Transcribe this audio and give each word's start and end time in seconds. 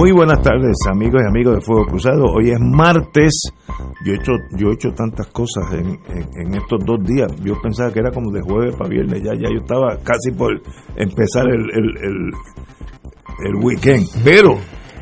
muy 0.00 0.12
buenas 0.12 0.40
tardes, 0.40 0.78
amigos 0.90 1.20
y 1.22 1.28
amigos 1.28 1.56
de 1.56 1.60
Fuego 1.60 1.84
Cruzado. 1.84 2.24
Hoy 2.32 2.52
es 2.52 2.58
martes. 2.58 3.52
Yo 4.02 4.14
he 4.14 4.16
hecho, 4.16 4.32
yo 4.56 4.70
he 4.70 4.72
hecho 4.72 4.92
tantas 4.92 5.26
cosas 5.26 5.74
en, 5.74 6.54
estos 6.54 6.82
dos 6.86 7.04
días. 7.04 7.30
Yo 7.44 7.52
pensaba 7.62 7.92
que 7.92 7.98
era 7.98 8.10
como 8.10 8.32
de 8.32 8.40
jueves 8.40 8.74
para 8.76 8.88
viernes. 8.88 9.22
Ya, 9.22 9.34
ya 9.34 9.50
yo 9.50 9.58
estaba 9.58 9.98
casi 10.02 10.30
por 10.30 10.54
empezar 10.96 11.44
el, 11.50 11.68
el, 11.70 12.32
el, 13.44 13.54
weekend. 13.62 14.06
Pero 14.24 14.54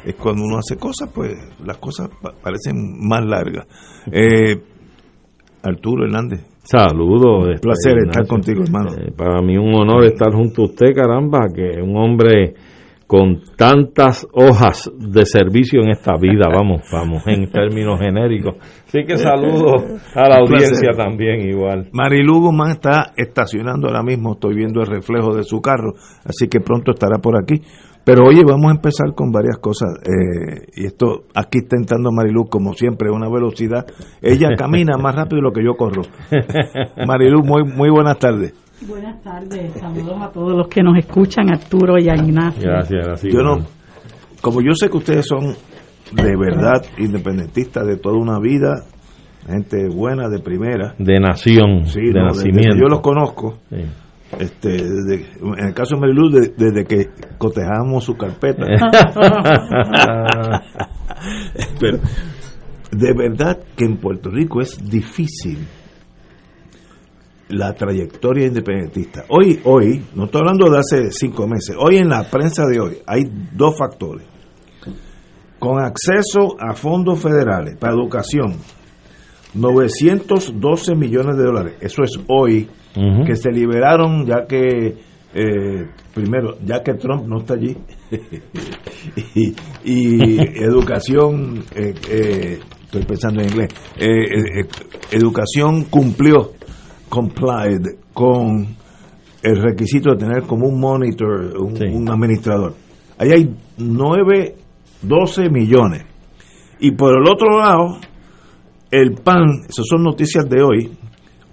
es 0.05 0.17
cuando 0.17 0.43
uno 0.43 0.59
hace 0.59 0.77
cosas, 0.77 1.09
pues 1.15 1.33
las 1.65 1.77
cosas 1.77 2.11
parecen 2.43 2.99
más 2.99 3.25
largas. 3.25 3.69
Eh, 4.11 4.61
Arturo 5.63 6.07
Hernández. 6.07 6.45
Saludos. 6.65 7.45
Un 7.45 7.53
este, 7.53 7.61
placer 7.61 7.99
estar 7.99 8.27
contigo, 8.27 8.65
hermano. 8.65 8.91
Eh, 8.95 9.13
para 9.17 9.41
mí 9.43 9.57
un 9.57 9.77
honor 9.77 10.07
estar 10.07 10.33
junto 10.33 10.63
a 10.63 10.65
usted, 10.65 10.93
caramba, 10.93 11.47
que 11.55 11.81
un 11.81 11.97
hombre 11.97 12.57
con 13.09 13.41
tantas 13.57 14.29
hojas 14.35 14.93
de 14.99 15.25
servicio 15.25 15.81
en 15.83 15.91
esta 15.91 16.13
vida, 16.21 16.47
vamos, 16.55 16.83
vamos, 16.93 17.27
en 17.27 17.51
términos 17.51 17.99
genéricos. 17.99 18.57
Así 18.87 19.03
que 19.05 19.17
saludo 19.17 19.77
a 20.15 20.29
la 20.29 20.37
audiencia 20.37 20.91
también 20.95 21.41
igual. 21.49 21.89
Marilu 21.93 22.43
Guzmán 22.43 22.73
está 22.73 23.15
estacionando 23.17 23.89
ahora 23.89 24.03
mismo, 24.03 24.35
estoy 24.35 24.55
viendo 24.55 24.83
el 24.83 24.89
reflejo 24.89 25.35
de 25.35 25.43
su 25.43 25.61
carro, 25.63 25.95
así 26.25 26.49
que 26.49 26.61
pronto 26.61 26.93
estará 26.93 27.19
por 27.19 27.35
aquí. 27.43 27.63
Pero 28.05 28.25
oye, 28.27 28.43
vamos 28.43 28.71
a 28.71 28.75
empezar 28.75 29.15
con 29.15 29.31
varias 29.31 29.59
cosas. 29.59 29.91
Eh, 30.03 30.67
y 30.77 30.87
esto, 30.87 31.25
aquí 31.35 31.59
está 31.59 31.77
entrando 31.77 32.11
Marilu, 32.11 32.45
como 32.47 32.73
siempre, 32.73 33.09
a 33.11 33.13
una 33.13 33.29
velocidad. 33.29 33.85
Ella 34.23 34.49
camina 34.57 34.97
más 34.97 35.15
rápido 35.15 35.37
de 35.37 35.43
lo 35.43 35.53
que 35.53 35.63
yo 35.63 35.75
corro. 35.75 36.03
Marilu, 37.07 37.43
muy, 37.43 37.65
muy 37.65 37.91
buenas 37.91 38.19
tardes. 38.19 38.55
Buenas 38.87 39.21
tardes, 39.23 39.73
saludos 39.73 40.23
a 40.23 40.31
todos 40.31 40.53
los 40.53 40.69
que 40.69 40.83
nos 40.85 40.97
escuchan, 40.97 41.51
Arturo 41.51 41.99
y 41.99 42.09
a 42.09 42.15
Ignacio. 42.15 42.63
Gracias, 42.63 43.07
gracias. 43.07 43.35
Yo 43.35 43.43
no, 43.43 43.59
como 44.41 44.61
yo 44.61 44.73
sé 44.73 44.89
que 44.89 44.97
ustedes 44.99 45.27
son 45.27 45.57
de 46.13 46.37
verdad 46.37 46.85
independentistas 46.97 47.85
de 47.89 47.97
toda 47.97 48.17
una 48.17 48.39
vida, 48.39 48.85
gente 49.49 49.89
buena, 49.89 50.29
de 50.29 50.39
primera. 50.39 50.95
De 50.97 51.19
nación, 51.19 51.87
de 51.93 52.23
nacimiento. 52.23 52.77
yo 52.77 52.87
los 52.89 53.01
conozco. 53.01 53.59
Este, 54.39 54.77
en 54.77 55.67
el 55.67 55.75
caso 55.75 55.97
de 55.97 56.01
Marilu, 56.01 56.31
desde 56.31 56.85
que 56.85 57.09
cotejamos 57.37 58.05
su 58.05 58.17
carpeta. 58.17 58.65
Pero 61.81 61.99
de 62.93 63.13
verdad 63.13 63.59
que 63.77 63.87
en 63.87 63.97
Puerto 63.97 64.31
Rico 64.31 64.61
es 64.61 64.79
difícil 64.89 65.67
la 67.49 67.73
trayectoria 67.73 68.47
independentista. 68.47 69.25
Hoy, 69.29 69.61
hoy, 69.65 70.05
no 70.15 70.25
estoy 70.25 70.41
hablando 70.41 70.71
de 70.71 70.79
hace 70.79 71.11
cinco 71.11 71.47
meses, 71.47 71.77
hoy 71.79 71.97
en 71.97 72.09
la 72.09 72.25
prensa 72.25 72.65
de 72.67 72.81
hoy 72.81 72.99
hay 73.07 73.25
dos 73.53 73.77
factores. 73.77 74.27
Con 75.59 75.83
acceso 75.83 76.57
a 76.61 76.75
fondos 76.75 77.21
federales 77.21 77.77
para 77.77 77.95
educación, 77.95 78.55
912 79.55 80.95
millones 80.95 81.37
de 81.37 81.43
dólares. 81.43 81.75
Eso 81.81 82.03
es 82.03 82.13
hoy, 82.29 82.69
que 83.27 83.37
se 83.37 83.51
liberaron 83.51 84.27
ya 84.27 84.47
que, 84.47 84.97
eh, 85.35 85.87
primero, 86.15 86.59
ya 86.65 86.83
que 86.83 86.95
Trump 86.95 87.27
no 87.27 87.39
está 87.39 87.55
allí, 87.55 87.77
y, 89.85 90.41
educación, 90.63 91.65
eh, 91.75 91.95
eh, 92.11 92.59
estoy 92.85 93.05
pensando 93.05 93.41
en 93.41 93.49
inglés, 93.49 93.69
educación 95.11 95.85
cumplió 95.85 96.53
complied 97.09 97.81
con 98.13 98.77
el 99.43 99.63
requisito 99.63 100.11
de 100.11 100.19
tener 100.19 100.43
como 100.43 100.69
un 100.69 100.79
monitor, 100.81 101.57
un, 101.59 102.11
administrador. 102.11 102.75
Ahí 103.19 103.31
hay 103.33 103.57
9, 103.77 104.57
12 105.03 105.51
millones. 105.51 106.05
Y 106.81 106.93
por 106.93 107.19
el 107.19 107.29
otro 107.29 107.59
lado, 107.59 107.99
el 108.91 109.15
PAN, 109.15 109.65
esas 109.69 109.85
son 109.89 110.03
noticias 110.03 110.49
de 110.49 110.63
hoy, 110.63 110.91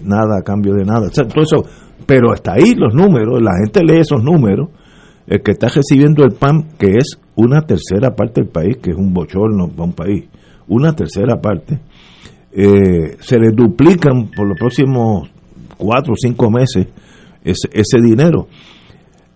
nada 0.04 0.38
a 0.40 0.42
cambio 0.42 0.74
de 0.74 0.84
nada. 0.84 1.08
Todo 1.10 1.42
eso 1.42 1.64
pero 2.06 2.32
hasta 2.32 2.54
ahí 2.54 2.74
los 2.74 2.92
números 2.92 3.40
la 3.40 3.52
gente 3.62 3.84
lee 3.84 4.00
esos 4.00 4.22
números. 4.22 4.68
El 5.24 5.40
que 5.40 5.52
está 5.52 5.68
recibiendo 5.68 6.24
el 6.24 6.32
PAN 6.32 6.70
que 6.76 6.96
es 6.96 7.20
una 7.36 7.62
tercera 7.62 8.16
parte 8.16 8.40
del 8.40 8.50
país 8.50 8.78
que 8.82 8.90
es 8.90 8.96
un 8.96 9.14
bochorno 9.14 9.68
para 9.68 9.84
un 9.84 9.92
país 9.92 10.24
una 10.66 10.92
tercera 10.94 11.40
parte 11.40 11.78
eh, 12.52 13.16
se 13.20 13.38
le 13.38 13.50
duplican 13.50 14.28
por 14.34 14.46
los 14.46 14.58
próximos 14.58 15.30
cuatro 15.78 16.12
o 16.12 16.16
cinco 16.16 16.50
meses 16.50 16.86
ese, 17.44 17.68
ese 17.72 17.98
dinero. 18.00 18.46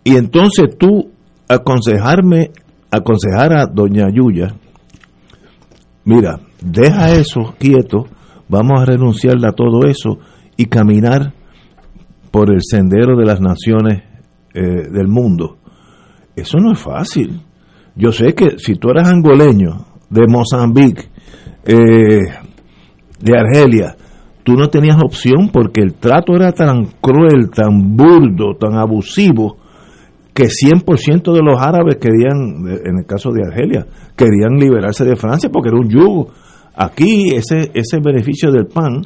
Y 0.04 0.16
entonces 0.16 0.76
tú 0.78 1.10
aconsejarme 1.48 2.50
aconsejar 2.90 3.52
a 3.58 3.66
doña 3.66 4.08
Yuya 4.12 4.54
mira 6.06 6.40
deja 6.62 7.12
eso 7.12 7.54
quieto, 7.58 8.06
vamos 8.48 8.80
a 8.80 8.86
renunciar 8.86 9.34
a 9.46 9.52
todo 9.52 9.86
eso 9.86 10.18
y 10.56 10.64
caminar 10.64 11.34
por 12.30 12.50
el 12.50 12.60
sendero 12.62 13.16
de 13.16 13.26
las 13.26 13.40
naciones 13.40 14.02
eh, 14.54 14.88
del 14.90 15.08
mundo. 15.08 15.58
Eso 16.34 16.58
no 16.58 16.72
es 16.72 16.78
fácil. 16.78 17.42
Yo 17.94 18.12
sé 18.12 18.34
que 18.34 18.58
si 18.58 18.74
tú 18.74 18.90
eras 18.90 19.08
angoleño, 19.08 19.86
de 20.08 20.26
Mozambique, 20.26 21.08
eh, 21.64 22.20
de 23.20 23.38
Argelia, 23.38 23.96
tú 24.44 24.54
no 24.54 24.68
tenías 24.68 24.96
opción 25.02 25.50
porque 25.52 25.80
el 25.80 25.94
trato 25.94 26.34
era 26.34 26.52
tan 26.52 26.86
cruel, 27.00 27.50
tan 27.50 27.96
burdo, 27.96 28.54
tan 28.58 28.76
abusivo, 28.76 29.56
que 30.36 30.48
100% 30.48 31.32
de 31.32 31.42
los 31.42 31.58
árabes 31.58 31.96
querían, 31.96 32.68
en 32.84 32.98
el 32.98 33.06
caso 33.06 33.32
de 33.32 33.40
Argelia, 33.42 33.86
querían 34.14 34.58
liberarse 34.58 35.02
de 35.02 35.16
Francia 35.16 35.48
porque 35.50 35.70
era 35.70 35.78
un 35.78 35.88
yugo. 35.88 36.28
Aquí 36.74 37.34
ese, 37.34 37.70
ese 37.72 38.00
beneficio 38.04 38.52
del 38.52 38.66
PAN 38.66 39.00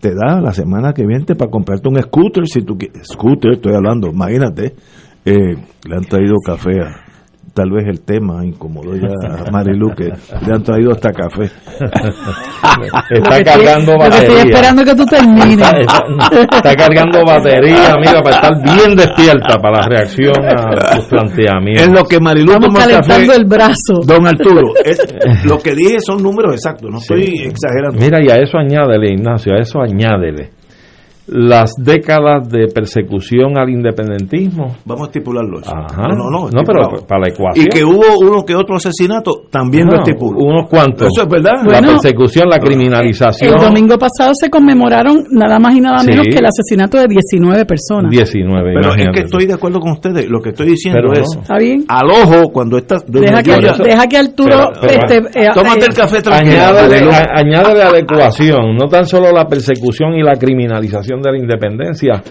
te 0.00 0.14
da 0.14 0.40
la 0.40 0.54
semana 0.54 0.94
que 0.94 1.04
viene 1.06 1.26
para 1.26 1.50
comprarte 1.50 1.86
un 1.86 2.00
scooter, 2.00 2.46
si 2.46 2.62
tú 2.62 2.78
quieres, 2.78 3.06
scooter 3.06 3.52
estoy 3.52 3.74
hablando, 3.74 4.08
imagínate, 4.08 4.74
eh, 5.22 5.54
le 5.86 5.96
han 5.96 6.04
traído 6.04 6.36
café 6.42 6.80
a 6.80 7.09
tal 7.54 7.70
vez 7.70 7.86
el 7.88 8.00
tema 8.02 8.44
incomodó 8.44 8.94
ya 8.96 9.08
a 9.46 9.50
Marilu 9.50 9.94
que 9.94 10.04
le 10.04 10.54
han 10.54 10.62
traído 10.62 10.92
hasta 10.92 11.10
café. 11.12 11.50
está 13.10 13.42
cargando 13.44 13.98
batería. 13.98 14.18
Estoy 14.28 14.50
esperando 14.50 14.84
que 14.84 14.94
tú 14.94 15.04
termines. 15.06 15.58
Está, 16.30 16.74
cargando 16.76 17.24
batería, 17.24 17.92
amiga, 17.94 18.22
para 18.22 18.36
estar 18.36 18.62
bien 18.62 18.96
despierta 18.96 19.58
para 19.60 19.80
la 19.80 19.86
reacción 19.88 20.34
a 20.46 20.96
tus 20.96 21.04
planteamientos. 21.06 21.86
Es 21.86 21.92
lo 21.92 22.04
que 22.04 22.20
Marilu 22.20 22.52
Estamos 22.52 22.68
toma 22.74 22.80
calentando 22.86 23.26
café. 23.26 23.40
el 23.40 23.44
brazo. 23.46 23.94
Don 24.06 24.26
Arturo, 24.26 24.72
es- 24.84 25.44
lo 25.44 25.58
que 25.58 25.74
dije 25.74 25.96
son 26.00 26.22
números 26.22 26.54
exactos, 26.54 26.90
no 26.90 26.98
estoy 26.98 27.24
exagerando. 27.44 27.98
Mira, 27.98 28.18
y 28.22 28.30
a 28.30 28.36
eso 28.36 28.58
añádele, 28.58 29.12
Ignacio, 29.12 29.54
a 29.54 29.58
eso 29.58 29.80
añádele 29.80 30.50
las 31.32 31.72
décadas 31.78 32.48
de 32.48 32.66
persecución 32.74 33.56
al 33.58 33.70
independentismo. 33.70 34.76
Vamos 34.84 35.02
a 35.02 35.06
estipularlo. 35.06 35.60
eso. 35.60 35.70
Ajá. 35.74 36.02
No, 36.08 36.16
no, 36.16 36.30
no, 36.30 36.48
No, 36.50 36.62
pero 36.66 37.06
para 37.06 37.20
la 37.22 37.28
ecuación. 37.28 37.66
Y 37.66 37.68
que 37.68 37.84
hubo 37.84 38.04
uno 38.20 38.44
que 38.44 38.54
otro 38.54 38.76
asesinato, 38.76 39.42
también 39.50 39.86
lo 39.86 39.96
No, 39.96 40.02
estipulo. 40.02 40.38
unos 40.40 40.68
cuantos. 40.68 41.08
Eso 41.08 41.22
es 41.22 41.28
verdad. 41.28 41.52
la 41.62 41.64
Bueno, 41.64 41.88
persecución, 41.92 42.48
la 42.48 42.58
criminalización. 42.58 43.54
El 43.54 43.60
domingo 43.60 43.96
pasado 43.98 44.32
se 44.34 44.50
conmemoraron 44.50 45.24
nada 45.30 45.58
más 45.58 45.74
y 45.76 45.80
nada 45.80 46.00
Sí. 46.00 46.08
menos 46.08 46.26
que 46.30 46.38
el 46.38 46.46
asesinato 46.46 46.98
de 46.98 47.06
19 47.08 47.64
personas. 47.64 48.10
19, 48.10 48.72
Pero 48.74 48.94
es 48.94 49.06
que 49.14 49.20
estoy 49.22 49.46
de 49.46 49.54
acuerdo 49.54 49.78
con 49.80 49.92
ustedes. 49.92 50.28
Lo 50.28 50.40
que 50.40 50.50
estoy 50.50 50.66
diciendo 50.68 51.00
Pero 51.02 51.12
es, 51.22 51.28
no. 51.34 51.42
¿Está 51.42 51.58
bien? 51.58 51.84
al 51.88 52.10
ojo, 52.10 52.50
cuando 52.52 52.76
estás... 52.78 53.04
Deja 53.06 53.42
que, 53.42 53.50
yo- 53.62 53.84
deja 53.84 54.06
que 54.06 54.16
Arturo... 54.16 54.48
Pero- 54.50 54.80
pero- 54.80 54.92
este, 54.92 55.40
eh, 55.40 55.48
Tómate 55.54 55.80
eh, 55.80 55.86
el 55.88 55.94
café 55.94 56.22
tranquilo. 56.22 56.56
Añádele, 56.56 57.04
Marilu. 57.06 57.10
a- 57.10 57.38
añádele 57.38 57.82
a 57.82 57.90
la 57.92 57.98
ecuación, 57.98 58.76
no 58.76 58.88
tan 58.88 59.06
solo 59.06 59.30
la 59.32 59.46
persecución 59.46 60.14
y 60.14 60.22
la 60.22 60.34
criminalización 60.36 61.19
de 61.22 61.32
la 61.32 61.38
independencia, 61.38 62.22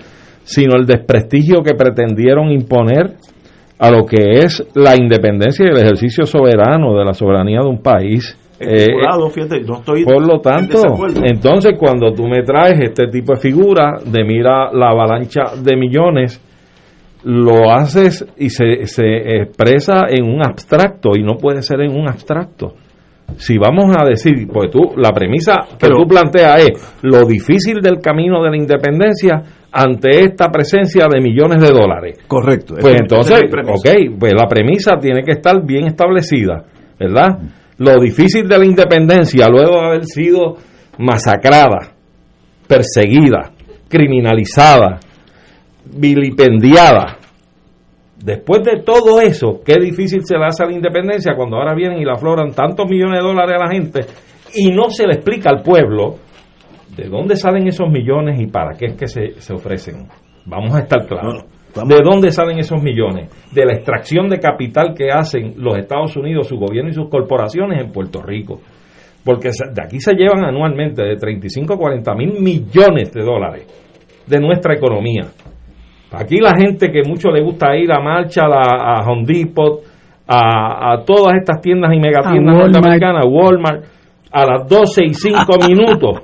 sino 0.44 0.76
el 0.76 0.86
desprestigio 0.86 1.62
que 1.62 1.76
pretendieron 1.76 2.52
imponer 2.52 3.16
a 3.80 3.92
lo 3.92 4.06
que 4.06 4.40
es 4.40 4.66
la 4.76 4.96
independencia 4.96 5.66
y 5.66 5.70
el 5.70 5.78
ejercicio 5.78 6.26
soberano 6.26 6.98
de 6.98 7.06
la 7.06 7.14
soberanía 7.14 7.62
de 7.62 7.70
un 7.70 7.82
país. 7.82 8.38
Eh, 8.60 8.88
fíjate, 9.34 9.62
no 9.62 9.76
estoy 9.76 10.04
por 10.04 10.22
lo 10.22 10.42
tanto, 10.42 10.82
entonces 11.24 11.76
cuando 11.80 12.12
tú 12.12 12.28
me 12.28 12.44
traes 12.44 12.78
este 12.82 13.08
tipo 13.08 13.34
de 13.34 13.40
figura 13.40 13.94
de 14.06 14.26
mira 14.26 14.74
la 14.74 14.90
avalancha 14.90 15.56
de 15.64 15.78
millones, 15.78 16.42
lo 17.24 17.72
haces 17.72 18.26
y 18.38 18.50
se, 18.50 18.86
se 18.86 19.42
expresa 19.42 20.08
en 20.10 20.26
un 20.26 20.46
abstracto 20.46 21.12
y 21.16 21.24
no 21.24 21.36
puede 21.36 21.62
ser 21.62 21.80
en 21.82 21.96
un 21.96 22.10
abstracto. 22.10 22.74
Si 23.38 23.58
vamos 23.58 23.96
a 23.98 24.06
decir, 24.06 24.48
pues 24.52 24.70
tú, 24.72 24.94
la 24.98 25.12
premisa 25.12 25.56
que 25.72 25.76
Pero- 25.88 25.98
tú 25.98 26.08
planteas 26.08 26.64
es 26.64 26.94
lo 27.04 27.26
difícil 27.26 27.82
del 27.82 28.00
camino 28.00 28.42
de 28.44 28.50
la 28.50 28.58
independencia 28.58 29.42
ante 29.72 30.26
esta 30.26 30.50
presencia 30.50 31.06
de 31.12 31.22
millones 31.22 31.62
de 31.62 31.70
dólares. 31.70 32.20
Correcto. 32.28 32.76
Pues 32.80 32.96
entonces, 33.00 33.40
es 33.44 33.54
ok, 33.68 34.18
pues 34.20 34.34
la 34.34 34.48
premisa 34.48 34.98
tiene 35.00 35.24
que 35.24 35.34
estar 35.34 35.64
bien 35.66 35.86
establecida, 35.86 36.64
¿verdad? 37.00 37.40
Lo 37.78 38.00
difícil 38.00 38.48
de 38.48 38.58
la 38.58 38.66
independencia, 38.66 39.48
luego 39.48 39.80
de 39.80 39.88
haber 39.88 40.06
sido 40.06 40.58
masacrada, 40.98 41.94
perseguida, 42.68 43.52
criminalizada, 43.88 45.00
vilipendiada. 45.86 47.19
Después 48.24 48.64
de 48.64 48.82
todo 48.84 49.22
eso, 49.22 49.62
qué 49.66 49.76
difícil 49.80 50.22
se 50.26 50.38
le 50.38 50.46
hace 50.46 50.64
a 50.64 50.68
la 50.68 50.74
independencia 50.74 51.36
cuando 51.36 51.58
ahora 51.58 51.74
vienen 51.74 52.00
y 52.00 52.06
le 52.06 52.12
afloran 52.12 52.52
tantos 52.52 52.90
millones 52.90 53.20
de 53.22 53.28
dólares 53.28 53.56
a 53.56 53.66
la 53.66 53.72
gente 53.72 54.02
y 54.56 54.72
no 54.72 54.90
se 54.90 55.08
le 55.08 55.16
explica 55.16 55.50
al 55.50 55.62
pueblo 55.62 56.16
de 56.96 57.08
dónde 57.08 57.36
salen 57.38 57.68
esos 57.68 57.90
millones 57.90 58.40
y 58.42 58.48
para 58.48 58.76
qué 58.78 58.88
es 58.88 58.94
que 58.96 59.08
se, 59.08 59.40
se 59.40 59.54
ofrecen. 59.54 60.08
Vamos 60.46 60.76
a 60.76 60.80
estar 60.80 61.06
claros. 61.06 61.36
Bueno, 61.36 61.60
¿De 61.88 61.98
dónde 62.04 62.32
salen 62.32 62.60
esos 62.60 62.82
millones? 62.82 63.30
De 63.54 63.66
la 63.66 63.74
extracción 63.74 64.28
de 64.28 64.40
capital 64.40 64.94
que 64.96 65.12
hacen 65.12 65.54
los 65.58 65.78
Estados 65.78 66.16
Unidos, 66.18 66.48
su 66.48 66.58
gobierno 66.58 66.90
y 66.90 66.94
sus 66.94 67.10
corporaciones 67.10 67.80
en 67.80 67.92
Puerto 67.92 68.22
Rico. 68.22 68.60
Porque 69.24 69.50
de 69.50 69.82
aquí 69.84 70.00
se 70.00 70.14
llevan 70.14 70.44
anualmente 70.44 71.04
de 71.04 71.16
35 71.16 71.74
a 71.74 71.78
40 71.78 72.16
mil 72.16 72.42
millones 72.42 73.14
de 73.14 73.22
dólares 73.22 73.68
de 74.26 74.40
nuestra 74.40 74.74
economía. 74.74 75.28
Aquí 76.12 76.38
la 76.38 76.56
gente 76.58 76.92
que 76.92 77.04
mucho 77.08 77.30
le 77.30 77.42
gusta 77.42 77.76
ir 77.76 77.92
a 77.92 78.00
marcha, 78.02 78.42
a, 78.46 79.00
a 79.00 79.06
Home 79.08 79.24
Depot, 79.26 79.82
a, 80.28 80.94
a 80.94 81.04
todas 81.06 81.36
estas 81.40 81.62
tiendas 81.62 81.94
y 81.94 82.00
megatiendas 82.00 82.56
Walmart. 82.56 82.74
norteamericanas, 82.74 83.26
Walmart, 83.28 83.84
a 84.32 84.46
las 84.46 84.68
12 84.68 85.04
y 85.06 85.14
5 85.14 85.40
minutos, 85.68 86.22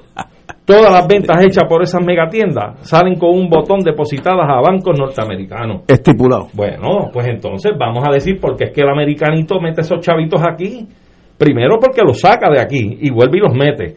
todas 0.66 0.92
las 0.92 1.08
ventas 1.08 1.44
hechas 1.46 1.66
por 1.70 1.84
esas 1.84 2.04
megatiendas 2.04 2.88
salen 2.88 3.16
con 3.20 3.30
un 3.32 3.50
botón 3.50 3.80
depositadas 3.82 4.48
a 4.48 4.62
bancos 4.62 4.98
norteamericanos. 4.98 5.84
Estipulado. 5.88 6.48
Bueno, 6.54 7.10
pues 7.14 7.28
entonces 7.28 7.74
vamos 7.78 8.04
a 8.08 8.12
decir 8.12 8.40
por 8.40 8.56
qué 8.56 8.66
es 8.66 8.72
que 8.72 8.82
el 8.82 8.90
americanito 8.90 9.60
mete 9.60 9.82
esos 9.82 10.00
chavitos 10.00 10.42
aquí. 10.42 10.88
Primero 11.38 11.78
porque 11.80 12.02
los 12.02 12.20
saca 12.22 12.50
de 12.50 12.62
aquí 12.62 12.98
y 13.02 13.12
vuelve 13.12 13.38
y 13.38 13.42
los 13.42 13.54
mete 13.54 13.96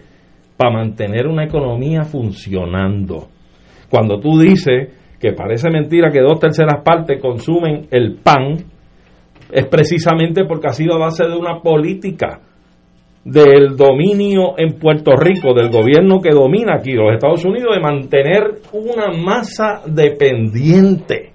para 0.56 0.72
mantener 0.72 1.26
una 1.26 1.44
economía 1.44 2.02
funcionando. 2.02 3.28
Cuando 3.88 4.18
tú 4.18 4.38
dices 4.38 4.88
que 5.20 5.32
parece 5.32 5.70
mentira 5.70 6.10
que 6.10 6.20
dos 6.20 6.38
terceras 6.38 6.82
partes 6.84 7.20
consumen 7.20 7.86
el 7.90 8.16
pan, 8.22 8.56
es 9.50 9.66
precisamente 9.66 10.44
porque 10.44 10.68
ha 10.68 10.72
sido 10.72 10.94
a 10.94 10.98
base 10.98 11.24
de 11.24 11.36
una 11.36 11.60
política 11.60 12.40
del 13.24 13.76
dominio 13.76 14.54
en 14.56 14.78
Puerto 14.78 15.12
Rico, 15.16 15.52
del 15.54 15.70
gobierno 15.70 16.20
que 16.20 16.30
domina 16.30 16.76
aquí, 16.76 16.92
los 16.92 17.12
Estados 17.12 17.44
Unidos, 17.44 17.74
de 17.74 17.80
mantener 17.80 18.42
una 18.72 19.12
masa 19.12 19.82
dependiente 19.86 21.32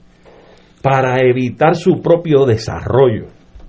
para 0.81 1.21
evitar 1.21 1.75
su 1.75 2.01
propio 2.01 2.45
desarrollo. 2.45 3.27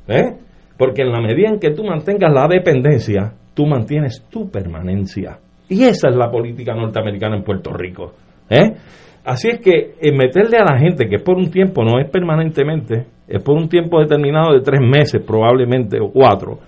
¿eh? 0.08 0.37
Porque 0.76 1.02
en 1.02 1.12
la 1.12 1.20
medida 1.20 1.49
en 1.49 1.58
que 1.58 1.70
tú 1.70 1.84
mantengas 1.84 2.32
la 2.32 2.49
dependencia, 2.49 3.32
tú 3.55 3.66
mantienes 3.66 4.26
tu 4.31 4.50
permanencia. 4.50 5.38
Y 5.69 5.84
esa 5.84 6.08
es 6.08 6.16
la 6.16 6.31
política 6.31 6.75
norteamericana 6.75 7.37
en 7.37 7.44
Puerto 7.44 7.72
Rico. 7.72 8.14
¿eh? 8.49 8.72
Así 9.25 9.49
es 9.49 9.61
que 9.61 9.94
eh, 10.00 10.12
meterle 10.12 10.59
a 10.59 10.65
la 10.65 10.79
gente, 10.79 11.09
que 11.09 11.17
es 11.17 11.23
por 11.23 11.37
un 11.37 11.50
tiempo, 11.50 11.82
no 11.82 11.99
es 11.99 12.11
permanentemente, 12.11 13.06
es 13.26 13.43
por 13.43 13.56
un 13.56 13.69
tiempo 13.69 13.99
determinado 14.00 14.53
de 14.53 14.61
tres 14.61 14.81
meses 14.81 15.23
probablemente 15.26 15.99
o 15.99 16.11
cuatro, 16.11 16.59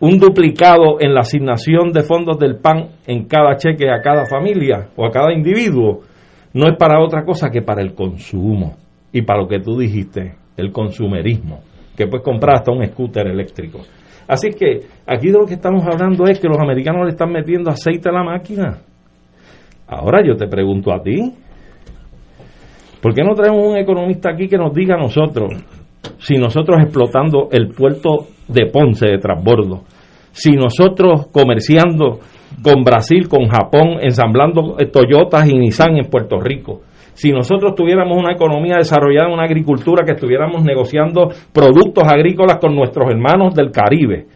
un 0.00 0.18
duplicado 0.18 1.00
en 1.00 1.14
la 1.14 1.20
asignación 1.20 1.92
de 1.92 2.02
fondos 2.02 2.38
del 2.38 2.56
PAN 2.56 2.88
en 3.06 3.24
cada 3.24 3.56
cheque 3.56 3.88
a 3.90 4.02
cada 4.02 4.26
familia 4.26 4.88
o 4.96 5.06
a 5.06 5.10
cada 5.10 5.32
individuo, 5.32 6.02
no 6.52 6.66
es 6.68 6.76
para 6.78 7.02
otra 7.02 7.24
cosa 7.24 7.48
que 7.48 7.62
para 7.62 7.80
el 7.80 7.94
consumo 7.94 8.76
y 9.10 9.22
para 9.22 9.40
lo 9.40 9.48
que 9.48 9.60
tú 9.60 9.78
dijiste, 9.78 10.34
el 10.58 10.70
consumerismo, 10.72 11.60
que 11.96 12.06
puedes 12.06 12.24
comprar 12.24 12.56
hasta 12.56 12.72
un 12.72 12.86
scooter 12.86 13.26
eléctrico. 13.28 13.80
Así 14.28 14.50
que 14.50 14.80
aquí 15.06 15.28
de 15.28 15.38
lo 15.38 15.46
que 15.46 15.54
estamos 15.54 15.84
hablando 15.86 16.24
es 16.26 16.38
que 16.38 16.48
los 16.48 16.58
americanos 16.58 17.04
le 17.04 17.12
están 17.12 17.30
metiendo 17.30 17.70
aceite 17.70 18.10
a 18.10 18.12
la 18.12 18.24
máquina. 18.24 18.78
Ahora 19.86 20.22
yo 20.22 20.34
te 20.34 20.48
pregunto 20.48 20.92
a 20.92 21.00
ti, 21.00 21.32
¿por 23.00 23.14
qué 23.14 23.22
no 23.22 23.34
traemos 23.34 23.66
un 23.66 23.76
economista 23.76 24.30
aquí 24.30 24.48
que 24.48 24.58
nos 24.58 24.72
diga 24.74 24.94
a 24.94 24.98
nosotros 24.98 25.52
si 26.18 26.38
nosotros 26.38 26.80
explotando 26.82 27.48
el 27.50 27.68
puerto 27.68 28.26
de 28.48 28.66
Ponce 28.66 29.06
de 29.06 29.18
transbordo, 29.18 29.82
si 30.32 30.52
nosotros 30.52 31.28
comerciando 31.32 32.20
con 32.62 32.84
Brasil, 32.84 33.28
con 33.28 33.48
Japón, 33.48 33.98
ensamblando 34.00 34.76
Toyotas 34.92 35.48
y 35.48 35.58
Nissan 35.58 35.96
en 35.96 36.10
Puerto 36.10 36.38
Rico, 36.40 36.82
si 37.12 37.32
nosotros 37.32 37.74
tuviéramos 37.74 38.16
una 38.18 38.32
economía 38.32 38.76
desarrollada, 38.76 39.32
una 39.32 39.44
agricultura 39.44 40.04
que 40.04 40.12
estuviéramos 40.12 40.62
negociando 40.62 41.28
productos 41.52 42.04
agrícolas 42.06 42.58
con 42.58 42.74
nuestros 42.74 43.08
hermanos 43.10 43.54
del 43.54 43.70
Caribe, 43.70 44.26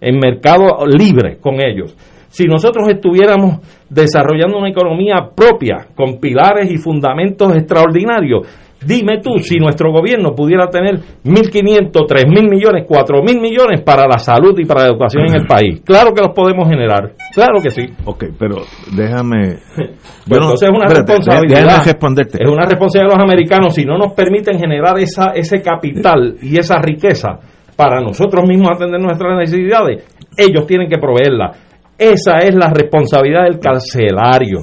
en 0.00 0.18
mercado 0.18 0.84
libre 0.86 1.38
con 1.40 1.54
ellos, 1.64 1.96
si 2.34 2.48
nosotros 2.48 2.88
estuviéramos 2.88 3.60
desarrollando 3.88 4.58
una 4.58 4.68
economía 4.68 5.30
propia, 5.36 5.86
con 5.94 6.18
pilares 6.18 6.68
y 6.68 6.78
fundamentos 6.78 7.54
extraordinarios, 7.54 8.44
dime 8.84 9.20
tú 9.22 9.38
si 9.38 9.60
nuestro 9.60 9.92
gobierno 9.92 10.34
pudiera 10.34 10.66
tener 10.66 10.96
1.500, 11.22 11.92
3.000 11.92 12.50
millones, 12.50 12.86
4.000 12.88 13.40
millones 13.40 13.82
para 13.82 14.08
la 14.08 14.18
salud 14.18 14.52
y 14.58 14.64
para 14.64 14.82
la 14.82 14.88
educación 14.88 15.26
en 15.28 15.42
el 15.42 15.46
país. 15.46 15.80
Claro 15.84 16.12
que 16.12 16.22
los 16.22 16.34
podemos 16.34 16.68
generar, 16.68 17.12
claro 17.32 17.62
que 17.62 17.70
sí. 17.70 17.86
Ok, 18.04 18.24
pero 18.36 18.62
déjame... 18.96 19.58
Pues 20.26 20.40
entonces 20.40 20.70
es 20.70 20.74
una 20.74 20.86
espérate, 20.86 21.12
responsabilidad. 21.12 21.60
Déjame 21.60 21.84
responderte. 21.84 22.38
Es 22.42 22.50
una 22.50 22.66
responsabilidad 22.66 23.10
de 23.10 23.14
los 23.14 23.24
americanos 23.30 23.74
si 23.74 23.84
no 23.84 23.98
nos 23.98 24.14
permiten 24.14 24.58
generar 24.58 24.98
esa, 24.98 25.32
ese 25.34 25.60
capital 25.60 26.36
y 26.40 26.58
esa 26.58 26.78
riqueza 26.78 27.38
para 27.76 28.00
nosotros 28.00 28.48
mismos 28.48 28.70
atender 28.74 29.00
nuestras 29.02 29.36
necesidades. 29.36 30.02
Ellos 30.36 30.66
tienen 30.66 30.88
que 30.88 30.96
proveerla. 30.96 31.52
Esa 31.98 32.38
es 32.38 32.54
la 32.54 32.68
responsabilidad 32.68 33.44
del 33.44 33.58
carcelario. 33.58 34.60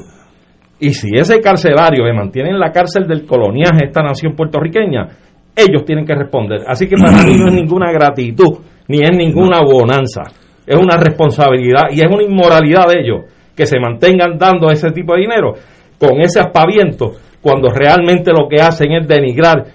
Y 0.80 0.94
si 0.94 1.10
ese 1.16 1.40
carcelario 1.40 2.04
que 2.04 2.14
mantiene 2.14 2.50
en 2.50 2.60
la 2.60 2.72
cárcel 2.72 3.08
del 3.08 3.26
coloniaje 3.26 3.86
esta 3.86 4.02
nación 4.02 4.36
puertorriqueña, 4.36 5.08
ellos 5.56 5.86
tienen 5.86 6.06
que 6.06 6.16
responder. 6.16 6.62
Así 6.68 6.88
que 6.88 6.96
para 6.96 7.24
mí 7.24 7.36
no 7.38 7.48
es 7.48 7.54
ninguna 7.54 7.92
gratitud, 7.92 8.60
ni 8.88 9.02
es 9.02 9.16
ninguna 9.16 9.62
bonanza. 9.62 10.24
Es 10.66 10.76
una 10.76 10.98
responsabilidad 10.98 11.90
y 11.92 12.02
es 12.02 12.08
una 12.08 12.24
inmoralidad 12.24 12.88
de 12.88 13.02
ellos 13.02 13.22
que 13.56 13.66
se 13.66 13.80
mantengan 13.80 14.38
dando 14.38 14.70
ese 14.70 14.92
tipo 14.92 15.14
de 15.14 15.22
dinero 15.22 15.54
con 16.00 16.20
ese 16.22 16.40
aspaviento 16.40 17.12
cuando 17.42 17.70
realmente 17.70 18.32
lo 18.32 18.48
que 18.48 18.62
hacen 18.62 18.92
es 18.94 19.08
denigrar, 19.08 19.66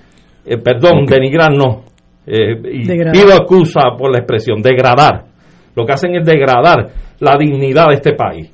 eh, 0.44 0.58
perdón, 0.58 1.04
denigrar 1.06 1.52
no, 1.52 1.84
eh, 2.26 2.56
y 2.72 2.86
pido 2.86 3.36
excusa 3.36 3.80
por 3.96 4.10
la 4.10 4.18
expresión, 4.18 4.60
degradar. 4.62 5.25
Lo 5.76 5.86
que 5.86 5.92
hacen 5.92 6.16
es 6.16 6.24
degradar 6.24 6.88
la 7.20 7.36
dignidad 7.38 7.88
de 7.88 7.94
este 7.94 8.14
país. 8.14 8.50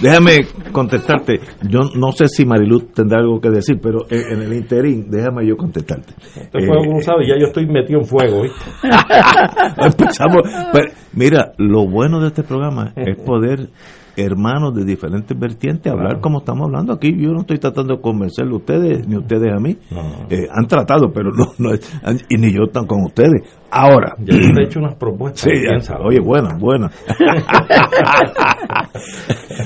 Déjame 0.00 0.46
contestarte. 0.72 1.40
Yo 1.68 1.80
no 1.94 2.12
sé 2.12 2.28
si 2.28 2.44
Mariluz 2.44 2.92
tendrá 2.92 3.20
algo 3.20 3.40
que 3.40 3.48
decir, 3.48 3.78
pero 3.82 4.00
en, 4.10 4.42
el 4.42 4.52
interín, 4.52 5.10
déjame 5.10 5.46
yo 5.46 5.56
contestarte. 5.56 6.12
Este 6.18 6.66
fuego 6.66 6.84
Eh, 6.84 6.88
cruzado 6.88 7.22
y 7.22 7.28
ya 7.28 7.34
yo 7.38 7.46
estoy 7.46 7.66
metido 7.66 8.00
en 8.00 8.06
fuego. 8.06 8.42
Empezamos. 9.78 10.42
Pero, 10.72 10.92
mira, 11.14 11.52
lo 11.56 11.88
bueno 11.88 12.20
de 12.20 12.28
este 12.28 12.42
programa 12.42 12.92
es 12.94 13.16
poder, 13.16 13.68
hermanos 14.16 14.74
de 14.74 14.84
diferentes 14.84 15.38
vertientes, 15.38 15.92
hablar 15.92 16.20
como 16.20 16.38
estamos 16.38 16.66
hablando 16.66 16.92
aquí. 16.94 17.14
Yo 17.16 17.30
no 17.32 17.40
estoy 17.40 17.58
tratando 17.58 17.96
de 17.96 18.00
convencerle 18.00 18.54
a 18.54 18.56
ustedes, 18.56 19.06
ni 19.06 19.16
ustedes 19.16 19.52
a 19.52 19.58
mí. 19.60 19.76
No. 19.90 20.26
Eh, 20.30 20.46
han 20.50 20.66
tratado, 20.66 21.12
pero 21.12 21.30
no, 21.32 21.52
no 21.58 21.72
es- 21.74 21.92
y 22.28 22.36
ni 22.36 22.52
yo 22.52 22.64
están 22.64 22.86
con 22.86 23.04
ustedes. 23.04 23.42
Ahora, 23.70 24.14
Ya 24.18 24.34
yo 24.36 24.54
te 24.54 24.60
he 24.60 24.64
hecho 24.64 24.78
unas 24.80 24.94
propuestas. 24.96 25.42
Sí, 25.42 25.50
ya, 25.62 25.96
oye, 25.98 26.20
buena, 26.20 26.56
buena. 26.58 26.90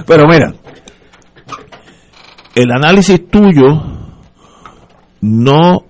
Pero 0.06 0.26
mira, 0.26 0.52
el 2.54 2.70
análisis 2.72 3.28
tuyo 3.28 3.66
no 5.20 5.82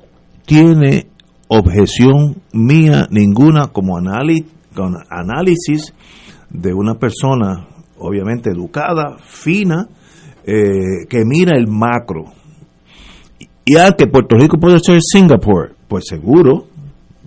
tiene 0.45 1.07
objeción 1.49 2.43
mía 2.53 3.07
ninguna 3.11 3.69
como 3.69 3.97
análisis, 3.97 4.47
con 4.75 4.95
análisis 5.11 5.95
de 6.51 6.75
una 6.75 6.95
persona 6.95 7.67
obviamente 8.01 8.51
educada, 8.51 9.17
fina, 9.19 9.89
eh, 10.45 11.07
que 11.09 11.25
mira 11.25 11.57
el 11.57 11.69
macro. 11.69 12.25
Y 13.65 13.77
ah, 13.77 13.95
que 13.97 14.07
Puerto 14.07 14.37
Rico 14.37 14.59
puede 14.59 14.79
ser 14.81 15.01
Singapur, 15.01 15.75
pues 15.87 16.05
seguro, 16.09 16.67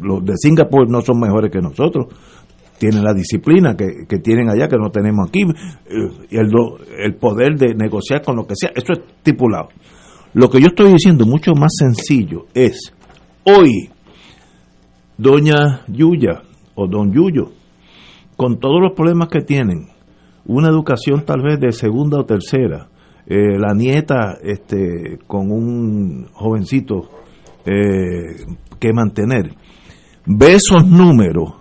los 0.02 0.26
de 0.26 0.34
Singapur 0.36 0.90
no 0.90 1.02
son 1.02 1.20
mejores 1.20 1.52
que 1.52 1.62
nosotros. 1.62 2.08
Tienen 2.78 3.04
la 3.04 3.14
disciplina 3.14 3.78
que, 3.78 4.06
que 4.10 4.18
tienen 4.18 4.50
allá, 4.50 4.68
que 4.68 4.78
no 4.78 4.90
tenemos 4.90 5.30
aquí, 5.30 5.44
eh, 5.44 6.26
y 6.30 6.38
el, 6.38 6.52
el 6.98 7.16
poder 7.16 7.56
de 7.56 7.76
negociar 7.76 8.24
con 8.24 8.36
lo 8.36 8.46
que 8.46 8.56
sea. 8.58 8.72
Eso 8.76 8.94
es 8.94 9.00
estipulado. 9.00 9.70
Lo 10.34 10.50
que 10.50 10.60
yo 10.60 10.68
estoy 10.68 10.92
diciendo, 10.92 11.26
mucho 11.26 11.54
más 11.54 11.72
sencillo, 11.78 12.48
es 12.54 12.94
hoy, 13.46 13.90
doña 15.18 15.86
Yuya 15.88 16.42
o 16.76 16.88
don 16.88 17.14
Yuyo, 17.14 17.52
con 18.36 18.60
todos 18.60 18.82
los 18.82 18.94
problemas 18.94 19.30
que 19.30 19.42
tienen, 19.42 19.93
una 20.46 20.70
educación 20.70 21.24
tal 21.26 21.42
vez 21.42 21.60
de 21.60 21.72
segunda 21.72 22.20
o 22.20 22.26
tercera, 22.26 22.90
eh, 23.26 23.58
la 23.58 23.74
nieta 23.74 24.38
este, 24.44 25.20
con 25.28 25.52
un 25.52 26.28
jovencito 26.34 27.10
eh, 27.66 28.46
que 28.80 28.92
mantener, 28.94 29.56
ve 30.26 30.54
esos 30.56 30.86
números 30.86 31.54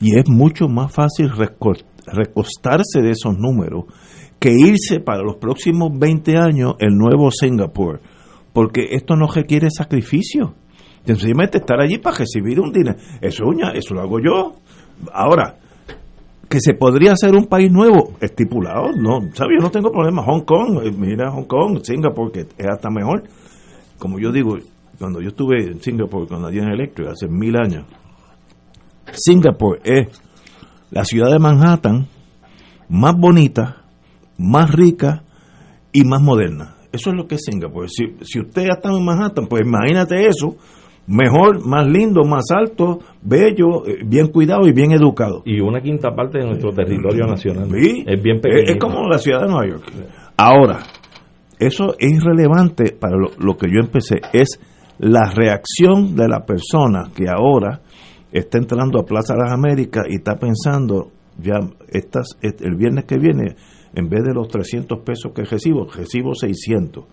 y 0.00 0.18
es 0.18 0.28
mucho 0.28 0.66
más 0.68 0.92
fácil 0.92 1.30
reco- 1.30 1.84
recostarse 2.06 3.02
de 3.02 3.10
esos 3.10 3.36
números 3.38 3.84
que 4.38 4.52
irse 4.52 5.00
para 5.00 5.22
los 5.22 5.36
próximos 5.36 5.90
20 5.98 6.38
años 6.38 6.74
el 6.78 6.96
nuevo 6.96 7.30
Singapur, 7.30 8.00
porque 8.54 8.86
esto 8.92 9.14
no 9.16 9.26
requiere 9.26 9.68
sacrificio. 9.70 10.54
Sencillamente 11.04 11.58
estar 11.58 11.80
allí 11.80 11.98
para 11.98 12.16
recibir 12.18 12.60
un 12.60 12.72
dinero. 12.72 12.96
Eso, 13.20 13.44
eso 13.74 13.94
lo 13.94 14.00
hago 14.00 14.18
yo. 14.20 14.52
Ahora, 15.12 15.58
que 16.50 16.60
se 16.60 16.74
podría 16.74 17.12
hacer 17.12 17.32
un 17.36 17.46
país 17.46 17.70
nuevo, 17.70 18.14
estipulado, 18.20 18.90
no, 18.90 19.20
¿sabes? 19.34 19.56
Yo 19.56 19.64
no 19.64 19.70
tengo 19.70 19.92
problema. 19.92 20.24
Hong 20.24 20.40
Kong, 20.40 20.80
eh, 20.82 20.90
mira 20.90 21.30
Hong 21.30 21.44
Kong, 21.44 21.78
Singapur, 21.80 22.32
que 22.32 22.40
es 22.40 22.66
hasta 22.68 22.90
mejor. 22.90 23.22
Como 24.00 24.18
yo 24.18 24.32
digo, 24.32 24.58
cuando 24.98 25.20
yo 25.20 25.28
estuve 25.28 25.62
en 25.70 25.80
Singapur 25.80 26.26
con 26.26 26.42
la 26.42 26.50
General 26.50 26.74
Electric 26.74 27.06
hace 27.06 27.28
mil 27.28 27.54
años, 27.54 27.84
Singapur 29.12 29.78
es 29.84 30.08
la 30.90 31.04
ciudad 31.04 31.30
de 31.30 31.38
Manhattan 31.38 32.08
más 32.88 33.16
bonita, 33.16 33.84
más 34.36 34.72
rica 34.72 35.22
y 35.92 36.02
más 36.02 36.20
moderna. 36.20 36.74
Eso 36.90 37.10
es 37.10 37.16
lo 37.16 37.28
que 37.28 37.36
es 37.36 37.42
Singapur. 37.44 37.88
Si, 37.88 38.16
si 38.22 38.40
usted 38.40 38.62
ya 38.66 38.72
está 38.72 38.88
en 38.88 39.04
Manhattan, 39.04 39.46
pues 39.46 39.62
imagínate 39.64 40.26
eso. 40.26 40.56
Mejor, 41.10 41.66
más 41.66 41.88
lindo, 41.88 42.22
más 42.24 42.44
alto, 42.54 43.00
bello, 43.20 43.84
eh, 43.84 43.98
bien 44.06 44.28
cuidado 44.28 44.68
y 44.68 44.72
bien 44.72 44.92
educado. 44.92 45.42
Y 45.44 45.60
una 45.60 45.80
quinta 45.80 46.14
parte 46.14 46.38
de 46.38 46.46
nuestro 46.46 46.70
territorio 46.70 47.26
nacional. 47.26 47.68
Sí, 47.68 48.04
Es 48.06 48.22
bien 48.22 48.40
pequeño. 48.40 48.62
es 48.64 48.76
como 48.78 49.08
la 49.08 49.18
ciudad 49.18 49.40
de 49.40 49.48
Nueva 49.48 49.66
York. 49.68 49.92
Ahora, 50.36 50.78
eso 51.58 51.96
es 51.98 52.12
irrelevante 52.12 52.92
para 52.92 53.16
lo, 53.16 53.30
lo 53.38 53.56
que 53.56 53.66
yo 53.66 53.80
empecé, 53.80 54.20
es 54.32 54.60
la 54.98 55.32
reacción 55.34 56.14
de 56.14 56.28
la 56.28 56.46
persona 56.46 57.10
que 57.12 57.24
ahora 57.28 57.80
está 58.30 58.58
entrando 58.58 59.00
a 59.00 59.04
Plaza 59.04 59.34
de 59.34 59.40
las 59.40 59.52
Américas 59.52 60.04
y 60.08 60.16
está 60.16 60.36
pensando, 60.36 61.10
ya 61.38 61.58
estas, 61.88 62.38
el 62.40 62.76
viernes 62.76 63.04
que 63.04 63.18
viene, 63.18 63.56
en 63.94 64.08
vez 64.08 64.22
de 64.22 64.32
los 64.32 64.46
300 64.46 65.00
pesos 65.00 65.32
que 65.34 65.42
recibo, 65.42 65.86
recibo 65.86 66.34
600. 66.34 67.04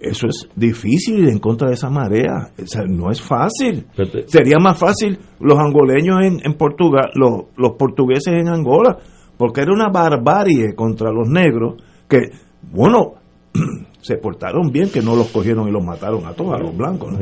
Eso 0.00 0.28
es 0.28 0.48
difícil 0.54 1.20
ir 1.20 1.28
en 1.28 1.38
contra 1.38 1.68
de 1.68 1.74
esa 1.74 1.90
marea. 1.90 2.52
O 2.60 2.66
sea, 2.66 2.82
no 2.88 3.10
es 3.10 3.20
fácil. 3.20 3.86
Sería 4.26 4.58
más 4.60 4.78
fácil 4.78 5.18
los 5.40 5.58
angoleños 5.58 6.20
en, 6.22 6.40
en 6.44 6.54
Portugal, 6.54 7.10
los, 7.14 7.46
los 7.56 7.72
portugueses 7.72 8.34
en 8.34 8.48
Angola, 8.48 8.96
porque 9.36 9.62
era 9.62 9.72
una 9.72 9.88
barbarie 9.88 10.74
contra 10.74 11.10
los 11.10 11.28
negros 11.28 11.82
que, 12.08 12.30
bueno, 12.70 13.14
se 14.00 14.16
portaron 14.16 14.70
bien, 14.70 14.90
que 14.90 15.02
no 15.02 15.16
los 15.16 15.28
cogieron 15.28 15.68
y 15.68 15.72
los 15.72 15.84
mataron 15.84 16.26
a 16.26 16.32
todos, 16.32 16.54
a 16.54 16.58
los 16.58 16.76
blancos. 16.76 17.14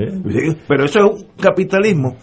Pero 0.68 0.84
eso 0.84 0.98
es 0.98 1.22
un 1.22 1.26
capitalismo 1.40 2.16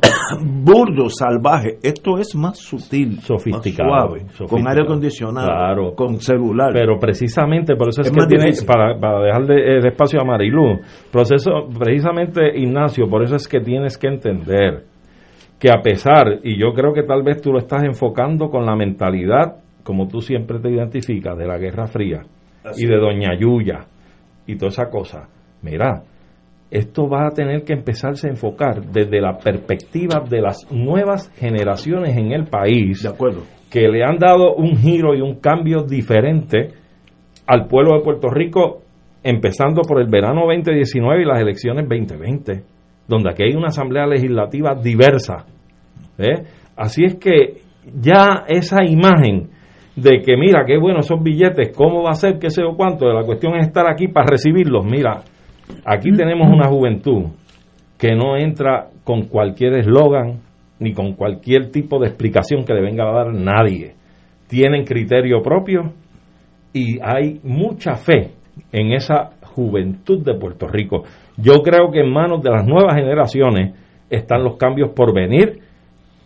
burdo, 0.62 1.08
salvaje. 1.08 1.78
Esto 1.82 2.18
es 2.18 2.34
más 2.34 2.58
sutil, 2.58 3.18
Sofisticado, 3.20 3.90
más 3.90 4.02
suave, 4.06 4.20
sofisticado. 4.30 4.48
con 4.50 4.68
aire 4.68 4.82
acondicionado, 4.82 5.46
Claro. 5.46 5.94
con 5.94 6.20
celular. 6.20 6.70
Pero 6.72 6.98
precisamente 6.98 7.74
por 7.76 7.88
eso 7.88 8.02
es, 8.02 8.08
Es 8.08 8.12
que 8.12 8.26
tiene, 8.26 8.52
para, 8.66 8.98
para 8.98 9.20
dejar 9.20 9.46
de, 9.46 9.54
de 9.80 9.88
espacio 9.88 10.20
a 10.20 10.24
Marilú, 10.24 10.78
proceso, 11.10 11.50
precisamente 11.78 12.58
Ignacio, 12.58 13.08
por 13.08 13.22
eso 13.22 13.36
es 13.36 13.48
que 13.48 13.60
tienes 13.60 13.96
que 13.96 14.08
entender 14.08 14.84
que 15.58 15.70
a 15.70 15.80
pesar, 15.80 16.40
y 16.42 16.60
yo 16.60 16.72
creo 16.74 16.92
que 16.92 17.02
tal 17.02 17.22
vez 17.22 17.40
tú 17.40 17.50
lo 17.52 17.58
estás 17.58 17.82
enfocando 17.84 18.50
con 18.50 18.66
la 18.66 18.76
mentalidad, 18.76 19.56
como 19.82 20.06
tú 20.08 20.20
siempre 20.20 20.58
te 20.58 20.68
identificas, 20.70 21.38
de 21.38 21.46
la 21.46 21.56
Guerra 21.56 21.86
Fría 21.86 22.22
Así 22.64 22.84
y 22.84 22.86
de 22.88 22.96
Doña 22.98 23.30
Yuya 23.38 23.86
y 24.46 24.56
toda 24.56 24.68
esa 24.68 24.90
cosa. 24.90 25.28
Mira, 25.62 26.02
esto 26.70 27.08
va 27.08 27.28
a 27.28 27.30
tener 27.30 27.62
que 27.62 27.72
empezarse 27.72 28.26
a 28.26 28.30
enfocar 28.30 28.82
desde 28.86 29.20
la 29.20 29.38
perspectiva 29.38 30.20
de 30.28 30.40
las 30.40 30.66
nuevas 30.70 31.30
generaciones 31.38 32.16
en 32.16 32.32
el 32.32 32.46
país 32.46 33.02
de 33.02 33.08
acuerdo. 33.08 33.42
que 33.70 33.88
le 33.88 34.04
han 34.04 34.16
dado 34.16 34.54
un 34.54 34.76
giro 34.76 35.14
y 35.14 35.20
un 35.20 35.40
cambio 35.40 35.82
diferente 35.82 36.68
al 37.46 37.66
pueblo 37.66 37.96
de 37.96 38.04
Puerto 38.04 38.28
Rico, 38.28 38.82
empezando 39.22 39.82
por 39.82 40.00
el 40.00 40.08
verano 40.08 40.42
2019 40.46 41.22
y 41.22 41.24
las 41.24 41.40
elecciones 41.40 41.88
2020, 41.88 42.62
donde 43.08 43.30
aquí 43.30 43.42
hay 43.42 43.54
una 43.54 43.68
asamblea 43.68 44.06
legislativa 44.06 44.74
diversa. 44.74 45.44
¿eh? 46.16 46.44
Así 46.76 47.04
es 47.04 47.16
que 47.16 47.60
ya 48.00 48.44
esa 48.48 48.84
imagen 48.84 49.50
de 49.96 50.20
que 50.24 50.36
mira 50.36 50.64
qué 50.66 50.78
bueno 50.78 51.00
esos 51.00 51.22
billetes, 51.22 51.74
cómo 51.76 52.02
va 52.02 52.10
a 52.10 52.14
ser, 52.14 52.38
qué 52.38 52.50
sé 52.50 52.62
yo 52.62 52.76
cuánto, 52.76 53.06
la 53.12 53.24
cuestión 53.24 53.56
es 53.56 53.66
estar 53.66 53.86
aquí 53.90 54.08
para 54.08 54.28
recibirlos. 54.30 54.84
Mira, 54.84 55.22
aquí 55.84 56.12
tenemos 56.12 56.48
una 56.48 56.68
juventud 56.68 57.26
que 57.98 58.14
no 58.14 58.36
entra 58.36 58.88
con 59.04 59.22
cualquier 59.22 59.78
eslogan 59.78 60.40
ni 60.78 60.92
con 60.92 61.14
cualquier 61.14 61.70
tipo 61.70 61.98
de 61.98 62.08
explicación 62.08 62.64
que 62.64 62.74
le 62.74 62.82
venga 62.82 63.08
a 63.08 63.12
dar 63.12 63.32
nadie. 63.32 63.94
Tienen 64.48 64.84
criterio 64.84 65.42
propio 65.42 65.92
y 66.72 66.98
hay 67.02 67.40
mucha 67.42 67.94
fe 67.94 68.32
en 68.72 68.92
esa 68.92 69.30
juventud 69.42 70.22
de 70.22 70.34
Puerto 70.34 70.66
Rico. 70.68 71.04
Yo 71.36 71.62
creo 71.62 71.90
que 71.90 72.00
en 72.00 72.12
manos 72.12 72.42
de 72.42 72.50
las 72.50 72.66
nuevas 72.66 72.94
generaciones 72.94 73.74
están 74.10 74.44
los 74.44 74.56
cambios 74.56 74.90
por 74.90 75.14
venir 75.14 75.60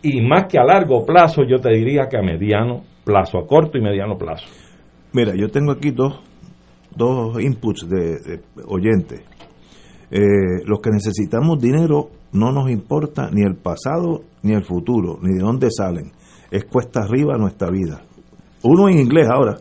y 0.03 0.21
más 0.21 0.45
que 0.45 0.59
a 0.59 0.63
largo 0.63 1.05
plazo, 1.05 1.43
yo 1.43 1.59
te 1.59 1.69
diría 1.69 2.07
que 2.09 2.17
a 2.17 2.21
mediano 2.21 2.81
plazo, 3.03 3.37
a 3.37 3.47
corto 3.47 3.77
y 3.77 3.81
mediano 3.81 4.17
plazo. 4.17 4.47
Mira, 5.13 5.33
yo 5.35 5.49
tengo 5.49 5.71
aquí 5.71 5.91
dos, 5.91 6.19
dos 6.95 7.41
inputs 7.41 7.87
de, 7.87 8.19
de 8.19 8.41
oyentes. 8.67 9.23
Eh, 10.11 10.63
los 10.65 10.81
que 10.81 10.89
necesitamos 10.91 11.59
dinero 11.59 12.09
no 12.33 12.51
nos 12.51 12.69
importa 12.69 13.29
ni 13.31 13.43
el 13.43 13.55
pasado 13.55 14.23
ni 14.43 14.53
el 14.53 14.63
futuro, 14.63 15.19
ni 15.21 15.35
de 15.35 15.39
dónde 15.39 15.69
salen. 15.71 16.11
Es 16.49 16.65
cuesta 16.65 17.03
arriba 17.03 17.37
nuestra 17.37 17.69
vida. 17.69 18.01
Uno 18.63 18.89
en 18.89 18.99
inglés 18.99 19.27
ahora. 19.29 19.57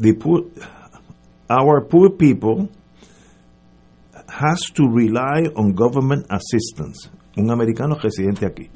The 0.00 0.14
poor, 0.14 0.44
our 1.48 1.86
poor 1.88 2.16
people 2.16 2.68
has 4.28 4.60
to 4.74 4.84
rely 4.88 5.50
on 5.54 5.72
government 5.72 6.26
assistance. 6.28 7.10
Un 7.36 7.50
americano 7.50 7.96
residente 8.00 8.46
aquí. 8.46 8.68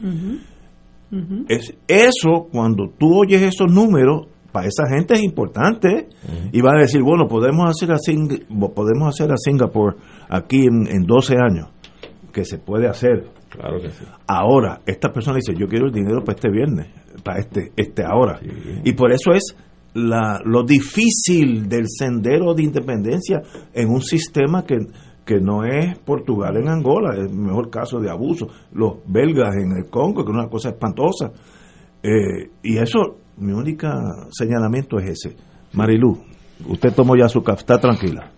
Es 1.49 1.75
eso, 1.87 2.49
cuando 2.51 2.89
tú 2.99 3.19
oyes 3.19 3.43
esos 3.43 3.71
números, 3.71 4.29
para 4.53 4.67
esa 4.69 4.87
gente 4.89 5.15
es 5.15 5.23
importante. 5.23 6.09
Y 6.53 6.61
van 6.61 6.77
a 6.77 6.81
decir, 6.81 7.03
bueno, 7.03 7.27
podemos 7.27 7.69
hacer 7.69 7.91
a, 7.93 7.97
Sing- 7.97 8.47
podemos 8.75 9.09
hacer 9.09 9.33
a 9.33 9.37
Singapur 9.37 9.97
aquí 10.29 10.67
en, 10.67 10.87
en 10.89 11.03
12 11.05 11.35
años. 11.37 11.69
que 12.33 12.45
se 12.45 12.59
puede 12.59 12.89
hacer. 12.89 13.27
Claro 13.51 13.79
que 13.81 13.91
sí. 13.91 14.05
Ahora, 14.27 14.81
esta 14.87 15.13
persona 15.13 15.37
dice, 15.37 15.55
yo 15.59 15.67
quiero 15.69 15.87
el 15.87 15.93
dinero 15.93 16.25
para 16.25 16.37
este 16.37 16.51
viernes, 16.51 16.87
para 17.23 17.41
este, 17.41 17.73
este 17.77 18.03
ahora. 18.05 18.41
Y 18.85 18.93
por 18.95 19.13
eso 19.13 19.33
es 19.33 19.55
la, 19.95 20.41
lo 20.45 20.63
difícil 20.65 21.69
del 21.69 21.85
sendero 21.89 22.55
de 22.55 22.63
independencia 22.63 23.43
en 23.75 23.91
un 23.91 24.01
sistema 24.01 24.65
que, 24.65 24.79
que 25.27 25.39
no 25.41 25.65
es 25.65 25.99
Portugal 25.99 26.57
en 26.57 26.69
Angola, 26.71 27.11
es 27.15 27.31
el 27.31 27.37
mejor 27.37 27.69
caso 27.69 28.01
de 28.01 28.09
abuso. 28.11 28.49
Los 28.73 28.95
belgas 29.07 29.55
en 29.57 29.73
el 29.77 29.91
Congo, 29.91 30.25
que 30.25 30.31
es 30.31 30.35
una 30.39 30.49
cosa 30.49 30.71
espantosa. 30.71 31.31
Eh, 32.03 32.49
y 32.63 32.79
eso, 32.79 33.19
mi 33.37 33.53
único 33.53 33.89
señalamiento 34.31 34.99
es 34.99 35.11
ese. 35.11 35.37
Marilú, 35.73 36.19
usted 36.69 36.93
tomó 36.93 37.17
ya 37.17 37.29
su 37.29 37.43
café, 37.43 37.61
está 37.61 37.79
tranquila. 37.79 38.31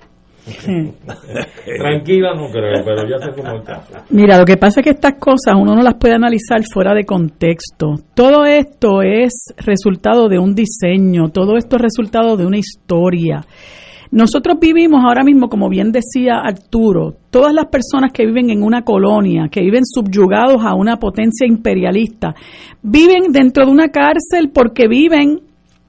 Tranquila 1.65 2.35
no 2.35 2.51
creo, 2.51 2.85
pero 2.85 3.09
ya 3.09 3.19
sé 3.19 3.33
cómo 3.35 3.57
el 3.57 3.63
caso. 3.63 3.95
Mira, 4.11 4.39
lo 4.39 4.45
que 4.45 4.59
pasa 4.59 4.81
es 4.81 4.85
que 4.85 4.91
estas 4.91 5.15
cosas 5.19 5.55
uno 5.57 5.75
no 5.75 5.83
las 5.83 5.95
puede 5.95 6.15
analizar 6.15 6.61
fuera 6.71 6.95
de 6.95 7.05
contexto. 7.05 7.95
Todo 8.15 8.45
esto 8.45 9.01
es 9.03 9.55
resultado 9.57 10.29
de 10.29 10.39
un 10.39 10.55
diseño, 10.55 11.31
todo 11.31 11.57
esto 11.57 11.77
es 11.77 11.83
resultado 11.83 12.37
de 12.37 12.45
una 12.45 12.59
historia. 12.59 13.43
Nosotros 14.15 14.59
vivimos 14.61 15.01
ahora 15.05 15.25
mismo, 15.25 15.49
como 15.49 15.69
bien 15.69 15.91
decía 15.91 16.39
Arturo, 16.39 17.17
todas 17.31 17.53
las 17.53 17.67
personas 17.67 18.13
que 18.13 18.25
viven 18.25 18.49
en 18.49 18.63
una 18.63 18.83
colonia, 18.83 19.49
que 19.51 19.61
viven 19.61 19.83
subyugados 19.85 20.65
a 20.65 20.77
una 20.77 20.99
potencia 21.01 21.49
imperialista, 21.49 22.33
viven 22.81 23.33
dentro 23.33 23.67
de 23.67 23.73
una 23.73 23.89
cárcel 23.89 24.53
porque 24.55 24.87
viven 24.87 25.41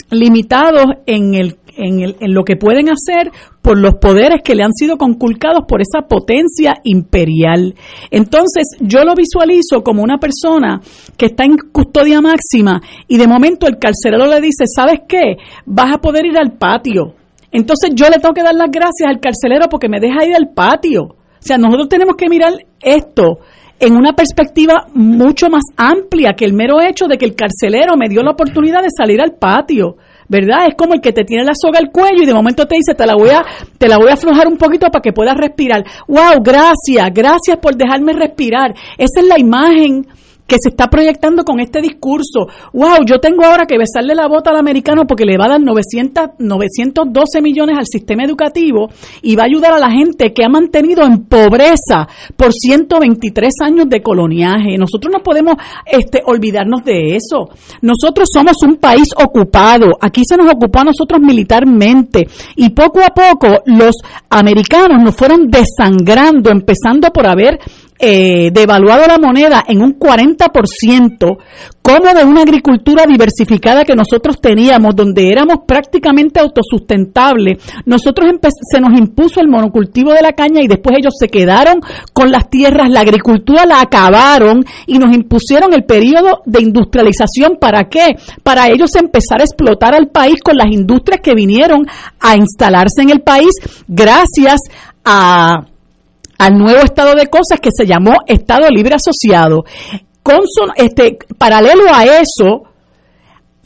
limitados 0.10 0.86
en 1.05 1.36
el 1.36 1.58
en, 1.77 2.00
el, 2.00 2.15
en, 2.20 2.34
lo 2.34 2.44
que 2.44 2.55
pueden 2.55 2.88
hacer 2.89 3.32
por 3.62 3.77
los 3.77 3.96
poderes 3.96 4.41
que 4.44 4.55
le 4.55 4.63
han 4.63 4.74
sido 4.74 4.98
conculcados 4.98 5.65
por 5.67 5.82
esa 5.82 6.08
potencia 6.08 6.77
imperial. 6.84 7.75
Entonces, 8.10 8.63
yo 8.79 9.03
lo 9.03 9.13
visualizo 9.13 9.84
como 9.84 10.01
una 10.01 10.17
persona 10.17 10.82
que 11.15 11.27
está 11.27 11.44
en 11.44 11.58
custodia 11.72 12.22
máxima 12.22 12.82
y 13.08 13.17
de 13.17 13.27
momento 13.27 13.67
el 13.67 13.77
carcelero 13.77 14.25
le 14.25 14.41
dice, 14.41 14.63
¿sabes 14.74 15.01
qué? 15.08 15.36
Vas 15.65 15.94
a 15.94 16.00
poder 16.00 16.25
ir 16.25 16.38
al 16.39 16.53
patio. 16.53 17.25
Entonces 17.55 17.91
yo 17.93 18.09
le 18.09 18.19
tengo 18.19 18.33
que 18.33 18.43
dar 18.43 18.53
las 18.53 18.69
gracias 18.69 19.07
al 19.07 19.21
carcelero 19.21 19.67
porque 19.69 19.88
me 19.88 20.01
deja 20.01 20.25
ir 20.25 20.35
al 20.35 20.50
patio. 20.50 21.03
O 21.03 21.15
sea, 21.39 21.57
nosotros 21.57 21.88
tenemos 21.88 22.15
que 22.17 22.27
mirar 22.27 22.53
esto 22.81 23.39
en 23.79 23.95
una 23.95 24.13
perspectiva 24.13 24.88
mucho 24.93 25.50
más 25.50 25.63
amplia 25.77 26.33
que 26.33 26.43
el 26.43 26.53
mero 26.53 26.81
hecho 26.81 27.07
de 27.07 27.17
que 27.17 27.25
el 27.25 27.35
carcelero 27.35 27.95
me 27.95 28.09
dio 28.09 28.24
la 28.24 28.31
oportunidad 28.31 28.81
de 28.81 28.89
salir 28.95 29.21
al 29.21 29.35
patio. 29.35 29.95
¿verdad? 30.27 30.65
Es 30.67 30.75
como 30.75 30.95
el 30.95 31.01
que 31.01 31.13
te 31.13 31.24
tiene 31.24 31.43
la 31.45 31.53
soga 31.53 31.79
al 31.79 31.91
cuello 31.91 32.24
y 32.24 32.25
de 32.25 32.33
momento 32.33 32.65
te 32.65 32.75
dice, 32.75 32.95
te 32.95 33.05
la 33.05 33.15
voy 33.15 33.29
a, 33.29 33.45
te 33.77 33.88
la 33.88 33.97
voy 33.97 34.09
a 34.09 34.13
aflojar 34.13 34.47
un 34.47 34.57
poquito 34.57 34.88
para 34.88 35.01
que 35.01 35.13
puedas 35.13 35.38
respirar. 35.38 35.85
Wow, 36.07 36.41
gracias, 36.41 37.13
gracias 37.13 37.57
por 37.62 37.75
dejarme 37.75 38.13
respirar. 38.13 38.74
Esa 38.97 39.19
es 39.21 39.27
la 39.27 39.39
imagen 39.39 40.07
que 40.47 40.57
se 40.61 40.69
está 40.69 40.87
proyectando 40.87 41.43
con 41.43 41.59
este 41.59 41.81
discurso. 41.81 42.47
Wow, 42.73 43.05
yo 43.05 43.19
tengo 43.19 43.43
ahora 43.43 43.65
que 43.65 43.77
besarle 43.77 44.13
la 44.15 44.27
bota 44.27 44.51
al 44.51 44.57
americano 44.57 45.05
porque 45.07 45.25
le 45.25 45.37
va 45.37 45.45
a 45.45 45.49
dar 45.49 45.61
900, 45.61 46.29
912 46.39 47.41
millones 47.41 47.77
al 47.77 47.85
sistema 47.85 48.23
educativo 48.23 48.89
y 49.21 49.35
va 49.35 49.43
a 49.43 49.47
ayudar 49.47 49.73
a 49.73 49.79
la 49.79 49.89
gente 49.89 50.33
que 50.33 50.43
ha 50.43 50.49
mantenido 50.49 51.03
en 51.03 51.25
pobreza 51.25 52.07
por 52.35 52.53
123 52.53 53.53
años 53.63 53.89
de 53.89 54.01
coloniaje. 54.01 54.77
Nosotros 54.77 55.11
no 55.11 55.23
podemos 55.23 55.55
este, 55.85 56.21
olvidarnos 56.25 56.83
de 56.83 57.15
eso. 57.15 57.49
Nosotros 57.81 58.29
somos 58.31 58.61
un 58.63 58.77
país 58.77 59.09
ocupado. 59.17 59.97
Aquí 59.99 60.21
se 60.27 60.37
nos 60.37 60.53
ocupó 60.53 60.79
a 60.79 60.85
nosotros 60.85 61.21
militarmente 61.21 62.27
y 62.55 62.69
poco 62.69 62.99
a 63.01 63.13
poco 63.13 63.63
los 63.65 63.95
americanos 64.29 65.01
nos 65.01 65.15
fueron 65.15 65.49
desangrando, 65.49 66.51
empezando 66.51 67.09
por 67.11 67.25
haber 67.27 67.59
eh, 67.97 68.51
devaluado 68.51 69.05
la 69.07 69.17
moneda 69.17 69.63
en 69.67 69.81
un 69.81 69.97
40%, 69.97 71.37
como 71.81 72.13
de 72.13 72.25
una 72.25 72.41
agricultura 72.41 73.05
diversificada 73.07 73.85
que 73.85 73.95
nosotros 73.95 74.41
teníamos, 74.41 74.95
donde 74.95 75.29
éramos 75.29 75.59
prácticamente 75.65 76.39
autosustentables, 76.39 77.63
nosotros 77.85 78.31
se 78.69 78.81
nos 78.81 78.99
impuso 78.99 79.39
el 79.39 79.48
monocultivo 79.48 80.11
de 80.11 80.22
la 80.22 80.33
caña 80.33 80.61
y 80.61 80.67
después 80.67 80.98
ellos 80.98 81.13
se 81.17 81.29
quedaron 81.29 81.79
con 82.11 82.31
las 82.31 82.50
tierras, 82.50 82.89
la 82.89 83.01
agricultura 83.01 83.65
la 83.65 83.81
acabaron 83.81 84.65
y 84.87 84.98
nos 84.98 85.15
impusieron 85.15 85.74
el 85.74 85.85
periodo 85.85 86.41
de 86.46 86.61
industrialización. 86.61 87.57
¿Para 87.61 87.85
qué? 87.85 88.17
Para 88.43 88.67
ellos 88.70 88.96
empezar 88.96 89.41
a 89.41 89.46
explotar 89.46 89.96
al 89.96 90.07
país 90.07 90.41
con 90.43 90.57
las 90.57 90.67
industrias 90.72 91.22
que 91.22 91.33
vinieron 91.33 91.87
a 92.20 92.35
instalarse 92.35 93.03
en 93.03 93.09
el 93.11 93.22
país 93.22 93.51
gracias 93.87 94.59
a 95.03 95.65
al 96.37 96.57
nuevo 96.57 96.81
estado 96.83 97.15
de 97.15 97.27
cosas 97.27 97.59
que 97.61 97.69
se 97.75 97.85
llamó 97.85 98.17
Estado 98.27 98.67
Libre 98.69 98.95
Asociado. 98.95 99.65
este, 100.75 101.17
paralelo 101.37 101.83
a 101.93 102.05
eso, 102.05 102.63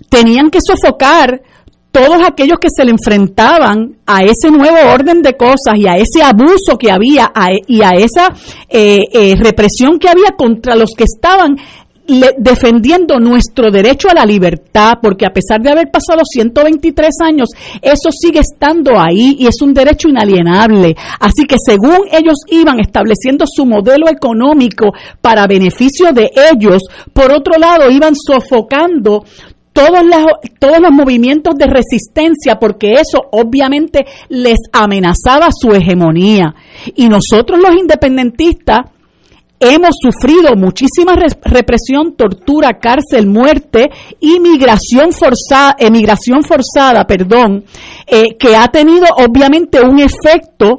tenían 0.10 0.50
que 0.50 0.60
sofocar 0.62 1.42
todos 1.92 2.24
aquellos 2.26 2.60
que 2.60 2.70
se 2.70 2.86
le 2.86 2.92
enfrentaban 2.92 3.98
a 4.06 4.24
ese 4.24 4.52
nuevo 4.52 4.78
orden 4.94 5.22
de 5.22 5.36
cosas 5.36 5.76
y 5.76 5.88
a 5.88 5.98
ese 5.98 6.22
abuso 6.22 6.78
que 6.78 6.92
había 6.92 7.32
y 7.68 7.82
a 7.82 7.92
esa 7.92 8.34
eh, 8.70 9.06
eh, 9.12 9.36
represión 9.36 9.98
que 9.98 10.08
había 10.08 10.32
contra 10.38 10.76
los 10.76 10.92
que 10.96 11.06
estaban 11.06 11.58
defendiendo 12.38 13.20
nuestro 13.20 13.72
derecho 13.72 14.10
a 14.10 14.14
la 14.14 14.26
libertad, 14.26 14.94
porque 15.02 15.26
a 15.26 15.34
pesar 15.34 15.62
de 15.62 15.70
haber 15.70 15.92
pasado 15.92 16.22
123 16.24 17.10
años, 17.24 17.50
eso 17.82 18.10
sigue 18.12 18.40
estando 18.40 19.00
ahí 19.00 19.36
y 19.40 19.48
es 19.48 19.62
un 19.62 19.74
derecho 19.74 20.10
inalienable. 20.10 20.96
Así 21.20 21.46
que 21.46 21.58
según 21.64 22.08
ellos 22.12 22.38
iban 22.50 22.80
estableciendo 22.80 23.46
su 23.48 23.66
modelo 23.66 24.10
económico 24.10 24.92
para 25.22 25.48
beneficio 25.48 26.12
de 26.12 26.30
ellos, 26.52 26.82
por 27.14 27.32
otro 27.32 27.58
lado 27.60 27.90
iban 27.90 28.14
sofocando 28.16 29.24
todos 29.74 30.02
todos 30.60 30.80
los 30.80 30.92
movimientos 30.92 31.56
de 31.56 31.66
resistencia, 31.66 32.60
porque 32.60 32.94
eso 32.94 33.20
obviamente 33.32 34.06
les 34.28 34.58
amenazaba 34.74 35.50
su 35.52 35.72
hegemonía. 35.72 36.54
Y 36.96 37.08
nosotros 37.08 37.60
los 37.60 37.80
independentistas, 37.80 38.80
hemos 39.60 39.96
sufrido 40.02 40.56
muchísima 40.56 41.16
represión, 41.16 42.16
tortura, 42.16 42.80
cárcel, 42.80 43.28
muerte 43.28 43.90
y 44.20 44.40
migración 44.40 45.12
forzada, 45.12 45.76
emigración 45.78 46.44
forzada, 46.44 47.06
perdón, 47.06 47.66
eh, 48.08 48.38
que 48.38 48.56
ha 48.56 48.68
tenido 48.70 49.06
obviamente 49.18 49.82
un 49.82 50.00
efecto 50.00 50.78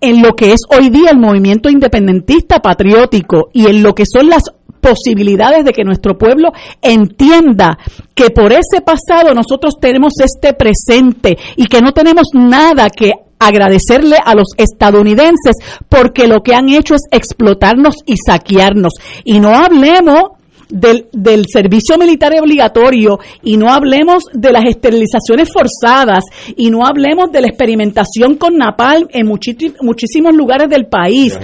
en 0.00 0.20
lo 0.20 0.34
que 0.34 0.52
es 0.52 0.62
hoy 0.68 0.90
día 0.90 1.10
el 1.10 1.18
movimiento 1.18 1.70
independentista 1.70 2.60
patriótico 2.60 3.50
y 3.52 3.66
en 3.66 3.82
lo 3.82 3.94
que 3.94 4.04
son 4.04 4.28
las 4.28 4.42
posibilidades 4.80 5.64
de 5.64 5.72
que 5.72 5.84
nuestro 5.84 6.18
pueblo 6.18 6.52
entienda 6.82 7.78
que 8.14 8.30
por 8.30 8.52
ese 8.52 8.80
pasado 8.84 9.32
nosotros 9.32 9.76
tenemos 9.80 10.14
este 10.22 10.54
presente 10.54 11.38
y 11.56 11.66
que 11.66 11.80
no 11.80 11.92
tenemos 11.92 12.26
nada 12.34 12.90
que 12.90 13.12
agradecerle 13.46 14.16
a 14.24 14.34
los 14.34 14.48
estadounidenses 14.56 15.56
porque 15.88 16.26
lo 16.26 16.42
que 16.42 16.54
han 16.54 16.68
hecho 16.68 16.94
es 16.94 17.02
explotarnos 17.10 17.96
y 18.06 18.16
saquearnos. 18.16 18.92
Y 19.24 19.40
no 19.40 19.54
hablemos 19.54 20.32
del, 20.72 21.06
del, 21.12 21.44
servicio 21.48 21.98
militar 21.98 22.32
obligatorio 22.40 23.18
y 23.42 23.56
no 23.56 23.70
hablemos 23.70 24.24
de 24.32 24.52
las 24.52 24.64
esterilizaciones 24.64 25.52
forzadas 25.52 26.24
y 26.56 26.70
no 26.70 26.86
hablemos 26.86 27.30
de 27.30 27.42
la 27.42 27.48
experimentación 27.48 28.36
con 28.36 28.56
napalm 28.56 29.06
en 29.10 29.26
muchísimos 29.26 30.34
lugares 30.34 30.68
del 30.70 30.86
país. 30.86 31.38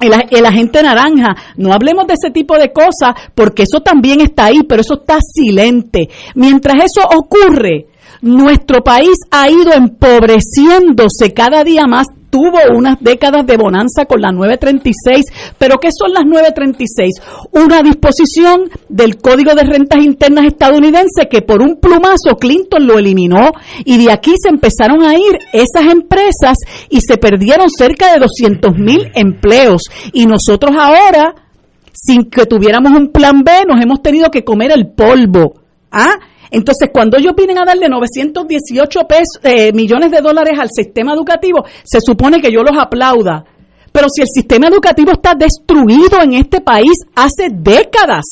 El, 0.00 0.12
el, 0.30 0.46
agente 0.46 0.82
naranja, 0.82 1.34
no 1.56 1.72
hablemos 1.72 2.06
de 2.06 2.14
ese 2.14 2.30
tipo 2.30 2.58
de 2.58 2.72
cosas 2.72 3.14
porque 3.34 3.64
eso 3.64 3.80
también 3.80 4.20
está 4.20 4.46
ahí, 4.46 4.62
pero 4.68 4.80
eso 4.80 4.94
está 4.94 5.18
silente. 5.20 6.08
Mientras 6.34 6.84
eso 6.84 7.02
ocurre, 7.02 7.86
nuestro 8.22 8.82
país 8.82 9.18
ha 9.30 9.50
ido 9.50 9.72
empobreciéndose 9.72 11.34
cada 11.34 11.64
día 11.64 11.86
más. 11.86 12.06
Tuvo 12.30 12.58
unas 12.74 12.98
décadas 12.98 13.46
de 13.46 13.58
bonanza 13.58 14.06
con 14.06 14.22
la 14.22 14.32
936, 14.32 15.26
pero 15.58 15.76
¿qué 15.76 15.90
son 15.92 16.14
las 16.14 16.24
936? 16.24 17.20
Una 17.52 17.82
disposición 17.82 18.70
del 18.88 19.18
Código 19.18 19.54
de 19.54 19.64
Rentas 19.64 20.02
Internas 20.02 20.46
estadounidense 20.46 21.28
que 21.30 21.42
por 21.42 21.60
un 21.60 21.76
plumazo 21.76 22.36
Clinton 22.40 22.86
lo 22.86 22.96
eliminó 22.96 23.50
y 23.84 24.02
de 24.02 24.10
aquí 24.10 24.32
se 24.42 24.48
empezaron 24.48 25.02
a 25.02 25.14
ir 25.14 25.40
esas 25.52 25.92
empresas 25.92 26.56
y 26.88 27.02
se 27.02 27.18
perdieron 27.18 27.68
cerca 27.68 28.14
de 28.14 28.20
200 28.20 28.78
mil 28.78 29.10
empleos. 29.14 29.82
Y 30.14 30.24
nosotros 30.24 30.74
ahora, 30.80 31.34
sin 31.92 32.30
que 32.30 32.46
tuviéramos 32.46 32.92
un 32.92 33.08
plan 33.08 33.42
B, 33.42 33.66
nos 33.68 33.78
hemos 33.82 34.00
tenido 34.00 34.30
que 34.30 34.42
comer 34.42 34.72
el 34.72 34.88
polvo. 34.94 35.60
¿Ah? 35.90 36.14
Entonces, 36.52 36.90
cuando 36.92 37.16
ellos 37.16 37.34
vienen 37.34 37.58
a 37.58 37.64
darle 37.64 37.88
918 37.88 39.00
pesos, 39.08 39.40
eh, 39.42 39.72
millones 39.72 40.10
de 40.10 40.20
dólares 40.20 40.58
al 40.60 40.68
sistema 40.70 41.14
educativo, 41.14 41.64
se 41.82 41.98
supone 42.00 42.42
que 42.42 42.52
yo 42.52 42.62
los 42.62 42.76
aplauda. 42.78 43.44
Pero 43.90 44.06
si 44.14 44.20
el 44.20 44.28
sistema 44.28 44.68
educativo 44.68 45.12
está 45.12 45.34
destruido 45.34 46.20
en 46.22 46.34
este 46.34 46.60
país 46.60 46.92
hace 47.14 47.48
décadas, 47.50 48.24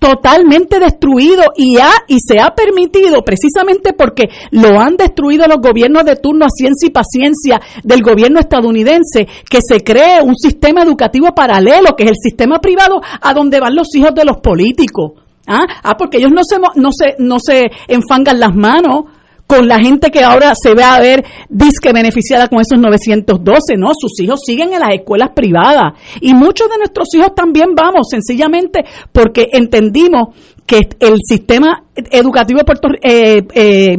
totalmente 0.00 0.80
destruido 0.80 1.44
y, 1.56 1.78
y 2.08 2.18
se 2.18 2.40
ha 2.40 2.52
permitido 2.56 3.22
precisamente 3.22 3.92
porque 3.92 4.28
lo 4.50 4.80
han 4.80 4.96
destruido 4.96 5.46
los 5.46 5.58
gobiernos 5.58 6.04
de 6.04 6.16
turno 6.16 6.44
a 6.44 6.50
ciencia 6.50 6.88
y 6.88 6.90
paciencia 6.90 7.60
del 7.84 8.02
gobierno 8.02 8.40
estadounidense, 8.40 9.28
que 9.48 9.60
se 9.62 9.80
cree 9.80 10.20
un 10.20 10.34
sistema 10.34 10.82
educativo 10.82 11.32
paralelo, 11.32 11.94
que 11.96 12.02
es 12.02 12.10
el 12.10 12.16
sistema 12.20 12.58
privado 12.58 13.00
a 13.20 13.32
donde 13.32 13.60
van 13.60 13.76
los 13.76 13.94
hijos 13.94 14.12
de 14.12 14.24
los 14.24 14.38
políticos. 14.38 15.21
Ah, 15.52 15.66
ah 15.82 15.96
porque 15.96 16.18
ellos 16.18 16.32
no 16.32 16.42
se, 16.44 16.58
no 16.58 16.90
se, 16.92 17.16
no 17.18 17.36
se 17.38 17.70
enfangan 17.88 18.40
las 18.40 18.54
manos 18.54 19.04
con 19.52 19.68
la 19.68 19.78
gente 19.78 20.10
que 20.10 20.24
ahora 20.24 20.54
se 20.54 20.72
ve 20.74 20.82
a 20.82 20.98
ver 20.98 21.26
disque 21.50 21.92
beneficiada 21.92 22.48
con 22.48 22.60
esos 22.60 22.78
912, 22.78 23.76
no, 23.76 23.90
sus 23.94 24.18
hijos 24.20 24.40
siguen 24.46 24.72
en 24.72 24.80
las 24.80 24.94
escuelas 24.94 25.30
privadas. 25.34 25.92
Y 26.22 26.32
muchos 26.32 26.70
de 26.70 26.78
nuestros 26.78 27.08
hijos 27.14 27.34
también 27.34 27.74
vamos, 27.74 28.06
sencillamente 28.10 28.82
porque 29.12 29.48
entendimos 29.52 30.28
que 30.72 30.88
el 31.00 31.18
sistema 31.22 31.84
educativo 31.94 32.60
eh, 33.02 33.42
eh, 33.52 33.96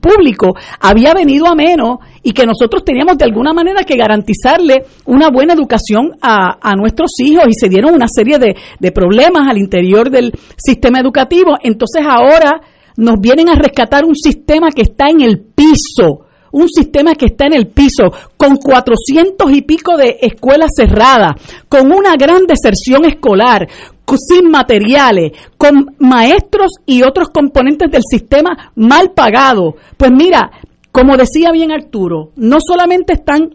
público 0.00 0.54
había 0.78 1.12
venido 1.12 1.48
a 1.48 1.56
menos 1.56 1.98
y 2.22 2.30
que 2.30 2.46
nosotros 2.46 2.84
teníamos 2.84 3.18
de 3.18 3.24
alguna 3.24 3.52
manera 3.52 3.82
que 3.82 3.96
garantizarle 3.96 4.84
una 5.06 5.28
buena 5.28 5.54
educación 5.54 6.12
a, 6.22 6.56
a 6.62 6.76
nuestros 6.76 7.10
hijos 7.18 7.46
y 7.48 7.52
se 7.52 7.68
dieron 7.68 7.94
una 7.94 8.06
serie 8.06 8.38
de, 8.38 8.54
de 8.78 8.92
problemas 8.92 9.48
al 9.50 9.58
interior 9.58 10.08
del 10.08 10.30
sistema 10.56 11.00
educativo. 11.00 11.56
Entonces 11.64 12.04
ahora 12.08 12.60
nos 12.96 13.16
vienen 13.20 13.48
a 13.48 13.56
rescatar 13.56 14.04
un 14.04 14.14
sistema 14.14 14.70
que 14.70 14.82
está 14.82 15.08
en 15.08 15.22
el 15.22 15.40
piso, 15.40 16.26
un 16.52 16.68
sistema 16.68 17.14
que 17.14 17.26
está 17.26 17.46
en 17.46 17.54
el 17.54 17.68
piso, 17.68 18.12
con 18.36 18.56
cuatrocientos 18.56 19.50
y 19.52 19.62
pico 19.62 19.96
de 19.96 20.18
escuelas 20.20 20.70
cerradas, 20.76 21.34
con 21.68 21.92
una 21.92 22.16
gran 22.16 22.46
deserción 22.46 23.04
escolar, 23.04 23.68
sin 24.16 24.50
materiales, 24.50 25.32
con 25.58 25.94
maestros 25.98 26.70
y 26.86 27.02
otros 27.02 27.28
componentes 27.28 27.90
del 27.90 28.02
sistema 28.10 28.72
mal 28.74 29.12
pagados. 29.14 29.74
Pues 29.96 30.10
mira, 30.10 30.50
como 30.90 31.16
decía 31.16 31.52
bien 31.52 31.72
Arturo, 31.72 32.30
no 32.36 32.58
solamente 32.60 33.12
están 33.12 33.54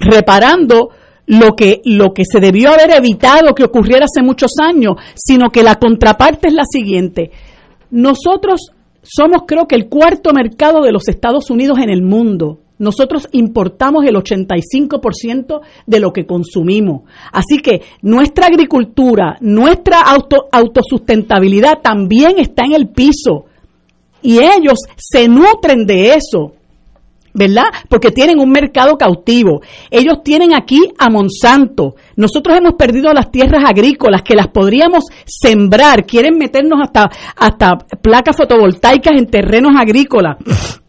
reparando 0.00 0.88
lo 1.26 1.54
que, 1.54 1.82
lo 1.84 2.14
que 2.14 2.24
se 2.24 2.40
debió 2.40 2.70
haber 2.70 2.90
evitado 2.90 3.54
que 3.54 3.64
ocurriera 3.64 4.06
hace 4.06 4.24
muchos 4.24 4.52
años, 4.62 4.94
sino 5.14 5.50
que 5.50 5.62
la 5.62 5.76
contraparte 5.76 6.48
es 6.48 6.54
la 6.54 6.64
siguiente 6.64 7.30
nosotros 7.92 8.72
somos 9.02 9.42
creo 9.46 9.66
que 9.66 9.74
el 9.74 9.88
cuarto 9.88 10.32
mercado 10.32 10.82
de 10.82 10.92
los 10.92 11.08
Estados 11.08 11.50
Unidos 11.50 11.78
en 11.78 11.90
el 11.90 12.02
mundo. 12.02 12.60
Nosotros 12.78 13.28
importamos 13.32 14.04
el 14.04 14.16
85% 14.16 15.60
de 15.86 16.00
lo 16.00 16.12
que 16.12 16.26
consumimos. 16.26 17.02
Así 17.32 17.58
que 17.58 17.82
nuestra 18.00 18.46
agricultura, 18.46 19.36
nuestra 19.40 20.00
auto, 20.00 20.48
autosustentabilidad 20.50 21.80
también 21.80 22.38
está 22.38 22.64
en 22.64 22.72
el 22.72 22.88
piso. 22.88 23.46
Y 24.20 24.38
ellos 24.38 24.80
se 24.96 25.28
nutren 25.28 25.86
de 25.86 26.14
eso. 26.14 26.54
¿Verdad? 27.34 27.64
Porque 27.88 28.10
tienen 28.10 28.38
un 28.38 28.50
mercado 28.50 28.96
cautivo. 28.96 29.62
Ellos 29.90 30.22
tienen 30.22 30.54
aquí 30.54 30.80
a 30.98 31.08
Monsanto. 31.08 31.94
Nosotros 32.16 32.56
hemos 32.56 32.74
perdido 32.74 33.12
las 33.12 33.30
tierras 33.30 33.64
agrícolas 33.66 34.22
que 34.22 34.34
las 34.34 34.48
podríamos 34.48 35.04
sembrar. 35.24 36.04
Quieren 36.04 36.36
meternos 36.36 36.80
hasta, 36.82 37.10
hasta 37.36 37.78
placas 38.00 38.36
fotovoltaicas 38.36 39.16
en 39.16 39.26
terrenos 39.26 39.72
agrícolas. 39.78 40.36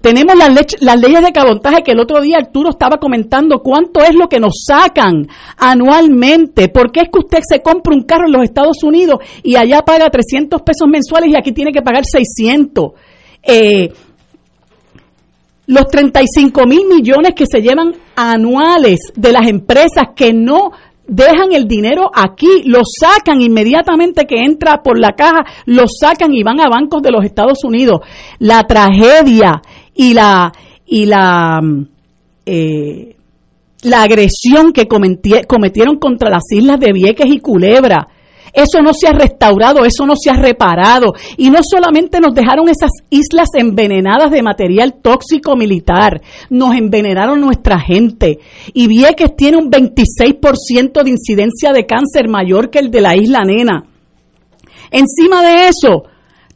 Tenemos 0.00 0.36
las, 0.36 0.50
las 0.80 1.00
leyes 1.00 1.22
de 1.22 1.32
cabotaje 1.32 1.82
que 1.84 1.92
el 1.92 2.00
otro 2.00 2.20
día 2.20 2.38
Arturo 2.38 2.70
estaba 2.70 2.98
comentando 2.98 3.60
cuánto 3.60 4.00
es 4.02 4.14
lo 4.16 4.28
que 4.28 4.40
nos 4.40 4.64
sacan 4.66 5.28
anualmente. 5.56 6.68
¿Por 6.68 6.90
qué 6.90 7.02
es 7.02 7.08
que 7.08 7.20
usted 7.20 7.38
se 7.48 7.62
compra 7.62 7.94
un 7.94 8.02
carro 8.02 8.26
en 8.26 8.32
los 8.32 8.42
Estados 8.42 8.82
Unidos 8.82 9.20
y 9.44 9.54
allá 9.54 9.82
paga 9.82 10.10
300 10.10 10.62
pesos 10.62 10.88
mensuales 10.88 11.30
y 11.30 11.38
aquí 11.38 11.52
tiene 11.52 11.70
que 11.70 11.82
pagar 11.82 12.04
600? 12.04 12.92
Eh, 13.44 13.92
los 15.66 15.88
35 15.88 16.66
mil 16.66 16.86
millones 16.86 17.32
que 17.34 17.44
se 17.46 17.60
llevan 17.60 17.94
anuales 18.14 18.98
de 19.14 19.32
las 19.32 19.46
empresas 19.48 20.08
que 20.14 20.32
no 20.32 20.70
dejan 21.08 21.52
el 21.52 21.68
dinero 21.68 22.10
aquí, 22.12 22.62
lo 22.64 22.80
sacan 22.84 23.40
inmediatamente 23.40 24.26
que 24.26 24.42
entra 24.42 24.82
por 24.82 24.98
la 24.98 25.12
caja, 25.12 25.44
lo 25.66 25.84
sacan 25.88 26.34
y 26.34 26.42
van 26.42 26.60
a 26.60 26.68
bancos 26.68 27.02
de 27.02 27.10
los 27.10 27.24
Estados 27.24 27.64
Unidos. 27.64 28.00
La 28.38 28.64
tragedia 28.64 29.62
y 29.94 30.14
la 30.14 30.52
y 30.84 31.06
la 31.06 31.60
eh, 32.44 33.16
la 33.82 34.02
agresión 34.02 34.72
que 34.72 34.86
cometieron 34.88 35.96
contra 35.98 36.30
las 36.30 36.44
islas 36.50 36.80
de 36.80 36.92
Vieques 36.92 37.26
y 37.26 37.40
Culebra 37.40 38.08
eso 38.52 38.80
no 38.82 38.92
se 38.92 39.08
ha 39.08 39.12
restaurado, 39.12 39.84
eso 39.84 40.06
no 40.06 40.14
se 40.16 40.30
ha 40.30 40.34
reparado. 40.34 41.14
Y 41.36 41.50
no 41.50 41.58
solamente 41.62 42.20
nos 42.20 42.34
dejaron 42.34 42.68
esas 42.68 42.90
islas 43.10 43.48
envenenadas 43.54 44.30
de 44.30 44.42
material 44.42 44.94
tóxico 45.02 45.56
militar, 45.56 46.20
nos 46.50 46.74
envenenaron 46.74 47.40
nuestra 47.40 47.80
gente. 47.80 48.38
Y 48.72 48.86
Vieques 48.86 49.36
tiene 49.36 49.58
un 49.58 49.70
26% 49.70 51.02
de 51.02 51.10
incidencia 51.10 51.72
de 51.72 51.86
cáncer 51.86 52.28
mayor 52.28 52.70
que 52.70 52.78
el 52.78 52.90
de 52.90 53.00
la 53.00 53.16
isla 53.16 53.44
Nena. 53.44 53.84
Encima 54.90 55.42
de 55.42 55.68
eso, 55.68 56.04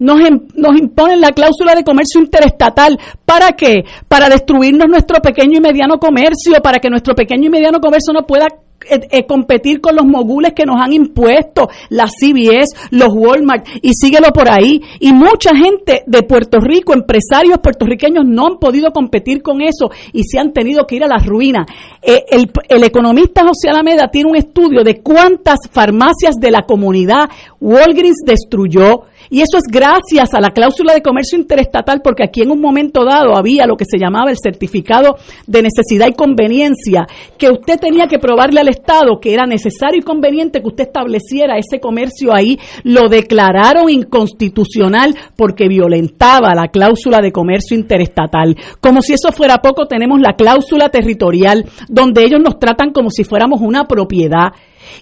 nos, 0.00 0.18
nos, 0.54 0.76
imponen 0.76 1.20
la 1.20 1.32
cláusula 1.32 1.74
de 1.74 1.84
comercio 1.84 2.20
interestatal. 2.20 2.98
¿Para 3.24 3.52
qué? 3.52 3.84
Para 4.08 4.28
destruirnos 4.28 4.88
nuestro 4.88 5.20
pequeño 5.20 5.58
y 5.58 5.60
mediano 5.60 5.98
comercio, 5.98 6.60
para 6.62 6.78
que 6.78 6.90
nuestro 6.90 7.14
pequeño 7.14 7.46
y 7.46 7.50
mediano 7.50 7.80
comercio 7.80 8.12
no 8.12 8.26
pueda 8.26 8.48
eh, 8.88 8.98
eh, 9.10 9.26
competir 9.26 9.82
con 9.82 9.94
los 9.94 10.06
mogules 10.06 10.54
que 10.54 10.64
nos 10.64 10.80
han 10.80 10.94
impuesto, 10.94 11.68
las 11.90 12.12
CBS, 12.18 12.74
los 12.90 13.10
Walmart, 13.12 13.66
y 13.82 13.92
síguelo 13.92 14.28
por 14.32 14.50
ahí. 14.50 14.80
Y 15.00 15.12
mucha 15.12 15.54
gente 15.54 16.02
de 16.06 16.22
Puerto 16.22 16.58
Rico, 16.60 16.94
empresarios 16.94 17.58
puertorriqueños, 17.58 18.24
no 18.26 18.46
han 18.46 18.58
podido 18.58 18.90
competir 18.90 19.42
con 19.42 19.60
eso 19.60 19.90
y 20.14 20.24
se 20.24 20.38
han 20.38 20.52
tenido 20.52 20.86
que 20.86 20.96
ir 20.96 21.04
a 21.04 21.08
la 21.08 21.18
ruina. 21.18 21.66
Eh, 22.00 22.24
el 22.68 22.84
economista 22.84 23.42
José 23.42 23.68
Alameda 23.68 24.08
tiene 24.10 24.30
un 24.30 24.36
estudio 24.36 24.82
de 24.82 25.02
cuántas 25.02 25.58
farmacias 25.70 26.36
de 26.40 26.50
la 26.50 26.62
comunidad 26.62 27.28
Walgreens 27.60 28.22
destruyó. 28.24 29.09
Y 29.30 29.40
eso 29.42 29.56
es 29.58 29.64
gracias 29.70 30.34
a 30.34 30.40
la 30.40 30.50
cláusula 30.50 30.92
de 30.92 31.02
comercio 31.02 31.38
interestatal, 31.38 32.00
porque 32.02 32.24
aquí 32.24 32.42
en 32.42 32.50
un 32.50 32.60
momento 32.60 33.04
dado 33.04 33.36
había 33.36 33.66
lo 33.66 33.76
que 33.76 33.84
se 33.84 33.98
llamaba 33.98 34.30
el 34.30 34.36
certificado 34.42 35.16
de 35.46 35.62
necesidad 35.62 36.08
y 36.08 36.14
conveniencia, 36.14 37.06
que 37.38 37.48
usted 37.48 37.78
tenía 37.78 38.08
que 38.08 38.18
probarle 38.18 38.60
al 38.60 38.68
Estado 38.68 39.20
que 39.20 39.32
era 39.32 39.46
necesario 39.46 40.00
y 40.00 40.02
conveniente 40.02 40.60
que 40.60 40.68
usted 40.68 40.84
estableciera 40.84 41.58
ese 41.58 41.80
comercio 41.80 42.34
ahí. 42.34 42.58
Lo 42.82 43.08
declararon 43.08 43.88
inconstitucional 43.88 45.14
porque 45.36 45.68
violentaba 45.68 46.54
la 46.54 46.68
cláusula 46.68 47.20
de 47.20 47.32
comercio 47.32 47.76
interestatal. 47.76 48.56
Como 48.80 49.00
si 49.00 49.12
eso 49.12 49.30
fuera 49.32 49.58
poco, 49.58 49.86
tenemos 49.86 50.20
la 50.20 50.34
cláusula 50.34 50.88
territorial, 50.88 51.64
donde 51.88 52.24
ellos 52.24 52.40
nos 52.42 52.58
tratan 52.58 52.90
como 52.90 53.10
si 53.10 53.24
fuéramos 53.24 53.60
una 53.60 53.84
propiedad. 53.84 54.52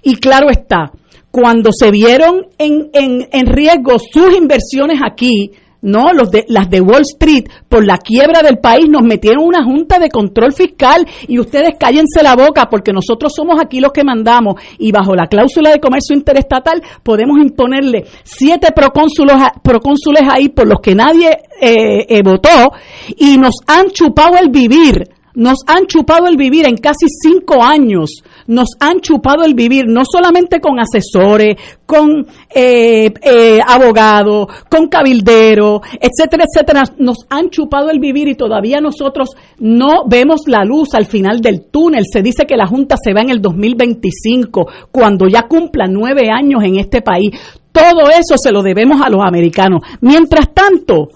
Y 0.02 0.16
claro 0.16 0.50
está, 0.50 0.92
cuando 1.30 1.70
se 1.72 1.90
vieron 1.90 2.46
en, 2.58 2.90
en, 2.92 3.28
en 3.30 3.46
riesgo 3.46 3.98
sus 3.98 4.36
inversiones 4.36 5.00
aquí, 5.04 5.52
no, 5.80 6.12
los 6.12 6.30
de, 6.30 6.44
las 6.48 6.68
de 6.68 6.80
Wall 6.80 7.02
Street, 7.02 7.44
por 7.68 7.86
la 7.86 7.98
quiebra 7.98 8.42
del 8.42 8.58
país, 8.58 8.86
nos 8.88 9.02
metieron 9.02 9.44
una 9.44 9.62
junta 9.62 9.98
de 9.98 10.08
control 10.08 10.52
fiscal 10.52 11.06
y 11.28 11.38
ustedes 11.38 11.74
cállense 11.78 12.22
la 12.22 12.34
boca 12.34 12.68
porque 12.68 12.92
nosotros 12.92 13.32
somos 13.34 13.60
aquí 13.60 13.80
los 13.80 13.92
que 13.92 14.02
mandamos. 14.02 14.60
Y 14.78 14.90
bajo 14.90 15.14
la 15.14 15.26
cláusula 15.26 15.70
de 15.70 15.78
comercio 15.78 16.16
interestatal 16.16 16.82
podemos 17.02 17.38
imponerle 17.38 18.04
siete 18.24 18.72
procónsules, 18.72 19.36
procónsules 19.62 20.22
ahí 20.28 20.48
por 20.48 20.66
los 20.66 20.80
que 20.80 20.94
nadie 20.94 21.30
eh, 21.60 22.06
eh, 22.08 22.22
votó 22.22 22.72
y 23.16 23.38
nos 23.38 23.54
han 23.66 23.90
chupado 23.90 24.36
el 24.36 24.50
vivir 24.50 25.17
nos 25.38 25.58
han 25.68 25.86
chupado 25.86 26.26
el 26.26 26.36
vivir 26.36 26.66
en 26.66 26.76
casi 26.76 27.06
cinco 27.08 27.62
años. 27.62 28.10
Nos 28.48 28.70
han 28.80 29.00
chupado 29.00 29.44
el 29.44 29.54
vivir 29.54 29.84
no 29.86 30.02
solamente 30.04 30.60
con 30.60 30.80
asesores, 30.80 31.56
con 31.86 32.26
eh, 32.52 33.12
eh, 33.22 33.60
abogados, 33.64 34.48
con 34.68 34.88
cabilderos, 34.88 35.82
etcétera, 36.00 36.44
etcétera. 36.44 36.82
Nos 36.98 37.18
han 37.30 37.50
chupado 37.50 37.88
el 37.90 38.00
vivir 38.00 38.26
y 38.26 38.34
todavía 38.34 38.80
nosotros 38.80 39.30
no 39.60 40.08
vemos 40.08 40.40
la 40.48 40.64
luz 40.64 40.94
al 40.94 41.06
final 41.06 41.40
del 41.40 41.66
túnel. 41.70 42.02
Se 42.12 42.20
dice 42.20 42.44
que 42.44 42.56
la 42.56 42.66
Junta 42.66 42.96
se 43.00 43.14
va 43.14 43.20
en 43.20 43.30
el 43.30 43.40
2025, 43.40 44.68
cuando 44.90 45.28
ya 45.28 45.42
cumpla 45.42 45.86
nueve 45.86 46.30
años 46.36 46.64
en 46.64 46.80
este 46.80 47.00
país. 47.00 47.30
Todo 47.70 48.10
eso 48.10 48.36
se 48.36 48.50
lo 48.50 48.60
debemos 48.64 49.00
a 49.00 49.08
los 49.08 49.20
americanos. 49.24 49.82
Mientras 50.00 50.52
tanto, 50.52 51.10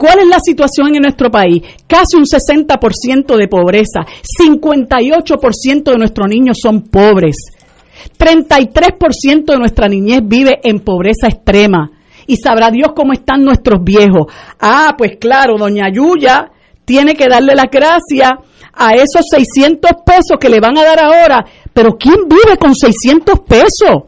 ¿Cuál 0.00 0.20
es 0.20 0.28
la 0.28 0.40
situación 0.40 0.94
en 0.94 1.02
nuestro 1.02 1.30
país? 1.30 1.62
Casi 1.86 2.16
un 2.16 2.24
60% 2.24 3.36
de 3.36 3.48
pobreza, 3.48 4.00
58% 4.40 5.82
de 5.82 5.98
nuestros 5.98 6.26
niños 6.26 6.56
son 6.58 6.84
pobres, 6.84 7.36
33% 8.18 9.44
de 9.44 9.58
nuestra 9.58 9.88
niñez 9.88 10.20
vive 10.24 10.58
en 10.62 10.80
pobreza 10.80 11.28
extrema. 11.28 11.90
Y 12.26 12.36
sabrá 12.36 12.70
Dios 12.70 12.92
cómo 12.96 13.12
están 13.12 13.44
nuestros 13.44 13.84
viejos. 13.84 14.32
Ah, 14.58 14.94
pues 14.96 15.18
claro, 15.20 15.58
doña 15.58 15.92
Yuya 15.92 16.50
tiene 16.86 17.12
que 17.12 17.28
darle 17.28 17.54
la 17.54 17.66
gracia 17.66 18.38
a 18.72 18.92
esos 18.94 19.26
600 19.30 19.90
pesos 20.06 20.38
que 20.40 20.48
le 20.48 20.60
van 20.60 20.78
a 20.78 20.82
dar 20.82 20.98
ahora. 20.98 21.44
Pero 21.74 21.98
¿quién 21.98 22.26
vive 22.26 22.56
con 22.58 22.74
600 22.74 23.40
pesos? 23.40 24.04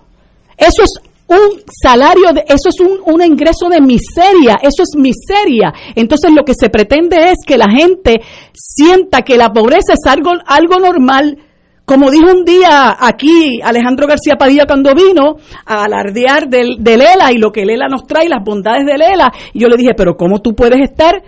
Eso 0.56 0.84
es 0.84 1.11
un 1.32 1.62
salario, 1.66 2.32
de, 2.32 2.44
eso 2.46 2.68
es 2.68 2.80
un, 2.80 2.98
un, 3.04 3.22
ingreso 3.22 3.68
de 3.68 3.80
miseria, 3.80 4.58
eso 4.62 4.82
es 4.82 4.96
miseria. 4.96 5.72
Entonces 5.94 6.30
lo 6.32 6.44
que 6.44 6.54
se 6.54 6.70
pretende 6.70 7.30
es 7.30 7.38
que 7.46 7.56
la 7.56 7.70
gente 7.70 8.20
sienta 8.52 9.22
que 9.22 9.36
la 9.36 9.52
pobreza 9.52 9.94
es 9.94 10.06
algo, 10.06 10.32
algo 10.46 10.78
normal. 10.78 11.38
Como 11.84 12.10
dijo 12.10 12.30
un 12.30 12.44
día 12.44 12.96
aquí 12.98 13.60
Alejandro 13.62 14.06
García 14.06 14.36
Padilla 14.36 14.66
cuando 14.66 14.94
vino 14.94 15.36
a 15.66 15.84
alardear 15.84 16.48
del, 16.48 16.76
del 16.78 17.02
ELA 17.02 17.32
y 17.32 17.38
lo 17.38 17.50
que 17.50 17.62
el 17.62 17.70
ELA 17.70 17.88
nos 17.88 18.06
trae, 18.06 18.28
las 18.28 18.44
bondades 18.44 18.86
del 18.86 19.02
ELA, 19.02 19.32
y 19.52 19.60
yo 19.60 19.68
le 19.68 19.76
dije, 19.76 19.92
pero 19.96 20.16
¿cómo 20.16 20.40
tú 20.40 20.54
puedes 20.54 20.80
estar 20.80 21.22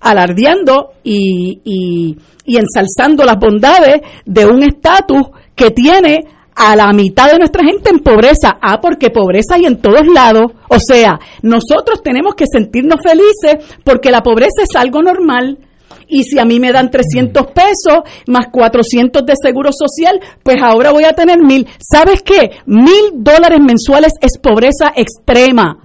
alardeando 0.00 0.90
y, 1.02 1.60
y, 1.64 2.16
y 2.44 2.58
ensalzando 2.58 3.24
las 3.24 3.38
bondades 3.38 4.02
de 4.26 4.46
un 4.46 4.62
estatus 4.62 5.28
que 5.54 5.70
tiene 5.70 6.24
a 6.54 6.76
la 6.76 6.92
mitad 6.92 7.30
de 7.30 7.38
nuestra 7.38 7.64
gente 7.64 7.90
en 7.90 7.98
pobreza. 7.98 8.58
Ah, 8.60 8.80
porque 8.80 9.10
pobreza 9.10 9.54
hay 9.54 9.66
en 9.66 9.80
todos 9.80 10.06
lados. 10.06 10.52
O 10.68 10.78
sea, 10.78 11.18
nosotros 11.42 12.02
tenemos 12.02 12.34
que 12.34 12.46
sentirnos 12.46 13.00
felices 13.02 13.76
porque 13.84 14.10
la 14.10 14.22
pobreza 14.22 14.62
es 14.62 14.76
algo 14.76 15.02
normal. 15.02 15.58
Y 16.06 16.24
si 16.24 16.38
a 16.38 16.44
mí 16.44 16.60
me 16.60 16.72
dan 16.72 16.90
300 16.90 17.46
pesos 17.48 18.02
más 18.26 18.48
400 18.52 19.24
de 19.24 19.34
seguro 19.40 19.70
social, 19.72 20.20
pues 20.42 20.58
ahora 20.62 20.92
voy 20.92 21.04
a 21.04 21.14
tener 21.14 21.38
mil. 21.42 21.66
¿Sabes 21.80 22.22
qué? 22.22 22.50
Mil 22.66 23.12
dólares 23.14 23.60
mensuales 23.60 24.12
es 24.20 24.38
pobreza 24.38 24.92
extrema. 24.94 25.78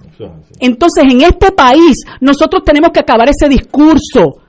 Entonces, 0.60 1.04
en 1.10 1.22
este 1.22 1.52
país, 1.52 2.04
nosotros 2.20 2.62
tenemos 2.64 2.90
que 2.92 3.00
acabar 3.00 3.30
ese 3.30 3.48
discurso 3.48 4.40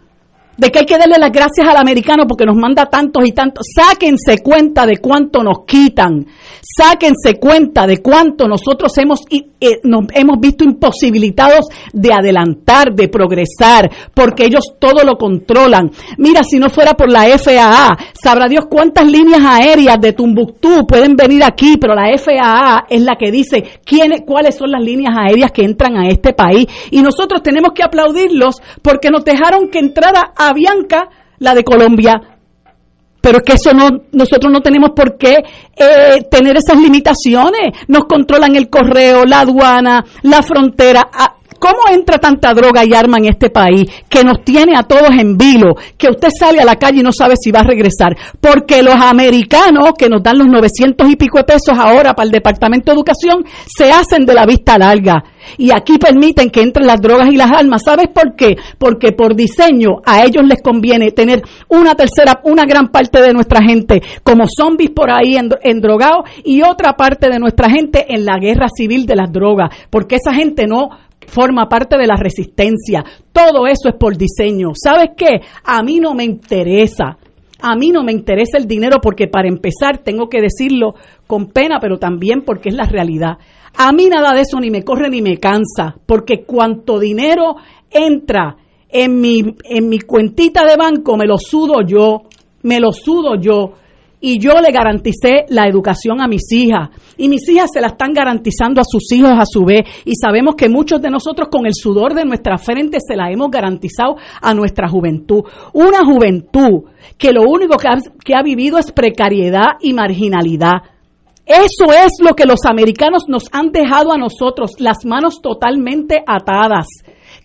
de 0.62 0.71
que 0.71 0.78
hay 0.78 0.86
que 0.86 1.00
darle 1.00 1.17
las 1.17 1.32
gracias 1.32 1.67
al 1.67 1.76
americano 1.76 2.28
porque 2.28 2.45
nos 2.45 2.56
manda 2.56 2.86
tantos 2.86 3.28
y 3.28 3.32
tantos. 3.32 3.65
Sáquense 3.76 4.43
cuenta 4.43 4.86
de 4.86 4.97
cuánto 4.97 5.41
nos 5.41 5.65
quitan. 5.65 6.28
Sáquense 6.62 7.39
cuenta 7.39 7.88
de 7.88 7.97
cuánto 7.97 8.47
nosotros 8.47 8.95
hemos, 9.00 9.21
eh, 9.32 9.80
nos 9.84 10.06
hemos 10.13 10.39
visto 10.39 10.63
imposibilitados 10.63 11.65
de 11.91 12.13
adelantar, 12.13 12.93
de 12.93 13.08
progresar, 13.08 13.89
porque 14.13 14.45
ellos 14.45 14.76
todo 14.78 15.04
lo 15.04 15.17
controlan. 15.17 15.89
Mira, 16.19 16.43
si 16.43 16.60
no 16.60 16.69
fuera 16.69 16.93
por 16.93 17.12
la 17.12 17.24
FAA, 17.39 17.97
sabrá 18.13 18.47
Dios 18.47 18.65
cuántas 18.69 19.12
líneas 19.12 19.41
aéreas 19.43 20.00
de 20.00 20.13
Tumbuctú 20.13 20.86
pueden 20.86 21.15
venir 21.15 21.43
aquí, 21.43 21.78
pero 21.78 21.95
la 21.95 22.15
FAA 22.15 22.86
es 22.88 23.02
la 23.02 23.15
que 23.15 23.32
dice 23.32 23.63
quiénes, 23.84 24.21
cuáles 24.28 24.58
son 24.58 24.69
las 24.69 24.84
líneas 24.84 25.15
aéreas 25.17 25.52
que 25.52 25.63
entran 25.63 25.97
a 25.97 26.08
este 26.08 26.34
país. 26.34 26.67
Y 26.91 27.02
nosotros 27.02 27.41
tenemos 27.41 27.71
que 27.74 27.82
aplaudirlos 27.82 28.62
porque 28.84 29.10
nos 29.10 29.26
dejaron 29.26 29.67
que 29.71 29.80
entrara 29.80 30.34
a 30.38 30.50
Bianca, 30.53 31.09
la 31.39 31.53
de 31.53 31.63
Colombia. 31.63 32.21
Pero 33.21 33.37
es 33.37 33.43
que 33.43 33.53
eso 33.53 33.71
no, 33.73 33.89
nosotros 34.11 34.51
no 34.51 34.61
tenemos 34.61 34.91
por 34.95 35.17
qué 35.17 35.37
eh, 35.75 36.23
tener 36.29 36.57
esas 36.57 36.77
limitaciones. 36.77 37.77
Nos 37.87 38.05
controlan 38.05 38.55
el 38.55 38.69
correo, 38.69 39.25
la 39.25 39.41
aduana, 39.41 40.03
la 40.23 40.41
frontera. 40.41 41.07
Ah, 41.13 41.35
¿Cómo 41.62 41.95
entra 41.95 42.17
tanta 42.17 42.56
droga 42.56 42.84
y 42.84 42.95
arma 42.95 43.19
en 43.19 43.26
este 43.26 43.52
país 43.52 43.86
que 44.10 44.24
nos 44.24 44.43
tiene 44.43 44.76
a 44.76 44.82
todos 44.82 45.12
en 45.12 45.38
vilo? 45.38 45.76
Que 45.95 46.08
usted 46.10 46.30
sale 46.36 46.60
a 46.60 46.65
la 46.65 46.78
calle 46.78 47.02
y 47.02 47.04
no 47.04 47.12
sabe 47.12 47.36
si 47.39 47.52
va 47.52 47.60
a 47.60 47.63
regresar. 47.63 48.17
Porque 48.39 48.82
los 48.82 48.95
americanos, 48.95 49.91
que 49.95 50.10
nos 50.10 50.24
dan 50.24 50.39
los 50.39 50.47
900 50.47 51.08
y 51.08 51.15
pico 51.17 51.38
de 51.38 51.43
pesos 51.43 51.78
ahora 51.78 52.15
para 52.15 52.26
el 52.26 52.32
Departamento 52.32 52.91
de 52.91 52.95
Educación, 52.95 53.45
se 53.67 53.91
hacen 53.91 54.26
de 54.26 54.34
la 54.34 54.47
vista 54.47 54.76
larga. 54.80 55.24
Y 55.60 55.69
aquí 55.69 56.00
permiten 56.00 56.50
que 56.50 56.63
entren 56.63 56.88
las 56.88 57.00
drogas 57.00 57.30
y 57.32 57.38
las 57.38 57.52
armas. 57.52 57.84
¿Sabes 57.86 58.08
por 58.08 58.36
qué? 58.36 58.56
Porque 58.80 59.12
por 59.12 59.36
diseño 59.36 59.97
a 60.04 60.24
ellos 60.26 60.43
les 60.47 60.63
conviene 60.63 61.12
tener 61.12 61.43
una 61.67 61.93
tercera, 61.93 62.41
una 62.43 62.65
gran 62.65 62.88
parte 62.88 63.21
de 63.21 63.34
nuestra 63.34 63.62
gente 63.62 64.02
como 64.24 64.45
zombies 64.47 64.89
por 64.89 65.12
ahí 65.12 65.38
endrogados 65.62 66.28
y 66.43 66.63
otra 66.63 66.93
parte 66.93 67.30
de 67.30 67.38
nuestra 67.38 67.69
gente 67.69 68.08
en 68.10 68.26
la 68.26 68.39
guerra 68.39 68.65
civil 68.76 69.06
de 69.06 69.15
las 69.15 69.32
drogas. 69.32 69.69
Porque 69.91 70.15
esa 70.15 70.34
gente 70.34 70.65
no 70.65 70.89
forma 71.27 71.67
parte 71.67 71.97
de 71.97 72.07
la 72.07 72.15
resistencia. 72.15 73.03
Todo 73.31 73.67
eso 73.67 73.89
es 73.89 73.95
por 73.95 74.17
diseño. 74.17 74.71
¿Sabes 74.73 75.12
qué? 75.15 75.41
A 75.63 75.81
mí 75.84 75.99
no 75.99 76.13
me 76.13 76.23
interesa. 76.23 77.17
A 77.62 77.75
mí 77.75 77.91
no 77.91 78.03
me 78.03 78.12
interesa 78.12 78.57
el 78.57 78.67
dinero 78.67 78.97
porque 79.01 79.27
para 79.27 79.47
empezar 79.47 79.99
tengo 79.99 80.27
que 80.27 80.41
decirlo 80.41 80.95
con 81.27 81.47
pena, 81.47 81.79
pero 81.79 81.97
también 81.97 82.41
porque 82.41 82.69
es 82.69 82.75
la 82.75 82.86
realidad. 82.86 83.38
A 83.77 83.91
mí 83.91 84.07
nada 84.07 84.34
de 84.34 84.41
eso 84.41 84.60
ni 84.60 84.69
me 84.71 84.84
corre 84.84 85.10
ni 85.10 85.21
me 85.21 85.38
cansa, 85.38 85.95
porque 86.05 86.43
cuanto 86.43 86.99
dinero 86.99 87.55
entra 87.89 88.57
en 88.89 89.21
mi, 89.21 89.55
en 89.63 89.89
mi 89.89 89.99
cuentita 89.99 90.65
de 90.65 90.75
banco, 90.75 91.15
me 91.15 91.27
lo 91.27 91.38
sudo 91.38 91.81
yo, 91.86 92.23
me 92.63 92.79
lo 92.79 92.91
sudo 92.91 93.36
yo 93.39 93.73
y 94.21 94.39
yo 94.39 94.53
le 94.62 94.71
garanticé 94.71 95.45
la 95.49 95.67
educación 95.67 96.21
a 96.21 96.27
mis 96.27 96.43
hijas 96.51 96.89
y 97.17 97.27
mis 97.27 97.47
hijas 97.49 97.71
se 97.73 97.81
la 97.81 97.88
están 97.88 98.13
garantizando 98.13 98.79
a 98.79 98.86
sus 98.86 99.12
hijos 99.12 99.31
a 99.31 99.45
su 99.45 99.65
vez 99.65 99.84
y 100.05 100.13
sabemos 100.15 100.55
que 100.55 100.69
muchos 100.69 101.01
de 101.01 101.10
nosotros 101.10 101.49
con 101.51 101.65
el 101.65 101.73
sudor 101.73 102.13
de 102.13 102.23
nuestra 102.23 102.57
frente 102.57 102.99
se 103.05 103.15
la 103.15 103.31
hemos 103.31 103.49
garantizado 103.49 104.15
a 104.41 104.53
nuestra 104.53 104.88
juventud. 104.88 105.43
Una 105.73 106.05
juventud 106.05 106.84
que 107.17 107.34
lo 107.34 107.41
único 107.41 107.77
que 107.77 107.88
ha, 107.88 107.97
que 108.23 108.36
ha 108.36 108.43
vivido 108.43 108.77
es 108.77 108.91
precariedad 108.91 109.77
y 109.81 109.93
marginalidad. 109.93 110.84
Eso 111.45 111.91
es 111.91 112.13
lo 112.21 112.36
que 112.36 112.45
los 112.45 112.65
americanos 112.65 113.23
nos 113.27 113.45
han 113.51 113.71
dejado 113.71 114.13
a 114.13 114.17
nosotros, 114.17 114.79
las 114.79 115.03
manos 115.05 115.41
totalmente 115.41 116.23
atadas. 116.25 116.86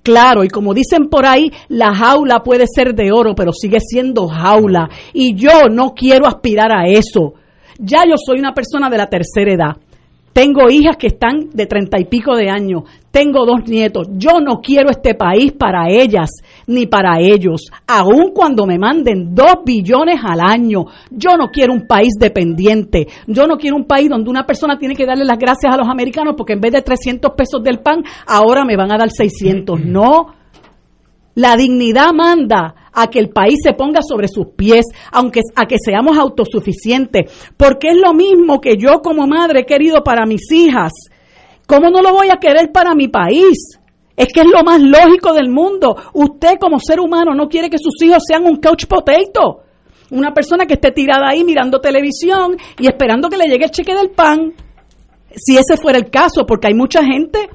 Claro, 0.07 0.45
y 0.45 0.49
como 0.49 0.73
dicen 0.73 1.09
por 1.09 1.27
ahí, 1.27 1.51
la 1.67 1.93
jaula 1.93 2.45
puede 2.45 2.67
ser 2.73 2.95
de 2.95 3.11
oro, 3.11 3.35
pero 3.35 3.53
sigue 3.53 3.79
siendo 3.81 4.29
jaula. 4.29 4.89
Y 5.13 5.35
yo 5.35 5.69
no 5.69 5.95
quiero 5.95 6.29
aspirar 6.29 6.71
a 6.71 6.87
eso. 6.87 7.35
Ya 7.81 8.05
yo 8.09 8.15
soy 8.17 8.39
una 8.39 8.55
persona 8.55 8.89
de 8.89 8.99
la 8.99 9.09
tercera 9.09 9.53
edad. 9.53 9.77
Tengo 10.37 10.69
hijas 10.69 10.99
que 10.99 11.07
están 11.07 11.49
de 11.55 11.65
treinta 11.65 11.99
y 11.99 12.05
pico 12.05 12.37
de 12.37 12.51
años. 12.51 12.83
Tengo 13.11 13.47
dos 13.47 13.67
nietos. 13.67 14.07
Yo 14.19 14.39
no 14.39 14.61
quiero 14.61 14.91
este 14.91 15.15
país 15.15 15.53
para 15.53 15.89
ellas 15.89 16.29
ni 16.67 16.87
para 16.87 17.19
ellos. 17.19 17.71
Aun 17.87 18.33
cuando 18.35 18.67
me 18.67 18.79
manden 18.79 19.35
dos 19.35 19.65
billones 19.65 20.21
al 20.23 20.41
año. 20.43 20.85
Yo 21.11 21.39
no 21.39 21.47
quiero 21.51 21.73
un 21.73 21.87
país 21.87 22.11
dependiente. 22.21 23.07
Yo 23.27 23.47
no 23.47 23.57
quiero 23.57 23.77
un 23.77 23.87
país 23.87 24.11
donde 24.11 24.29
una 24.29 24.45
persona 24.45 24.77
tiene 24.77 24.95
que 24.95 25.07
darle 25.07 25.25
las 25.25 25.39
gracias 25.39 25.73
a 25.73 25.79
los 25.79 25.89
americanos 25.89 26.35
porque 26.37 26.53
en 26.53 26.61
vez 26.61 26.73
de 26.75 26.83
300 26.83 27.33
pesos 27.35 27.63
del 27.65 27.79
pan, 27.79 28.05
ahora 28.27 28.67
me 28.67 28.77
van 28.77 28.93
a 28.93 28.99
dar 28.99 29.09
600. 29.11 29.81
No. 29.87 30.35
La 31.37 31.55
dignidad 31.55 32.15
manda 32.15 32.75
a 32.95 33.09
que 33.09 33.19
el 33.19 33.29
país 33.29 33.59
se 33.63 33.75
ponga 33.75 34.01
sobre 34.01 34.27
sus 34.27 34.47
pies, 34.57 34.87
aunque 35.13 35.43
a 35.55 35.67
que 35.67 35.77
seamos 35.79 36.17
autosuficientes, 36.17 37.31
porque 37.59 37.89
es 37.89 37.97
lo 37.97 38.15
mismo 38.15 38.59
que 38.59 38.79
yo 38.79 39.03
como 39.03 39.27
madre 39.27 39.61
he 39.61 39.67
querido 39.67 40.03
para 40.03 40.25
mis 40.25 40.51
hijas. 40.51 40.93
¿Cómo 41.67 41.91
no 41.91 42.01
lo 42.01 42.15
voy 42.15 42.31
a 42.31 42.39
querer 42.39 42.73
para 42.73 42.95
mi 42.95 43.09
país? 43.09 43.79
Es 44.17 44.33
que 44.33 44.41
es 44.41 44.47
lo 44.47 44.65
más 44.65 44.81
lógico 44.81 45.35
del 45.35 45.51
mundo. 45.51 45.95
Usted 46.15 46.55
como 46.59 46.79
ser 46.81 47.01
humano 47.01 47.35
no 47.35 47.49
quiere 47.49 47.69
que 47.69 47.77
sus 47.77 48.03
hijos 48.03 48.23
sean 48.27 48.47
un 48.47 48.57
couch 48.57 48.87
potato. 48.87 49.61
Una 50.11 50.33
persona 50.33 50.65
que 50.65 50.75
esté 50.75 50.91
tirada 50.91 51.29
ahí 51.29 51.45
mirando 51.45 51.81
televisión 51.81 52.57
y 52.79 52.87
esperando 52.87 53.29
que 53.29 53.37
le 53.37 53.47
llegue 53.47 53.67
el 53.67 53.71
cheque 53.71 53.95
del 53.95 54.09
pan. 54.09 54.55
Si 55.35 55.59
ese 55.59 55.77
fuera 55.77 55.99
el 55.99 56.09
caso, 56.09 56.47
porque 56.47 56.69
hay 56.69 56.75
mucha 56.75 57.05
gente 57.05 57.51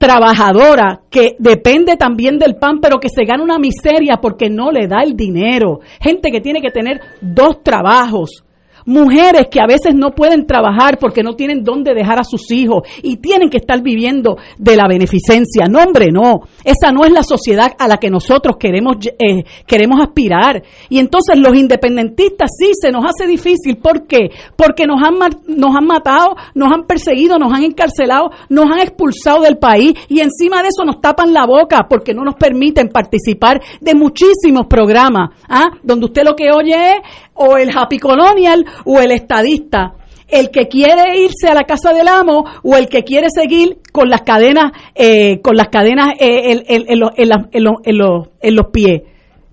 trabajadora 0.00 1.02
que 1.10 1.36
depende 1.38 1.98
también 1.98 2.38
del 2.38 2.56
pan, 2.56 2.80
pero 2.80 2.98
que 2.98 3.10
se 3.10 3.26
gana 3.26 3.44
una 3.44 3.58
miseria 3.58 4.16
porque 4.16 4.48
no 4.48 4.72
le 4.72 4.88
da 4.88 5.02
el 5.02 5.14
dinero. 5.14 5.80
Gente 6.00 6.30
que 6.30 6.40
tiene 6.40 6.62
que 6.62 6.70
tener 6.70 7.02
dos 7.20 7.62
trabajos 7.62 8.42
mujeres 8.86 9.48
que 9.50 9.60
a 9.60 9.66
veces 9.66 9.94
no 9.94 10.10
pueden 10.12 10.46
trabajar 10.46 10.98
porque 10.98 11.22
no 11.22 11.34
tienen 11.34 11.62
dónde 11.62 11.94
dejar 11.94 12.20
a 12.20 12.24
sus 12.24 12.50
hijos 12.50 12.82
y 13.02 13.16
tienen 13.16 13.50
que 13.50 13.58
estar 13.58 13.82
viviendo 13.82 14.36
de 14.58 14.76
la 14.76 14.86
beneficencia. 14.88 15.66
No, 15.68 15.80
hombre, 15.80 16.08
no. 16.12 16.40
Esa 16.64 16.92
no 16.92 17.04
es 17.04 17.12
la 17.12 17.22
sociedad 17.22 17.72
a 17.78 17.88
la 17.88 17.96
que 17.98 18.10
nosotros 18.10 18.56
queremos, 18.58 18.96
eh, 19.18 19.44
queremos 19.66 20.00
aspirar. 20.00 20.62
Y 20.88 20.98
entonces 20.98 21.38
los 21.38 21.54
independentistas 21.56 22.50
sí 22.58 22.72
se 22.80 22.90
nos 22.90 23.04
hace 23.04 23.26
difícil. 23.26 23.76
¿Por 23.76 24.06
qué? 24.06 24.30
Porque 24.56 24.86
nos 24.86 25.02
han, 25.02 25.18
nos 25.46 25.76
han 25.76 25.86
matado, 25.86 26.36
nos 26.54 26.72
han 26.72 26.86
perseguido, 26.86 27.38
nos 27.38 27.52
han 27.52 27.64
encarcelado, 27.64 28.30
nos 28.48 28.66
han 28.70 28.80
expulsado 28.80 29.42
del 29.42 29.58
país 29.58 29.94
y 30.08 30.20
encima 30.20 30.62
de 30.62 30.68
eso 30.68 30.84
nos 30.84 31.00
tapan 31.00 31.32
la 31.32 31.46
boca 31.46 31.86
porque 31.88 32.14
no 32.14 32.24
nos 32.24 32.34
permiten 32.34 32.88
participar 32.88 33.60
de 33.80 33.94
muchísimos 33.94 34.66
programas, 34.68 35.30
¿ah? 35.48 35.70
donde 35.82 36.06
usted 36.06 36.22
lo 36.24 36.34
que 36.34 36.50
oye 36.50 36.74
es 36.74 37.00
o 37.34 37.56
el 37.56 37.70
Happy 37.76 37.98
Colonial 37.98 38.66
o 38.84 39.00
el 39.00 39.12
estadista. 39.12 39.94
El 40.28 40.50
que 40.50 40.68
quiere 40.68 41.18
irse 41.18 41.48
a 41.48 41.54
la 41.54 41.64
casa 41.64 41.92
del 41.92 42.06
amo 42.06 42.44
o 42.62 42.76
el 42.76 42.88
que 42.88 43.02
quiere 43.02 43.28
seguir 43.34 43.78
con 43.92 44.08
las 44.08 44.22
cadenas, 44.22 44.72
eh, 44.94 45.40
con 45.40 45.56
las 45.56 45.68
cadenas 45.68 46.14
eh, 46.20 46.62
en, 46.68 48.54
los 48.56 48.66
pies. 48.72 49.02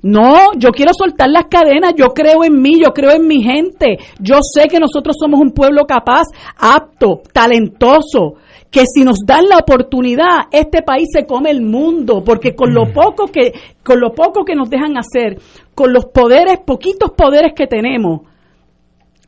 No, 0.04 0.54
yo 0.56 0.70
quiero 0.70 0.92
soltar 0.94 1.30
las 1.30 1.46
cadenas, 1.46 1.94
yo 1.98 2.14
creo 2.14 2.44
en 2.44 2.62
mí, 2.62 2.80
yo 2.80 2.94
creo 2.94 3.12
en 3.12 3.26
mi 3.26 3.42
gente. 3.42 3.98
Yo 4.20 4.38
sé 4.42 4.68
que 4.68 4.80
nosotros 4.80 5.16
somos 5.20 5.40
un 5.40 5.52
pueblo 5.52 5.86
capaz, 5.88 6.28
apto, 6.56 7.24
talentoso, 7.34 8.36
que 8.70 8.84
si 8.86 9.04
nos 9.04 9.20
dan 9.26 9.50
la 9.50 9.58
oportunidad, 9.58 10.46
este 10.52 10.84
país 10.84 11.10
se 11.12 11.26
come 11.26 11.50
el 11.50 11.62
mundo, 11.62 12.24
porque 12.24 12.56
con 12.56 12.74
lo 12.74 12.86
mm. 12.86 12.94
poco 12.94 13.28
que 13.28 13.54
con 13.84 14.00
lo 14.00 14.12
poco 14.12 14.46
que 14.46 14.56
nos 14.56 14.70
dejan 14.70 14.98
hacer, 14.98 15.40
con 15.74 15.94
los 15.94 16.06
poderes, 16.06 16.60
poquitos 16.66 17.12
poderes 17.12 17.54
que 17.56 17.68
tenemos, 17.68 18.22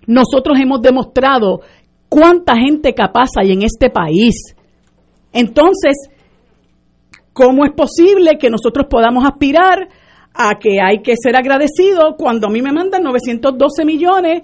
nosotros 0.09 0.57
hemos 0.59 0.81
demostrado 0.81 1.61
cuánta 2.09 2.55
gente 2.57 2.95
capaz 2.95 3.29
hay 3.39 3.51
en 3.51 3.61
este 3.61 3.91
país. 3.91 4.55
Entonces, 5.31 6.09
¿cómo 7.31 7.63
es 7.63 7.73
posible 7.73 8.39
que 8.39 8.49
nosotros 8.49 8.87
podamos 8.89 9.23
aspirar 9.23 9.87
a 10.33 10.55
que 10.55 10.81
hay 10.83 11.03
que 11.03 11.13
ser 11.15 11.35
agradecido 11.35 12.15
cuando 12.17 12.47
a 12.47 12.49
mí 12.49 12.59
me 12.59 12.71
mandan 12.71 13.03
912 13.03 13.85
millones 13.85 14.41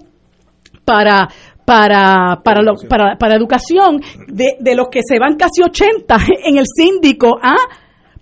para 0.84 1.28
para, 1.64 2.40
para, 2.44 2.60
para, 2.88 3.18
para 3.18 3.34
educación, 3.34 4.00
de, 4.28 4.54
de 4.60 4.74
los 4.76 4.86
que 4.88 5.00
se 5.04 5.18
van 5.18 5.34
casi 5.34 5.62
80 5.64 6.16
en 6.44 6.58
el 6.58 6.64
síndico. 6.64 7.38
¿ah? 7.42 7.56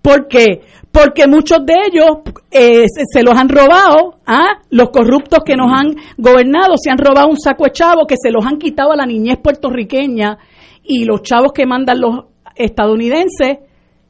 ¿Por 0.00 0.28
qué? 0.28 0.62
Porque 0.94 1.26
muchos 1.26 1.66
de 1.66 1.74
ellos 1.90 2.18
eh, 2.52 2.84
se, 3.12 3.24
los 3.24 3.34
han 3.36 3.48
robado, 3.48 4.20
¿ah? 4.26 4.60
los 4.70 4.90
corruptos 4.90 5.40
que 5.44 5.56
nos 5.56 5.66
han 5.72 5.96
gobernado 6.16 6.74
se 6.76 6.88
han 6.88 6.98
robado 6.98 7.26
un 7.30 7.36
saco 7.36 7.64
de 7.64 7.72
chavos 7.72 8.04
que 8.06 8.14
se 8.16 8.30
los 8.30 8.46
han 8.46 8.58
quitado 8.58 8.92
a 8.92 8.96
la 8.96 9.04
niñez 9.04 9.38
puertorriqueña 9.42 10.38
y 10.84 11.04
los 11.04 11.22
chavos 11.22 11.50
que 11.52 11.66
mandan 11.66 12.00
los 12.00 12.26
estadounidenses 12.54 13.58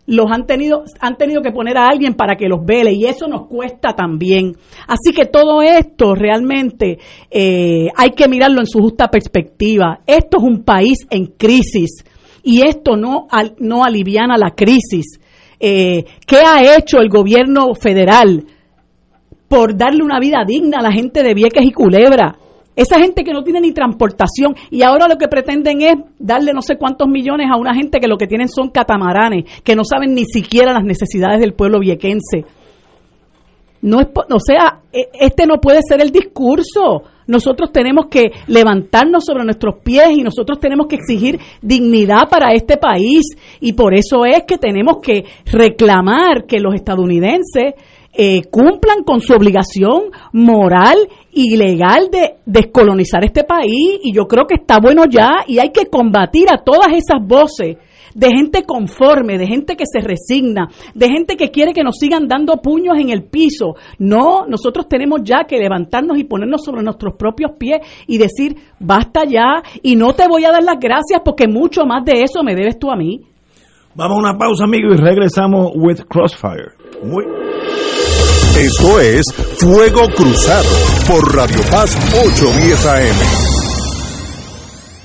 los 0.06 0.26
han 0.30 0.44
tenido, 0.44 0.84
han 1.00 1.16
tenido 1.16 1.40
que 1.40 1.52
poner 1.52 1.78
a 1.78 1.88
alguien 1.88 2.12
para 2.12 2.36
que 2.36 2.48
los 2.48 2.62
vele 2.62 2.92
y 2.92 3.06
eso 3.06 3.28
nos 3.28 3.46
cuesta 3.46 3.94
también. 3.94 4.52
Así 4.86 5.14
que 5.16 5.24
todo 5.24 5.62
esto 5.62 6.14
realmente 6.14 6.98
eh, 7.30 7.88
hay 7.96 8.10
que 8.10 8.28
mirarlo 8.28 8.60
en 8.60 8.66
su 8.66 8.80
justa 8.80 9.08
perspectiva. 9.08 10.00
Esto 10.06 10.36
es 10.36 10.42
un 10.42 10.64
país 10.64 10.98
en 11.08 11.28
crisis 11.28 12.04
y 12.42 12.60
esto 12.60 12.94
no, 12.98 13.26
no 13.58 13.84
aliviana 13.84 14.36
la 14.36 14.50
crisis. 14.50 15.18
Eh, 15.66 16.04
¿Qué 16.26 16.40
ha 16.46 16.76
hecho 16.76 16.98
el 16.98 17.08
gobierno 17.08 17.74
federal 17.74 18.44
por 19.48 19.74
darle 19.74 20.02
una 20.02 20.20
vida 20.20 20.44
digna 20.46 20.80
a 20.80 20.82
la 20.82 20.92
gente 20.92 21.22
de 21.22 21.32
Vieques 21.32 21.64
y 21.64 21.72
Culebra? 21.72 22.36
Esa 22.76 22.98
gente 22.98 23.24
que 23.24 23.32
no 23.32 23.42
tiene 23.42 23.62
ni 23.62 23.72
transportación 23.72 24.54
y 24.70 24.82
ahora 24.82 25.08
lo 25.08 25.16
que 25.16 25.26
pretenden 25.26 25.80
es 25.80 25.94
darle 26.18 26.52
no 26.52 26.60
sé 26.60 26.76
cuántos 26.76 27.08
millones 27.08 27.46
a 27.50 27.56
una 27.56 27.74
gente 27.74 27.98
que 27.98 28.08
lo 28.08 28.18
que 28.18 28.26
tienen 28.26 28.48
son 28.48 28.68
catamaranes, 28.68 29.44
que 29.62 29.74
no 29.74 29.84
saben 29.84 30.14
ni 30.14 30.26
siquiera 30.26 30.74
las 30.74 30.84
necesidades 30.84 31.40
del 31.40 31.54
pueblo 31.54 31.80
viequense. 31.80 32.44
No 33.80 34.00
es, 34.00 34.08
o 34.14 34.40
sea, 34.40 34.80
e, 34.92 35.08
este 35.18 35.46
no 35.46 35.62
puede 35.62 35.80
ser 35.88 36.02
el 36.02 36.10
discurso. 36.10 37.04
Nosotros 37.26 37.72
tenemos 37.72 38.06
que 38.06 38.32
levantarnos 38.46 39.24
sobre 39.24 39.44
nuestros 39.44 39.76
pies 39.82 40.10
y 40.16 40.22
nosotros 40.22 40.58
tenemos 40.60 40.86
que 40.86 40.96
exigir 40.96 41.38
dignidad 41.62 42.28
para 42.30 42.52
este 42.52 42.76
país. 42.76 43.22
Y 43.60 43.72
por 43.72 43.94
eso 43.94 44.24
es 44.24 44.44
que 44.46 44.58
tenemos 44.58 44.98
que 45.02 45.24
reclamar 45.46 46.44
que 46.46 46.60
los 46.60 46.74
estadounidenses 46.74 47.74
eh, 48.16 48.42
cumplan 48.50 49.02
con 49.04 49.20
su 49.20 49.32
obligación 49.32 50.04
moral 50.32 50.98
y 51.32 51.56
legal 51.56 52.10
de 52.12 52.36
descolonizar 52.46 53.24
este 53.24 53.44
país. 53.44 53.98
Y 54.02 54.12
yo 54.14 54.26
creo 54.26 54.46
que 54.46 54.54
está 54.54 54.78
bueno 54.78 55.04
ya 55.06 55.44
y 55.46 55.58
hay 55.58 55.70
que 55.70 55.86
combatir 55.86 56.48
a 56.50 56.58
todas 56.58 56.88
esas 56.92 57.26
voces 57.26 57.76
de 58.14 58.28
gente 58.28 58.64
conforme, 58.64 59.38
de 59.38 59.46
gente 59.46 59.76
que 59.76 59.84
se 59.86 60.00
resigna, 60.00 60.68
de 60.94 61.08
gente 61.08 61.36
que 61.36 61.50
quiere 61.50 61.72
que 61.72 61.82
nos 61.82 61.96
sigan 61.98 62.28
dando 62.28 62.56
puños 62.58 62.98
en 62.98 63.10
el 63.10 63.24
piso. 63.24 63.76
No, 63.98 64.46
nosotros 64.46 64.88
tenemos 64.88 65.20
ya 65.24 65.44
que 65.44 65.58
levantarnos 65.58 66.18
y 66.18 66.24
ponernos 66.24 66.62
sobre 66.64 66.82
nuestros 66.82 67.14
propios 67.14 67.52
pies 67.58 67.80
y 68.06 68.18
decir, 68.18 68.56
basta 68.78 69.24
ya 69.24 69.62
y 69.82 69.96
no 69.96 70.14
te 70.14 70.28
voy 70.28 70.44
a 70.44 70.52
dar 70.52 70.62
las 70.62 70.78
gracias 70.78 71.20
porque 71.24 71.48
mucho 71.48 71.84
más 71.86 72.04
de 72.04 72.22
eso 72.22 72.42
me 72.42 72.54
debes 72.54 72.78
tú 72.78 72.90
a 72.90 72.96
mí. 72.96 73.20
Vamos 73.94 74.18
a 74.18 74.20
una 74.20 74.38
pausa, 74.38 74.64
amigos, 74.64 74.96
y 74.98 75.02
regresamos 75.02 75.70
with 75.76 76.00
Crossfire. 76.08 76.72
Muy 77.04 77.24
esto 78.58 79.00
es 79.00 79.26
Fuego 79.58 80.06
Cruzado 80.14 80.68
por 81.08 81.34
Radio 81.34 81.60
Paz 81.70 81.96
810 82.14 82.86
AM. 82.86 83.53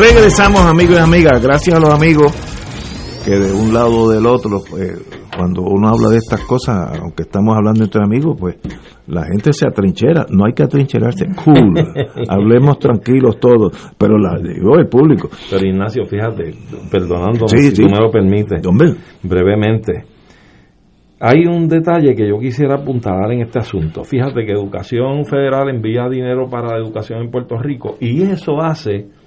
Regresamos 0.00 0.62
amigos 0.62 0.96
y 0.96 0.98
amigas, 0.98 1.42
gracias 1.42 1.76
a 1.76 1.80
los 1.80 1.90
amigos 1.90 2.32
que 3.24 3.38
de 3.38 3.52
un 3.52 3.72
lado 3.74 4.04
o 4.04 4.10
del 4.10 4.24
otro, 4.26 4.62
pues, 4.68 4.98
cuando 5.36 5.62
uno 5.62 5.88
habla 5.88 6.08
de 6.08 6.16
estas 6.16 6.40
cosas, 6.40 6.98
aunque 7.00 7.24
estamos 7.24 7.54
hablando 7.54 7.84
entre 7.84 8.02
amigos, 8.02 8.36
pues 8.38 8.56
la 9.06 9.24
gente 9.24 9.52
se 9.52 9.66
atrinchera, 9.66 10.26
no 10.30 10.46
hay 10.46 10.54
que 10.54 10.62
atrincherarse, 10.62 11.26
cool, 11.44 11.74
hablemos 12.28 12.78
tranquilos 12.78 13.38
todos, 13.38 13.72
pero 13.98 14.16
la 14.16 14.38
digo 14.38 14.78
el 14.78 14.88
público. 14.88 15.28
Pero 15.50 15.66
Ignacio, 15.66 16.04
fíjate, 16.06 16.54
perdonándome 16.90 17.48
Sí, 17.48 17.58
si 17.58 17.76
sí. 17.76 17.82
tú 17.82 17.88
me 17.90 17.98
lo 17.98 18.10
permites, 18.10 18.66
Hombre, 18.66 18.94
brevemente. 19.22 20.04
Hay 21.22 21.44
un 21.44 21.68
detalle 21.68 22.14
que 22.14 22.26
yo 22.26 22.38
quisiera 22.38 22.76
apuntalar 22.76 23.30
en 23.32 23.42
este 23.42 23.58
asunto. 23.58 24.04
Fíjate 24.04 24.46
que 24.46 24.52
Educación 24.52 25.26
Federal 25.26 25.68
envía 25.68 26.08
dinero 26.08 26.48
para 26.48 26.68
la 26.68 26.78
educación 26.78 27.20
en 27.20 27.30
Puerto 27.30 27.58
Rico 27.58 27.96
y 28.00 28.22
eso 28.22 28.58
hace 28.62 29.19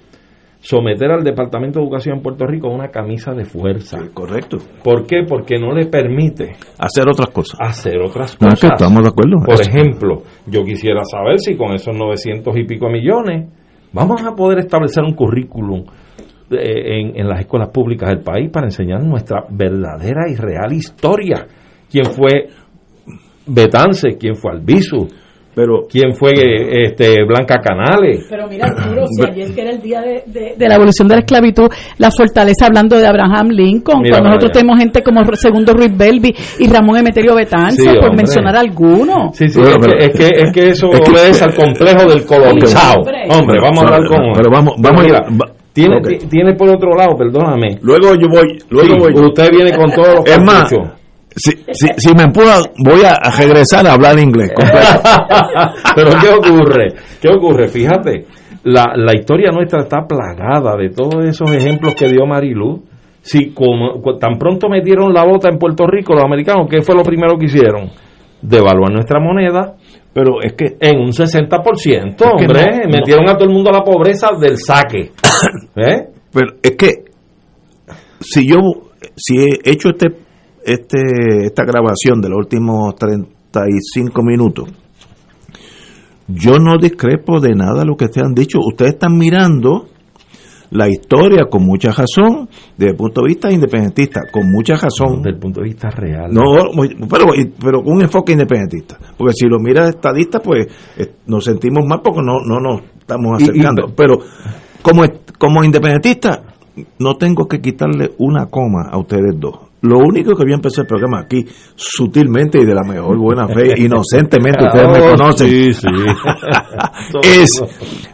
someter 0.66 1.10
al 1.10 1.22
Departamento 1.22 1.78
de 1.78 1.84
Educación 1.84 2.16
en 2.16 2.22
Puerto 2.22 2.46
Rico 2.46 2.68
a 2.68 2.74
una 2.74 2.88
camisa 2.88 3.32
de 3.34 3.44
fuerza. 3.44 3.98
correcto, 4.14 4.56
¿Por 4.82 5.06
qué? 5.06 5.22
Porque 5.28 5.58
no 5.58 5.72
le 5.74 5.86
permite 5.86 6.52
hacer 6.78 7.06
otras 7.06 7.28
cosas. 7.28 7.60
hacer 7.60 8.00
otras 8.00 8.40
No, 8.40 8.48
es 8.48 8.54
que 8.60 8.68
cosas. 8.68 8.80
estamos 8.80 9.02
de 9.02 9.08
acuerdo. 9.10 9.36
Por 9.44 9.60
Eso. 9.60 9.70
ejemplo, 9.70 10.22
yo 10.46 10.64
quisiera 10.64 11.02
saber 11.04 11.38
si 11.38 11.54
con 11.56 11.74
esos 11.74 11.94
900 11.94 12.56
y 12.56 12.64
pico 12.64 12.88
millones 12.88 13.46
vamos 13.92 14.22
a 14.24 14.34
poder 14.34 14.60
establecer 14.60 15.04
un 15.04 15.12
currículum 15.14 15.84
eh, 16.50 17.00
en, 17.00 17.20
en 17.20 17.28
las 17.28 17.40
escuelas 17.40 17.68
públicas 17.68 18.08
del 18.08 18.20
país 18.22 18.48
para 18.50 18.66
enseñar 18.66 19.02
nuestra 19.04 19.44
verdadera 19.50 20.30
y 20.30 20.34
real 20.36 20.72
historia. 20.72 21.46
¿Quién 21.90 22.06
fue 22.06 22.48
Betance? 23.46 24.16
¿Quién 24.18 24.34
fue 24.36 24.52
Albizu? 24.52 25.08
Pero 25.54 25.86
¿Quién 25.88 26.14
fue 26.14 26.32
eh, 26.32 26.84
este 26.86 27.22
Blanca 27.24 27.58
Canales? 27.60 28.26
Pero 28.28 28.48
mira, 28.48 28.66
Arturo, 28.76 29.04
si 29.08 29.22
ayer 29.30 29.54
que 29.54 29.60
era 29.60 29.70
el 29.70 29.80
día 29.80 30.00
de, 30.00 30.22
de- 30.26 30.54
de 30.56 30.68
la 30.68 30.74
abolición 30.76 31.06
de 31.08 31.14
la 31.14 31.20
esclavitud, 31.20 31.68
la 31.98 32.10
fortaleza 32.10 32.66
hablando 32.66 32.98
de 32.98 33.06
Abraham 33.06 33.48
Lincoln, 33.50 34.02
Mira 34.02 34.14
cuando 34.18 34.28
nosotros 34.30 34.50
allá. 34.50 34.60
tenemos 34.60 34.78
gente 34.78 35.02
como 35.02 35.20
Segundo 35.34 35.72
Ruiz 35.74 35.96
Belvi 35.96 36.34
y 36.58 36.68
Ramón 36.68 36.96
Emeterio 36.98 37.34
Betance, 37.34 37.76
Sí, 37.82 37.88
por 37.88 37.96
hombre. 38.10 38.16
mencionar 38.16 38.56
algunos. 38.56 39.36
Sí, 39.36 39.48
sí, 39.48 39.60
Bueno, 39.60 39.76
es, 39.76 39.78
pero- 39.80 39.98
que, 39.98 40.04
es, 40.04 40.12
que, 40.12 40.42
es 40.44 40.52
que 40.52 40.68
eso 40.70 40.90
Es 40.92 41.00
que- 41.00 41.10
obedece 41.12 41.44
al 41.44 41.54
complejo 41.54 42.08
del 42.10 42.24
colonizado. 42.24 43.00
Hombre. 43.00 43.22
Hombre, 43.30 43.58
vamos 43.60 43.78
a 43.78 43.82
hablar 43.94 44.08
con... 44.08 44.32
Pero 44.34 44.50
vamos- 44.50 44.74
vamos 44.78 45.00
a- 45.00 45.04
mira, 45.04 45.20
va- 45.20 45.52
tiene, 45.72 45.96
ok. 45.96 46.06
ti- 46.08 46.26
tiene 46.28 46.54
por 46.54 46.68
otro 46.68 46.94
lado, 46.94 47.16
perdóname, 47.16 47.78
luego 47.82 48.14
yo 48.14 48.28
voy, 48.28 48.58
luego 48.70 48.94
Sí, 48.94 49.00
voy. 49.00 49.14
yo. 49.14 49.22
usted 49.22 49.50
viene 49.50 49.72
con 49.76 49.90
todos 49.90 50.14
los 50.16 50.24
Es 50.26 50.40
más. 50.42 50.72
Si, 51.36 51.50
si, 51.72 51.88
si 51.96 52.14
me 52.14 52.24
empuja, 52.24 52.60
voy 52.78 53.02
a, 53.04 53.18
regresar 53.36 53.86
a 53.86 53.94
hablar 53.94 54.18
inglés. 54.18 54.52
Pero 55.96 56.10
¿qué 56.20 56.28
ocurre? 56.28 56.94
¿Qué 57.20 57.28
ocurre? 57.28 57.68
Fíjate, 57.68 58.26
la, 58.64 58.92
la 58.96 59.14
historia 59.14 59.50
nuestra 59.50 59.80
está 59.80 60.06
plagada 60.06 60.76
de 60.76 60.90
todos 60.90 61.24
esos 61.24 61.50
ejemplos 61.52 61.94
que 61.94 62.08
dio 62.08 62.26
Marilu. 62.26 62.84
Si 63.20 63.52
como 63.54 64.00
tan 64.18 64.38
pronto 64.38 64.68
metieron 64.68 65.12
la 65.12 65.24
bota 65.24 65.48
en 65.48 65.58
Puerto 65.58 65.86
Rico 65.86 66.14
los 66.14 66.24
americanos, 66.24 66.68
¿qué 66.70 66.82
fue 66.82 66.94
lo 66.94 67.02
primero 67.02 67.38
que 67.38 67.46
hicieron? 67.46 67.90
Devaluar 68.42 68.92
nuestra 68.92 69.18
moneda 69.18 69.76
Pero 70.12 70.42
es 70.42 70.52
que 70.52 70.76
en 70.78 70.98
un 70.98 71.10
60%, 71.10 72.16
que 72.16 72.24
hombre. 72.24 72.66
no, 72.66 72.82
no. 72.82 72.88
metieron 72.90 73.26
a 73.28 73.32
todo 73.32 73.44
el 73.44 73.54
mundo 73.54 73.70
a 73.70 73.78
la 73.78 73.82
pobreza 73.82 74.28
del 74.38 74.58
saque. 74.58 75.12
¿Eh? 75.76 76.08
Pero 76.30 76.56
es 76.62 76.72
que 76.72 77.04
si 78.20 78.46
yo 78.46 78.58
si 79.16 79.38
he 79.38 79.70
hecho 79.70 79.88
este 79.90 80.24
este 80.64 81.46
esta 81.46 81.64
grabación 81.64 82.20
de 82.20 82.28
los 82.30 82.38
últimos 82.38 82.94
35 82.96 84.22
minutos 84.22 84.68
yo 86.26 86.58
no 86.58 86.78
discrepo 86.80 87.38
de 87.40 87.54
nada 87.54 87.80
de 87.80 87.84
lo 87.84 87.96
que 87.96 88.08
te 88.08 88.20
han 88.20 88.32
dicho. 88.34 88.58
Ustedes 88.58 88.92
están 88.92 89.18
mirando 89.18 89.88
la 90.70 90.88
historia 90.88 91.44
con 91.50 91.64
mucha 91.66 91.90
razón, 91.92 92.48
desde 92.78 92.92
el 92.92 92.96
punto 92.96 93.20
de 93.20 93.28
vista 93.28 93.52
independentista, 93.52 94.22
con 94.32 94.50
mucha 94.50 94.74
razón. 94.74 95.16
Desde 95.18 95.30
el 95.30 95.38
punto 95.38 95.60
de 95.60 95.66
vista 95.66 95.90
real. 95.90 96.32
No, 96.32 96.40
pero, 97.10 97.26
pero 97.62 97.82
con 97.82 97.96
un 97.96 98.02
enfoque 98.02 98.32
independentista. 98.32 98.98
Porque 99.18 99.34
si 99.34 99.46
lo 99.46 99.58
miras 99.60 99.90
estadista, 99.90 100.40
pues 100.40 100.66
eh, 100.96 101.12
nos 101.26 101.44
sentimos 101.44 101.84
mal 101.86 102.00
porque 102.02 102.22
no, 102.22 102.40
no 102.44 102.58
nos 102.58 102.80
estamos 102.98 103.40
Y- 103.40 103.44
y- 103.44 103.48
acercando. 103.50 103.92
pero 103.94 104.18
como, 104.80 105.02
como 105.38 105.62
independentista, 105.62 106.42
no 106.98 107.16
tengo 107.18 107.46
que 107.46 107.60
quitarle 107.60 108.12
una 108.18 108.46
coma 108.46 108.88
a 108.90 108.98
ustedes 108.98 109.34
dos. 109.38 109.58
Lo 109.84 109.98
único 109.98 110.34
que 110.34 110.44
voy 110.44 110.52
a 110.52 110.56
empezar 110.56 110.84
el 110.84 110.86
programa 110.88 111.20
aquí, 111.20 111.44
sutilmente 111.74 112.58
y 112.58 112.64
de 112.64 112.74
la 112.74 112.82
mejor 112.82 113.18
buena 113.18 113.46
fe, 113.46 113.74
inocentemente, 113.76 114.64
ustedes 114.64 114.88
me 114.88 115.06
Oh, 115.06 115.10
conocen, 115.10 115.48
Sí, 115.48 115.72
sí. 115.74 115.86
es 117.42 117.62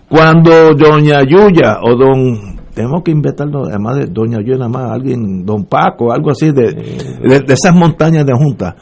cuando 0.08 0.74
doña 0.74 1.22
Yuya 1.22 1.78
o 1.82 1.96
don 1.96 2.58
tenemos 2.74 3.02
que 3.04 3.10
inventarlo 3.12 3.64
además 3.66 3.96
de 3.98 4.06
doña 4.06 4.38
Yuya 4.40 4.58
nada 4.58 4.68
más 4.68 4.90
alguien 4.92 5.44
don 5.44 5.64
Paco 5.66 6.12
algo 6.12 6.30
así 6.30 6.50
de, 6.52 6.72
de, 6.72 7.40
de 7.46 7.54
esas 7.54 7.74
montañas 7.74 8.26
de 8.26 8.32
junta. 8.34 8.74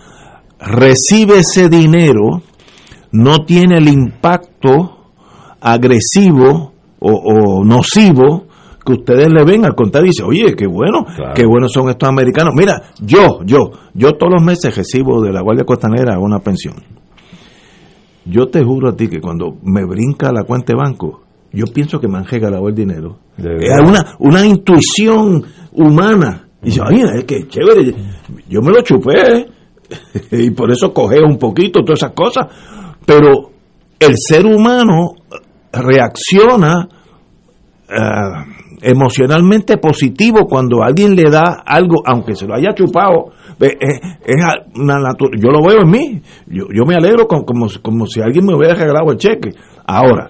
Recibe 0.58 1.38
ese 1.38 1.68
dinero 1.68 2.42
no 3.12 3.44
tiene 3.44 3.78
el 3.78 3.88
impacto 3.88 5.12
agresivo 5.60 6.72
o, 7.00 7.10
o 7.12 7.64
nocivo 7.64 8.47
que 8.88 8.94
ustedes 8.94 9.28
le 9.30 9.44
ven 9.44 9.64
al 9.64 9.74
contrario 9.74 10.08
dice 10.08 10.22
oye 10.24 10.54
qué 10.56 10.66
bueno 10.66 11.04
Claro. 11.04 11.34
qué 11.34 11.44
buenos 11.46 11.70
son 11.72 11.88
estos 11.90 12.08
americanos 12.08 12.54
mira 12.56 12.82
yo 13.00 13.40
yo 13.44 13.70
yo 13.94 14.12
todos 14.14 14.32
los 14.34 14.42
meses 14.42 14.74
recibo 14.76 15.22
de 15.22 15.32
la 15.32 15.42
Guardia 15.42 15.64
Costanera 15.64 16.18
una 16.18 16.38
pensión 16.38 16.74
yo 18.24 18.48
te 18.48 18.62
juro 18.62 18.90
a 18.90 18.96
ti 18.96 19.08
que 19.08 19.20
cuando 19.20 19.56
me 19.62 19.84
brinca 19.86 20.30
la 20.32 20.42
cuenta 20.44 20.74
de 20.74 20.78
banco, 20.78 21.22
yo 21.50 21.64
pienso 21.72 21.98
que 21.98 22.08
me 22.08 22.18
han 22.18 22.26
regalado 22.26 22.68
el 22.68 22.74
dinero. 22.74 23.16
Es 23.38 23.80
una, 23.80 24.16
una 24.18 24.44
intuición 24.44 25.44
humana. 25.72 26.46
Y 26.62 26.66
dice, 26.66 26.80
ay, 26.84 27.00
es 27.16 27.24
que 27.24 27.48
chévere, 27.48 27.94
yo 28.50 28.60
me 28.60 28.70
lo 28.72 28.82
chupé. 28.82 29.46
y 30.32 30.50
por 30.50 30.70
eso 30.70 30.92
cogeo 30.92 31.24
un 31.26 31.38
poquito, 31.38 31.80
todas 31.82 32.00
esas 32.00 32.12
cosas. 32.12 32.48
Pero 33.06 33.50
el 33.98 34.14
ser 34.18 34.44
humano 34.44 35.12
reacciona 35.72 36.86
eh, 37.88 38.57
emocionalmente 38.82 39.76
positivo 39.78 40.46
cuando 40.48 40.82
alguien 40.82 41.14
le 41.14 41.30
da 41.30 41.62
algo, 41.66 42.02
aunque 42.06 42.34
se 42.34 42.46
lo 42.46 42.54
haya 42.54 42.74
chupado. 42.74 43.26
Ve, 43.58 43.76
Es, 43.80 44.00
una 44.76 44.94
natu- 45.00 45.30
yo 45.36 45.50
lo 45.50 45.60
veo 45.62 45.80
en 45.82 45.90
mí. 45.90 46.22
Yo, 46.46 46.64
yo 46.72 46.84
me 46.86 46.94
alegro 46.94 47.26
con- 47.26 47.44
como, 47.44 47.66
como 47.82 48.06
si 48.06 48.20
alguien 48.20 48.44
me 48.46 48.54
hubiera 48.54 48.74
regalado 48.74 49.10
el 49.12 49.18
cheque. 49.18 49.50
Ahora, 49.86 50.28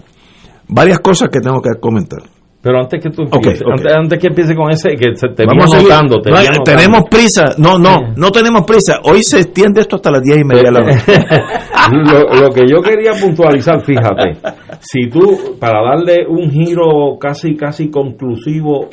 varias 0.68 1.00
cosas 1.00 1.28
que 1.30 1.40
tengo 1.40 1.60
que 1.60 1.78
comentar. 1.80 2.20
Pero 2.60 2.80
antes 2.80 3.00
que 3.00 3.10
tú 3.10 3.22
Ok, 3.22 3.36
empieces, 3.36 3.62
ok. 3.62 3.70
Antes, 3.72 3.94
antes 3.94 4.18
que 4.18 4.26
empiece 4.26 4.54
con 4.56 4.68
ese, 4.70 4.88
que 4.96 5.12
te 5.12 5.46
Vamos 5.46 5.66
a 5.66 5.76
viene 5.76 5.80
seguir. 5.80 5.92
anotando, 5.92 6.20
te 6.20 6.30
No, 6.30 6.36
viene 6.38 6.56
anotando. 6.56 6.64
tenemos 6.80 7.02
prisa. 7.08 7.44
No, 7.56 7.78
no, 7.78 7.98
no 8.16 8.30
tenemos 8.32 8.62
prisa. 8.66 8.98
Hoy 9.04 9.22
se 9.22 9.40
extiende 9.40 9.80
esto 9.82 9.94
hasta 9.96 10.10
las 10.10 10.22
diez 10.22 10.38
y 10.38 10.44
media 10.44 10.64
de 10.64 10.72
la 10.72 10.80
noche. 10.80 11.02
lo, 11.92 12.50
que 12.50 12.68
yo 12.68 12.80
quería 12.82 13.12
puntualizar, 13.20 13.80
fíjate, 13.80 14.36
si 14.80 15.08
tú, 15.08 15.56
para 15.58 15.80
darle 15.82 16.26
un 16.26 16.50
giro 16.50 17.18
casi, 17.18 17.56
casi 17.56 17.90
conclusivo 17.90 18.88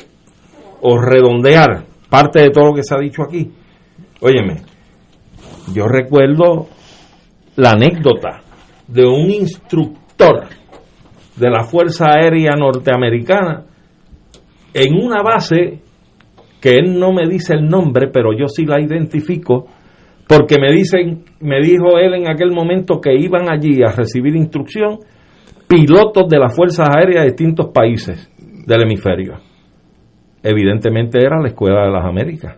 o 0.80 0.98
redondear 0.98 1.84
parte 2.08 2.42
de 2.42 2.50
todo 2.50 2.66
lo 2.66 2.74
que 2.74 2.82
se 2.82 2.94
ha 2.94 2.98
dicho 2.98 3.22
aquí, 3.22 3.50
óyeme, 4.20 4.62
yo 5.74 5.86
recuerdo 5.86 6.68
la 7.56 7.72
anécdota 7.72 8.40
de 8.86 9.04
un 9.04 9.30
instructor 9.30 10.46
de 11.36 11.50
la 11.50 11.64
Fuerza 11.64 12.06
Aérea 12.12 12.52
Norteamericana 12.56 13.64
en 14.72 14.94
una 14.94 15.22
base 15.22 15.80
que 16.60 16.76
él 16.76 16.98
no 16.98 17.12
me 17.12 17.26
dice 17.28 17.54
el 17.54 17.68
nombre, 17.68 18.08
pero 18.08 18.30
yo 18.36 18.48
sí 18.48 18.64
la 18.64 18.80
identifico, 18.80 19.66
porque 20.26 20.56
me 20.60 20.72
dicen, 20.72 21.24
me 21.40 21.60
dijo 21.60 21.98
él 21.98 22.14
en 22.14 22.28
aquel 22.28 22.50
momento 22.50 23.00
que 23.00 23.14
iban 23.14 23.48
allí 23.48 23.82
a 23.82 23.92
recibir 23.92 24.34
instrucción 24.34 24.98
pilotos 25.68 26.28
de 26.28 26.38
las 26.38 26.54
fuerzas 26.54 26.88
aéreas 26.94 27.24
de 27.24 27.30
distintos 27.30 27.70
países 27.72 28.30
del 28.66 28.82
hemisferio. 28.82 29.38
Evidentemente 30.42 31.18
era 31.18 31.40
la 31.40 31.48
Escuela 31.48 31.86
de 31.86 31.92
las 31.92 32.04
Américas, 32.04 32.56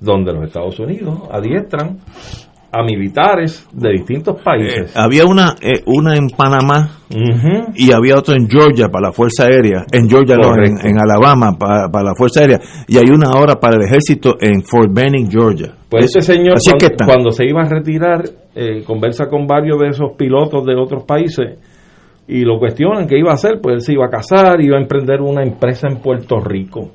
donde 0.00 0.32
los 0.32 0.44
Estados 0.44 0.78
Unidos 0.78 1.20
adiestran 1.30 1.98
a 2.72 2.82
militares 2.82 3.68
de 3.72 3.90
distintos 3.90 4.36
Eh, 4.38 4.42
países. 4.42 4.96
había 4.96 5.26
una, 5.26 5.54
eh, 5.60 5.82
una 5.86 6.16
en 6.16 6.28
Panamá 6.30 6.88
y 7.74 7.92
había 7.92 8.16
otra 8.16 8.34
en 8.36 8.48
Georgia 8.48 8.88
para 8.88 9.08
la 9.08 9.12
Fuerza 9.12 9.44
Aérea, 9.44 9.84
en 9.92 10.08
Georgia 10.08 10.36
no, 10.36 10.54
en, 10.54 10.78
en 10.82 10.96
Alabama 10.98 11.52
para, 11.58 11.88
para 11.90 12.04
la 12.06 12.14
Fuerza 12.16 12.40
Aérea, 12.40 12.58
y 12.88 12.96
hay 12.96 13.04
una 13.14 13.28
ahora 13.28 13.56
para 13.60 13.76
el 13.76 13.82
ejército 13.82 14.36
en 14.40 14.62
Fort 14.62 14.90
Benning, 14.92 15.30
Georgia. 15.30 15.74
Pues 15.90 16.06
Es- 16.06 16.16
ese 16.16 16.32
señor, 16.34 16.54
así 16.56 16.70
es 16.70 16.72
cuando, 16.72 16.78
que 16.78 16.92
están. 16.92 17.06
cuando 17.08 17.30
se 17.30 17.44
iba 17.44 17.60
a 17.60 17.68
retirar, 17.68 18.24
eh, 18.54 18.82
conversa 18.86 19.26
con 19.28 19.46
varios 19.46 19.78
de 19.78 19.88
esos 19.88 20.12
pilotos 20.16 20.64
de 20.64 20.74
otros 20.74 21.04
países 21.04 21.58
y 22.26 22.40
lo 22.46 22.58
cuestionan 22.58 23.06
qué 23.06 23.18
iba 23.18 23.32
a 23.32 23.34
hacer. 23.34 23.60
Pues 23.62 23.74
él 23.74 23.80
se 23.82 23.92
iba 23.92 24.06
a 24.06 24.08
casar, 24.08 24.60
iba 24.62 24.78
a 24.78 24.80
emprender 24.80 25.20
una 25.20 25.42
empresa 25.42 25.88
en 25.88 25.98
Puerto 25.98 26.40
Rico. 26.40 26.90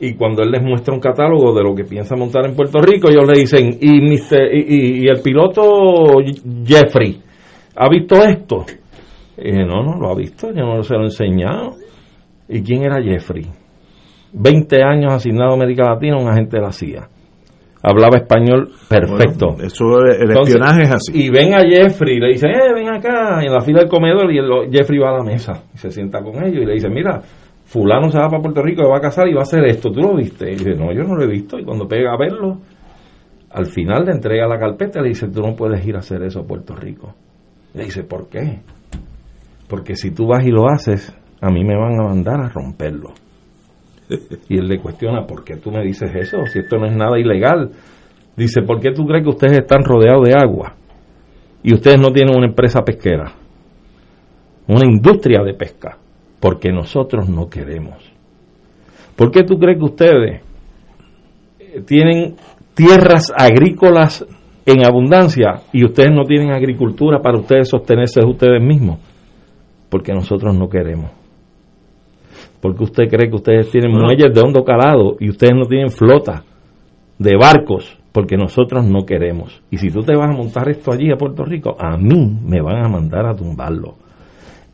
Y 0.00 0.14
cuando 0.14 0.42
él 0.42 0.50
les 0.52 0.62
muestra 0.62 0.94
un 0.94 1.00
catálogo 1.00 1.52
de 1.54 1.62
lo 1.64 1.74
que 1.74 1.84
piensa 1.84 2.14
montar 2.14 2.46
en 2.46 2.54
Puerto 2.54 2.80
Rico, 2.80 3.08
ellos 3.10 3.26
le 3.26 3.40
dicen, 3.40 3.76
¿y, 3.80 4.00
Mr. 4.00 4.54
y, 4.54 4.58
y- 4.60 5.04
y 5.04 5.08
el 5.08 5.20
piloto 5.22 6.18
Jeffrey 6.64 7.20
ha 7.76 7.88
visto 7.88 8.14
esto? 8.22 8.64
Y 9.36 9.50
dije, 9.50 9.64
no, 9.64 9.82
no 9.82 10.00
lo 10.00 10.10
ha 10.10 10.14
visto, 10.14 10.48
yo 10.52 10.64
no 10.64 10.82
se 10.82 10.94
lo 10.94 11.00
he 11.00 11.04
enseñado. 11.06 11.74
¿Y 12.48 12.62
quién 12.62 12.82
era 12.84 13.02
Jeffrey? 13.02 13.44
20 14.32 14.82
años 14.82 15.12
asignado 15.14 15.52
a 15.52 15.54
América 15.54 15.90
Latina, 15.90 16.16
un 16.16 16.28
agente 16.28 16.56
de 16.58 16.62
la 16.62 16.72
CIA. 16.72 17.08
hablaba 17.82 18.16
español 18.18 18.70
perfecto. 18.88 19.46
Bueno, 19.52 19.64
eso, 19.64 19.84
el 20.04 20.28
Entonces, 20.30 20.54
espionaje 20.54 20.82
es 20.82 20.90
así. 20.92 21.12
Y 21.14 21.30
ven 21.30 21.54
a 21.54 21.60
Jeffrey, 21.60 22.16
y 22.16 22.20
le 22.20 22.28
dicen, 22.28 22.50
eh, 22.50 22.72
ven 22.74 22.88
acá, 22.88 23.40
en 23.42 23.52
la 23.52 23.60
fila 23.60 23.80
del 23.80 23.88
comedor, 23.88 24.30
y 24.32 24.38
el- 24.38 24.70
Jeffrey 24.72 24.98
va 24.98 25.10
a 25.10 25.18
la 25.18 25.24
mesa, 25.24 25.62
y 25.74 25.78
se 25.78 25.90
sienta 25.90 26.20
con 26.22 26.34
ellos, 26.44 26.62
y 26.62 26.66
le 26.66 26.74
dice, 26.74 26.88
mira, 26.88 27.22
fulano 27.68 28.10
se 28.10 28.18
va 28.18 28.28
para 28.28 28.42
Puerto 28.42 28.62
Rico, 28.62 28.82
se 28.82 28.88
va 28.88 28.96
a 28.96 29.00
casar 29.00 29.28
y 29.28 29.34
va 29.34 29.40
a 29.40 29.42
hacer 29.42 29.64
esto, 29.66 29.90
¿tú 29.92 30.00
lo 30.00 30.16
viste? 30.16 30.50
Y 30.50 30.56
dice, 30.56 30.74
no, 30.74 30.90
yo 30.90 31.04
no 31.04 31.14
lo 31.14 31.24
he 31.24 31.28
visto, 31.28 31.58
y 31.58 31.64
cuando 31.64 31.86
pega 31.86 32.12
a 32.12 32.16
verlo, 32.16 32.58
al 33.50 33.66
final 33.66 34.06
le 34.06 34.12
entrega 34.12 34.48
la 34.48 34.58
carpeta 34.58 35.00
y 35.00 35.02
le 35.02 35.08
dice, 35.10 35.28
tú 35.28 35.42
no 35.42 35.54
puedes 35.54 35.86
ir 35.86 35.94
a 35.96 35.98
hacer 35.98 36.22
eso 36.22 36.40
a 36.40 36.46
Puerto 36.46 36.74
Rico. 36.74 37.14
Le 37.74 37.84
dice, 37.84 38.04
¿por 38.04 38.28
qué? 38.28 38.60
Porque 39.68 39.96
si 39.96 40.12
tú 40.12 40.26
vas 40.26 40.44
y 40.46 40.50
lo 40.50 40.66
haces, 40.66 41.14
a 41.42 41.50
mí 41.50 41.62
me 41.62 41.76
van 41.76 42.00
a 42.00 42.04
mandar 42.04 42.40
a 42.40 42.48
romperlo. 42.48 43.12
Y 44.48 44.56
él 44.56 44.66
le 44.66 44.78
cuestiona, 44.78 45.26
¿por 45.26 45.44
qué 45.44 45.56
tú 45.56 45.70
me 45.70 45.84
dices 45.84 46.10
eso? 46.14 46.38
Si 46.46 46.60
esto 46.60 46.78
no 46.78 46.86
es 46.86 46.96
nada 46.96 47.18
ilegal. 47.18 47.70
Dice, 48.34 48.62
¿por 48.62 48.80
qué 48.80 48.92
tú 48.92 49.04
crees 49.04 49.24
que 49.24 49.30
ustedes 49.30 49.58
están 49.58 49.84
rodeados 49.84 50.26
de 50.26 50.34
agua? 50.34 50.74
Y 51.62 51.74
ustedes 51.74 52.00
no 52.00 52.10
tienen 52.12 52.34
una 52.34 52.46
empresa 52.46 52.82
pesquera, 52.82 53.32
una 54.68 54.86
industria 54.86 55.42
de 55.42 55.52
pesca, 55.54 55.98
porque 56.40 56.70
nosotros 56.72 57.28
no 57.28 57.48
queremos. 57.48 57.96
¿Por 59.16 59.30
qué 59.30 59.42
tú 59.42 59.58
crees 59.58 59.78
que 59.78 59.84
ustedes 59.84 60.42
eh, 61.58 61.82
tienen 61.84 62.36
tierras 62.74 63.32
agrícolas 63.36 64.24
en 64.64 64.84
abundancia 64.84 65.62
y 65.72 65.84
ustedes 65.84 66.12
no 66.12 66.24
tienen 66.24 66.52
agricultura 66.52 67.20
para 67.20 67.38
ustedes 67.38 67.68
sostenerse 67.68 68.20
de 68.20 68.26
ustedes 68.26 68.62
mismos? 68.62 68.98
Porque 69.88 70.12
nosotros 70.12 70.54
no 70.56 70.68
queremos. 70.68 71.10
Porque 72.60 72.84
usted 72.84 73.08
cree 73.08 73.28
que 73.28 73.36
ustedes 73.36 73.70
tienen 73.70 73.92
muelles 73.92 74.32
de 74.32 74.40
hondo 74.40 74.64
calado 74.64 75.16
y 75.18 75.30
ustedes 75.30 75.54
no 75.54 75.64
tienen 75.66 75.90
flota 75.90 76.44
de 77.18 77.36
barcos 77.36 77.98
porque 78.12 78.36
nosotros 78.36 78.84
no 78.84 79.04
queremos. 79.06 79.62
Y 79.70 79.78
si 79.78 79.90
tú 79.90 80.02
te 80.02 80.16
vas 80.16 80.30
a 80.30 80.36
montar 80.36 80.68
esto 80.68 80.92
allí 80.92 81.10
a 81.10 81.16
Puerto 81.16 81.44
Rico, 81.44 81.76
a 81.78 81.96
mí 81.96 82.38
me 82.44 82.60
van 82.60 82.84
a 82.84 82.88
mandar 82.88 83.26
a 83.26 83.34
tumbarlo. 83.34 83.96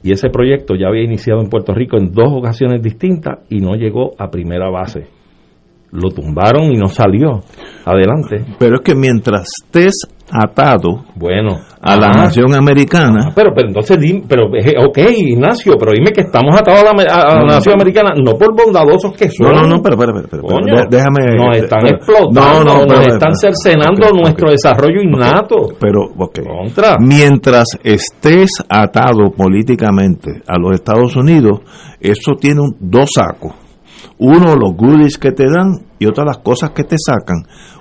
Y 0.05 0.13
ese 0.13 0.29
proyecto 0.29 0.75
ya 0.75 0.89
había 0.89 1.03
iniciado 1.03 1.41
en 1.41 1.49
Puerto 1.49 1.73
Rico 1.73 1.97
en 1.97 2.13
dos 2.13 2.29
ocasiones 2.31 2.83
distintas 2.83 3.39
y 3.49 3.63
no 3.63 3.75
llegó 3.75 4.13
a 4.19 4.31
primera 4.31 4.69
base. 4.69 5.07
Lo 5.95 6.11
tumbaron 6.11 6.73
y 6.73 6.77
no 6.77 6.89
salió. 6.89 7.41
Adelante. 7.85 8.45
Pero 8.59 8.77
es 8.77 8.81
que 8.83 8.95
mientras 8.97 9.47
estés 9.65 9.95
atado 10.29 11.05
Bueno. 11.15 11.59
a 11.81 11.97
la 11.97 12.07
ajá. 12.09 12.25
nación 12.25 12.53
americana, 12.55 13.31
Pero, 13.35 13.51
pero 13.55 13.69
entonces, 13.69 13.99
pero, 14.27 14.47
eh, 14.57 14.75
ok, 14.85 14.99
Ignacio, 15.19 15.75
pero 15.79 15.93
dime 15.95 16.11
que 16.11 16.23
estamos 16.23 16.57
atados 16.59 16.81
a 16.81 16.85
la, 16.85 17.03
a- 17.03 17.21
a 17.21 17.29
la 17.29 17.35
No, 17.35 17.41
no, 17.43 17.53
nación 17.53 17.75
no. 17.77 17.83
americana, 17.83 18.11
no 18.17 18.33
por 18.37 18.57
bondadosos 18.57 19.13
que 19.13 19.31
son. 19.31 19.47
No, 19.53 19.63
no, 19.63 19.69
no, 19.69 19.83
pero, 19.83 19.97
pero, 19.97 20.13
pero, 20.29 20.43
pero, 20.49 20.87
déjame. 20.91 21.37
Nos 21.37 21.57
están 21.59 21.81
pero- 21.83 21.97
explotando, 21.99 22.41
No, 22.41 22.65
no, 22.65 22.87
nos 22.87 22.87
pero- 22.89 23.01
están 23.15 23.33
pero- 23.41 23.53
cercenando 23.55 24.11
nuestro 24.19 24.51
desarrollo 24.51 25.01
innato. 25.03 25.57
Pero, 25.79 26.01
ok. 26.19 26.39
Contra. 26.59 26.97
Mientras 26.99 27.67
estés 27.85 28.51
atado 28.69 29.31
políticamente 29.37 30.43
a 30.49 30.59
los 30.59 30.73
Estados 30.73 31.15
Unidos, 31.17 31.61
eso 32.01 32.33
tiene 32.41 32.63
un- 32.63 32.77
dos 32.81 33.11
sacos. 33.15 33.53
Uno, 34.19 34.55
los 34.55 34.75
goodies 34.77 35.19
que 35.19 35.33
te 35.33 35.45
dan 35.51 35.84
y 36.05 36.07
otra, 36.07 36.25
las 36.25 36.39
cosas 36.39 36.71
que 36.71 36.85
te 36.85 36.97
sacan. 36.99 37.37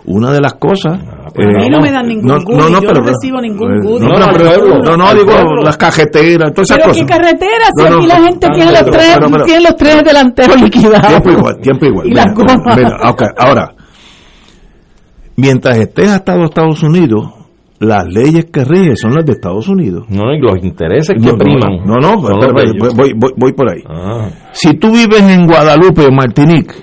Una 0.06 0.32
de 0.32 0.42
las 0.42 0.56
cosas. 0.56 1.00
pues, 1.34 1.48
A 1.48 1.52
mí 1.62 1.70
no 1.70 1.78
no, 1.78 1.82
me 1.84 1.92
dan 1.92 2.08
ningún 2.08 2.26
no, 2.28 2.36
goodie, 2.44 2.58
no, 2.58 2.70
no, 2.70 2.82
yo 2.82 2.88
pero- 2.90 3.02
no 3.02 3.08
recibo 3.10 3.42
ningún 3.42 3.72
eh, 3.72 3.80
goodie. 3.84 4.08
No, 4.08 4.18
No, 4.18 4.20
no, 4.28 4.34
pero- 4.34 4.84
no, 4.84 4.98
no, 4.98 5.14
digo 5.14 5.26
pueblo. 5.26 5.62
las 5.64 5.78
cajeteras, 5.78 6.52
todas 6.54 6.70
esas 6.72 6.78
Pero 6.78 6.90
cosas. 6.90 7.04
qué 7.04 7.08
carretera, 7.14 7.66
si 7.76 7.84
No, 7.84 7.90
no, 7.90 7.98
aquí 7.98 8.08
la 8.08 8.20
no. 8.20 8.26
gente 8.26 8.48
tiene 8.54 8.72
los 8.72 8.80
Pero- 8.82 8.92
tres, 8.92 9.12
pero- 9.16 9.30
pero- 9.32 9.46
tiene 9.46 9.62
los 9.62 9.76
tres 9.78 10.04
delanteros 10.04 10.62
liquidados. 10.62 11.08
Tiempo 11.08 11.30
igual, 11.32 11.58
tiempo 11.62 11.86
igual. 11.86 12.06
Y 12.08 12.10
Mira, 12.10 12.26
las 12.26 12.36
gomas. 12.36 12.78
mira, 12.78 12.98
ok, 13.10 13.24
ahora, 13.38 13.74
mientras 15.36 15.78
estés 15.78 16.10
atado 16.12 16.42
a 16.42 16.46
Estados 16.46 16.84
Unidos, 16.84 17.28
las 17.80 18.06
leyes 18.08 18.46
que 18.46 18.64
rigen 18.64 18.96
son 18.96 19.14
las 19.16 19.26
de 19.26 19.34
Estados 19.34 19.68
Unidos. 19.68 20.06
No, 20.10 20.34
y 20.34 20.40
los 20.40 20.64
intereses 20.64 21.16
que 21.18 21.26
No, 21.26 21.32
no, 21.34 21.38
priman. 21.38 21.78
No, 21.86 21.96
no, 21.96 22.16
los 22.30 22.46
espera, 22.48 22.62
ellos. 22.64 22.96
voy, 22.96 23.14
voy- 23.16 23.34
voy 23.36 23.54
por 23.54 23.70
ahí. 23.70 23.82
Ah, 23.90 24.30
Si 24.54 24.74
tú 24.76 24.92
vives 24.92 25.22
en 25.22 25.46
Guadalupe 25.46 26.06
o 26.06 26.12
Martinique, 26.12 26.74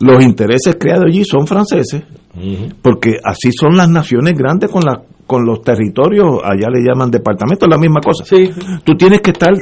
los 0.00 0.24
intereses 0.24 0.76
creados 0.80 1.04
allí 1.08 1.24
son 1.24 1.46
franceses, 1.46 2.02
porque 2.82 3.18
así 3.22 3.52
son 3.52 3.76
las 3.76 3.88
naciones 3.88 4.34
grandes 4.34 4.70
con, 4.70 4.82
la, 4.82 5.02
con 5.26 5.44
los 5.44 5.62
territorios, 5.62 6.40
allá 6.42 6.68
le 6.70 6.82
llaman 6.82 7.10
departamentos, 7.10 7.68
la 7.68 7.78
misma 7.78 8.00
cosa. 8.00 8.24
Sí. 8.24 8.50
Tú 8.82 8.94
tienes 8.94 9.20
que 9.20 9.30
estar 9.30 9.52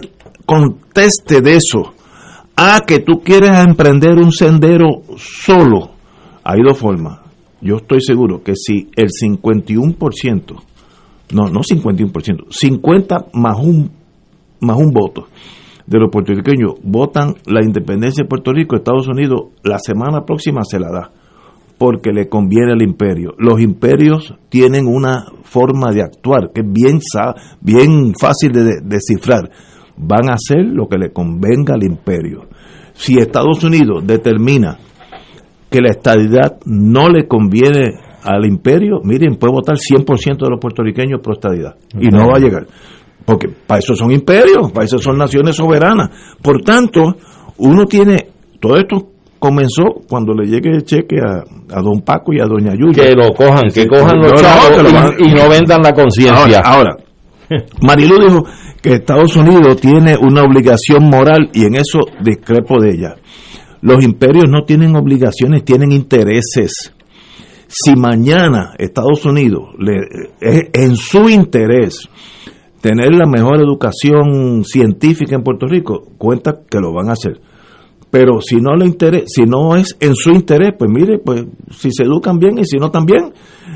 conteste 0.47 1.41
de 1.41 1.57
eso. 1.57 1.93
Ah, 2.57 2.80
que 2.86 3.01
tú 3.01 3.20
quieres 3.22 3.51
emprender 3.51 4.16
un 4.18 4.32
sendero 4.32 5.03
solo. 5.16 5.91
Hay 6.45 6.61
dos 6.62 6.78
formas. 6.78 7.18
Yo 7.61 7.76
estoy 7.76 8.01
seguro 8.01 8.43
que 8.43 8.55
si 8.55 8.89
el 8.95 9.09
51%, 9.09 10.62
no, 11.32 11.45
no 11.47 11.61
51%, 11.61 12.47
50 12.49 13.26
más 13.34 13.59
un, 13.59 13.91
más 14.61 14.76
un 14.76 14.91
voto 14.91 15.26
de 15.89 15.99
los 15.99 16.11
puertorriqueños 16.11 16.74
votan 16.82 17.34
la 17.47 17.64
independencia 17.64 18.22
de 18.22 18.28
Puerto 18.28 18.53
Rico, 18.53 18.76
Estados 18.76 19.09
Unidos, 19.09 19.47
la 19.64 19.78
semana 19.78 20.24
próxima 20.26 20.61
se 20.64 20.78
la 20.78 20.91
da 20.91 21.11
porque 21.78 22.11
le 22.12 22.28
conviene 22.28 22.72
al 22.72 22.82
imperio. 22.82 23.34
Los 23.39 23.61
imperios 23.61 24.34
tienen 24.49 24.86
una 24.89 25.26
forma 25.45 25.93
de 25.93 26.03
actuar 26.03 26.51
que 26.53 26.62
es 26.62 26.66
bien, 26.72 26.99
bien 27.61 28.12
fácil 28.20 28.51
de 28.53 28.64
de- 28.64 28.80
descifrar. 28.82 29.49
Van 29.97 30.28
a 30.28 30.34
hacer 30.34 30.64
lo 30.66 30.89
que 30.89 30.99
le 30.99 31.12
convenga 31.12 31.74
al 31.74 31.84
imperio. 31.84 32.47
Si 32.95 33.16
Estados 33.18 33.62
Unidos 33.62 34.05
determina 34.07 34.76
que 35.70 35.80
la 35.80 35.91
estadidad 35.91 36.59
no 36.66 37.09
le 37.09 37.28
conviene 37.28 37.95
al 38.24 38.45
imperio, 38.45 39.01
miren, 39.05 39.36
puede 39.36 39.53
votar 39.55 39.76
100% 39.76 40.45
de 40.45 40.51
los 40.51 40.61
puertorriqueños 40.61 41.20
pro 41.22 41.34
estadidad. 41.34 41.76
Y 41.99 42.09
no 42.09 42.28
va 42.28 42.36
a 42.36 42.41
llegar. 42.41 42.66
Porque 43.29 43.47
para 43.66 43.79
eso 43.81 43.95
son 43.95 44.11
imperios, 44.11 44.72
para 44.72 44.87
eso 44.87 44.97
son 44.97 45.18
naciones 45.18 45.55
soberanas. 45.55 46.09
Por 46.41 46.62
tanto, 46.62 47.14
uno 47.59 47.85
tiene, 47.85 48.29
todo 48.59 48.76
esto 48.79 49.11
comenzó 49.39 49.83
cuando 50.09 50.33
le 50.33 50.47
llegue 50.47 50.70
el 50.70 50.83
cheque 50.85 51.16
a, 51.20 51.45
a 51.76 51.83
don 51.83 52.01
Paco 52.01 52.33
y 52.33 52.41
a 52.41 52.47
doña 52.47 52.72
Yuya. 52.74 53.03
Que 53.05 53.14
lo 53.14 53.35
cojan, 53.35 53.68
que 53.70 53.87
cojan 53.87 54.18
los 54.18 54.33
chavos 54.41 54.83
y- 55.18 55.35
no 55.35 55.47
vendan 55.47 55.83
la 55.83 55.93
conciencia. 55.93 56.61
Ahora, 56.61 56.61
ahora, 56.64 56.97
Marilu 57.87 58.16
dijo 58.18 58.47
que 58.81 58.95
Estados 58.95 59.37
Unidos 59.37 59.79
tiene 59.79 60.16
una 60.16 60.43
obligación 60.43 61.05
moral 61.11 61.51
y 61.53 61.66
en 61.66 61.74
eso 61.74 61.99
discrepo 62.22 62.81
de 62.81 62.93
ella. 62.95 63.16
Los 63.83 64.03
imperios 64.03 64.47
no 64.49 64.62
tienen 64.64 64.97
obligaciones, 64.97 65.66
tienen 65.66 65.93
intereses. 65.93 66.95
Si 67.68 67.95
mañana 67.95 68.72
Estados 68.79 69.26
Unidos 69.26 69.74
le, 69.79 69.99
es 70.41 70.68
en 70.72 70.97
su 70.97 71.29
interés 71.29 72.09
tener 72.89 73.14
la 73.14 73.26
mejor 73.26 73.61
educación 73.61 74.64
científica 74.64 75.36
en 75.36 75.43
Puerto 75.43 75.66
Rico, 75.66 76.09
cuenta 76.16 76.61
que 76.70 76.78
lo 76.80 76.93
van 76.93 77.11
a 77.11 77.12
hacer. 77.12 77.41
Pero 78.11 78.41
si 78.41 78.57
no 78.57 78.74
le 78.74 78.86
interesa, 78.86 79.24
si 79.28 79.43
no 79.45 79.76
es 79.76 79.95
en 80.01 80.14
su 80.14 80.30
interés, 80.30 80.72
pues 80.78 80.91
mire, 80.91 81.18
pues 81.18 81.45
si 81.70 81.91
se 81.93 82.05
educan 82.05 82.39
bien 82.39 82.59
y 82.59 82.64
si 82.64 82.78
no 82.78 82.91
también, 82.91 83.32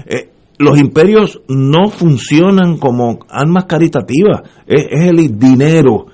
eh, 0.07 0.31
los 0.59 0.79
imperios 0.81 1.43
no 1.49 1.91
funcionan 1.91 2.79
como 2.79 3.19
armas 3.29 3.67
caritativas, 3.67 4.41
es, 4.67 4.87
es 4.91 5.11
el 5.11 5.39
dinero. 5.39 6.07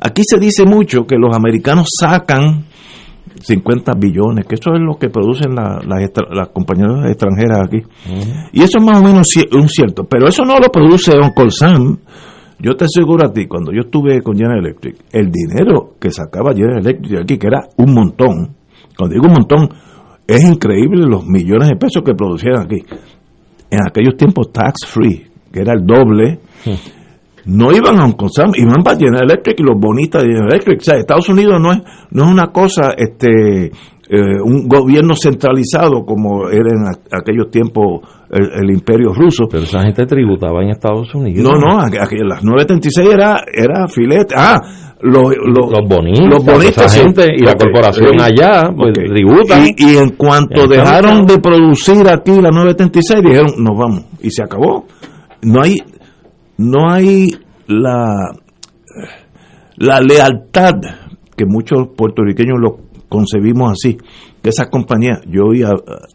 Aquí 0.00 0.22
se 0.24 0.38
dice 0.38 0.64
mucho 0.64 1.04
que 1.06 1.16
los 1.16 1.34
americanos 1.34 1.88
sacan 2.00 2.66
50 3.40 3.92
billones, 3.98 4.46
que 4.46 4.54
eso 4.54 4.70
es 4.74 4.80
lo 4.80 4.96
que 4.98 5.08
producen 5.10 5.54
la- 5.54 5.80
las, 5.84 6.48
compañías 6.50 7.06
extranjeras 7.06 7.66
aquí. 7.66 7.78
Y 8.52 8.62
eso 8.62 8.78
es 8.78 8.84
más 8.84 9.00
o 9.00 9.04
menos 9.04 9.28
un 9.52 9.68
cierto, 9.68 10.04
pero 10.04 10.28
eso 10.28 10.42
no 10.44 10.58
lo 10.58 10.68
produce 10.68 11.12
Uncle 11.16 11.50
Sam. 11.50 11.98
Yo 12.58 12.74
te 12.74 12.86
aseguro 12.86 13.26
a 13.26 13.32
ti, 13.32 13.46
cuando 13.46 13.72
yo 13.72 13.80
estuve 13.80 14.22
con 14.22 14.34
General 14.34 14.58
Electric, 14.58 14.96
el 15.12 15.30
dinero 15.30 15.90
que 16.00 16.10
sacaba 16.10 16.54
General 16.54 16.78
Electric 16.78 17.20
aquí, 17.20 17.38
que 17.38 17.46
era 17.48 17.60
un 17.76 17.92
montón, 17.92 18.56
cuando 18.96 19.14
digo 19.14 19.26
un 19.26 19.34
montón, 19.34 19.68
es 20.26 20.42
increíble 20.42 21.06
los 21.06 21.26
millones 21.26 21.68
de 21.68 21.76
pesos 21.76 22.02
que 22.04 22.14
producían 22.14 22.60
aquí. 22.60 22.82
En 23.70 23.80
aquellos 23.86 24.16
tiempos 24.16 24.52
tax 24.52 24.86
free, 24.86 25.26
que 25.52 25.60
era 25.60 25.74
el 25.74 25.84
doble, 25.86 26.40
no 27.44 27.72
iban 27.72 28.00
a 28.00 28.06
Uncle 28.06 28.28
Sam, 28.34 28.52
iban 28.56 28.82
para 28.82 28.98
General 28.98 29.24
Electric 29.24 29.60
y 29.60 29.62
los 29.62 29.78
bonistas 29.78 30.22
de 30.22 30.28
General 30.28 30.52
Electric. 30.52 30.80
O 30.80 30.84
sea, 30.84 30.96
Estados 30.96 31.28
Unidos 31.28 31.60
no 31.60 31.72
es, 31.72 31.82
no 32.10 32.24
es 32.24 32.32
una 32.32 32.46
cosa, 32.48 32.94
este, 32.96 33.66
eh, 34.08 34.40
un 34.44 34.68
gobierno 34.68 35.14
centralizado 35.14 36.04
como 36.04 36.48
era 36.48 36.70
en 36.70 36.86
aquellos 37.12 37.50
tiempos 37.50 38.02
el, 38.36 38.64
el 38.64 38.70
imperio 38.70 39.12
ruso. 39.12 39.46
Pero 39.50 39.64
esa 39.64 39.82
gente 39.82 40.06
tributaba 40.06 40.62
en 40.62 40.70
Estados 40.70 41.14
Unidos. 41.14 41.42
No, 41.42 41.58
no, 41.58 41.78
aqu- 41.80 42.00
aqu- 42.00 42.24
las 42.24 42.42
936 42.44 43.08
era, 43.12 43.42
era 43.52 43.88
filete. 43.88 44.34
Ah, 44.36 44.60
los, 45.02 45.34
los, 45.46 45.70
Los 45.70 45.86
sí. 46.92 47.00
gente 47.00 47.28
y 47.36 47.40
la 47.44 47.54
corporación 47.54 48.20
allá, 48.20 48.70
pues 48.76 48.92
tributan. 48.94 49.66
Y, 49.66 49.74
y 49.76 49.96
en 49.98 50.10
cuanto 50.10 50.66
dejaron 50.66 51.26
de 51.26 51.38
producir 51.38 52.08
aquí 52.08 52.32
la 52.40 52.50
936, 52.50 53.22
dijeron, 53.22 53.50
nos 53.58 53.76
vamos. 53.76 54.04
Y 54.22 54.30
se 54.30 54.42
acabó. 54.42 54.86
No 55.42 55.62
hay, 55.62 55.76
no 56.56 56.90
hay 56.90 57.28
la, 57.66 58.14
la 59.76 60.00
lealtad 60.00 60.74
que 61.36 61.44
muchos 61.44 61.88
puertorriqueños 61.96 62.56
lo 62.58 62.78
concebimos 63.08 63.72
así, 63.72 63.96
que 64.42 64.48
esas 64.48 64.68
compañías, 64.68 65.20
yo 65.26 65.44
oí 65.50 65.62
a, 65.62 65.70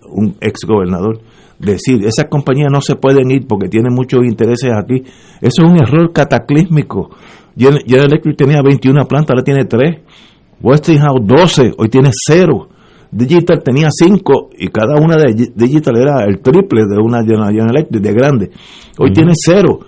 un 0.09 0.35
ex 0.41 0.61
gobernador 0.67 1.19
decir, 1.61 2.05
esas 2.05 2.25
compañías 2.29 2.71
no 2.71 2.81
se 2.81 2.95
pueden 2.95 3.31
ir 3.31 3.47
porque 3.47 3.67
tienen 3.67 3.93
muchos 3.93 4.23
intereses 4.23 4.71
aquí, 4.75 5.03
eso 5.41 5.63
es 5.63 5.71
un 5.71 5.77
error 5.77 6.11
cataclísmico. 6.11 7.09
General 7.57 8.07
Electric 8.07 8.37
tenía 8.37 8.61
21 8.61 9.05
plantas, 9.05 9.31
ahora 9.31 9.43
tiene 9.43 9.65
3. 9.65 10.01
Westinghouse 10.61 11.21
12, 11.23 11.71
hoy 11.77 11.89
tiene 11.89 12.09
0. 12.11 12.67
Digital 13.11 13.61
tenía 13.63 13.89
5 13.91 14.49
y 14.57 14.67
cada 14.69 14.95
una 15.01 15.17
de 15.17 15.51
Digital 15.53 15.97
era 15.97 16.23
el 16.25 16.39
triple 16.39 16.83
de 16.87 16.97
una 17.01 17.21
General 17.23 17.69
Electric 17.69 18.01
de 18.01 18.13
grande. 18.13 18.51
Hoy 18.97 19.11
tiene 19.11 19.33
0 19.35 19.79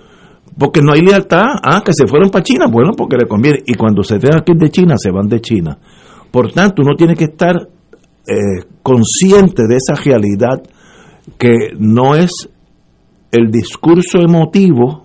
porque 0.58 0.82
no 0.82 0.94
hay 0.94 1.02
lealtad, 1.02 1.46
ah, 1.64 1.82
que 1.84 1.94
se 1.94 2.06
fueron 2.06 2.30
para 2.30 2.44
China, 2.44 2.68
bueno, 2.72 2.92
porque 2.96 3.18
le 3.18 3.28
conviene. 3.28 3.60
Y 3.66 3.74
cuando 3.74 4.04
se 4.04 4.20
tengan 4.20 4.42
que 4.46 4.52
ir 4.54 4.58
de 4.58 4.70
China, 4.70 4.96
se 4.98 5.12
van 5.12 5.28
de 5.28 5.42
China. 5.42 5.78
Por 6.32 6.52
tanto, 6.52 6.82
uno 6.84 6.96
tiene 6.96 7.16
que 7.16 7.26
estar 7.26 7.56
eh, 8.28 8.66
consciente 8.82 9.64
de 9.68 9.78
esa 9.78 9.96
realidad 9.96 10.62
que 11.38 11.72
no 11.78 12.16
es 12.16 12.50
el 13.32 13.50
discurso 13.52 14.20
emotivo 14.20 15.04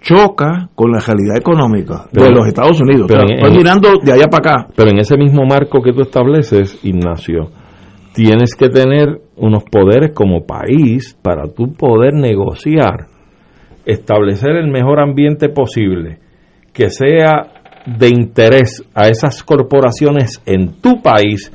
choca 0.00 0.68
con 0.74 0.90
la 0.90 0.98
realidad 0.98 1.36
económica 1.36 2.06
de 2.10 2.30
los 2.30 2.46
Estados 2.46 2.80
Unidos. 2.80 3.06
Pero 3.08 3.24
mirando 3.52 3.90
de 4.02 4.12
allá 4.12 4.26
para 4.26 4.52
acá. 4.52 4.68
Pero 4.74 4.90
en 4.90 4.98
ese 4.98 5.16
mismo 5.16 5.44
marco 5.44 5.80
que 5.80 5.92
tú 5.92 6.02
estableces, 6.02 6.78
Ignacio, 6.82 7.50
tienes 8.12 8.54
que 8.54 8.68
tener 8.68 9.20
unos 9.36 9.64
poderes 9.64 10.12
como 10.12 10.44
país 10.44 11.16
para 11.22 11.48
tú 11.48 11.72
poder 11.72 12.14
negociar 12.14 13.06
establecer 13.84 14.50
el 14.50 14.70
mejor 14.70 15.00
ambiente 15.00 15.48
posible 15.48 16.18
que 16.72 16.90
sea 16.90 17.62
de 17.86 18.08
interés 18.08 18.84
a 18.94 19.08
esas 19.08 19.42
corporaciones 19.42 20.40
en 20.46 20.80
tu 20.80 21.02
país 21.02 21.52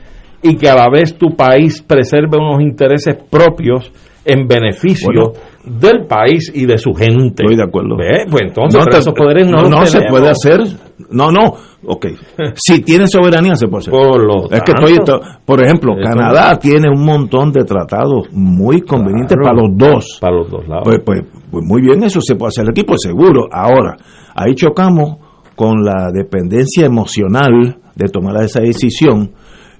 y 0.47 0.55
que 0.55 0.69
a 0.69 0.75
la 0.75 0.89
vez 0.89 1.17
tu 1.17 1.35
país 1.35 1.81
preserve 1.81 2.37
unos 2.37 2.61
intereses 2.61 3.15
propios 3.29 3.91
en 4.23 4.47
beneficio 4.47 5.33
del 5.63 6.05
país 6.05 6.51
y 6.53 6.65
de 6.65 6.77
su 6.77 6.93
gente. 6.93 7.43
Estoy 7.43 7.55
de 7.55 7.63
acuerdo. 7.63 7.95
Pues 7.95 8.41
entonces, 8.41 8.81
no, 8.85 8.97
esos 8.97 9.13
poderes 9.13 9.47
no, 9.47 9.69
no 9.69 9.85
se 9.85 10.01
puede 10.09 10.29
hacer. 10.29 10.61
No, 11.09 11.31
no. 11.31 11.53
Ok. 11.85 12.07
si 12.55 12.81
tiene 12.81 13.07
soberanía, 13.07 13.55
se 13.55 13.67
puede 13.67 13.81
hacer. 13.81 13.91
Por 13.91 14.53
es 14.53 14.61
que 14.63 14.71
estoy, 14.71 14.97
por 15.45 15.63
ejemplo, 15.63 15.95
Canadá 16.01 16.57
tiene 16.59 16.89
un 16.89 17.05
montón 17.05 17.51
de 17.51 17.63
tratados 17.63 18.27
muy 18.31 18.81
convenientes 18.81 19.37
para 19.41 19.55
los 19.55 19.69
dos. 19.75 20.17
Para 20.19 20.35
los 20.37 20.49
dos 20.49 20.67
lados. 20.67 20.83
Pues, 20.83 20.99
pues, 21.05 21.23
pues, 21.49 21.65
muy 21.65 21.81
bien, 21.81 22.03
eso 22.03 22.19
se 22.21 22.35
puede 22.35 22.49
hacer. 22.49 22.65
El 22.65 22.71
equipo 22.71 22.95
seguro. 22.97 23.47
Ahora, 23.51 23.95
ahí 24.35 24.55
chocamos 24.55 25.17
con 25.55 25.83
la 25.83 26.11
dependencia 26.13 26.85
emocional 26.85 27.77
de 27.95 28.09
tomar 28.09 28.43
esa 28.43 28.61
decisión 28.61 29.31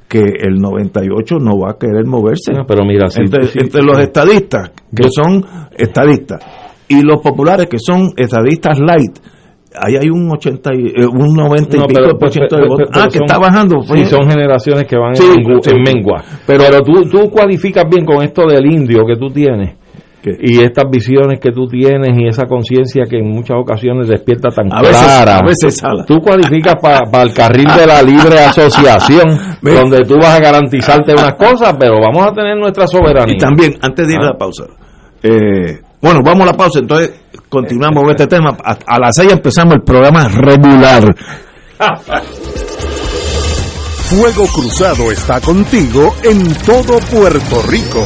que 0.08 0.20
el 0.20 0.56
98 0.56 1.36
no 1.40 1.60
va 1.60 1.72
a 1.72 1.78
querer 1.78 2.06
moverse. 2.06 2.54
pero 2.68 2.86
mira, 2.86 3.08
entre, 3.16 3.84
los 3.84 4.00
estadistas, 4.00 4.72
que 4.96 5.08
son 5.10 5.44
estadistas, 5.78 6.40
y 6.88 7.02
los 7.02 7.22
populares, 7.22 7.68
que 7.68 7.78
son 7.80 8.12
estadistas 8.16 8.80
light, 8.80 9.20
ahí 9.76 9.96
hay 10.02 10.10
un 10.10 10.32
80 10.32 10.72
y, 10.74 10.88
eh, 10.88 11.06
un 11.06 11.36
90 11.36 11.78
y 11.78 11.80
pico 11.82 12.18
por 12.18 12.32
ciento 12.32 12.56
de 12.56 12.68
votos. 12.68 12.90
Ah, 12.94 13.08
que 13.12 13.20
está 13.20 13.38
bajando. 13.38 13.82
Sí, 13.82 14.06
son 14.06 14.30
generaciones 14.30 14.86
que 14.86 14.98
van 14.98 15.14
en, 15.16 15.84
mengua. 15.84 16.24
Pero, 16.46 16.64
pero 16.66 16.82
tú, 16.82 17.10
tú 17.10 17.30
cualificas 17.30 17.84
bien 17.90 18.06
con 18.06 18.24
esto 18.24 18.48
del 18.48 18.66
indio 18.66 19.06
que 19.06 19.18
tú 19.18 19.28
tienes 19.28 19.76
y 20.40 20.60
estas 20.62 20.86
visiones 20.90 21.40
que 21.40 21.52
tú 21.52 21.68
tienes 21.68 22.18
y 22.18 22.28
esa 22.28 22.46
conciencia 22.46 23.04
que 23.10 23.18
en 23.18 23.30
muchas 23.30 23.58
ocasiones 23.58 24.08
despierta 24.08 24.50
tan 24.50 24.70
clara. 24.70 25.38
a 25.38 25.42
veces 25.44 25.82
Tú 26.06 26.20
cualificas 26.20 26.76
para 26.82 27.24
el 27.24 27.34
carril 27.34 27.68
de 27.78 27.88
la 27.88 28.02
libre 28.02 28.40
asociación, 28.40 29.38
donde 29.62 30.04
tú 30.06 30.16
vas 30.16 30.38
a 30.38 30.40
garantizarte 30.40 31.14
unas 31.14 31.36
cosas, 31.36 31.76
pero 31.80 32.00
vamos 32.00 32.28
a 32.28 32.34
tener 32.34 32.58
nuestra 32.58 32.88
soberanía. 32.88 33.36
Y 33.36 33.38
también, 33.38 33.76
antes 33.82 34.08
de 34.08 34.14
ir 34.14 34.20
a 34.20 34.26
la 34.26 34.32
ah. 34.32 34.38
pausa, 34.38 34.64
eh, 35.24 35.80
bueno, 36.02 36.22
vamos 36.24 36.44
a 36.44 36.52
la 36.52 36.54
pausa, 36.54 36.80
entonces 36.80 37.12
continuamos 37.50 38.04
con 38.04 38.12
este 38.12 38.28
tema. 38.28 38.56
A, 38.64 38.78
a 38.86 39.00
las 39.00 39.16
seis 39.16 39.32
empezamos 39.32 39.76
el 39.76 39.82
programa 39.82 40.28
regular. 40.28 41.04
Fuego 44.10 44.48
Cruzado 44.48 45.12
está 45.12 45.42
contigo 45.42 46.16
en 46.24 46.54
todo 46.66 46.98
Puerto 47.12 47.62
Rico. 47.68 48.06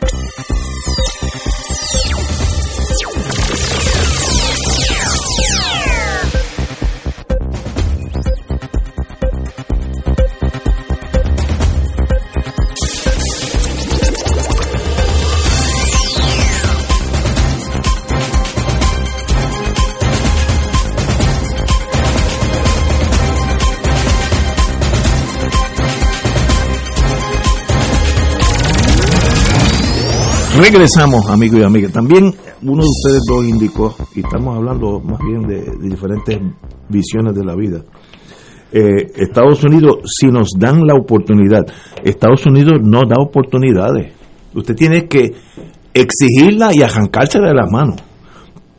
Regresamos, 30.61 31.27
amigos 31.29 31.59
y 31.59 31.63
amigas. 31.63 31.91
También 31.91 32.25
uno 32.61 32.83
de 32.83 32.89
ustedes 32.89 33.21
dos 33.27 33.43
indicó, 33.45 33.95
y 34.15 34.19
estamos 34.19 34.55
hablando 34.57 34.99
más 34.99 35.19
bien 35.25 35.41
de, 35.47 35.63
diferentes 35.89 36.39
visiones 36.87 37.33
de 37.33 37.43
la 37.43 37.55
vida. 37.55 37.81
eh, 38.73 39.11
Estados 39.15 39.63
Unidos, 39.63 39.97
si 40.05 40.27
nos 40.27 40.49
dan 40.57 40.85
la 40.85 40.93
oportunidad, 40.93 41.65
Estados 42.03 42.45
Unidos 42.45 42.79
no 42.83 43.01
da 43.09 43.15
oportunidades. 43.19 44.13
Usted 44.53 44.75
tiene 44.75 45.07
que 45.07 45.33
exigirla 45.93 46.73
y 46.73 46.81
arrancarse 46.83 47.39
de 47.39 47.53
las 47.53 47.69
manos. 47.69 47.95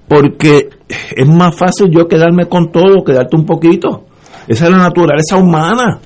Porque 0.08 0.68
es 1.16 1.28
más 1.28 1.54
fácil 1.56 1.90
yo 1.90 2.06
quedarme 2.06 2.46
con 2.46 2.70
todo 2.70 3.02
que 3.04 3.12
darte 3.12 3.36
un 3.36 3.44
poquito. 3.44 4.04
Esa 4.48 4.66
es 4.66 4.70
la 4.70 4.78
naturaleza 4.78 5.36
humana. 5.36 5.98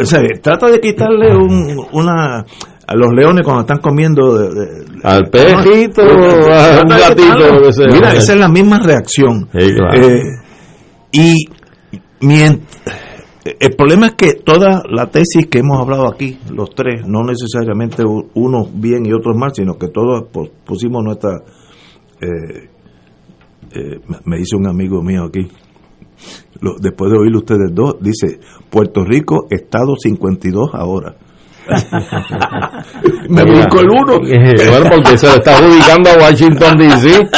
O 0.00 0.04
sea, 0.04 0.20
trata 0.42 0.66
de 0.68 0.80
quitarle 0.80 1.36
un- 1.36 1.86
una 1.92 2.44
a 2.86 2.94
los 2.96 3.08
leones 3.14 3.44
cuando 3.44 3.62
están 3.62 3.78
comiendo 3.78 4.36
de- 4.36 4.54
de- 4.54 4.84
Al 5.04 5.28
pejito, 5.30 6.02
a 6.02 6.82
un 6.82 6.88
gatito. 6.88 7.54
lo 7.54 7.62
que 7.62 7.72
sea. 7.72 7.86
Mira, 7.92 8.12
esa 8.14 8.32
es 8.34 8.38
la 8.38 8.48
misma 8.48 8.78
reacción. 8.80 9.48
Sí, 9.52 9.72
claro. 9.74 10.08
Eh, 10.08 10.22
y 11.12 11.44
el 13.58 13.74
problema 13.76 14.06
es 14.08 14.14
que 14.14 14.34
toda 14.34 14.82
la 14.88 15.10
tesis 15.10 15.46
que 15.48 15.58
hemos 15.58 15.80
hablado 15.80 16.06
aquí, 16.08 16.38
los 16.50 16.70
tres, 16.74 17.06
no 17.06 17.22
necesariamente 17.24 18.04
unos 18.34 18.68
bien 18.80 19.04
y 19.06 19.12
otros 19.12 19.36
mal, 19.36 19.50
sino 19.54 19.76
que 19.78 19.88
todos 19.88 20.24
pu- 20.32 20.50
pusimos 20.64 21.02
nuestra... 21.02 21.30
eh, 22.20 22.68
eh, 23.74 23.98
me- 24.06 24.18
me 24.24 24.36
dice 24.38 24.54
un 24.56 24.68
amigo 24.68 25.02
mío 25.02 25.24
aquí, 25.24 25.48
lo- 26.60 26.76
después 26.78 27.10
de 27.10 27.18
oír 27.18 27.34
ustedes 27.34 27.70
dos, 27.74 27.96
dice, 28.00 28.38
Puerto 28.70 29.04
Rico, 29.04 29.46
Estado 29.50 29.94
52 29.96 30.70
ahora. 30.74 31.16
me 33.28 33.44
Mira, 33.44 33.60
brincó 33.66 33.80
el 33.80 33.90
uno. 33.90 34.18
Bueno, 34.70 34.90
porque 34.90 35.18
se 35.18 35.26
le 35.28 35.34
está 35.36 35.56
adjudicando 35.58 36.10
a 36.10 36.14
Washington 36.24 36.78
DC. 36.78 37.28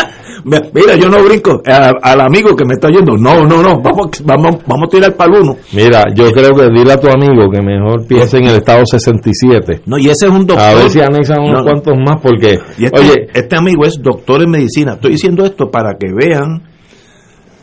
Mira, 0.44 0.94
yo 0.96 1.08
no 1.08 1.22
brinco. 1.24 1.62
A- 1.66 1.92
al 2.02 2.20
amigo 2.20 2.54
que 2.54 2.64
me 2.66 2.74
está 2.74 2.88
oyendo, 2.88 3.16
no, 3.16 3.44
no, 3.46 3.62
no, 3.62 3.80
vamos, 3.80 4.08
vamos, 4.24 4.56
vamos 4.66 4.84
a 4.86 4.90
tirar 4.90 5.14
para 5.16 5.34
el 5.36 5.42
uno. 5.42 5.56
Mira, 5.72 6.04
yo 6.14 6.30
creo 6.32 6.54
que 6.54 6.68
dile 6.70 6.92
a 6.92 7.00
tu 7.00 7.08
amigo 7.08 7.50
que 7.50 7.62
mejor 7.62 8.06
piense 8.06 8.38
en 8.38 8.46
el 8.48 8.56
estado 8.56 8.84
67. 8.84 9.82
No, 9.86 9.96
y 9.98 10.08
ese 10.10 10.26
es 10.26 10.32
un 10.32 10.46
doctor. 10.46 10.66
A 10.66 10.74
ver 10.74 10.90
si 10.90 11.00
anexan 11.00 11.40
unos 11.40 11.60
No. 11.60 11.64
cuantos 11.64 11.94
más, 11.96 12.20
porque, 12.20 12.58
este, 12.78 12.90
oye, 13.00 13.28
este 13.32 13.56
amigo 13.56 13.86
es 13.86 14.00
doctor 14.02 14.42
en 14.42 14.50
medicina. 14.50 14.94
Estoy 14.94 15.12
diciendo 15.12 15.44
esto 15.46 15.70
para 15.70 15.94
que 15.98 16.12
vean 16.12 16.62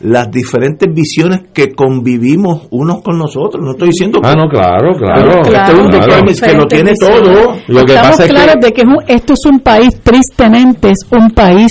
las 0.02 0.30
diferentes 0.30 0.92
visiones 0.92 1.42
que 1.52 1.72
convivimos 1.74 2.66
unos 2.70 3.02
con 3.02 3.18
nosotros. 3.18 3.62
No 3.64 3.72
estoy 3.72 3.88
diciendo 3.88 4.20
que 4.20 4.28
ah, 4.28 4.34
no, 4.34 4.48
claro, 4.48 4.96
claro. 4.96 5.42
Este 5.42 5.72
es 5.72 5.78
un 5.78 5.88
claro. 5.88 6.24
que 6.26 6.54
lo 6.54 6.66
tiene 6.66 6.92
todo. 6.98 7.54
Lo 7.68 7.84
que 7.84 7.92
Estamos 7.92 8.10
pasa 8.10 8.24
es 8.24 8.30
claros 8.30 8.54
que 8.56 8.66
de 8.66 8.72
que 8.72 8.80
es 8.82 8.86
un- 8.88 9.04
esto 9.06 9.32
es 9.34 9.46
un 9.46 9.60
país, 9.60 10.00
tristemente, 10.02 10.90
es 10.90 11.06
un 11.10 11.30
país 11.30 11.70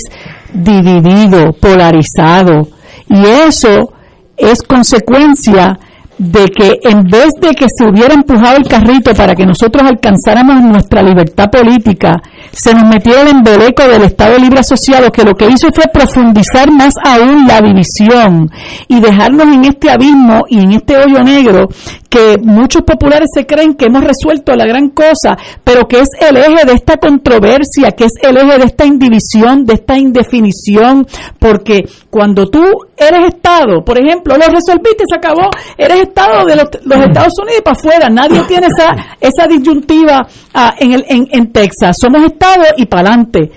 dividido, 0.52 1.52
polarizado. 1.52 2.68
Y 3.08 3.24
eso 3.46 3.92
es 4.36 4.62
consecuencia 4.62 5.78
de 6.22 6.48
que 6.50 6.78
en 6.84 7.02
vez 7.04 7.32
de 7.40 7.52
que 7.54 7.66
se 7.68 7.84
hubiera 7.84 8.14
empujado 8.14 8.56
el 8.56 8.68
carrito 8.68 9.12
para 9.12 9.34
que 9.34 9.44
nosotros 9.44 9.82
alcanzáramos 9.82 10.62
nuestra 10.62 11.02
libertad 11.02 11.50
política, 11.50 12.22
se 12.52 12.72
nos 12.74 12.84
metió 12.84 13.20
el 13.20 13.28
embeleco 13.28 13.82
del 13.88 14.02
Estado 14.02 14.38
Libre 14.38 14.60
Asociado, 14.60 15.10
que 15.10 15.24
lo 15.24 15.34
que 15.34 15.48
hizo 15.48 15.68
fue 15.72 15.84
profundizar 15.92 16.70
más 16.70 16.94
aún 17.04 17.46
la 17.46 17.60
división 17.60 18.48
y 18.86 19.00
dejarnos 19.00 19.48
en 19.52 19.64
este 19.64 19.90
abismo 19.90 20.44
y 20.48 20.60
en 20.60 20.72
este 20.72 20.96
hoyo 20.96 21.24
negro 21.24 21.68
que 22.08 22.36
muchos 22.42 22.82
populares 22.82 23.30
se 23.34 23.46
creen 23.46 23.72
que 23.72 23.86
hemos 23.86 24.04
resuelto 24.04 24.54
la 24.54 24.66
gran 24.66 24.90
cosa, 24.90 25.38
pero 25.64 25.88
que 25.88 26.00
es 26.00 26.08
el 26.20 26.36
eje 26.36 26.66
de 26.66 26.74
esta 26.74 26.98
controversia, 26.98 27.92
que 27.92 28.04
es 28.04 28.12
el 28.20 28.36
eje 28.36 28.58
de 28.58 28.64
esta 28.66 28.84
indivisión, 28.84 29.64
de 29.64 29.74
esta 29.74 29.96
indefinición, 29.96 31.06
porque 31.38 31.88
cuando 32.10 32.48
tú 32.48 32.62
eres 32.98 33.28
Estado, 33.34 33.82
por 33.82 33.98
ejemplo, 33.98 34.36
lo 34.36 34.44
resolviste, 34.44 35.04
se 35.08 35.16
acabó, 35.16 35.48
eres 35.78 36.00
Estado 36.12 36.44
de 36.44 36.56
los, 36.56 36.68
los 36.84 37.06
Estados 37.06 37.32
Unidos 37.40 37.58
y 37.58 37.62
para 37.62 37.76
afuera, 37.76 38.08
nadie 38.08 38.42
tiene 38.48 38.66
esa, 38.66 38.94
esa 39.20 39.46
disyuntiva 39.46 40.26
ah, 40.54 40.74
en, 40.78 40.92
el, 40.92 41.04
en, 41.08 41.28
en 41.30 41.52
Texas, 41.52 41.96
somos 42.00 42.22
Estado 42.24 42.64
y 42.76 42.86
para 42.86 43.08
adelante. 43.08 43.50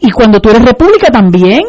Y 0.00 0.10
cuando 0.10 0.40
tú 0.40 0.50
eres 0.50 0.64
República 0.64 1.10
también, 1.10 1.62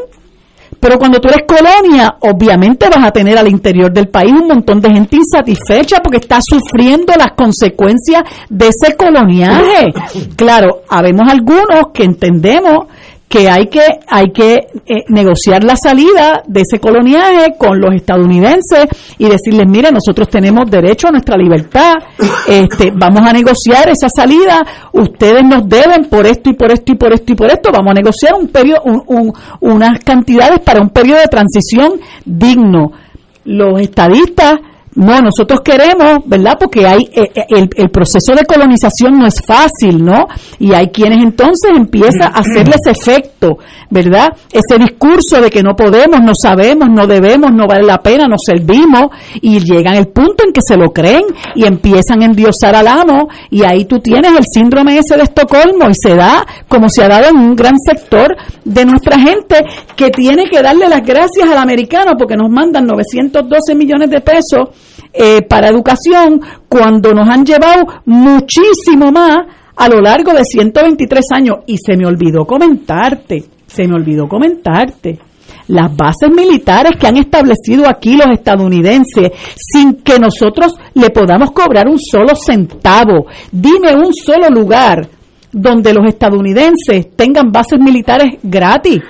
pero 0.80 1.00
cuando 1.00 1.20
tú 1.20 1.30
eres 1.30 1.44
colonia, 1.48 2.18
obviamente 2.22 2.88
vas 2.90 3.04
a 3.04 3.12
tener 3.12 3.38
al 3.38 3.48
interior 3.48 3.92
del 3.92 4.10
país 4.10 4.32
un 4.32 4.48
montón 4.48 4.80
de 4.80 4.90
gente 4.90 5.16
insatisfecha 5.16 6.02
porque 6.04 6.18
está 6.18 6.40
sufriendo 6.42 7.14
las 7.18 7.32
consecuencias 7.34 8.24
de 8.50 8.68
ese 8.68 8.96
coloniaje. 8.96 9.94
Claro, 10.36 10.82
habemos 10.90 11.32
algunos 11.32 11.88
que 11.94 12.04
entendemos 12.04 12.86
que 13.30 13.50
hay 13.50 13.68
que 13.68 13.82
hay 14.08 14.32
que 14.32 14.54
eh, 14.86 15.04
negociar 15.10 15.62
la 15.64 15.76
salida 15.76 16.44
de 16.48 16.62
ese 16.62 16.80
coloniaje 16.80 17.56
con 17.58 17.78
los 17.80 17.94
estadounidenses 17.94 18.86
y 19.18 19.26
decirles 19.28 19.68
mire 19.68 19.92
nosotros 19.92 20.30
tenemos 20.30 20.70
derecho 20.72 21.10
a 21.10 21.12
nuestra 21.12 21.36
libertad 21.36 21.94
este 22.48 22.92
vamos 22.96 23.24
a 23.28 23.34
negociar 23.34 23.90
esa 23.90 24.08
salida 24.08 24.66
ustedes 24.94 25.44
nos 25.44 25.68
deben 25.68 26.06
por 26.10 26.26
esto 26.26 26.50
y 26.52 26.54
por 26.54 26.72
esto 26.72 26.94
y 26.94 26.96
por 26.96 27.12
esto 27.14 27.34
y 27.34 27.36
por 27.36 27.48
esto 27.52 27.70
vamos 27.74 27.92
a 27.92 27.96
negociar 27.96 28.34
un 28.36 28.48
periodo 28.48 28.82
un- 28.86 29.04
un- 29.08 29.34
unas 29.60 30.00
cantidades 30.06 30.60
para 30.62 30.80
un 30.80 30.90
periodo 30.90 31.20
de 31.20 31.28
transición 31.28 32.00
digno 32.24 32.94
los 33.44 33.80
estadistas 33.82 34.56
no, 34.98 35.22
nosotros 35.22 35.62
queremos, 35.62 36.22
¿verdad? 36.26 36.58
Porque 36.60 36.88
hay 36.88 37.04
eh, 37.14 37.30
eh, 37.36 37.70
el, 37.76 37.90
proceso 37.92 38.34
de 38.34 38.46
colonización 38.46 39.20
no 39.20 39.28
es 39.28 39.44
fácil, 39.46 40.04
¿no? 40.04 40.28
Y 40.58 40.74
hay 40.74 40.88
quienes 40.88 41.20
entonces 41.20 41.70
empiezan 41.76 42.34
a 42.34 42.40
hacerles 42.40 42.82
efecto, 42.88 43.60
¿verdad? 43.92 44.36
Ese 44.52 44.80
discurso 44.80 45.40
de 45.40 45.52
que 45.52 45.62
no 45.62 45.76
podemos, 45.76 46.20
no 46.22 46.34
sabemos, 46.34 46.90
no 46.90 47.06
debemos, 47.06 47.54
no 47.54 47.68
vale 47.68 47.84
la 47.84 48.00
pena, 48.00 48.26
nos 48.26 48.42
servimos, 48.44 49.12
y 49.40 49.60
llegan 49.60 49.94
el 49.94 50.08
punto 50.08 50.44
en 50.44 50.52
que 50.52 50.62
se 50.64 50.76
lo 50.76 50.92
creen 50.92 51.26
y 51.54 51.66
empiezan 51.66 52.24
a 52.24 52.26
endiosar 52.26 52.76
al 52.76 52.88
amo, 52.88 53.28
y 53.52 53.62
ahí 53.62 53.86
tú 53.86 54.00
tienes 54.00 54.32
el 54.32 54.46
síndrome 54.52 54.98
ese 54.98 55.16
de 55.16 55.24
Estocolmo, 55.24 55.92
y 55.92 55.94
se 55.94 56.16
da 56.16 56.44
como 56.68 56.90
se 56.90 57.04
ha 57.04 57.08
dado 57.08 57.30
en 57.30 57.38
un 57.38 57.56
gran 57.56 57.76
sector 57.78 58.36
de 58.66 58.84
nuestra 58.84 59.20
gente 59.20 59.58
que 59.96 60.10
tiene 60.10 60.46
que 60.50 60.64
darle 60.64 60.90
las 60.90 61.06
gracias 61.06 61.48
al 61.48 61.60
americano 61.60 62.14
porque 62.18 62.36
nos 62.36 62.50
mandan 62.50 62.88
912 62.88 63.76
millones 63.76 64.10
de 64.10 64.22
pesos 64.22 64.70
eh, 65.14 65.42
para 65.42 65.70
educación 65.70 66.42
cuando 66.68 67.14
nos 67.14 67.30
han 67.30 67.46
llevado 67.46 67.86
muchísimo 68.06 69.12
más 69.12 69.40
a 69.76 69.88
lo 69.88 70.02
largo 70.02 70.34
de 70.34 70.44
123 70.44 71.26
años. 71.32 71.58
Y 71.68 71.78
se 71.78 71.96
me 71.96 72.06
olvidó 72.06 72.46
comentarte, 72.46 73.44
se 73.66 73.88
me 73.88 73.96
olvidó 73.96 74.28
comentarte. 74.28 75.20
Las 75.70 75.96
bases 75.96 76.30
militares 76.34 76.94
que 76.98 77.08
han 77.08 77.18
establecido 77.18 77.88
aquí 77.88 78.16
los 78.16 78.28
estadounidenses 78.28 79.32
sin 79.56 79.96
que 79.96 80.18
nosotros 80.18 80.74
le 80.94 81.10
podamos 81.10 81.52
cobrar 81.52 81.88
un 81.88 82.00
solo 82.00 82.36
centavo. 82.36 83.28
Dime 83.52 83.94
un 83.94 84.14
solo 84.14 84.50
lugar 84.50 85.08
donde 85.52 85.94
los 85.94 86.06
estadounidenses 86.08 87.16
tengan 87.16 87.52
bases 87.52 87.80
militares 87.80 88.40
gratis. 88.44 89.02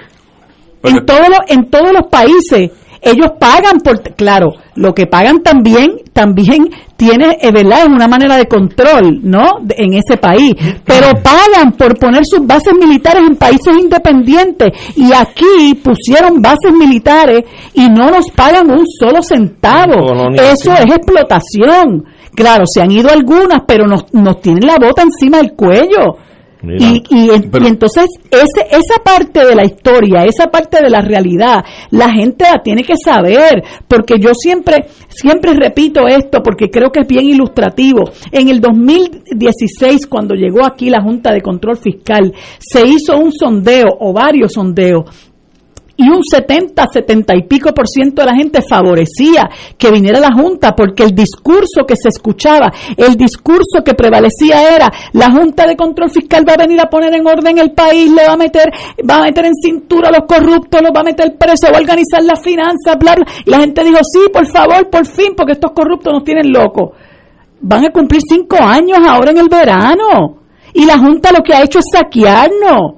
En 0.83 1.05
todos 1.05 1.27
los, 1.29 1.39
en 1.47 1.69
todos 1.69 1.91
los 1.91 2.07
países 2.09 2.71
ellos 3.01 3.31
pagan 3.39 3.79
por 3.83 4.01
claro 4.15 4.49
lo 4.75 4.93
que 4.93 5.05
pagan 5.07 5.41
también 5.41 5.91
también 6.13 6.69
tiene 6.97 7.37
es 7.39 7.51
verdad 7.51 7.81
es 7.83 7.87
una 7.87 8.07
manera 8.07 8.37
de 8.37 8.47
control 8.47 9.19
no 9.21 9.59
De- 9.61 9.75
en 9.77 9.93
ese 9.93 10.17
país. 10.17 10.55
Pero 10.83 11.09
pagan 11.21 11.73
por 11.73 11.97
poner 11.99 12.23
sus 12.25 12.45
bases 12.45 12.73
militares 12.73 13.21
en 13.27 13.35
países 13.35 13.75
independientes. 13.79 14.69
Y 14.95 15.13
aquí 15.13 15.75
pusieron 15.83 16.41
bases 16.41 16.73
militares 16.73 17.43
y 17.75 17.87
no 17.89 18.09
nos 18.09 18.31
pagan 18.31 18.71
un 18.71 18.83
solo 18.99 19.21
centavo. 19.21 19.93
Eso 20.41 20.73
es 20.73 20.85
explotación. 20.91 22.05
Claro 22.35 22.63
se 22.65 22.81
han 22.81 22.91
ido 22.91 23.09
algunas 23.11 23.61
pero 23.67 23.85
nos, 23.87 24.11
nos 24.13 24.41
tienen 24.41 24.65
la 24.65 24.77
bota 24.77 25.03
encima 25.03 25.37
del 25.37 25.51
cuello. 25.53 26.17
Y, 26.79 27.03
y, 27.09 27.29
en- 27.29 27.49
y 27.63 27.67
entonces 27.67 28.05
ese, 28.31 28.67
esa 28.71 29.01
parte 29.03 29.45
de 29.45 29.55
la 29.55 29.65
historia, 29.65 30.25
esa 30.25 30.47
parte 30.47 30.81
de 30.81 30.89
la 30.89 31.01
realidad, 31.01 31.63
la 31.91 32.09
gente 32.11 32.45
la 32.51 32.61
tiene 32.63 32.83
que 32.83 32.95
saber, 33.03 33.63
porque 33.87 34.15
yo 34.19 34.31
siempre, 34.33 34.87
siempre 35.09 35.53
repito 35.53 36.07
esto, 36.07 36.41
porque 36.43 36.69
creo 36.69 36.91
que 36.91 37.01
es 37.01 37.07
bien 37.07 37.25
ilustrativo. 37.25 38.03
En 38.31 38.49
el 38.49 38.59
2016, 38.61 40.07
cuando 40.07 40.35
llegó 40.35 40.65
aquí 40.65 40.89
la 40.89 41.01
Junta 41.01 41.31
de 41.31 41.41
Control 41.41 41.77
Fiscal, 41.77 42.33
se 42.59 42.85
hizo 42.87 43.17
un 43.17 43.31
sondeo 43.31 43.87
o 43.99 44.13
varios 44.13 44.53
sondeos 44.53 45.05
y 45.97 46.09
un 46.09 46.21
70, 46.23 46.85
70 46.93 47.35
y 47.35 47.43
pico 47.43 47.73
por 47.73 47.87
ciento 47.87 48.21
de 48.21 48.27
la 48.27 48.35
gente 48.35 48.61
favorecía 48.61 49.49
que 49.77 49.91
viniera 49.91 50.19
la 50.19 50.31
Junta 50.31 50.75
porque 50.75 51.03
el 51.03 51.15
discurso 51.15 51.85
que 51.87 51.95
se 51.95 52.09
escuchaba, 52.09 52.71
el 52.95 53.15
discurso 53.15 53.83
que 53.83 53.95
prevalecía 53.95 54.75
era 54.75 54.91
la 55.13 55.31
Junta 55.31 55.65
de 55.65 55.75
Control 55.75 56.11
Fiscal 56.11 56.47
va 56.47 56.53
a 56.53 56.57
venir 56.57 56.79
a 56.79 56.89
poner 56.89 57.13
en 57.15 57.25
orden 57.25 57.57
el 57.57 57.71
país, 57.71 58.11
le 58.11 58.27
va 58.27 58.33
a 58.33 58.37
meter, 58.37 58.71
va 59.09 59.17
a 59.17 59.23
meter 59.23 59.45
en 59.45 59.55
cintura 59.55 60.09
a 60.09 60.11
los 60.11 60.27
corruptos, 60.27 60.81
los 60.81 60.91
va 60.95 61.01
a 61.01 61.03
meter 61.03 61.35
preso, 61.35 61.67
va 61.71 61.77
a 61.77 61.81
organizar 61.81 62.23
las 62.23 62.41
finanzas, 62.41 62.97
bla. 62.99 63.15
Y 63.45 63.49
la 63.49 63.59
gente 63.59 63.83
dijo, 63.83 63.99
sí, 64.03 64.29
por 64.31 64.45
favor, 64.45 64.89
por 64.89 65.05
fin, 65.05 65.33
porque 65.35 65.53
estos 65.53 65.71
corruptos 65.71 66.13
nos 66.13 66.23
tienen 66.23 66.51
locos. 66.51 66.91
Van 67.61 67.85
a 67.85 67.91
cumplir 67.91 68.21
cinco 68.27 68.57
años 68.57 68.99
ahora 69.07 69.31
en 69.31 69.39
el 69.39 69.49
verano. 69.49 70.41
Y 70.73 70.85
la 70.85 70.97
Junta 70.99 71.31
lo 71.31 71.43
que 71.43 71.55
ha 71.55 71.63
hecho 71.63 71.79
es 71.79 71.85
saquearnos. 71.91 72.96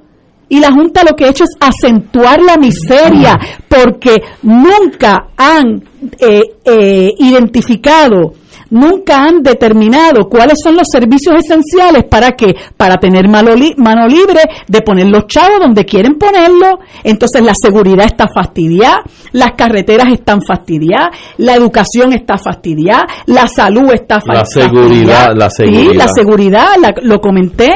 Y 0.50 0.60
la 0.60 0.72
Junta 0.72 1.04
lo 1.04 1.16
que 1.16 1.26
ha 1.26 1.30
hecho 1.30 1.43
es 1.43 1.56
acentuar 1.60 2.41
la 2.41 2.58
miseria 2.58 3.38
porque 3.68 4.22
nunca 4.41 5.30
han 5.38 5.84
eh, 6.20 6.41
eh, 6.66 7.14
identificado 7.20 8.34
nunca 8.70 9.24
han 9.24 9.41
determinado 9.43 10.28
cuáles 10.30 10.59
son 10.63 10.76
los 10.76 10.88
servicios 10.91 11.36
esenciales 11.38 12.03
para 12.05 12.32
que 12.34 12.55
para 12.78 12.97
tener 12.97 13.28
mano, 13.28 13.55
li- 13.55 13.76
mano 13.78 14.07
libre 14.07 14.41
de 14.67 14.82
poner 14.82 15.07
los 15.07 15.28
chavos 15.28 15.59
donde 15.59 15.86
quieren 15.86 16.15
ponerlo. 16.15 16.80
Entonces 17.03 17.41
la 17.41 17.53
seguridad 17.55 18.05
está 18.05 18.28
fastidiada, 18.34 19.01
las 19.32 19.53
carreteras 19.53 20.07
están 20.11 20.41
fastidiadas, 20.41 21.09
la 21.38 21.55
educación 21.55 22.13
está 22.13 22.38
fastidiada, 22.38 23.07
la 23.28 23.47
salud 23.47 23.91
está 23.93 24.20
fa- 24.22 24.34
La 24.34 24.45
seguridad, 24.45 25.26
fastidiada. 25.28 25.34
la 25.36 25.49
Sí, 25.49 25.55
seguridad. 25.65 25.93
la 25.95 26.07
seguridad, 26.07 26.67
la- 26.80 26.95
lo 27.01 27.20
comenté. 27.20 27.70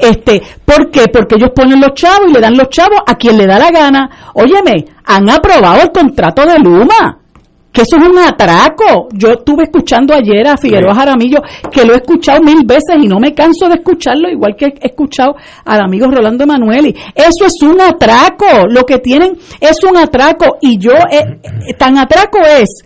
Este, 0.00 0.42
¿Por 0.64 0.90
qué? 0.90 1.08
Porque 1.08 1.34
ellos 1.36 1.50
ponen 1.54 1.80
los 1.80 1.94
chavos 1.94 2.28
y 2.28 2.32
le 2.32 2.40
dan 2.40 2.56
los 2.56 2.68
chavos 2.68 3.00
a 3.06 3.14
quien 3.16 3.36
le 3.38 3.46
da 3.46 3.58
la 3.58 3.70
gana. 3.70 4.10
Óyeme, 4.34 4.84
han 5.04 5.28
aprobado 5.28 5.82
el 5.82 5.90
contrato 5.90 6.44
de 6.46 6.58
Luma 6.58 7.18
que 7.72 7.82
eso 7.82 7.96
es 7.96 8.08
un 8.08 8.18
atraco. 8.18 9.08
Yo 9.12 9.30
estuve 9.30 9.64
escuchando 9.64 10.14
ayer 10.14 10.46
a 10.46 10.56
Figueroa 10.56 10.94
Jaramillo, 10.94 11.40
que 11.70 11.84
lo 11.84 11.94
he 11.94 11.98
escuchado 11.98 12.42
mil 12.42 12.64
veces 12.64 12.96
y 13.00 13.06
no 13.06 13.18
me 13.18 13.34
canso 13.34 13.68
de 13.68 13.76
escucharlo, 13.76 14.28
igual 14.28 14.56
que 14.56 14.66
he 14.66 14.86
escuchado 14.86 15.36
al 15.64 15.80
amigo 15.80 16.06
Rolando 16.10 16.44
Emanueli. 16.44 16.94
Eso 17.14 17.46
es 17.46 17.62
un 17.62 17.80
atraco. 17.80 18.66
Lo 18.68 18.84
que 18.84 18.98
tienen 18.98 19.36
es 19.60 19.82
un 19.84 19.96
atraco 19.96 20.58
y 20.60 20.78
yo, 20.78 20.92
eh, 21.10 21.40
eh, 21.42 21.74
tan 21.74 21.98
atraco 21.98 22.38
es 22.38 22.82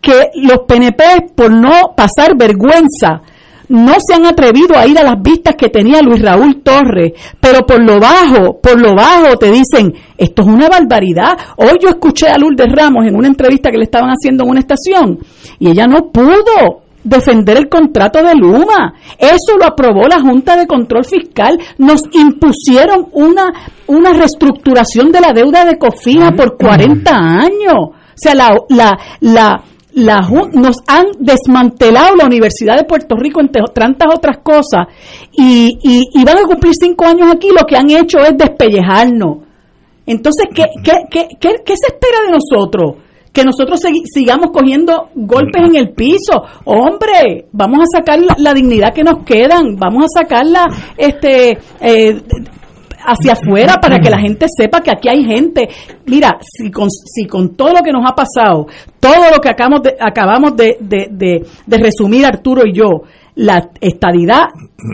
que 0.00 0.30
los 0.34 0.60
PNP, 0.66 1.32
por 1.34 1.50
no 1.50 1.94
pasar 1.96 2.36
vergüenza, 2.36 3.22
no 3.68 3.94
se 3.98 4.14
han 4.14 4.26
atrevido 4.26 4.76
a 4.76 4.86
ir 4.86 4.98
a 4.98 5.04
las 5.04 5.20
vistas 5.20 5.54
que 5.56 5.68
tenía 5.68 6.02
Luis 6.02 6.22
Raúl 6.22 6.62
Torres, 6.62 7.12
pero 7.40 7.66
por 7.66 7.82
lo 7.82 7.98
bajo, 7.98 8.60
por 8.60 8.80
lo 8.80 8.94
bajo 8.94 9.36
te 9.36 9.50
dicen, 9.50 9.94
esto 10.16 10.42
es 10.42 10.48
una 10.48 10.68
barbaridad. 10.68 11.36
Hoy 11.56 11.78
yo 11.80 11.88
escuché 11.88 12.28
a 12.28 12.38
Lourdes 12.38 12.68
Ramos 12.70 13.06
en 13.06 13.16
una 13.16 13.28
entrevista 13.28 13.70
que 13.70 13.78
le 13.78 13.84
estaban 13.84 14.10
haciendo 14.10 14.44
en 14.44 14.50
una 14.50 14.60
estación 14.60 15.18
y 15.58 15.70
ella 15.70 15.86
no 15.86 16.10
pudo 16.10 16.86
defender 17.06 17.56
el 17.56 17.68
contrato 17.68 18.22
de 18.22 18.34
Luma. 18.34 18.94
Eso 19.18 19.56
lo 19.58 19.64
aprobó 19.64 20.08
la 20.08 20.20
Junta 20.20 20.56
de 20.56 20.66
Control 20.66 21.04
Fiscal. 21.04 21.58
Nos 21.78 22.02
impusieron 22.12 23.06
una, 23.12 23.52
una 23.86 24.12
reestructuración 24.12 25.12
de 25.12 25.20
la 25.20 25.32
deuda 25.32 25.64
de 25.64 25.78
Cofina 25.78 26.32
por 26.32 26.56
40 26.56 27.10
años. 27.14 27.74
O 27.76 28.18
sea, 28.18 28.34
la, 28.34 28.56
la, 28.70 28.98
la, 29.20 29.62
la 29.96 30.20
nos 30.52 30.76
han 30.86 31.06
desmantelado 31.18 32.16
la 32.16 32.26
Universidad 32.26 32.76
de 32.76 32.84
Puerto 32.84 33.16
Rico, 33.16 33.40
entre 33.40 33.62
tantas 33.74 34.14
otras 34.14 34.38
cosas, 34.42 34.86
y, 35.32 35.78
y, 35.82 36.20
y 36.20 36.24
van 36.24 36.38
a 36.38 36.42
cumplir 36.42 36.74
cinco 36.78 37.06
años 37.06 37.32
aquí, 37.32 37.48
lo 37.48 37.66
que 37.66 37.76
han 37.76 37.88
hecho 37.88 38.18
es 38.18 38.36
despellejarnos. 38.36 39.38
Entonces, 40.04 40.46
¿qué, 40.54 40.64
se 40.84 41.86
espera 41.86 42.18
de 42.26 42.32
nosotros? 42.32 42.96
Que 43.32 43.42
nosotros 43.42 43.80
sigamos 44.04 44.50
cogiendo 44.52 45.08
golpes 45.14 45.62
en 45.64 45.76
el 45.76 45.90
piso. 45.94 46.42
Hombre, 46.64 47.46
vamos 47.52 47.80
a 47.80 47.98
sacar 47.98 48.20
la, 48.20 48.36
la 48.38 48.52
dignidad 48.52 48.92
que 48.92 49.02
nos 49.02 49.24
quedan, 49.24 49.76
vamos 49.76 50.04
a 50.04 50.20
sacarla 50.20 50.66
este, 50.98 51.58
eh, 51.80 52.20
hacia 53.06 53.32
afuera 53.34 53.74
para 53.80 53.98
que 53.98 54.10
la 54.10 54.18
gente 54.18 54.46
sepa 54.54 54.80
que 54.80 54.90
aquí 54.90 55.08
hay 55.08 55.24
gente. 55.24 55.68
Mira, 56.06 56.38
si 56.42 56.70
con, 56.70 56.90
si 56.90 57.26
con 57.26 57.54
todo 57.56 57.72
lo 57.74 57.82
que 57.82 57.92
nos 57.92 58.02
ha 58.04 58.14
pasado, 58.14 58.66
todo 59.00 59.30
lo 59.34 59.38
que 59.40 59.48
acabamos 59.48 59.82
de, 59.82 59.96
acabamos 60.00 60.56
de, 60.56 60.76
de, 60.80 61.08
de- 61.10 61.46
de 61.66 61.78
resumir 61.78 62.26
Arturo 62.26 62.62
y 62.66 62.72
yo, 62.72 63.02
la 63.36 63.68
estadidad 63.82 64.44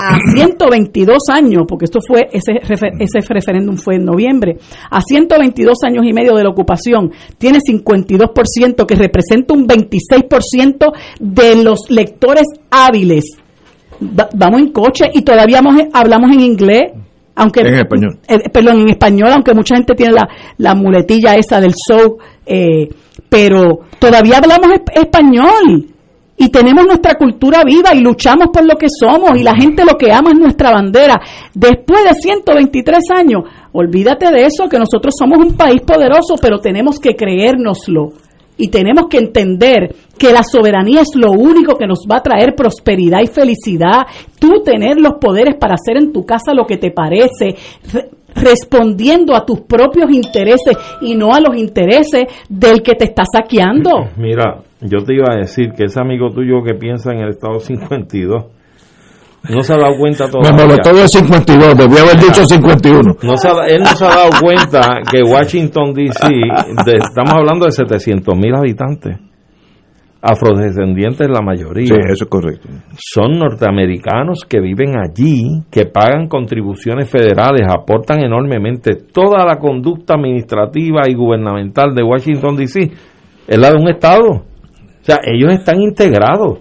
a 0.01 0.17
122 0.35 1.19
años, 1.29 1.63
porque 1.69 1.85
esto 1.85 2.01
fue, 2.01 2.29
ese, 2.33 2.55
refer- 2.55 2.97
ese 2.99 3.21
referéndum 3.33 3.77
fue 3.77 3.95
en 3.97 4.05
noviembre, 4.05 4.57
a 4.91 5.01
122 5.01 5.79
años 5.85 6.05
y 6.05 6.13
medio 6.13 6.35
de 6.35 6.43
la 6.43 6.51
ocupación, 6.51 7.13
tiene 7.39 7.61
52%, 7.61 8.85
que 8.87 8.95
representa 8.97 9.55
un 9.55 9.67
26% 9.69 10.93
de 11.21 11.63
los 11.63 11.89
lectores 11.91 12.47
hábiles. 12.71 13.25
Va- 14.03 14.29
vamos 14.35 14.61
en 14.61 14.73
coche 14.73 15.05
y 15.15 15.23
todavía 15.23 15.61
hablamos 15.93 16.31
en 16.33 16.41
inglés. 16.41 16.93
Aunque, 17.35 17.61
En 17.61 17.75
español. 17.77 18.19
eh, 18.29 18.49
perdón, 18.51 18.81
en 18.83 18.89
español, 18.91 19.31
aunque 19.33 19.55
mucha 19.55 19.75
gente 19.77 19.95
tiene 19.95 20.13
la, 20.13 20.29
la 20.59 20.75
muletilla 20.75 21.35
esa 21.37 21.61
del 21.61 21.73
show, 21.73 22.19
eh, 22.45 22.89
pero 23.29 23.81
todavía 23.99 24.39
hablamos 24.39 24.67
esp- 24.69 24.93
español 25.01 25.87
y 26.37 26.49
tenemos 26.51 26.85
nuestra 26.87 27.15
cultura 27.15 27.63
viva 27.65 27.95
y 27.95 28.01
luchamos 28.01 28.49
por 28.53 28.65
lo 28.65 28.77
que 28.77 28.89
somos 28.89 29.39
y 29.39 29.43
la 29.43 29.55
gente 29.55 29.85
lo 29.85 29.97
que 29.97 30.13
ama 30.13 30.33
es 30.33 30.39
nuestra 30.39 30.73
bandera. 30.73 31.21
Después 31.55 32.05
de 32.05 32.15
123 32.21 32.99
años, 33.15 33.45
olvídate 33.73 34.31
de 34.31 34.47
eso, 34.47 34.69
que 34.69 34.79
nosotros 34.79 35.15
somos 35.19 35.39
un 35.39 35.57
país 35.57 35.81
poderoso, 35.83 36.35
pero 36.41 36.59
tenemos 36.59 36.99
que 36.99 37.15
creérnoslo 37.15 38.11
y 38.59 38.69
tenemos 38.69 39.07
que 39.09 39.19
entender 39.19 39.95
que 40.19 40.33
la 40.33 40.43
soberanía 40.43 41.01
es 41.01 41.11
lo 41.17 41.33
único 41.33 41.77
que 41.77 41.87
nos 41.87 42.07
va 42.11 42.17
a 42.17 42.23
traer 42.23 42.55
prosperidad 42.55 43.21
y 43.23 43.27
felicidad. 43.27 44.03
Tú 44.39 44.63
tener 44.65 45.01
los 45.01 45.15
poderes 45.15 45.57
para 45.59 45.75
hacer 45.75 45.97
en 45.97 46.13
tu 46.13 46.25
casa 46.25 46.55
lo 46.55 46.65
que 46.67 46.77
te 46.77 46.91
parece, 46.91 47.57
re- 47.93 48.09
respondiendo 48.35 49.35
a 49.35 49.45
tus 49.45 49.61
propios 49.63 50.11
intereses 50.11 50.77
y 51.01 51.15
no 51.15 51.33
a 51.35 51.41
los 51.41 51.57
intereses 51.57 52.25
del 52.49 52.83
que 52.83 52.95
te 52.95 53.05
está 53.05 53.25
saqueando. 53.31 54.09
Mira, 54.17 54.63
yo 54.81 54.99
te 55.05 55.15
iba 55.15 55.27
a 55.33 55.37
decir 55.37 55.73
que 55.77 55.85
ese 55.85 56.01
amigo 56.01 56.31
tuyo 56.31 56.63
que 56.63 56.75
piensa 56.75 57.13
en 57.13 57.21
el 57.21 57.31
estado 57.31 57.59
52 57.59 58.45
no 59.51 59.61
se 59.63 59.73
ha 59.75 59.77
dado 59.77 59.97
cuenta 59.99 60.27
Me 60.27 60.31
todavía. 60.33 60.65
molestó 60.67 60.95
de 60.95 61.09
52, 61.09 61.77
debía 61.77 62.03
haber 62.03 62.17
dicho 62.19 62.45
51. 62.45 63.17
No 63.23 63.37
se 63.37 63.49
ha- 63.49 63.67
él 63.67 63.81
no 63.83 63.87
se 63.97 64.05
ha 64.05 64.09
dado 64.09 64.31
cuenta 64.41 65.01
que 65.11 65.23
Washington 65.23 65.93
D.C., 65.95 66.27
estamos 66.87 67.33
hablando 67.35 67.65
de 67.67 67.73
700 67.73 68.35
mil 68.37 68.55
habitantes, 68.55 69.19
afrodescendientes 70.21 71.29
la 71.29 71.41
mayoría. 71.43 71.87
Sí, 71.89 71.95
eso 72.13 72.25
es 72.25 72.31
correcto. 72.31 72.69
son 72.97 73.39
norteamericanos 73.39 74.45
que 74.49 74.61
viven 74.61 74.95
allí, 74.97 75.63
que 75.71 75.87
pagan 75.87 76.29
contribuciones 76.29 77.11
federales, 77.11 77.67
aportan 77.69 78.21
enormemente. 78.23 78.95
Toda 79.13 79.45
la 79.45 79.57
conducta 79.59 80.15
administrativa 80.15 81.03
y 81.09 81.15
gubernamental 81.15 81.95
de 81.95 82.05
Washington, 82.05 82.57
D.C. 82.57 82.91
es 83.49 83.59
la 83.59 83.71
de 83.71 83.77
un 83.77 83.89
Estado. 83.89 84.29
O 84.31 85.05
sea, 85.05 85.19
ellos 85.27 85.53
están 85.53 85.81
integrados. 85.83 86.61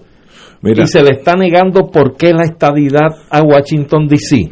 Y 0.64 0.88
se 0.88 1.04
le 1.04 1.12
está 1.12 1.36
negando 1.36 1.90
por 1.90 2.16
qué 2.16 2.34
la 2.34 2.44
estadidad 2.44 3.10
a 3.30 3.42
Washington, 3.42 4.08
D.C. 4.08 4.52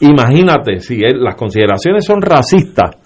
Imagínate, 0.00 0.80
si 0.80 1.00
las 1.00 1.34
consideraciones 1.34 2.04
son 2.04 2.20
racistas, 2.20 2.96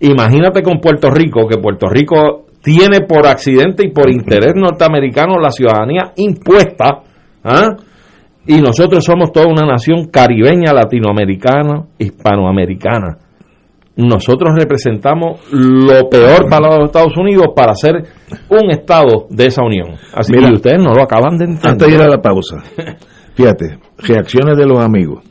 imagínate 0.00 0.62
con 0.62 0.78
Puerto 0.78 1.08
Rico, 1.10 1.48
que 1.48 1.58
Puerto 1.58 1.88
Rico 1.88 2.46
tiene 2.62 3.00
por 3.06 3.26
accidente 3.26 3.84
y 3.84 3.90
por 3.90 4.10
interés 4.10 4.52
norteamericano 4.54 5.38
la 5.38 5.50
ciudadanía 5.50 6.12
impuesta, 6.16 7.02
¿ah? 7.44 7.76
y 8.46 8.60
nosotros 8.60 9.04
somos 9.04 9.32
toda 9.32 9.46
una 9.46 9.64
nación 9.66 10.08
caribeña, 10.08 10.72
latinoamericana, 10.74 11.86
hispanoamericana. 11.98 13.18
Nosotros 13.96 14.52
representamos 14.58 15.40
lo 15.52 16.08
peor 16.08 16.48
para 16.50 16.76
los 16.76 16.86
Estados 16.86 17.16
Unidos 17.16 17.46
para 17.54 17.74
ser 17.74 17.94
un 18.50 18.70
estado 18.70 19.26
de 19.30 19.46
esa 19.46 19.62
unión. 19.62 19.90
Así 20.12 20.32
Mira, 20.32 20.48
que 20.48 20.54
ustedes 20.54 20.78
no 20.78 20.92
lo 20.92 21.02
acaban 21.02 21.38
de 21.38 21.44
entender. 21.44 21.70
Antes 21.70 21.88
de 21.88 21.94
ir 21.94 22.00
a 22.00 22.08
la 22.08 22.20
pausa, 22.20 22.56
fíjate, 23.34 23.78
reacciones 23.98 24.58
de 24.58 24.66
los 24.66 24.84
amigos 24.84 25.22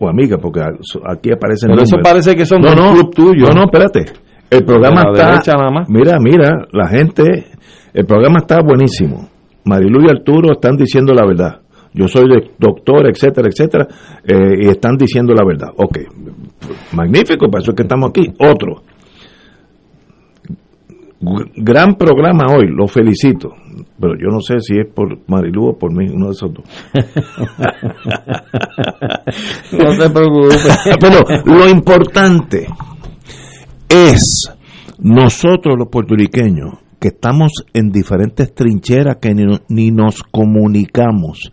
o 0.00 0.08
amigas, 0.08 0.38
porque 0.42 0.60
aquí 0.60 1.30
aparecen. 1.30 1.70
Pero 1.70 1.82
eso 1.82 1.98
parece 2.02 2.34
que 2.34 2.44
son 2.44 2.62
no, 2.62 2.74
no, 2.74 2.94
club 2.94 3.14
tuyo. 3.14 3.44
No, 3.46 3.54
no, 3.54 3.64
espérate. 3.64 4.06
El 4.50 4.64
programa 4.64 5.02
De 5.12 5.22
la 5.22 5.34
está. 5.36 5.56
nada 5.56 5.70
más. 5.70 5.88
Mira, 5.88 6.18
mira, 6.20 6.66
la 6.72 6.88
gente. 6.88 7.46
El 7.92 8.06
programa 8.06 8.38
está 8.38 8.60
buenísimo. 8.60 9.28
Marilu 9.64 10.02
y 10.04 10.10
Arturo 10.10 10.52
están 10.52 10.76
diciendo 10.76 11.12
la 11.12 11.24
verdad. 11.26 11.60
Yo 11.92 12.06
soy 12.08 12.24
doctor, 12.58 13.08
etcétera, 13.08 13.48
etcétera, 13.48 13.86
eh, 14.24 14.64
y 14.64 14.68
están 14.68 14.96
diciendo 14.96 15.34
la 15.34 15.44
verdad. 15.44 15.70
Ok, 15.76 15.98
magnífico, 16.92 17.48
para 17.50 17.62
eso 17.62 17.72
es 17.72 17.76
que 17.76 17.82
estamos 17.82 18.10
aquí. 18.10 18.32
Otro. 18.38 18.82
Gran 21.56 21.96
programa 21.96 22.46
hoy, 22.54 22.68
lo 22.68 22.88
felicito. 22.88 23.54
Pero 24.00 24.14
yo 24.18 24.28
no 24.30 24.40
sé 24.40 24.58
si 24.60 24.78
es 24.78 24.86
por 24.86 25.18
Marilu 25.28 25.68
o 25.68 25.78
por 25.78 25.92
mí, 25.92 26.08
uno 26.08 26.26
de 26.26 26.32
esos 26.32 26.52
dos. 26.52 26.64
No 29.72 29.96
te 29.96 30.10
preocupes. 30.10 30.66
Pero 31.00 31.24
lo 31.44 31.68
importante 31.68 32.66
es 33.88 34.50
nosotros 34.98 35.76
los 35.78 35.88
puertorriqueños 35.88 36.74
que 37.00 37.08
estamos 37.08 37.52
en 37.72 37.90
diferentes 37.90 38.54
trincheras 38.54 39.16
que 39.16 39.34
ni, 39.34 39.44
ni 39.68 39.90
nos 39.90 40.22
comunicamos, 40.22 41.50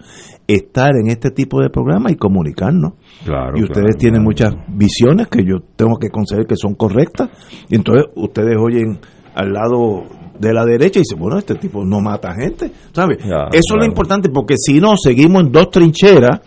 estar 0.48 0.92
en 0.96 1.10
este 1.10 1.32
tipo 1.32 1.62
de 1.62 1.70
programa 1.70 2.12
y 2.12 2.16
comunicarnos. 2.16 2.94
Claro, 3.26 3.58
y 3.58 3.64
ustedes 3.64 3.96
claro, 3.96 3.98
tienen 3.98 4.24
claro. 4.24 4.54
muchas 4.54 4.78
visiones 4.78 5.28
que 5.28 5.44
yo 5.44 5.60
tengo 5.76 5.98
que 5.98 6.10
conceder 6.10 6.46
que 6.46 6.56
son 6.56 6.76
correctas. 6.76 7.30
Y 7.70 7.76
entonces 7.76 8.06
ustedes 8.16 8.56
oyen 8.60 9.00
al 9.36 9.54
lado 9.54 10.04
de 10.40 10.54
la 10.54 10.66
derecha 10.66 11.00
y 11.00 11.04
dicen, 11.04 11.20
bueno, 11.20 11.38
este 11.38 11.56
tipo 11.56 11.84
no 11.84 12.00
mata 12.00 12.34
gente. 12.34 12.72
¿sabes? 12.92 13.18
Ya, 13.24 13.48
Eso 13.52 13.76
es 13.76 13.78
lo 13.80 13.86
importante 13.86 14.30
porque 14.30 14.56
si 14.58 14.80
no, 14.80 14.96
seguimos 14.98 15.44
en 15.44 15.52
dos 15.52 15.70
trincheras 15.70 16.42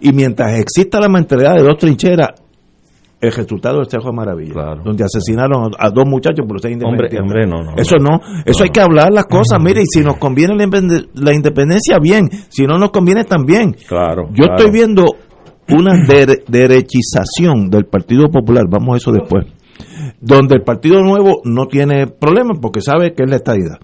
y 0.00 0.12
mientras 0.12 0.58
exista 0.58 1.00
la 1.00 1.08
mentalidad 1.08 1.54
de 1.56 1.62
dos 1.62 1.76
trincheras, 1.78 2.30
el 3.20 3.32
resultado 3.32 3.78
del 3.78 3.88
Cerro 3.90 4.10
de 4.10 4.16
Maravilla, 4.16 4.76
donde 4.84 5.02
asesinaron 5.04 5.72
a, 5.78 5.86
a 5.86 5.90
dos 5.90 6.04
muchachos 6.06 6.46
por 6.46 6.60
ser 6.60 6.72
Hombre, 6.74 7.08
independientes. 7.08 7.20
hombre, 7.20 7.46
no, 7.46 7.64
no. 7.64 7.76
Eso 7.76 7.96
no, 7.98 8.20
eso 8.46 8.62
hay 8.62 8.70
que 8.70 8.80
hablar 8.80 9.12
las 9.12 9.24
cosas. 9.26 9.60
Mire, 9.60 9.80
y 9.82 9.86
si 9.86 10.04
nos 10.04 10.18
conviene 10.18 10.54
la, 10.56 10.64
independe- 10.64 11.08
la 11.14 11.34
independencia, 11.34 11.98
bien. 12.00 12.28
Si 12.48 12.64
no 12.64 12.78
nos 12.78 12.90
conviene, 12.90 13.24
también. 13.24 13.74
Claro. 13.88 14.28
Yo 14.30 14.44
claro. 14.44 14.54
estoy 14.56 14.70
viendo 14.72 15.04
una 15.70 15.94
dere- 16.06 16.44
derechización 16.92 17.70
del 17.70 17.86
Partido 17.86 18.28
Popular, 18.30 18.64
vamos 18.70 18.94
a 18.94 18.96
eso 18.98 19.12
después, 19.12 19.46
donde 20.20 20.54
el 20.54 20.62
Partido 20.62 21.02
Nuevo 21.02 21.40
no 21.44 21.66
tiene 21.66 22.06
problemas 22.06 22.58
porque 22.60 22.80
sabe 22.80 23.14
que 23.14 23.24
es 23.24 23.30
la 23.30 23.36
estadidad. 23.36 23.78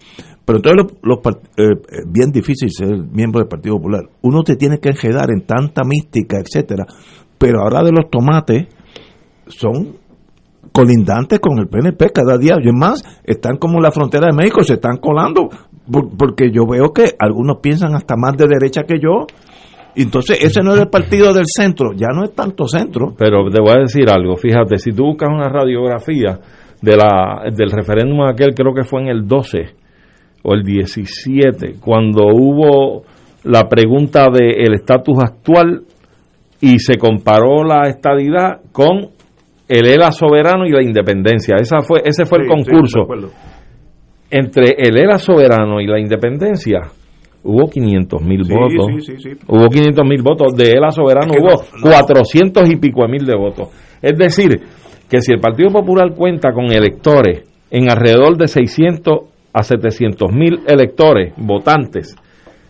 Pero 0.45 0.59
entonces, 0.59 0.85
los, 0.85 0.93
los 1.03 1.19
eh, 1.57 1.63
eh, 1.73 2.03
bien 2.07 2.31
difícil 2.31 2.69
ser 2.71 2.99
miembro 3.13 3.41
del 3.41 3.49
Partido 3.49 3.77
Popular. 3.77 4.03
Uno 4.23 4.43
te 4.43 4.57
tiene 4.57 4.79
que 4.79 4.91
enredar 4.91 5.31
en 5.31 5.47
tanta 5.47 5.83
mística, 5.85 6.39
etcétera. 6.39 6.87
Pero 7.39 7.61
ahora 7.63 7.83
de 7.83 7.93
los 7.93 8.11
tomates 8.11 8.67
son 9.49 9.97
colindantes 10.73 11.39
con 11.41 11.59
el 11.59 11.69
PNP 11.69 12.11
cada 12.11 12.37
día. 12.39 12.57
Y 12.63 12.69
es 12.69 12.75
más, 12.75 13.03
están 13.25 13.57
como 13.59 13.75
en 13.77 13.83
la 13.83 13.93
frontera 13.93 14.27
de 14.29 14.37
México, 14.37 14.63
se 14.63 14.75
están 14.75 14.97
colando. 14.99 15.49
por- 15.91 16.17
porque 16.17 16.51
yo 16.51 16.63
veo 16.67 16.95
que 16.95 17.11
algunos 17.19 17.59
piensan 17.61 17.95
hasta 17.95 18.17
más 18.17 18.37
de 18.39 18.47
derecha 18.47 18.85
que 18.85 18.99
yo. 18.99 19.27
Entonces, 19.95 20.43
ese 20.43 20.63
no 20.63 20.73
es 20.75 20.81
el 20.81 20.89
partido 20.89 21.35
del 21.35 21.45
centro, 21.47 21.93
ya 21.95 22.07
no 22.09 22.25
es 22.25 22.35
tanto 22.35 22.67
centro. 22.67 23.15
Pero 23.19 23.51
te 23.51 23.61
voy 23.61 23.73
a 23.77 23.83
decir 23.83 24.09
algo, 24.09 24.35
fíjate, 24.37 24.79
si 24.79 24.93
tú 24.93 25.05
buscas 25.05 25.29
una 25.31 25.49
radiografía 25.51 26.41
de 26.81 26.97
la, 26.97 27.43
del 27.55 27.71
referéndum 27.71 28.23
aquel, 28.23 28.55
creo 28.55 28.73
que 28.75 28.83
fue 28.85 29.03
en 29.03 29.09
el 29.09 29.29
12 29.29 29.75
o 30.43 30.55
el 30.55 30.63
17, 30.65 31.75
cuando 31.81 32.29
hubo 32.33 33.03
la 33.45 33.69
pregunta 33.69 34.29
del 34.33 34.73
estatus 34.75 35.19
actual 35.23 35.83
y 36.63 36.79
se 36.79 36.97
comparó 36.97 37.63
la 37.63 37.83
estadidad 37.91 38.63
con 38.73 39.11
el 39.69 39.87
ELA 39.87 40.13
soberano 40.13 40.67
y 40.67 40.71
la 40.71 40.83
independencia. 40.83 41.57
Esa 41.59 41.81
fue, 41.81 42.01
ese 42.05 42.27
fue 42.27 42.39
el 42.39 42.45
Sí, 42.45 42.51
concurso. 42.51 43.07
Entre 44.31 44.75
el 44.79 44.97
ELA 44.99 45.19
soberano 45.19 45.81
y 45.81 45.87
la 45.87 46.01
independencia 46.01 46.81
hubo 47.45 47.69
500 47.69 48.23
mil 48.23 48.45
Sí, 48.45 48.53
votos. 48.55 48.87
Hubo 49.47 49.69
500 49.69 50.05
mil 50.07 50.23
votos. 50.23 50.55
De 50.57 50.73
ELA 50.73 50.91
soberano 50.91 51.33
Es 51.33 51.37
que 51.37 51.43
hubo 51.43 51.51
no- 51.83 51.91
no. 51.91 51.97
400 51.97 52.71
y 52.71 52.77
pico 52.77 53.07
mil 53.07 53.25
de 53.25 53.37
votos. 53.37 53.69
Es 54.03 54.17
decir, 54.19 54.61
que 55.09 55.21
si 55.21 55.33
el 55.33 55.41
Partido 55.41 55.71
Popular 55.71 56.15
cuenta 56.17 56.53
con 56.53 56.73
electores 56.73 57.43
en 57.71 57.91
alrededor 57.91 58.37
de 58.37 58.49
600 58.49 59.19
a 59.53 59.63
700 59.63 60.33
mil 60.33 60.61
electores, 60.67 61.33
votantes, 61.37 62.17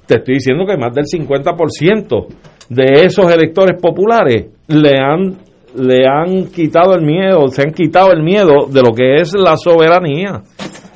te 0.07 0.17
estoy 0.17 0.35
diciendo 0.35 0.67
que 0.67 0.77
más 0.77 0.93
del 0.95 1.07
50% 1.07 2.27
de 2.69 2.85
esos 3.05 3.33
electores 3.33 3.81
populares 3.81 4.47
le 4.69 4.99
han 4.99 5.37
le 5.77 6.07
han 6.07 6.47
quitado 6.47 6.95
el 6.95 7.03
miedo, 7.03 7.49
se 7.49 7.63
han 7.63 7.73
quitado 7.73 8.13
el 8.13 8.23
miedo 8.23 8.67
de 8.69 8.83
lo 8.83 8.93
que 8.95 9.17
es 9.17 9.35
la 9.35 9.57
soberanía. 9.57 10.43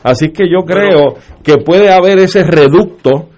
Así 0.03 0.31
que 0.31 0.45
yo 0.49 0.65
creo 0.65 1.17
que 1.43 1.59
puede 1.59 1.91
haber 1.91 2.19
ese 2.19 2.45
reducto 2.45 3.29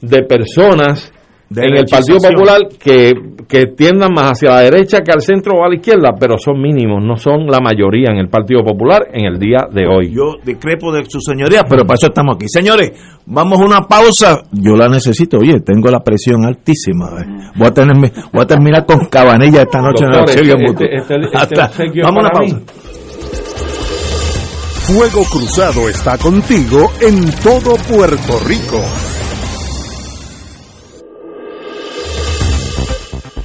de 0.00 0.22
personas 0.22 1.12
en 1.56 1.76
el 1.76 1.84
Partido. 1.86 2.18
Popular 2.18 2.60
que, 2.78 3.12
que 3.48 3.66
tiendan 3.68 4.12
más 4.12 4.32
hacia 4.32 4.50
la 4.50 4.60
derecha 4.60 5.00
que 5.00 5.12
al 5.12 5.22
centro 5.22 5.54
o 5.58 5.64
a 5.64 5.68
la 5.68 5.76
izquierda, 5.76 6.10
pero 6.18 6.36
son 6.38 6.60
mínimos, 6.60 7.02
no 7.02 7.16
son 7.16 7.46
la 7.46 7.58
mayoría 7.60 8.10
en 8.10 8.18
el 8.18 8.28
Partido 8.28 8.62
Popular 8.62 9.08
en 9.12 9.24
el 9.24 9.38
día 9.38 9.66
de 9.72 9.86
hoy. 9.86 10.12
Yo 10.14 10.34
discrepo 10.44 10.92
de 10.92 11.04
su 11.08 11.20
señoría, 11.20 11.64
pero 11.68 11.82
para 11.86 11.94
eso 11.94 12.08
estamos 12.08 12.36
aquí. 12.36 12.46
Señores, 12.48 12.92
vamos 13.26 13.58
a 13.60 13.64
una 13.64 13.80
pausa. 13.82 14.42
Yo 14.52 14.76
la 14.76 14.88
necesito. 14.88 15.38
Oye, 15.38 15.60
tengo 15.60 15.88
la 15.90 16.00
presión 16.00 16.44
altísima. 16.44 17.08
eh. 17.22 17.26
Voy 17.56 17.68
a, 17.68 17.70
tenerme, 17.72 18.12
voy 18.32 18.42
a 18.42 18.46
terminar 18.46 18.84
con 18.84 19.06
cabanilla 19.06 19.62
esta 19.62 19.80
noche 19.80 20.04
en 20.04 20.14
el 20.14 20.24
este- 20.28 20.56
mutuo. 20.56 20.86
este- 20.86 21.14
este 21.24 21.36
Hasta- 21.36 21.66
obsequio 21.66 22.02
vamos 22.04 22.24
a 22.24 22.26
una 22.26 22.30
pausa. 22.30 22.56
mí. 22.56 22.62
Fuego 24.88 25.22
Cruzado 25.30 25.88
está 25.88 26.16
contigo 26.18 26.90
en 27.02 27.30
todo 27.42 27.74
Puerto 27.90 28.38
Rico. 28.46 28.82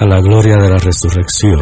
a 0.00 0.04
la 0.06 0.20
gloria 0.20 0.58
de 0.58 0.70
la 0.70 0.78
resurrección, 0.78 1.58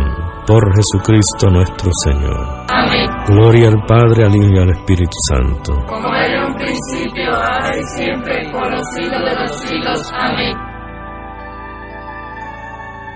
por 0.46 0.62
Jesucristo 0.76 1.48
nuestro 1.48 1.90
Señor. 2.04 2.66
Amén. 2.68 3.08
Gloria 3.26 3.68
al 3.68 3.82
Padre, 3.86 4.26
al 4.26 4.36
Hijo 4.36 4.52
y 4.52 4.58
al 4.58 4.70
Espíritu 4.70 5.16
Santo. 5.26 5.72
Como 5.88 6.14
era 6.14 6.36
en 6.36 6.52
un 6.52 6.54
principio, 6.54 7.34
ahora 7.34 7.70
y 7.78 7.82
siempre, 7.96 8.50
por 8.52 8.70
los 8.70 8.82
siglos 8.94 9.20
de 9.24 9.34
los 9.40 9.60
siglos. 9.62 10.12
Amén. 10.12 10.56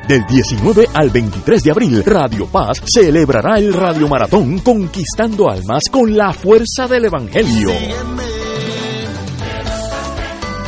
Del 0.08 0.24
19 0.26 0.88
al 0.94 1.10
23 1.10 1.64
de 1.64 1.70
abril, 1.70 2.02
Radio 2.04 2.46
Paz 2.46 2.82
celebrará 2.86 3.58
el 3.58 3.74
Radio 3.74 4.08
Maratón 4.08 4.58
Conquistando 4.60 5.50
Almas 5.50 5.84
con 5.90 6.16
la 6.16 6.32
fuerza 6.32 6.88
del 6.88 7.04
Evangelio. 7.04 7.70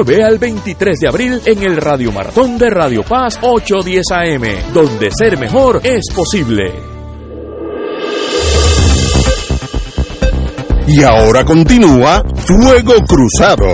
al 0.00 0.38
23 0.38 0.98
de 0.98 1.08
abril 1.08 1.42
en 1.44 1.62
el 1.62 1.76
Radio 1.76 2.10
Maratón 2.10 2.56
de 2.56 2.70
Radio 2.70 3.02
Paz 3.02 3.38
810 3.42 4.04
AM, 4.10 4.72
donde 4.72 5.10
ser 5.10 5.38
mejor 5.38 5.82
es 5.84 6.06
posible. 6.14 6.72
Y 10.86 11.02
ahora 11.02 11.44
continúa 11.44 12.24
Fuego 12.34 12.94
Cruzado. 13.06 13.66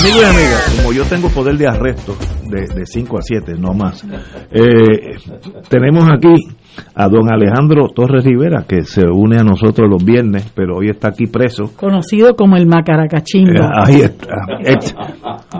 Amigos 0.00 0.22
y 0.22 0.24
amigas, 0.24 0.74
como 0.76 0.92
yo 0.94 1.04
tengo 1.04 1.28
poder 1.28 1.58
de 1.58 1.68
arresto 1.68 2.16
de 2.48 2.86
5 2.86 3.18
a 3.18 3.22
7, 3.22 3.52
no 3.58 3.74
más, 3.74 4.02
eh, 4.50 5.18
tenemos 5.68 6.04
aquí 6.10 6.59
a 6.94 7.08
don 7.08 7.32
Alejandro 7.32 7.88
Torres 7.94 8.24
Rivera, 8.24 8.64
que 8.68 8.82
se 8.82 9.06
une 9.06 9.38
a 9.38 9.44
nosotros 9.44 9.88
los 9.88 10.04
viernes, 10.04 10.50
pero 10.54 10.76
hoy 10.76 10.88
está 10.88 11.08
aquí 11.08 11.26
preso. 11.26 11.72
Conocido 11.76 12.34
como 12.34 12.56
el 12.56 12.66
Macaracachimbo. 12.66 13.60
Eh, 13.60 13.68
ahí 13.72 14.00
está, 14.00 14.34
ex 14.64 14.94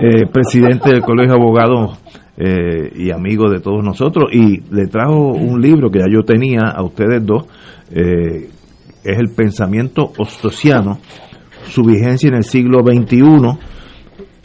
eh, 0.00 0.26
presidente 0.32 0.90
del 0.90 1.02
Colegio 1.02 1.34
de 1.34 1.40
Abogados 1.40 1.98
eh, 2.36 2.92
y 2.96 3.10
amigo 3.10 3.50
de 3.50 3.60
todos 3.60 3.84
nosotros, 3.84 4.30
y 4.32 4.60
le 4.74 4.86
trajo 4.86 5.32
un 5.32 5.60
libro 5.60 5.90
que 5.90 5.98
ya 5.98 6.06
yo 6.10 6.22
tenía 6.22 6.70
a 6.74 6.82
ustedes 6.82 7.24
dos, 7.24 7.44
eh, 7.90 8.48
es 9.04 9.18
el 9.18 9.28
pensamiento 9.34 10.10
ostosiano, 10.16 10.98
su 11.68 11.82
vigencia 11.82 12.28
en 12.28 12.36
el 12.36 12.44
siglo 12.44 12.78
XXI, 12.80 13.20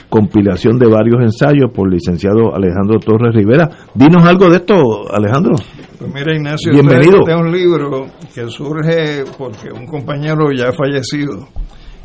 compilación 0.09 0.77
de 0.77 0.87
varios 0.87 1.21
ensayos 1.21 1.71
por 1.73 1.91
licenciado 1.91 2.55
Alejandro 2.55 2.99
Torres 2.99 3.33
Rivera. 3.33 3.69
Dinos 3.93 4.25
algo 4.25 4.49
de 4.49 4.57
esto, 4.57 4.75
Alejandro. 5.11 5.55
Pues 5.99 6.13
mira, 6.13 6.35
Ignacio, 6.35 6.71
Bienvenido. 6.71 7.19
este 7.19 7.31
es 7.31 7.39
un 7.39 7.51
libro 7.51 8.05
que 8.33 8.47
surge 8.49 9.23
porque 9.37 9.71
un 9.71 9.85
compañero 9.85 10.51
ya 10.51 10.71
fallecido, 10.71 11.47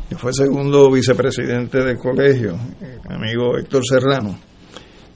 que 0.09 0.15
fue 0.15 0.33
segundo 0.33 0.91
vicepresidente 0.91 1.83
del 1.83 1.97
colegio, 1.97 2.55
eh, 2.81 2.97
amigo 3.09 3.57
Héctor 3.57 3.83
Serrano, 3.85 4.35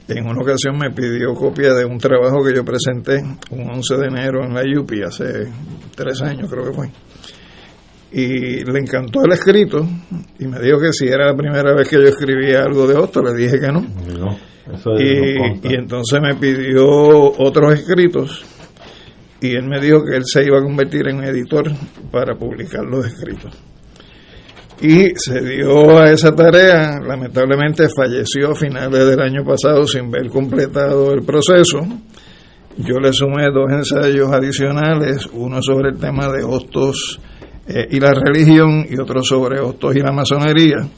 en 0.08 0.24
una 0.24 0.40
ocasión 0.40 0.78
me 0.78 0.90
pidió 0.90 1.34
copia 1.34 1.74
de 1.74 1.84
un 1.84 1.98
trabajo 1.98 2.44
que 2.44 2.54
yo 2.54 2.64
presenté 2.64 3.20
un 3.50 3.70
11 3.70 3.96
de 3.96 4.06
enero 4.06 4.44
en 4.44 4.54
la 4.54 4.62
UPI 4.62 5.02
hace 5.02 5.50
tres 5.94 6.22
años 6.22 6.48
creo 6.48 6.64
que 6.64 6.72
fue. 6.72 6.86
Y 8.18 8.64
le 8.64 8.78
encantó 8.78 9.26
el 9.26 9.32
escrito 9.32 9.86
y 10.38 10.46
me 10.46 10.58
dijo 10.58 10.80
que 10.80 10.90
si 10.90 11.06
era 11.06 11.26
la 11.26 11.36
primera 11.36 11.74
vez 11.74 11.86
que 11.86 11.96
yo 11.96 12.08
escribía 12.08 12.62
algo 12.62 12.86
de 12.86 12.96
otro, 12.96 13.22
le 13.22 13.34
dije 13.34 13.60
que 13.60 13.70
no. 13.70 13.84
eso 14.72 14.94
no 14.94 14.98
Y, 14.98 15.60
y 15.62 15.74
entonces 15.74 16.18
me 16.22 16.34
pidió 16.34 16.86
otros 16.86 17.74
escritos 17.74 18.42
y 19.42 19.50
él 19.50 19.64
me 19.64 19.78
dijo 19.80 20.02
que 20.02 20.16
él 20.16 20.22
se 20.24 20.44
iba 20.44 20.58
a 20.58 20.62
convertir 20.62 21.08
en 21.08 21.24
editor 21.24 21.70
para 22.10 22.34
publicar 22.36 22.86
los 22.86 23.04
escritos. 23.04 23.52
Y 24.80 25.10
se 25.16 25.38
dio 25.42 25.98
a 25.98 26.10
esa 26.10 26.34
tarea, 26.34 26.98
lamentablemente 27.06 27.86
falleció 27.94 28.52
a 28.52 28.54
finales 28.54 29.06
del 29.06 29.20
año 29.20 29.44
pasado 29.44 29.86
sin 29.86 30.10
ver 30.10 30.30
completado 30.30 31.12
el 31.12 31.22
proceso. 31.22 31.80
Yo 32.78 32.98
le 32.98 33.12
sumé 33.12 33.50
dos 33.52 33.70
ensayos 33.70 34.32
adicionales, 34.32 35.26
uno 35.34 35.60
sobre 35.60 35.90
el 35.90 35.98
tema 35.98 36.28
de 36.28 36.42
hostos 36.44 37.20
eh, 37.68 37.88
y 37.90 38.00
la 38.00 38.12
religión 38.14 38.86
y 38.88 38.98
otro 39.00 39.22
sobre 39.22 39.60
hostos 39.60 39.96
y 39.96 40.00
la 40.00 40.12
masonería 40.12 40.88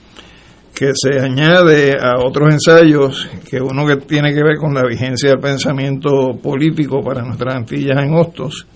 que 0.74 0.92
se 0.94 1.18
añade 1.18 1.96
a 2.00 2.24
otros 2.24 2.52
ensayos, 2.52 3.28
que 3.50 3.60
uno 3.60 3.84
que 3.84 3.96
tiene 3.96 4.32
que 4.32 4.44
ver 4.44 4.56
con 4.58 4.74
la 4.74 4.86
vigencia 4.86 5.30
del 5.30 5.40
pensamiento 5.40 6.38
político 6.40 7.02
para 7.02 7.22
nuestras 7.22 7.56
Antillas 7.56 8.00
en 8.00 8.14
Hostos, 8.14 8.66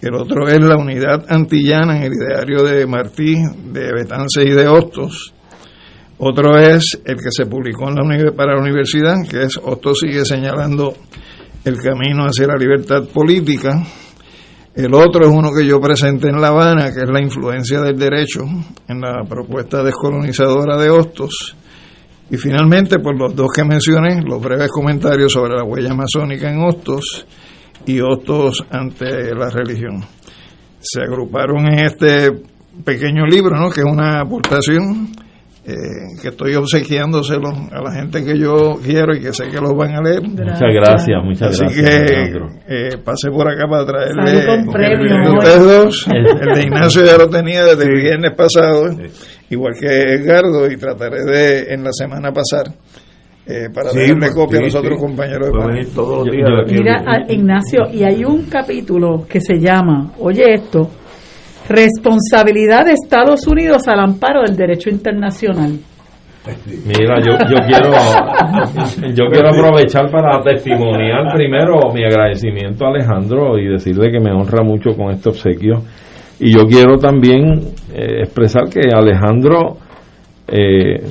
el 0.00 0.14
otro 0.14 0.48
es 0.48 0.60
la 0.60 0.76
unidad 0.76 1.26
antillana 1.28 1.98
en 1.98 2.04
el 2.04 2.12
ideario 2.14 2.62
de 2.62 2.86
Martí, 2.86 3.34
de 3.34 3.92
Betance 3.92 4.44
y 4.44 4.50
de 4.50 4.66
Hostos, 4.66 5.34
otro 6.18 6.56
es 6.56 6.98
el 7.04 7.16
que 7.16 7.30
se 7.30 7.44
publicó 7.44 7.90
en 7.90 7.96
la 7.96 8.32
para 8.32 8.54
la 8.54 8.62
universidad, 8.62 9.16
que 9.28 9.42
es 9.42 9.58
Hostos 9.62 10.00
sigue 10.00 10.24
señalando 10.24 10.94
el 11.64 11.76
camino 11.76 12.24
hacia 12.24 12.46
la 12.46 12.56
libertad 12.56 13.04
política, 13.12 13.86
el 14.76 14.92
otro 14.92 15.24
es 15.24 15.32
uno 15.32 15.50
que 15.52 15.66
yo 15.66 15.80
presenté 15.80 16.28
en 16.28 16.38
La 16.38 16.48
Habana, 16.48 16.92
que 16.92 17.00
es 17.00 17.08
la 17.08 17.22
influencia 17.22 17.80
del 17.80 17.98
derecho 17.98 18.44
en 18.86 19.00
la 19.00 19.24
propuesta 19.26 19.82
descolonizadora 19.82 20.76
de 20.76 20.90
Hostos. 20.90 21.56
Y 22.30 22.36
finalmente, 22.36 22.98
por 22.98 23.18
los 23.18 23.34
dos 23.34 23.50
que 23.54 23.64
mencioné, 23.64 24.20
los 24.20 24.42
breves 24.42 24.70
comentarios 24.70 25.32
sobre 25.32 25.54
la 25.54 25.64
huella 25.64 25.94
masónica 25.94 26.50
en 26.50 26.62
Hostos 26.62 27.26
y 27.86 28.00
Hostos 28.00 28.66
ante 28.70 29.34
la 29.34 29.48
religión. 29.48 30.04
Se 30.78 31.00
agruparon 31.00 31.66
en 31.68 31.78
este 31.86 32.32
pequeño 32.84 33.24
libro, 33.24 33.56
¿no? 33.56 33.70
que 33.70 33.80
es 33.80 33.86
una 33.86 34.20
aportación 34.20 35.08
eh, 35.68 35.74
que 36.22 36.28
estoy 36.28 36.54
obsequiándoselo 36.54 37.48
a 37.72 37.82
la 37.82 37.92
gente 37.92 38.24
que 38.24 38.38
yo 38.38 38.78
quiero 38.84 39.14
y 39.16 39.20
que 39.20 39.32
sé 39.32 39.48
que 39.48 39.60
los 39.60 39.74
van 39.74 39.94
a 39.96 40.00
leer. 40.02 40.22
Muchas 40.22 40.60
gracias, 40.60 41.24
muchas 41.24 41.60
Así 41.60 41.62
gracias, 41.80 42.04
que 42.08 42.16
Alejandro. 42.16 42.48
eh, 42.68 42.90
pasé 43.04 43.30
por 43.30 43.48
acá 43.48 43.66
para 43.68 43.84
traerle 43.84 44.62
premio 44.72 45.16
el 45.16 45.22
de 45.24 45.30
ustedes 45.30 45.64
dos. 45.66 46.06
El 46.08 46.54
de 46.54 46.62
Ignacio 46.62 47.04
ya 47.04 47.16
lo 47.18 47.28
tenía 47.28 47.64
desde 47.64 47.84
el 47.84 48.00
viernes 48.00 48.32
pasado, 48.36 48.90
igual 49.50 49.72
que 49.80 49.86
Edgardo, 50.14 50.70
y 50.70 50.76
trataré 50.76 51.24
de 51.24 51.74
en 51.74 51.82
la 51.82 51.90
semana 51.92 52.30
pasar 52.32 52.66
eh, 53.48 53.68
para 53.74 53.90
Sí, 53.90 53.98
darle 53.98 54.16
pues, 54.18 54.34
copia 54.34 54.58
a 54.58 54.60
sí, 54.60 54.64
los 54.66 54.74
otros 54.76 55.00
compañeros 55.00 55.50
de 55.52 55.66
venir 55.66 55.94
todos 55.94 56.26
los 56.26 56.32
días. 56.34 56.48
Mira, 56.68 57.24
Ignacio, 57.28 57.80
y 57.92 58.02
hay 58.04 58.24
un 58.24 58.44
capítulo 58.44 59.24
que 59.28 59.40
se 59.40 59.58
llama, 59.58 60.12
oye 60.20 60.54
esto, 60.54 60.90
Responsabilidad 61.68 62.86
de 62.86 62.92
Estados 62.92 63.46
Unidos 63.46 63.88
al 63.88 64.00
amparo 64.00 64.42
del 64.42 64.56
derecho 64.56 64.88
internacional. 64.90 65.78
Mira, 66.86 67.18
yo, 67.20 67.32
yo 67.50 67.56
quiero 67.66 67.90
yo 69.14 69.24
quiero 69.26 69.48
aprovechar 69.48 70.08
para 70.10 70.40
testimoniar 70.42 71.34
primero 71.34 71.92
mi 71.92 72.04
agradecimiento 72.04 72.84
a 72.84 72.90
Alejandro 72.90 73.58
y 73.58 73.66
decirle 73.66 74.12
que 74.12 74.20
me 74.20 74.30
honra 74.30 74.62
mucho 74.62 74.90
con 74.96 75.10
este 75.10 75.28
obsequio. 75.28 75.82
Y 76.38 76.52
yo 76.52 76.66
quiero 76.66 76.98
también 76.98 77.72
eh, 77.92 78.20
expresar 78.20 78.68
que 78.68 78.90
Alejandro, 78.94 79.78
eh, 80.46 81.02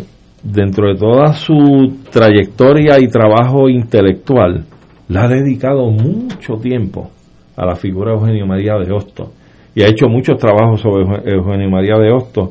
dentro 0.42 0.88
de 0.88 0.96
toda 0.96 1.34
su 1.34 2.00
trayectoria 2.10 3.00
y 3.00 3.08
trabajo 3.08 3.68
intelectual, 3.68 4.64
le 5.10 5.20
ha 5.20 5.28
dedicado 5.28 5.90
mucho 5.90 6.54
tiempo 6.62 7.10
a 7.58 7.66
la 7.66 7.76
figura 7.76 8.12
de 8.12 8.18
Eugenio 8.20 8.46
María 8.46 8.76
de 8.76 8.94
Hostos 8.94 9.30
y 9.76 9.84
ha 9.84 9.88
hecho 9.88 10.08
muchos 10.08 10.38
trabajos 10.38 10.82
sobre 10.82 11.04
Euge- 11.06 11.22
Eugenio 11.26 11.70
María 11.70 11.98
de 11.98 12.12
Hostos. 12.12 12.50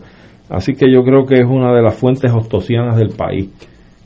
Así 0.49 0.75
que 0.75 0.93
yo 0.93 1.03
creo 1.03 1.25
que 1.27 1.37
es 1.41 1.47
una 1.49 1.75
de 1.75 1.83
las 1.83 1.95
fuentes 1.97 2.31
hostosianas 2.33 2.97
del 2.97 3.11
país 3.17 3.49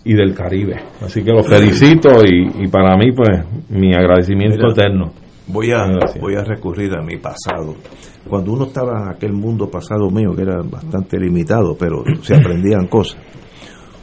y 0.04 0.14
del 0.14 0.34
Caribe. 0.34 0.76
Así 1.02 1.22
que 1.22 1.32
lo 1.32 1.42
felicito 1.42 2.08
y, 2.24 2.64
y 2.64 2.68
para 2.68 2.96
mí, 2.96 3.10
pues, 3.12 3.28
mi 3.70 3.92
agradecimiento 3.92 4.56
Mira, 4.68 4.70
eterno. 4.70 5.12
Voy 5.48 5.72
a, 5.72 5.86
Gracias. 5.86 6.20
voy 6.22 6.34
a 6.36 6.44
recurrir 6.44 6.92
a 6.96 7.02
mi 7.02 7.16
pasado. 7.16 7.74
Cuando 8.28 8.52
uno 8.52 8.66
estaba 8.66 9.02
en 9.02 9.08
aquel 9.08 9.32
mundo 9.32 9.68
pasado 9.68 10.08
mío, 10.10 10.34
que 10.36 10.42
era 10.42 10.62
bastante 10.62 11.18
limitado, 11.18 11.74
pero 11.78 12.04
se 12.22 12.36
aprendían 12.36 12.86
cosas, 12.90 13.20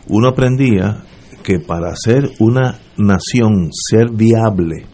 uno 0.09 0.27
aprendía 0.27 0.97
que 1.43 1.59
para 1.59 1.95
ser 1.95 2.23
una 2.39 2.79
nación, 2.97 3.69
ser 3.71 4.09
viable, 4.11 4.85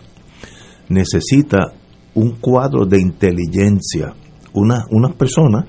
necesita 0.89 1.73
un 2.15 2.31
cuadro 2.41 2.85
de 2.85 2.99
inteligencia, 3.01 4.13
una, 4.53 4.85
unas 4.91 5.13
personas, 5.15 5.65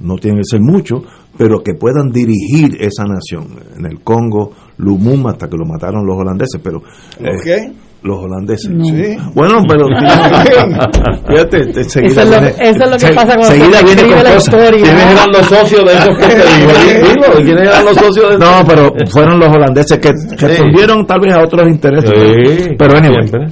no 0.00 0.16
tienen 0.16 0.38
que 0.40 0.44
ser 0.44 0.60
muchos, 0.60 1.02
pero 1.36 1.62
que 1.62 1.74
puedan 1.74 2.10
dirigir 2.10 2.76
esa 2.80 3.04
nación. 3.04 3.46
En 3.78 3.86
el 3.86 4.00
Congo, 4.02 4.52
Lumumba, 4.78 5.32
hasta 5.32 5.48
que 5.48 5.56
lo 5.56 5.64
mataron 5.66 6.06
los 6.06 6.16
holandeses, 6.18 6.60
pero... 6.62 6.82
¿Los 7.20 7.34
eh, 7.34 7.40
qué? 7.44 7.72
Los 8.02 8.18
holandeses. 8.18 8.70
No. 8.70 8.84
Sí. 8.84 9.16
Bueno, 9.34 9.58
pero 9.68 9.86
fíjate, 11.28 11.66
te- 11.66 11.84
seguida 11.84 12.12
Eso 12.12 12.22
es 12.22 12.28
lo- 12.30 12.40
viene- 12.40 12.54
eso 12.70 12.84
es 12.84 12.90
lo 12.90 12.96
que 12.96 12.98
se- 13.06 13.12
pasa 13.12 13.34
cuando 13.36 13.44
seguida 13.46 13.78
se 13.78 13.84
viene 13.84 14.02
con 14.02 14.10
la 14.10 14.22
cosas. 14.22 14.42
historia. 14.44 14.82
¿Quiénes 14.82 15.06
eran 15.12 15.28
los 15.32 15.46
socios 15.46 15.84
de 15.84 15.92
esos 15.92 16.18
que 16.18 16.26
te 16.26 17.42
¿quiénes 17.44 17.62
eran 17.62 17.84
los 17.84 17.96
socios 17.96 18.30
de 18.30 18.38
No, 18.38 18.64
pero 18.66 18.92
fueron 19.10 19.38
los 19.38 19.48
holandeses 19.48 19.98
que 19.98 20.12
respondieron 20.36 21.06
tal 21.06 21.20
vez 21.20 21.34
a 21.34 21.42
otros 21.42 21.68
intereses. 21.68 22.10
Sí, 22.10 22.68
pero 22.78 22.96
anyway. 22.96 23.28
siempre. 23.28 23.48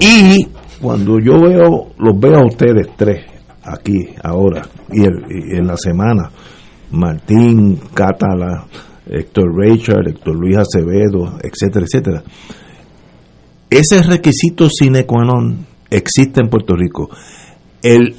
Y 0.00 0.46
cuando 0.80 1.18
yo 1.18 1.40
veo, 1.40 1.88
los 1.98 2.18
veo 2.18 2.38
a 2.38 2.46
ustedes 2.46 2.88
tres, 2.96 3.24
aquí, 3.62 4.08
ahora, 4.22 4.62
y, 4.92 5.02
el- 5.04 5.24
y 5.28 5.56
en 5.58 5.66
la 5.66 5.76
semana, 5.76 6.30
Martín, 6.92 7.78
Catala, 7.94 8.66
Héctor 9.06 9.52
Rachel, 9.56 10.08
Héctor 10.08 10.36
Luis 10.36 10.56
Acevedo, 10.56 11.38
etcétera, 11.42 11.84
etcétera. 11.86 12.22
Ese 13.68 14.02
requisito 14.02 14.68
sine 14.68 15.04
qua 15.06 15.24
non 15.24 15.64
existe 15.90 16.40
en 16.40 16.48
Puerto 16.48 16.74
Rico. 16.74 17.08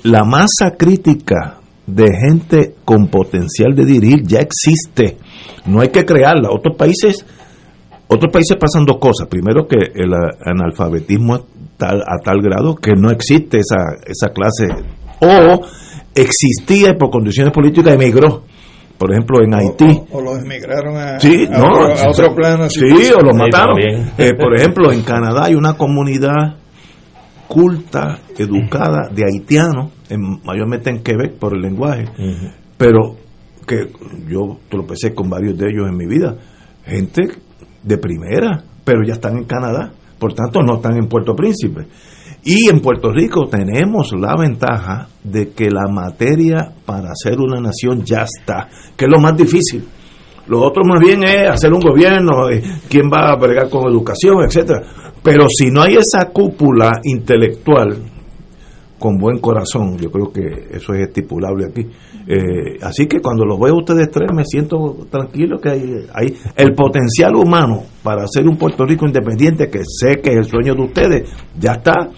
La 0.04 0.24
masa 0.24 0.76
crítica 0.78 1.60
de 1.86 2.08
gente 2.16 2.76
con 2.86 3.08
potencial 3.08 3.76
de 3.76 3.86
dirigir 3.86 4.24
ya 4.26 4.40
existe. 4.40 5.18
No 5.66 5.82
hay 5.82 5.90
que 5.90 6.06
crearla. 6.06 6.50
Otros 6.52 6.76
países, 6.78 7.26
otros 8.08 8.32
países 8.32 8.56
pasan 8.58 8.86
dos 8.86 8.98
cosas. 8.98 9.28
Primero 9.28 9.68
que 9.68 9.78
el 9.94 10.14
analfabetismo 10.46 11.46
tal, 11.82 12.02
a 12.02 12.20
tal 12.24 12.42
grado 12.42 12.76
que 12.76 12.94
no 12.96 13.10
existe 13.10 13.58
esa, 13.58 13.98
esa 14.06 14.32
clase. 14.32 14.68
O 15.20 15.62
existía 16.14 16.92
y 16.92 16.98
por 16.98 17.10
condiciones 17.10 17.52
políticas 17.52 17.94
emigró. 17.94 18.44
Por 18.98 19.12
ejemplo, 19.12 19.44
en 19.44 19.56
Haití. 19.56 20.02
O 20.12 20.22
los 20.22 20.38
emigraron 20.44 20.96
a, 20.96 21.20
Sí, 21.20 21.48
a 21.52 21.58
no, 21.58 21.66
otro, 21.66 21.94
a 21.94 22.10
otro 22.12 22.36
plano. 22.36 22.70
Sí, 22.70 22.84
o 23.18 23.22
lo 23.22 23.34
mataron. 23.34 23.80
Eh, 23.80 24.34
por 24.40 24.56
ejemplo, 24.56 24.92
en 24.92 25.02
Canadá 25.02 25.46
hay 25.46 25.56
una 25.56 25.74
comunidad 25.74 26.58
culta, 27.48 28.20
educada 28.38 29.10
de 29.12 29.24
haitianos, 29.26 29.92
en, 30.10 30.22
mayormente 30.46 30.92
en 30.92 31.02
Quebec 31.02 31.34
por 31.34 31.56
el 31.56 31.62
lenguaje, 31.62 32.06
pero 32.78 33.18
que 33.68 33.92
yo 34.30 34.60
tropecé 34.70 35.14
con 35.14 35.30
varios 35.30 35.58
de 35.58 35.66
ellos 35.66 35.88
en 35.90 35.98
mi 35.98 36.06
vida, 36.06 36.38
gente 36.86 37.24
de 37.84 37.98
primera, 37.98 38.64
pero 38.86 39.02
ya 39.06 39.16
están 39.16 39.38
en 39.38 39.44
Canadá, 39.44 39.92
por 40.22 40.34
tanto 40.34 40.62
no 40.62 40.76
están 40.76 40.98
en 40.98 41.08
Puerto 41.08 41.36
Príncipe. 41.36 41.88
Y 42.44 42.70
en 42.70 42.80
Puerto 42.80 43.12
Rico 43.12 43.48
tenemos 43.48 44.12
la 44.14 44.36
ventaja 44.36 45.08
de 45.24 45.50
que 45.50 45.72
la 45.72 45.88
materia 45.92 46.72
para 46.86 47.10
ser 47.16 47.40
una 47.40 47.60
nación 47.60 48.04
ya 48.06 48.20
está, 48.20 48.70
que 48.96 49.06
es 49.06 49.12
lo 49.12 49.20
más 49.20 49.36
difícil. 49.36 49.84
Lo 50.46 50.62
otro 50.62 50.84
más 50.86 51.00
bien 51.00 51.24
es 51.24 51.50
hacer 51.50 51.74
un 51.74 51.80
gobierno, 51.80 52.52
eh, 52.52 52.62
quién 52.88 53.10
va 53.12 53.32
a 53.32 53.36
bregar 53.36 53.68
con 53.68 53.92
educación, 53.92 54.44
etcétera. 54.46 54.84
Pero 55.24 55.48
si 55.50 55.72
no 55.72 55.82
hay 55.82 55.96
esa 55.96 56.30
cúpula 56.30 57.00
intelectual 57.04 57.98
con 59.00 59.18
buen 59.18 59.40
corazón, 59.40 59.98
yo 59.98 60.12
creo 60.12 60.32
que 60.32 60.76
eso 60.78 60.94
es 60.94 61.08
estipulable 61.08 61.66
aquí. 61.66 61.88
Eh, 62.28 62.78
así 62.82 63.08
que 63.08 63.20
cuando 63.20 63.46
los 63.46 63.60
veo 63.60 63.74
a 63.74 63.78
ustedes 63.78 64.10
tres 64.12 64.30
me 64.34 64.46
siento 64.46 65.08
tranquilo 65.10 65.60
que 65.60 65.70
hay, 65.70 66.06
hay 66.14 66.38
el 66.56 66.74
potencial 66.74 67.36
humano 67.36 67.84
para 68.04 68.24
hacer 68.24 68.48
un 68.48 68.58
Puerto 68.58 68.86
Rico 68.86 69.06
independiente, 69.06 69.70
que 69.70 69.80
sé 69.86 70.22
que 70.22 70.32
es 70.32 70.38
el 70.38 70.46
sueño 70.46 70.76
de 70.76 70.82
ustedes, 70.84 71.30
ya 71.60 71.74
está, 71.74 72.10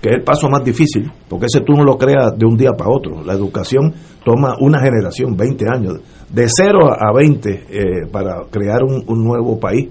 que 0.00 0.10
es 0.10 0.16
el 0.16 0.22
paso 0.22 0.48
más 0.48 0.64
difícil, 0.64 1.10
porque 1.28 1.46
ese 1.46 1.64
tú 1.64 1.72
no 1.74 1.84
lo 1.84 1.96
creas 1.96 2.36
de 2.36 2.46
un 2.46 2.56
día 2.56 2.72
para 2.72 2.90
otro. 2.90 3.22
La 3.24 3.34
educación 3.34 3.94
toma 4.24 4.56
una 4.60 4.80
generación, 4.80 5.36
20 5.36 5.64
años, 5.72 6.00
de 6.28 6.48
0 6.48 6.78
a 6.98 7.12
20 7.12 7.50
eh, 7.50 8.06
para 8.10 8.44
crear 8.50 8.82
un, 8.82 9.04
un 9.06 9.24
nuevo 9.24 9.58
país. 9.58 9.88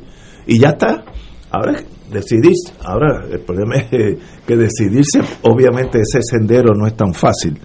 Y 0.48 0.60
ya 0.60 0.70
está. 0.70 1.04
Ahora 1.50 1.80
decidir, 2.12 2.54
ahora 2.84 3.26
el 3.32 3.40
problema 3.40 3.76
es 3.78 4.18
que 4.46 4.56
decidirse, 4.56 5.22
obviamente 5.44 6.00
ese 6.00 6.20
sendero 6.22 6.74
no 6.76 6.86
es 6.86 6.96
tan 6.96 7.14
fácil. 7.14 7.60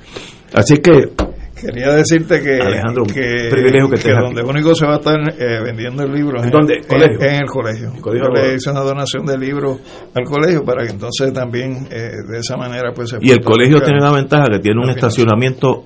Así 0.52 0.76
que 0.76 1.12
Quería 1.60 1.92
decirte 1.94 2.40
que, 2.40 2.54
Alejandro, 2.60 3.04
que, 3.04 3.48
privilegio 3.50 3.88
que 3.90 3.96
aquí. 3.96 4.10
donde 4.10 4.42
único 4.42 4.74
se 4.74 4.86
va 4.86 4.94
a 4.94 4.96
estar 4.98 5.18
eh, 5.38 5.60
vendiendo 5.64 6.02
el 6.04 6.12
libro 6.12 6.42
¿En 6.42 6.50
dónde? 6.50 6.74
en, 6.76 6.84
¿Colegio? 6.84 7.20
en 7.20 7.34
el 7.34 7.46
colegio. 7.46 7.92
colegio 8.00 8.28
Yo 8.28 8.42
le 8.42 8.54
hice 8.54 8.70
una 8.70 8.80
donación 8.80 9.26
de 9.26 9.38
libros 9.38 9.78
al 10.14 10.24
colegio 10.24 10.64
para 10.64 10.84
que 10.84 10.92
entonces 10.92 11.32
también 11.32 11.86
eh, 11.90 12.10
de 12.30 12.38
esa 12.38 12.56
manera 12.56 12.92
pues 12.94 13.10
se 13.10 13.18
y 13.20 13.30
el 13.30 13.40
colegio 13.40 13.80
tiene 13.80 14.00
la 14.00 14.12
ventaja 14.12 14.46
que 14.50 14.58
tiene 14.60 14.80
un 14.82 14.90
estacionamiento 14.90 15.84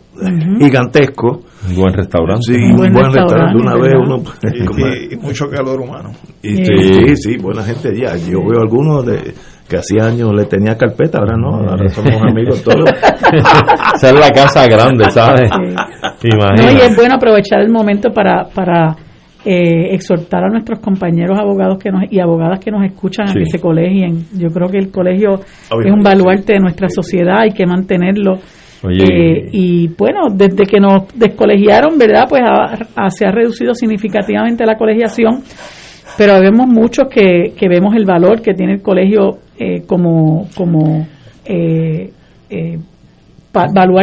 gigantesco. 0.61 1.43
Un 1.69 1.77
buen 1.77 1.95
restaurante. 1.95 2.45
Sí, 2.47 2.55
un 2.55 2.77
buen, 2.93 3.13
restaurante. 3.13 3.61
Una 3.61 3.75
vez 3.75 3.93
¿verdad? 3.93 4.01
uno 4.07 4.23
y, 4.53 4.65
comer. 4.65 4.99
y- 5.11 5.15
y 5.15 5.17
mucho 5.17 5.47
calor 5.49 5.81
humano. 5.81 6.13
Y 6.43 6.57
Sí. 6.57 6.65
sí, 6.67 7.17
sí, 7.17 7.37
buena 7.39 7.63
gente 7.63 7.91
ya. 7.99 8.17
Yo 8.17 8.39
veo 8.47 8.61
algunos 8.61 9.05
de 9.07 9.35
que 9.75 9.81
hacía 9.81 10.07
años 10.07 10.33
le 10.35 10.45
tenía 10.45 10.77
carpeta, 10.77 11.19
ahora 11.19 11.37
no, 11.37 11.57
ahora 11.69 11.89
somos 11.89 12.23
amigos 12.31 12.63
todos. 12.63 12.89
Esa 13.95 14.09
es 14.11 14.15
la 14.21 14.31
casa 14.31 14.67
grande, 14.67 15.11
¿sabes? 15.11 15.51
No, 15.51 16.71
y 16.73 16.77
es 16.77 16.97
bueno 16.97 17.15
aprovechar 17.17 17.61
el 17.61 17.71
momento 17.71 18.11
para, 18.13 18.45
para 18.55 18.97
eh, 19.45 19.95
exhortar 19.95 20.45
a 20.45 20.49
nuestros 20.49 20.79
compañeros 20.81 21.39
abogados 21.39 21.79
que 21.79 21.91
nos, 21.91 22.05
y 22.11 22.19
abogadas 22.21 22.61
que 22.61 22.71
nos 22.71 22.85
escuchan 22.85 23.29
a 23.29 23.33
Sí. 23.33 23.41
que 23.41 23.47
se 23.47 23.61
colegien. 23.61 24.25
Yo 24.39 24.49
creo 24.51 24.69
que 24.69 24.79
el 24.79 24.91
colegio 24.91 25.35
es 25.85 25.93
un 25.93 26.03
baluarte 26.03 26.55
de 26.55 26.61
nuestra 26.61 26.89
sociedad, 26.89 27.41
hay 27.41 27.51
que 27.51 27.67
mantenerlo. 27.67 28.39
Oye, 28.83 29.03
Eh, 29.05 29.49
y 29.53 29.89
bueno, 29.97 30.29
desde 30.35 30.65
que 30.65 30.79
nos 30.79 31.05
descolegiaron, 31.15 31.97
¿verdad? 31.99 32.25
Pues 32.29 32.43
ha- 32.45 33.11
se 33.11 33.27
ha 33.27 33.31
reducido 33.31 33.75
significativamente 33.75 34.65
la 34.67 34.77
colegiación, 34.77 35.43
pero 36.19 36.39
vemos 36.41 36.67
muchos 36.67 37.09
que, 37.09 37.55
que 37.59 37.69
vemos 37.69 37.95
el 37.95 38.05
valor 38.05 38.41
que 38.43 38.53
tiene 38.55 38.75
el 38.75 38.83
colegio 38.83 39.39
eh, 39.59 39.83
como, 39.87 40.47
como 40.57 41.07
eh, 41.45 42.11
eh, 42.51 42.79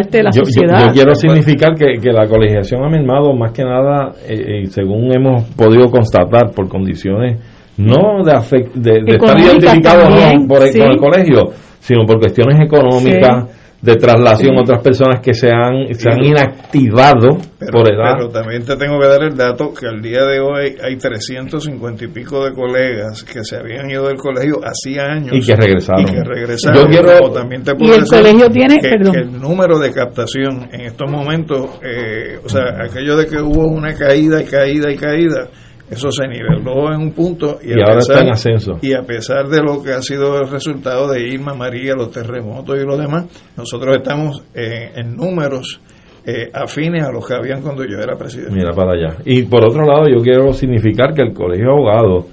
de 0.10 0.24
la 0.24 0.30
yo, 0.32 0.46
sociedad. 0.46 0.88
yo 0.88 0.94
quiero 0.94 1.14
significar 1.16 1.76
que, 1.76 2.00
que 2.02 2.12
la 2.14 2.26
colegiación 2.28 2.84
ha 2.86 2.90
mermado 2.90 3.34
más 3.34 3.52
que 3.52 3.64
nada, 3.64 4.14
eh, 4.28 4.64
eh, 4.64 4.68
según 4.68 5.14
hemos 5.14 5.44
podido 5.56 5.90
constatar, 5.92 6.52
por 6.56 6.70
condiciones 6.70 7.40
no 7.78 8.24
de, 8.24 8.32
afec- 8.34 8.72
de, 8.74 9.02
de 9.04 9.16
estar 9.18 9.40
identificados 9.40 10.10
no, 10.10 10.48
por 10.48 10.62
el, 10.62 10.70
sí. 10.72 10.80
con 10.80 10.92
el 10.92 10.98
colegio, 10.98 11.50
sino 11.80 12.06
por 12.06 12.20
cuestiones 12.20 12.60
económicas, 12.62 13.46
de 13.82 13.96
traslación, 13.96 14.54
Sí. 14.56 14.62
otras 14.62 14.84
personas 14.84 15.20
que 15.22 15.34
se 15.34 15.50
han, 15.50 15.92
se 15.96 16.10
han 16.10 16.24
inactivado 16.24 17.38
Pero, 17.60 17.72
por 17.72 17.92
edad. 17.92 18.14
pero 18.18 18.30
también 18.30 18.64
te 18.64 18.76
tengo 18.76 19.00
que 19.00 19.08
dar 19.08 19.24
el 19.24 19.36
dato 19.36 19.74
que 19.74 19.88
al 19.88 20.02
día 20.02 20.24
de 20.24 20.40
hoy 20.40 20.76
hay 20.84 20.96
350 20.98 22.06
y 22.06 22.08
pico 22.10 22.46
de 22.46 22.54
colegas 22.54 23.24
que 23.24 23.44
se 23.44 23.58
habían 23.58 23.90
ido 23.90 24.08
del 24.08 24.18
colegio 24.18 24.60
hacía 24.64 25.04
años 25.14 25.32
Y 25.34 25.42
que 25.42 25.56
regresaron. 25.56 26.02
y 26.02 26.06
que 26.06 26.24
regresaron. 26.24 26.82
Yo 26.84 26.88
quiero- 26.90 27.32
también 27.32 27.64
te 27.64 27.72
Y 27.72 27.76
puedo 27.76 27.96
el 27.96 28.02
decir 28.02 28.18
colegio 28.20 28.50
tiene- 28.50 28.78
que, 28.80 28.90
perdón. 28.90 29.14
que 29.14 29.20
el 29.22 29.40
número 29.42 29.80
de 29.80 29.92
captación 29.92 30.70
en 30.72 30.82
estos 30.82 31.12
momentos, 31.12 31.80
eh, 31.84 32.38
o 32.44 32.50
sea, 32.50 32.84
aquello 32.84 33.18
de 33.18 33.26
que 33.26 33.38
hubo 33.38 33.68
una 33.68 33.94
caída 33.96 34.42
y 34.42 34.46
caída 34.46 34.92
y 34.92 34.96
caída, 34.96 35.48
eso 35.92 36.10
se 36.10 36.26
niveló 36.26 36.94
en 36.94 37.02
un 37.02 37.12
punto 37.12 37.60
y, 37.62 37.72
Y 37.72 37.74
ahora 37.74 38.00
está 38.00 38.22
en 38.22 38.30
ascenso. 38.30 38.80
y 38.82 38.94
a 38.94 39.02
pesar 39.02 39.50
de 39.50 39.62
lo 39.62 39.84
que 39.84 39.92
ha 39.92 40.02
sido 40.02 40.40
el 40.40 40.50
resultado 40.50 41.12
de 41.12 41.28
Irma, 41.28 41.54
María, 41.54 41.94
los 41.96 42.12
terremotos 42.12 42.78
y 42.82 42.86
lo 42.86 42.98
demás, 42.98 43.26
nosotros 43.58 43.98
estamos 43.98 44.42
eh, 44.56 44.94
en 44.96 45.18
números 45.18 45.82
eh, 46.26 46.50
afines 46.54 47.04
a 47.04 47.12
los 47.12 47.28
que 47.28 47.34
habían 47.36 47.62
cuando 47.62 47.84
yo 47.84 47.98
era 47.98 48.16
presidente. 48.16 48.54
Mira 48.54 48.72
para 48.72 48.94
allá. 48.94 49.18
Y 49.26 49.44
por 49.44 49.66
otro 49.66 49.86
lado, 49.86 50.06
yo 50.08 50.22
quiero 50.22 50.54
significar 50.54 51.14
que 51.14 51.24
el 51.24 51.34
Colegio 51.34 51.66
de 51.66 51.72
Abogados, 51.72 52.26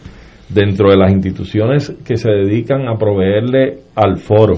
dentro 0.48 0.90
de 0.90 0.96
las 0.96 1.10
instituciones 1.10 1.96
que 2.06 2.16
se 2.16 2.30
dedican 2.30 2.86
a 2.86 2.96
proveerle 2.96 3.80
al 3.96 4.18
foro 4.18 4.54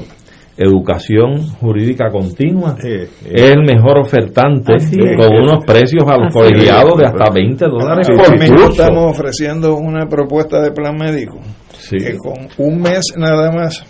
educación 0.65 1.41
jurídica 1.61 2.11
continua, 2.11 2.77
Eh, 2.85 3.09
es 3.25 3.43
el 3.53 3.63
mejor 3.65 3.99
ofertante 3.99 4.75
Así 4.77 4.97
es. 5.01 5.17
con 5.17 5.35
unos 5.37 5.65
precios 5.65 6.05
a 6.07 6.17
los 6.19 6.33
colegiados 6.33 6.99
de 6.99 7.07
hasta 7.07 7.31
20 7.33 7.65
dólares 7.67 8.09
por 8.09 8.71
estamos 8.71 9.11
ofreciendo 9.19 9.77
una 9.77 10.07
propuesta 10.07 10.61
de 10.61 10.71
plan 10.73 10.97
médico 10.97 11.39
Sí. 11.73 11.97
que 11.97 12.17
con 12.19 12.35
un 12.59 12.81
mes 12.81 13.01
nada 13.17 13.51
más 13.51 13.83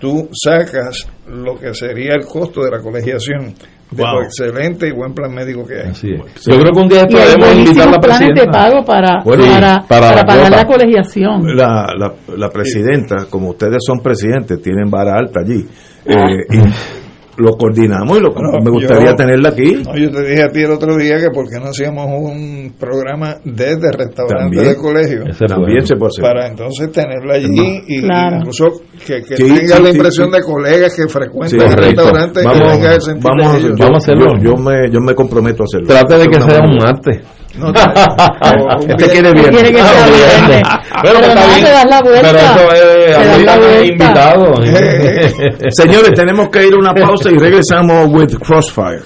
tú 0.00 0.28
sacas 0.32 1.08
lo 1.28 1.56
que 1.58 1.74
sería 1.74 2.14
el 2.14 2.24
costo 2.24 2.62
de 2.62 2.70
la 2.70 2.80
colegiación 2.80 3.54
de 3.90 4.02
Wow. 4.02 4.14
lo 4.14 4.22
excelente 4.24 4.88
y 4.88 4.92
buen 4.92 5.14
plan 5.14 5.32
médico 5.32 5.64
que 5.64 5.74
hay. 5.74 5.90
Así 5.90 6.08
es. 6.12 6.44
Yo 6.44 6.58
creo 6.58 6.72
que 6.72 6.80
un 6.80 6.88
día 6.88 7.02
hay 7.02 7.06
podemos 7.06 7.54
invitar 7.54 7.88
a 7.88 7.90
la 7.92 7.98
planes 7.98 8.20
de 8.20 8.26
presidenta. 8.34 8.50
pago 8.58 8.84
para, 8.84 9.22
Bueno, 9.24 9.44
para, 9.46 9.84
para 9.88 10.10
para 10.10 10.24
pagar 10.24 10.50
la 10.50 10.64
colegiación. 10.66 11.56
La, 11.56 11.86
la, 11.96 12.12
la 12.36 12.48
presidenta, 12.50 13.26
como 13.30 13.50
ustedes 13.50 13.78
son 13.86 13.98
presidentes, 14.00 14.60
tienen 14.60 14.90
vara 14.90 15.14
alta 15.16 15.40
allí. 15.40 15.64
Eh, 16.06 16.46
y 16.50 17.42
lo 17.42 17.50
coordinamos 17.58 18.16
y 18.16 18.20
lo, 18.22 18.32
Bueno, 18.32 18.48
me 18.64 18.70
gustaría 18.70 19.10
yo- 19.10 19.14
tenerla 19.16 19.50
aquí. 19.50 19.82
No, 19.84 19.94
yo 19.94 20.10
te 20.10 20.22
dije 20.26 20.42
a 20.42 20.48
ti 20.48 20.60
el 20.62 20.70
otro 20.70 20.96
día 20.96 21.16
que 21.18 21.28
por 21.34 21.44
qué 21.50 21.58
no 21.60 21.66
hacíamos 21.66 22.06
un 22.08 22.72
programa 22.80 23.36
desde 23.44 23.92
restaurante 23.92 24.56
del 24.58 24.76
colegio 24.76 25.24
También 25.46 25.60
bueno. 25.80 25.86
se 25.86 25.96
puede 25.96 26.08
hacer. 26.08 26.22
para 26.22 26.46
entonces 26.48 26.90
tenerla 26.92 27.34
allí 27.34 27.82
y 27.88 28.00
Claro. 28.00 28.36
incluso 28.38 28.64
que, 29.06 29.20
que 29.22 29.36
Sí, 29.36 29.42
tenga 29.54 29.76
sí, 29.76 29.82
la 29.82 29.90
impresión 29.90 30.30
sí. 30.30 30.36
de 30.38 30.42
colegas 30.44 30.96
que 30.96 31.08
frecuentan 31.08 31.50
Sí, 31.50 31.56
el 31.56 31.62
correcto. 31.74 32.02
restaurante 32.02 32.40
que 32.40 32.46
Vamos, 32.46 32.72
tenga 32.72 32.94
el 32.94 33.00
sentido 33.02 33.30
vamos, 33.36 33.52
de 33.52 33.58
ellos. 33.58 33.78
yo, 33.78 33.84
Vamos 33.84 33.94
a 33.94 33.98
hacerlo. 33.98 34.26
yo- 34.38 34.42
yo 34.56 34.56
me, 34.62 34.90
yo 34.90 35.00
me 35.00 35.14
comprometo 35.14 35.62
a 35.62 35.66
hacerlo. 35.66 35.88
Trate 35.88 36.18
de 36.18 36.26
que 36.28 36.40
sea 36.40 36.60
un 36.64 36.76
martes. 36.76 37.18
No, 37.66 37.72
Este 38.88 39.08
quiere 39.08 39.32
bien. 39.32 39.48
Quiere 39.50 39.70
que 39.72 39.78
sea 39.78 40.04
Ah, 40.04 40.08
bien. 40.46 40.62
Pero 41.02 41.18
está 41.20 41.34
no, 41.34 41.46
bien. 41.48 41.64
te 41.64 41.70
das 41.70 41.84
la 41.86 42.02
vuelta. 42.02 42.28
Pero 42.32 42.72
eso 42.72 42.90
es 42.92 43.38
están 43.38 43.58
vuelta. 43.60 43.84
invitados. 43.84 44.60
Señores, 45.76 46.10
tenemos 46.14 46.48
que 46.50 46.66
ir 46.66 46.74
a 46.74 46.76
una 46.78 46.94
pausa 46.94 47.30
y 47.30 47.38
regresamos 47.38 48.08
with 48.10 48.34
Crossfire. 48.38 49.02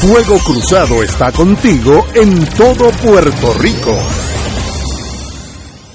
Fuego 0.00 0.38
Cruzado 0.38 1.02
está 1.02 1.32
contigo 1.32 2.06
en 2.14 2.46
todo 2.56 2.90
Puerto 3.02 3.52
Rico. 3.60 3.98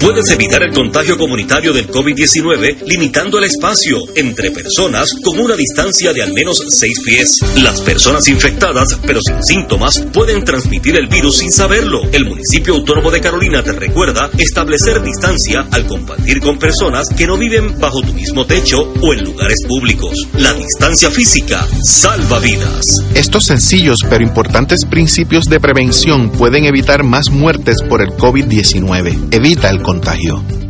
Puedes 0.00 0.30
evitar 0.30 0.62
el 0.62 0.72
contagio 0.72 1.18
comunitario 1.18 1.74
del 1.74 1.86
COVID-19 1.86 2.86
limitando 2.86 3.36
el 3.36 3.44
espacio 3.44 3.98
entre 4.16 4.50
personas 4.50 5.10
con 5.22 5.38
una 5.38 5.56
distancia 5.56 6.14
de 6.14 6.22
al 6.22 6.32
menos 6.32 6.64
6 6.68 7.00
pies. 7.04 7.36
Las 7.56 7.82
personas 7.82 8.26
infectadas 8.28 8.98
pero 9.06 9.20
sin 9.20 9.42
síntomas 9.42 10.02
pueden 10.12 10.42
transmitir 10.42 10.96
el 10.96 11.06
virus 11.06 11.38
sin 11.38 11.52
saberlo. 11.52 12.00
El 12.12 12.24
municipio 12.24 12.74
autónomo 12.76 13.10
de 13.10 13.20
Carolina 13.20 13.62
te 13.62 13.72
recuerda 13.72 14.30
establecer 14.38 15.02
distancia 15.02 15.66
al 15.70 15.86
compartir 15.86 16.40
con 16.40 16.58
personas 16.58 17.06
que 17.14 17.26
no 17.26 17.36
viven 17.36 17.78
bajo 17.78 18.00
tu 18.00 18.14
mismo 18.14 18.46
techo 18.46 18.90
o 19.02 19.12
en 19.12 19.22
lugares 19.22 19.58
públicos. 19.68 20.28
La 20.38 20.54
distancia 20.54 21.10
física 21.10 21.66
salva 21.84 22.38
vidas. 22.38 22.86
Estos 23.14 23.44
sencillos 23.44 24.00
pero 24.08 24.24
importantes 24.24 24.86
principios 24.86 25.44
de 25.44 25.60
prevención 25.60 26.30
pueden 26.30 26.64
evitar 26.64 27.04
más 27.04 27.28
muertes 27.28 27.76
por 27.86 28.00
el 28.00 28.12
COVID-19. 28.12 29.34
Evita 29.34 29.68
el 29.68 29.82
contagio. 29.90 30.69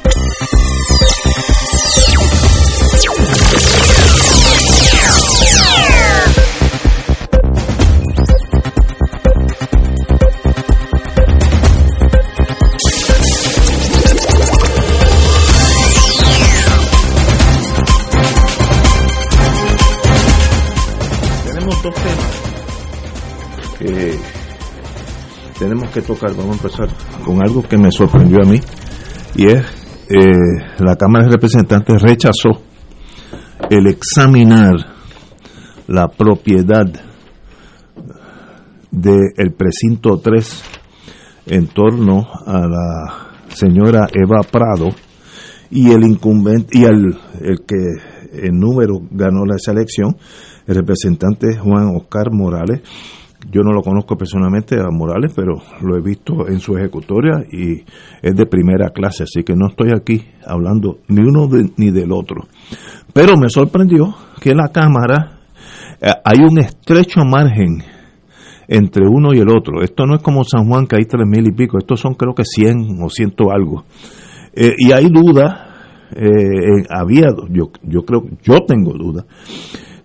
Que 23.79 24.15
tenemos 25.57 25.89
que 25.89 26.01
tocar. 26.03 26.35
Vamos 26.35 26.59
a 26.59 26.67
empezar 26.67 26.87
con 27.25 27.41
algo 27.41 27.63
que 27.63 27.77
me 27.77 27.91
sorprendió 27.91 28.43
a 28.43 28.45
mí 28.45 28.59
y 29.35 29.47
es 29.47 29.65
eh, 30.09 30.75
la 30.77 30.95
Cámara 30.95 31.25
de 31.25 31.31
Representantes 31.31 31.99
rechazó 32.01 32.49
el 33.69 33.87
examinar 33.87 34.75
la 35.87 36.07
propiedad 36.07 36.85
del 38.91 39.53
precinto 39.57 40.17
3 40.17 40.63
en 41.47 41.67
torno 41.67 42.27
a 42.45 42.59
la 42.67 43.55
señora 43.55 44.07
Eva 44.13 44.41
Prado 44.43 44.89
y 45.71 45.91
el 45.91 46.03
incumbente 46.03 46.77
y 46.77 46.83
el, 46.83 47.17
el 47.41 47.61
que 47.65 47.77
en 48.33 48.59
número 48.59 48.99
ganó 49.09 49.45
la 49.45 49.55
elección 49.71 50.17
el 50.71 50.77
representante 50.77 51.57
Juan 51.57 51.95
Oscar 51.95 52.31
Morales 52.31 52.81
yo 53.49 53.61
no 53.63 53.71
lo 53.71 53.81
conozco 53.81 54.15
personalmente 54.17 54.79
a 54.79 54.91
Morales, 54.91 55.33
pero 55.35 55.61
lo 55.81 55.97
he 55.97 56.01
visto 56.01 56.47
en 56.47 56.59
su 56.59 56.77
ejecutoria 56.77 57.43
y 57.51 57.83
es 58.21 58.35
de 58.35 58.45
primera 58.45 58.89
clase, 58.89 59.23
así 59.23 59.43
que 59.43 59.55
no 59.55 59.67
estoy 59.69 59.91
aquí 59.91 60.23
hablando 60.45 60.99
ni 61.07 61.21
uno 61.21 61.49
ni 61.77 61.91
del 61.91 62.11
otro. 62.11 62.47
Pero 63.13 63.37
me 63.37 63.49
sorprendió 63.49 64.13
que 64.39 64.51
en 64.51 64.57
la 64.57 64.69
Cámara 64.71 65.39
eh, 65.99 66.11
hay 66.23 66.39
un 66.47 66.59
estrecho 66.59 67.21
margen 67.25 67.83
entre 68.67 69.07
uno 69.07 69.33
y 69.33 69.39
el 69.39 69.49
otro. 69.49 69.81
Esto 69.81 70.05
no 70.05 70.15
es 70.15 70.21
como 70.21 70.43
San 70.43 70.67
Juan, 70.67 70.85
que 70.85 70.97
hay 70.97 71.05
tres 71.05 71.27
mil 71.27 71.47
y 71.47 71.51
pico, 71.51 71.77
estos 71.77 71.99
son 71.99 72.13
creo 72.13 72.35
que 72.35 72.43
cien 72.45 73.01
o 73.03 73.09
ciento 73.09 73.51
algo. 73.51 73.85
Eh, 74.53 74.75
y 74.77 74.91
hay 74.91 75.09
duda, 75.09 76.07
eh, 76.15 76.85
había, 76.89 77.29
yo, 77.49 77.71
yo 77.81 78.03
creo, 78.03 78.23
yo 78.43 78.59
tengo 78.67 78.93
duda, 78.93 79.25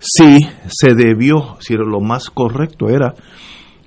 si 0.09 0.39
se 0.69 0.95
debió, 0.95 1.57
si 1.61 1.74
lo 1.74 2.01
más 2.01 2.31
correcto 2.31 2.89
era 2.89 3.15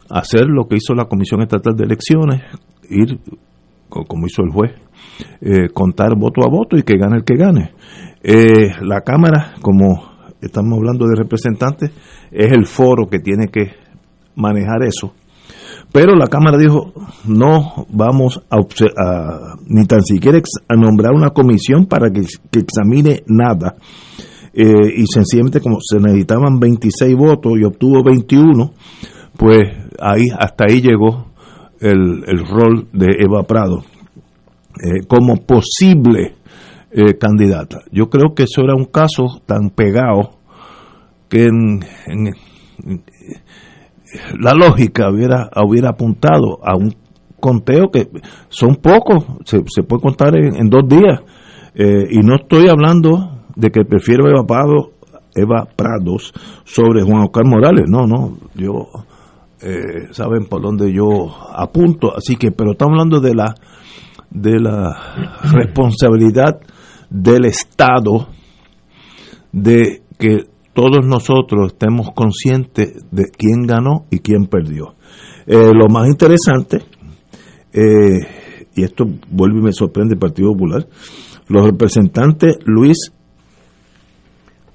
hacer 0.10 0.46
lo 0.48 0.68
que 0.68 0.78
hizo 0.78 0.94
la 0.96 1.06
Comisión 1.06 1.42
Estatal 1.42 1.76
de 1.76 1.84
Elecciones, 1.86 2.42
ir, 2.90 3.20
co- 3.90 4.06
como 4.06 4.26
hizo 4.28 4.42
el 4.44 4.52
juez, 4.52 4.72
eh, 5.42 5.70
contar 5.74 6.16
voto 6.18 6.42
a 6.44 6.50
voto 6.50 6.78
y 6.78 6.84
que 6.84 6.98
gane 6.98 7.18
el 7.18 7.24
que 7.24 7.36
gane. 7.36 7.72
Eh, 8.24 8.72
la 8.82 9.02
Cámara, 9.02 9.54
como 9.62 10.10
estamos 10.42 10.78
hablando 10.78 11.06
de 11.08 11.16
representantes, 11.16 11.92
es 12.32 12.52
el 12.52 12.66
foro 12.66 13.08
que 13.10 13.20
tiene 13.20 13.48
que 13.48 13.72
manejar 14.36 14.84
eso. 14.84 15.14
Pero 15.92 16.16
la 16.16 16.28
Cámara 16.28 16.58
dijo, 16.58 16.94
no 17.26 17.86
vamos 17.90 18.42
a, 18.50 18.58
a- 18.58 19.56
ni 19.68 19.86
tan 19.86 20.02
siquiera 20.02 20.40
a 20.68 20.76
nombrar 20.76 21.14
una 21.14 21.30
comisión 21.32 21.86
para 21.86 22.10
que 22.12 22.22
examine 22.60 23.24
nada. 23.28 23.76
Eh, 24.54 24.94
y 24.98 25.06
sencillamente 25.06 25.62
como 25.62 25.78
se 25.80 26.00
necesitaban 26.00 26.60
26 26.60 27.16
votos 27.16 27.54
y 27.60 27.64
obtuvo 27.64 28.04
21, 28.04 28.72
pues 29.38 29.70
ahí 30.00 30.24
hasta 30.38 30.66
ahí 30.68 30.82
llegó 30.82 31.28
el, 31.80 32.24
el 32.28 32.46
rol 32.48 32.88
de 32.92 33.08
Eva 33.20 33.44
Prado 33.44 33.84
eh, 34.82 35.06
como 35.08 35.38
posible 35.38 36.36
eh, 36.92 37.18
candidata. 37.18 37.80
Yo 37.92 38.10
creo 38.10 38.34
que 38.34 38.44
eso 38.44 38.62
era 38.62 38.76
un 38.76 38.86
caso 38.86 39.42
tan 39.46 39.70
pegado 39.70 40.32
que 41.28 41.44
en, 41.44 41.82
la 44.40 44.54
lógica 44.54 45.10
hubiera, 45.12 45.50
hubiera 45.64 45.90
apuntado 45.90 46.60
a 46.64 46.76
un 46.76 46.96
conteo 47.40 47.92
que 47.92 48.10
son 48.50 48.76
pocos, 48.76 49.26
se, 49.46 49.64
se 49.68 49.84
puede 49.84 50.02
contar 50.02 50.36
en, 50.36 50.56
en 50.56 50.70
dos 50.70 50.88
días. 50.88 51.22
Eh, 51.76 52.08
y 52.12 52.20
no 52.20 52.36
estoy 52.36 52.68
hablando 52.68 53.39
de 53.60 53.72
que 53.72 53.84
prefiero 53.84 54.30
Eva 54.30 54.46
Prados, 54.48 54.90
Eva 55.36 55.68
Prados 55.76 56.34
sobre 56.64 57.04
Juan 57.04 57.24
Oscar 57.24 57.46
Morales, 57.46 57.86
no, 57.88 58.08
no, 58.08 58.38
yo 58.56 58.88
eh, 59.62 60.08
saben 60.12 60.46
por 60.46 60.62
dónde 60.62 60.94
yo 60.94 61.08
apunto, 61.54 62.16
así 62.16 62.38
que, 62.38 62.52
pero 62.52 62.72
estamos 62.72 62.94
hablando 62.94 63.20
de 63.20 63.36
la 63.36 63.56
de 64.30 64.60
la 64.60 64.96
responsabilidad 65.52 66.60
del 67.10 67.46
Estado 67.46 68.28
de 69.52 70.04
que 70.18 70.46
todos 70.74 71.06
nosotros 71.06 71.74
estemos 71.74 72.12
conscientes 72.16 72.94
de 73.12 73.26
quién 73.26 73.66
ganó 73.66 74.06
y 74.12 74.20
quién 74.20 74.46
perdió. 74.46 74.96
Eh, 75.48 75.72
lo 75.74 75.90
más 75.90 76.08
interesante, 76.08 76.84
eh, 77.74 78.68
y 78.76 78.84
esto 78.84 79.06
vuelve 79.32 79.60
y 79.60 79.64
me 79.64 79.74
sorprende 79.74 80.14
el 80.14 80.20
Partido 80.20 80.52
Popular, 80.54 80.88
los 81.48 81.66
representantes 81.66 82.60
Luis 82.66 83.12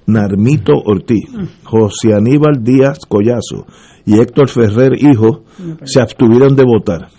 Narmito 0.07 0.73
Ortiz, 0.85 1.25
José 1.63 2.13
Aníbal 2.13 2.63
Díaz 2.63 2.99
Collazo 3.07 3.65
y 4.05 4.19
Héctor 4.19 4.49
Ferrer 4.49 4.93
Hijo 5.01 5.43
se 5.83 5.99
abstuvieron 6.01 6.55
de 6.55 6.63
votar. 6.63 7.09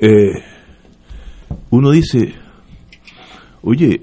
Eh, 0.00 0.32
uno 1.70 1.90
dice, 1.90 2.34
oye, 3.62 4.00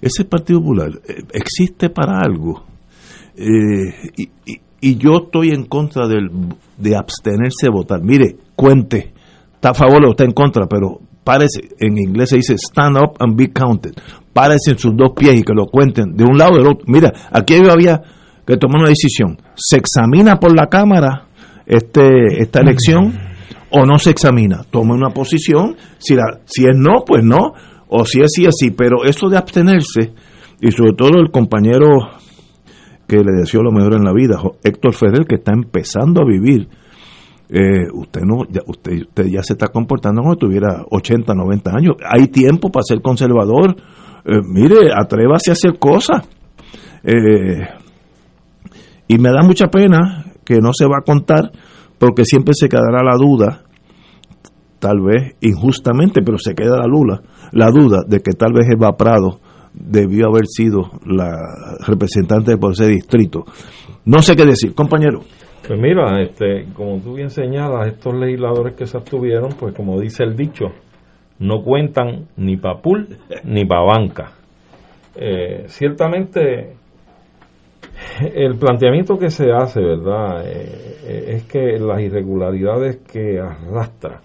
ese 0.00 0.24
Partido 0.24 0.60
Popular 0.60 0.90
eh, 1.08 1.22
existe 1.32 1.90
para 1.90 2.18
algo. 2.20 2.64
Eh, 3.36 4.10
y, 4.16 4.28
y- 4.46 4.60
yo 4.96 5.16
estoy 5.24 5.48
en 5.50 5.64
contra 5.64 6.06
del, 6.06 6.28
de 6.76 6.94
abstenerse 6.94 7.64
de 7.66 7.70
votar. 7.70 8.02
Mire, 8.02 8.36
cuente, 8.54 9.12
está 9.54 9.70
a 9.70 9.74
favor 9.74 10.04
o 10.06 10.10
está 10.10 10.24
en 10.24 10.32
contra, 10.32 10.66
pero 10.66 11.00
párese, 11.24 11.70
en 11.80 11.96
inglés 11.96 12.28
se 12.30 12.36
dice 12.36 12.54
stand 12.58 12.98
up 12.98 13.16
and 13.18 13.34
be 13.34 13.50
counted. 13.50 13.94
Párese 14.34 14.72
en 14.72 14.78
sus 14.78 14.94
dos 14.96 15.12
pies 15.16 15.38
y 15.38 15.42
que 15.42 15.54
lo 15.54 15.66
cuenten 15.66 16.14
de 16.16 16.24
un 16.24 16.36
lado 16.36 16.56
del 16.56 16.66
otro. 16.66 16.84
Mira, 16.86 17.12
aquí 17.30 17.54
había 17.54 18.02
que 18.46 18.56
tomar 18.56 18.80
una 18.80 18.88
decisión. 18.88 19.38
¿Se 19.54 19.76
examina 19.76 20.38
por 20.38 20.54
la 20.54 20.66
Cámara 20.66 21.28
este, 21.64 22.42
esta 22.42 22.60
elección 22.60 23.18
o 23.70 23.86
no 23.86 23.98
se 23.98 24.10
examina? 24.10 24.64
Tome 24.70 24.92
una 24.92 25.10
posición. 25.10 25.76
Si, 25.98 26.14
la, 26.14 26.40
si 26.44 26.64
es 26.64 26.76
no, 26.76 27.04
pues 27.06 27.24
no. 27.24 27.54
O 27.88 28.04
si 28.04 28.20
es 28.20 28.32
sí, 28.34 28.44
es 28.44 28.54
sí. 28.58 28.72
Pero 28.72 29.04
eso 29.04 29.28
de 29.28 29.38
abstenerse, 29.38 30.12
y 30.60 30.70
sobre 30.72 30.94
todo 30.94 31.20
el 31.20 31.30
compañero 31.30 31.86
que 33.06 33.18
le 33.18 33.32
deseo 33.38 33.62
lo 33.62 33.70
mejor 33.70 33.94
en 33.94 34.04
la 34.04 34.12
vida, 34.12 34.40
Héctor 34.62 34.94
Ferrer, 34.94 35.26
que 35.26 35.36
está 35.36 35.52
empezando 35.52 36.22
a 36.22 36.24
vivir. 36.26 36.68
Eh, 37.50 37.86
usted 37.92 38.22
no 38.22 38.38
usted, 38.66 39.00
usted 39.00 39.26
ya 39.26 39.42
se 39.42 39.52
está 39.52 39.68
comportando 39.68 40.22
como 40.22 40.32
si 40.32 40.40
tuviera 40.40 40.82
80, 40.90 41.34
90 41.34 41.70
años. 41.70 41.94
Hay 42.08 42.28
tiempo 42.28 42.70
para 42.70 42.82
ser 42.82 43.02
conservador. 43.02 43.76
Eh, 44.24 44.40
mire, 44.44 44.90
atrévase 44.94 45.50
a 45.50 45.52
hacer 45.52 45.78
cosas. 45.78 46.26
Eh, 47.02 47.66
y 49.08 49.18
me 49.18 49.30
da 49.30 49.42
mucha 49.42 49.68
pena 49.68 50.24
que 50.44 50.60
no 50.60 50.70
se 50.72 50.86
va 50.86 50.98
a 50.98 51.04
contar 51.04 51.50
porque 51.98 52.24
siempre 52.24 52.54
se 52.54 52.68
quedará 52.68 53.02
la 53.02 53.16
duda, 53.16 53.62
tal 54.78 55.00
vez 55.02 55.36
injustamente, 55.40 56.22
pero 56.22 56.38
se 56.38 56.54
queda 56.54 56.78
la 56.78 56.86
lula, 56.86 57.22
la 57.52 57.70
duda 57.70 58.02
de 58.06 58.20
que 58.20 58.32
tal 58.32 58.52
vez 58.52 58.66
Eva 58.70 58.96
Prado 58.96 59.40
debió 59.72 60.26
haber 60.28 60.46
sido 60.46 60.90
la 61.06 61.36
representante 61.86 62.56
por 62.56 62.72
ese 62.72 62.88
distrito. 62.88 63.44
No 64.06 64.22
sé 64.22 64.36
qué 64.36 64.44
decir, 64.44 64.74
compañero. 64.74 65.20
Pues 65.66 65.80
mira, 65.80 66.20
este, 66.20 66.66
como 66.74 66.98
tú 66.98 67.14
bien 67.14 67.30
señalas, 67.30 67.88
estos 67.88 68.14
legisladores 68.14 68.74
que 68.74 68.86
se 68.86 68.98
abstuvieron, 68.98 69.54
pues 69.58 69.74
como 69.74 69.98
dice 69.98 70.22
el 70.22 70.36
dicho, 70.36 70.66
no 71.38 71.62
cuentan 71.62 72.26
ni 72.36 72.56
para 72.56 72.80
pool 72.80 73.18
ni 73.44 73.64
para 73.64 73.82
banca. 73.82 74.32
Eh, 75.16 75.64
ciertamente, 75.68 76.76
el 78.34 78.56
planteamiento 78.56 79.18
que 79.18 79.30
se 79.30 79.52
hace, 79.52 79.80
¿verdad?, 79.80 80.46
Eh, 80.46 80.96
eh, 81.06 81.24
es 81.36 81.44
que 81.44 81.78
las 81.78 82.00
irregularidades 82.00 82.96
que 82.98 83.38
arrastra 83.38 84.20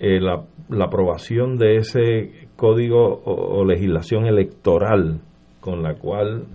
la, 0.00 0.44
la 0.68 0.84
aprobación 0.84 1.56
de 1.56 1.76
ese 1.76 2.48
código 2.56 3.04
o, 3.24 3.60
o 3.60 3.64
legislación 3.64 4.26
electoral 4.26 5.20
con 5.60 5.82
la 5.82 5.94
cual 5.94 6.46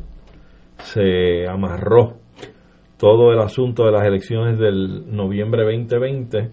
se 0.77 1.47
amarró 1.47 2.13
todo 2.97 3.31
el 3.31 3.39
asunto 3.39 3.85
de 3.85 3.91
las 3.91 4.05
elecciones 4.05 4.57
del 4.57 5.13
noviembre 5.13 5.63
2020 5.63 6.49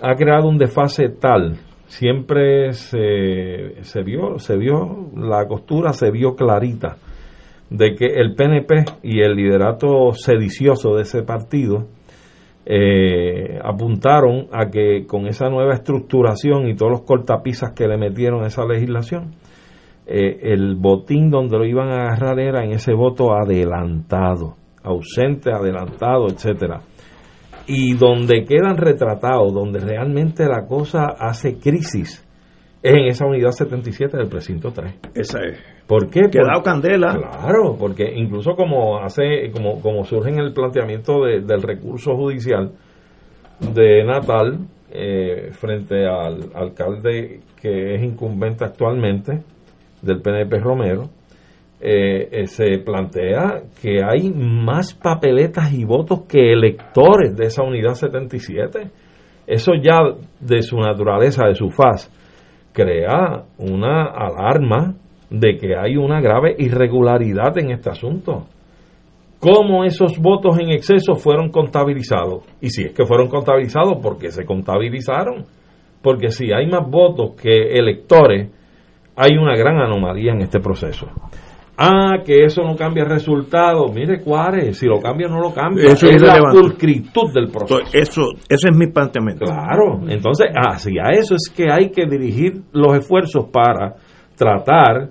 ha 0.00 0.14
creado 0.14 0.48
un 0.48 0.58
desfase 0.58 1.08
tal 1.08 1.58
siempre 1.90 2.72
se, 2.72 3.82
se 3.82 4.02
vio 4.02 4.38
se 4.38 4.56
vio 4.56 5.10
la 5.16 5.46
costura 5.48 5.92
se 5.92 6.10
vio 6.10 6.36
clarita 6.36 6.96
de 7.68 7.94
que 7.94 8.06
el 8.06 8.34
PNP 8.34 8.84
y 9.02 9.20
el 9.20 9.34
liderato 9.34 10.12
sedicioso 10.12 10.94
de 10.94 11.02
ese 11.02 11.22
partido 11.24 11.88
eh, 12.64 13.58
apuntaron 13.62 14.46
a 14.52 14.70
que 14.70 15.04
con 15.06 15.26
esa 15.26 15.48
nueva 15.48 15.74
estructuración 15.74 16.68
y 16.68 16.76
todos 16.76 16.92
los 16.92 17.02
cortapisas 17.02 17.72
que 17.72 17.88
le 17.88 17.96
metieron 17.96 18.44
a 18.44 18.46
esa 18.46 18.64
legislación, 18.64 19.34
eh, 20.06 20.38
el 20.42 20.76
botín 20.76 21.30
donde 21.30 21.58
lo 21.58 21.64
iban 21.64 21.88
a 21.88 22.02
agarrar 22.02 22.38
era 22.38 22.64
en 22.64 22.72
ese 22.72 22.92
voto 22.92 23.32
adelantado, 23.32 24.54
ausente, 24.84 25.52
adelantado, 25.52 26.28
etcétera. 26.28 26.80
Y 27.66 27.94
donde 27.94 28.44
quedan 28.44 28.76
retratados, 28.76 29.52
donde 29.52 29.80
realmente 29.80 30.44
la 30.46 30.66
cosa 30.66 31.06
hace 31.18 31.58
crisis, 31.58 32.26
es 32.82 32.92
en 32.92 33.06
esa 33.08 33.26
unidad 33.26 33.50
77 33.52 34.16
del 34.16 34.28
precinto 34.28 34.72
3. 34.72 34.94
Esa 35.14 35.38
es. 35.40 35.58
¿Por 35.86 36.08
qué? 36.10 36.22
Quedado 36.30 36.62
candela. 36.62 37.12
Claro, 37.14 37.76
porque 37.78 38.10
incluso 38.14 38.52
como 38.56 38.98
hace, 38.98 39.50
como, 39.52 39.80
como 39.80 40.04
surge 40.04 40.30
en 40.30 40.38
el 40.38 40.52
planteamiento 40.52 41.24
de- 41.24 41.40
del 41.42 41.62
recurso 41.62 42.16
judicial 42.16 42.72
de 43.74 44.04
Natal 44.04 44.58
eh, 44.92 45.50
frente 45.52 46.06
al 46.06 46.50
alcalde 46.54 47.40
que 47.60 47.94
es 47.94 48.02
incumbente 48.02 48.64
actualmente 48.64 49.42
del 50.02 50.20
PNP 50.22 50.58
Romero, 50.60 51.10
eh, 51.82 52.28
eh, 52.30 52.46
se 52.46 52.78
plantea 52.84 53.62
que 53.80 54.02
hay 54.04 54.30
más 54.30 54.92
papeletas 54.92 55.72
y 55.72 55.84
votos 55.84 56.24
que 56.28 56.52
electores 56.52 57.34
de 57.34 57.46
esa 57.46 57.62
unidad 57.62 57.94
77. 57.94 58.90
Eso 59.46 59.72
ya 59.82 59.98
de 60.40 60.62
su 60.62 60.76
naturaleza, 60.76 61.46
de 61.46 61.54
su 61.54 61.70
faz, 61.70 62.12
crea 62.72 63.44
una 63.56 64.04
alarma 64.04 64.94
de 65.30 65.56
que 65.56 65.74
hay 65.74 65.96
una 65.96 66.20
grave 66.20 66.54
irregularidad 66.58 67.56
en 67.56 67.70
este 67.70 67.88
asunto. 67.88 68.46
¿Cómo 69.38 69.84
esos 69.84 70.18
votos 70.18 70.58
en 70.58 70.70
exceso 70.70 71.14
fueron 71.14 71.50
contabilizados? 71.50 72.44
Y 72.60 72.68
si 72.68 72.84
es 72.84 72.92
que 72.92 73.06
fueron 73.06 73.28
contabilizados, 73.28 73.96
¿por 74.02 74.18
qué 74.18 74.30
se 74.30 74.44
contabilizaron? 74.44 75.46
Porque 76.02 76.28
si 76.28 76.52
hay 76.52 76.66
más 76.66 76.86
votos 76.86 77.40
que 77.40 77.78
electores, 77.78 78.50
hay 79.16 79.38
una 79.38 79.56
gran 79.56 79.78
anomalía 79.78 80.32
en 80.32 80.42
este 80.42 80.60
proceso. 80.60 81.06
Ah, 81.82 82.22
que 82.24 82.44
eso 82.44 82.62
no 82.62 82.76
cambia 82.76 83.04
el 83.04 83.08
resultado. 83.10 83.86
Mire, 83.92 84.20
Cuárez, 84.20 84.76
si 84.78 84.86
lo 84.86 85.00
cambia 85.00 85.28
no 85.28 85.40
lo 85.40 85.52
cambia. 85.54 85.84
Eso 85.92 86.06
es 86.08 86.16
es 86.16 86.22
la 86.22 86.34
pulcritud 86.52 87.32
del 87.34 87.48
proceso. 87.50 87.80
Eso, 87.92 88.22
eso 88.48 88.68
es 88.68 88.76
mi 88.76 88.88
planteamiento. 88.88 89.46
Claro, 89.46 90.00
entonces 90.08 90.48
hacia 90.54 91.04
eso 91.12 91.34
es 91.34 91.50
que 91.54 91.70
hay 91.72 91.90
que 91.90 92.04
dirigir 92.06 92.60
los 92.72 92.94
esfuerzos 92.98 93.46
para 93.50 93.94
tratar 94.36 95.08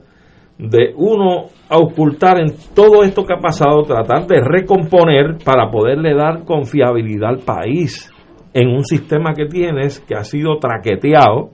de 0.59 0.93
uno 0.95 1.45
ocultar 1.69 2.39
en 2.39 2.53
todo 2.75 3.03
esto 3.03 3.25
que 3.25 3.33
ha 3.33 3.39
pasado, 3.41 3.83
tratar 3.83 4.27
de 4.27 4.41
recomponer 4.41 5.37
para 5.43 5.71
poderle 5.71 6.13
dar 6.13 6.43
confiabilidad 6.43 7.29
al 7.29 7.37
país 7.39 8.11
en 8.53 8.67
un 8.67 8.83
sistema 8.83 9.33
que 9.33 9.45
tienes 9.45 9.99
que 10.01 10.15
ha 10.15 10.23
sido 10.23 10.57
traqueteado 10.59 11.51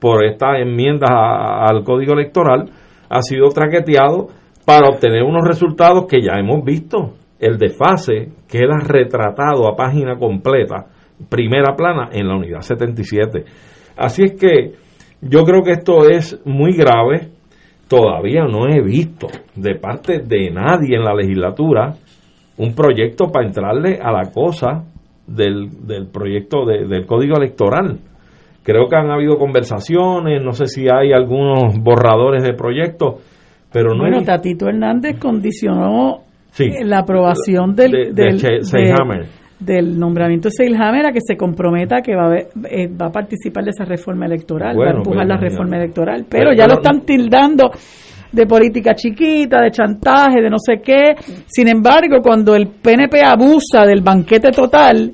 por 0.00 0.24
esta 0.24 0.58
enmienda 0.58 1.06
a- 1.10 1.66
al 1.68 1.84
código 1.84 2.14
electoral, 2.14 2.70
ha 3.08 3.22
sido 3.22 3.48
traqueteado 3.50 4.28
para 4.70 4.88
obtener 4.88 5.24
unos 5.24 5.44
resultados 5.44 6.06
que 6.06 6.22
ya 6.22 6.34
hemos 6.38 6.64
visto. 6.64 7.14
El 7.40 7.58
desfase 7.58 8.28
queda 8.48 8.78
retratado 8.86 9.66
a 9.66 9.74
página 9.74 10.16
completa, 10.16 10.86
primera 11.28 11.74
plana, 11.74 12.10
en 12.12 12.28
la 12.28 12.36
unidad 12.36 12.60
77. 12.60 13.44
Así 13.96 14.22
es 14.22 14.32
que 14.34 14.74
yo 15.22 15.42
creo 15.44 15.62
que 15.64 15.72
esto 15.72 16.08
es 16.08 16.40
muy 16.44 16.72
grave. 16.76 17.30
Todavía 17.88 18.44
no 18.44 18.68
he 18.68 18.80
visto 18.80 19.26
de 19.56 19.74
parte 19.74 20.20
de 20.20 20.50
nadie 20.50 20.96
en 20.96 21.02
la 21.04 21.14
legislatura 21.14 21.94
un 22.58 22.72
proyecto 22.74 23.26
para 23.32 23.46
entrarle 23.48 23.98
a 24.00 24.12
la 24.12 24.30
cosa 24.30 24.84
del, 25.26 25.84
del 25.84 26.06
proyecto 26.06 26.64
de- 26.64 26.86
del 26.86 27.06
código 27.06 27.36
electoral. 27.38 27.98
Creo 28.62 28.86
que 28.88 28.94
han 28.96 29.10
habido 29.10 29.36
conversaciones, 29.36 30.44
no 30.44 30.52
sé 30.52 30.66
si 30.66 30.86
hay 30.88 31.12
algunos 31.12 31.76
borradores 31.82 32.44
de 32.44 32.52
proyectos, 32.52 33.14
pero 33.72 33.94
no 33.94 34.06
he 34.06 34.10
bueno, 34.10 34.22
Tatito 34.24 34.68
Hernández 34.68 35.18
condicionó 35.18 36.20
Sí. 36.52 36.68
la 36.84 36.98
aprobación 37.00 37.74
del, 37.76 37.90
De- 37.92 37.98
de 38.12 38.12
del- 38.12 38.38
de- 38.40 39.26
del 39.60 39.98
nombramiento 39.98 40.48
de 40.48 40.52
Seilhammer 40.56 41.06
a 41.06 41.12
que 41.12 41.20
se 41.20 41.36
comprometa 41.36 42.00
que 42.00 42.16
va 42.16 42.32
a, 42.32 42.36
eh, 42.38 42.88
va 42.88 43.06
a 43.06 43.12
participar 43.12 43.62
de 43.64 43.70
esa 43.70 43.84
reforma 43.84 44.26
electoral, 44.26 44.76
va 44.78 44.86
a 44.86 44.90
empujar 44.96 45.26
pues, 45.26 45.28
la 45.28 45.36
reforma 45.36 45.76
electoral. 45.76 46.24
Pero- 46.28 46.44
Pero 46.48 46.52
ya 46.56 46.64
pero 46.64 46.76
lo 46.76 46.82
están 46.82 47.04
tildando 47.04 47.70
de 48.32 48.46
política 48.46 48.94
chiquita, 48.94 49.60
de 49.60 49.70
chantaje, 49.70 50.40
de 50.40 50.48
no 50.50 50.56
sé 50.58 50.80
qué. 50.82 51.14
Sin 51.46 51.68
embargo, 51.68 52.18
cuando 52.22 52.54
el 52.54 52.68
PNP 52.68 53.22
abusa 53.22 53.84
del 53.86 54.00
banquete 54.02 54.50
total, 54.50 55.12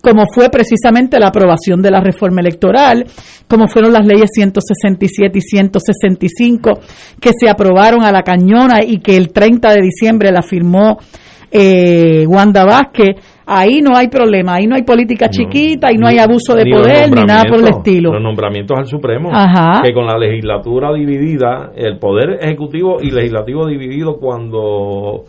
como 0.00 0.24
fue 0.32 0.48
precisamente 0.50 1.18
la 1.18 1.28
aprobación 1.28 1.82
de 1.82 1.90
la 1.90 2.00
reforma 2.00 2.40
electoral, 2.40 3.04
como 3.48 3.68
fueron 3.68 3.92
las 3.92 4.06
leyes 4.06 4.30
167 4.32 5.38
y 5.38 5.40
165 5.40 6.80
que 7.20 7.30
se 7.38 7.48
aprobaron 7.48 8.02
a 8.02 8.12
la 8.12 8.22
cañona 8.22 8.82
y 8.84 8.98
que 8.98 9.16
el 9.16 9.32
30 9.32 9.70
de 9.70 9.82
diciembre 9.82 10.30
la 10.30 10.42
firmó 10.42 10.98
eh, 11.50 12.26
Wanda 12.26 12.64
Vázquez, 12.64 13.16
ahí 13.46 13.80
no 13.80 13.96
hay 13.96 14.08
problema, 14.08 14.56
ahí 14.56 14.66
no 14.66 14.76
hay 14.76 14.82
política 14.82 15.30
chiquita, 15.30 15.90
y 15.90 15.96
no 15.96 16.06
hay 16.06 16.18
abuso 16.18 16.54
de 16.54 16.64
Ni 16.64 16.72
poder, 16.72 17.10
ni 17.10 17.22
nada 17.22 17.44
por 17.48 17.58
el 17.60 17.68
estilo. 17.68 18.12
Los 18.12 18.22
nombramientos 18.22 18.76
al 18.78 18.84
Supremo, 18.84 19.30
Ajá. 19.32 19.80
que 19.82 19.92
con 19.94 20.06
la 20.06 20.18
legislatura 20.18 20.92
dividida, 20.92 21.72
el 21.74 21.98
poder 21.98 22.38
ejecutivo 22.42 22.98
y 23.00 23.10
legislativo 23.10 23.66
dividido 23.66 24.18
cuando 24.18 25.24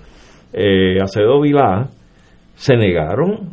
eh, 0.52 1.02
Acevedo 1.02 1.40
Vilá 1.40 1.88
se 2.60 2.76
negaron 2.76 3.52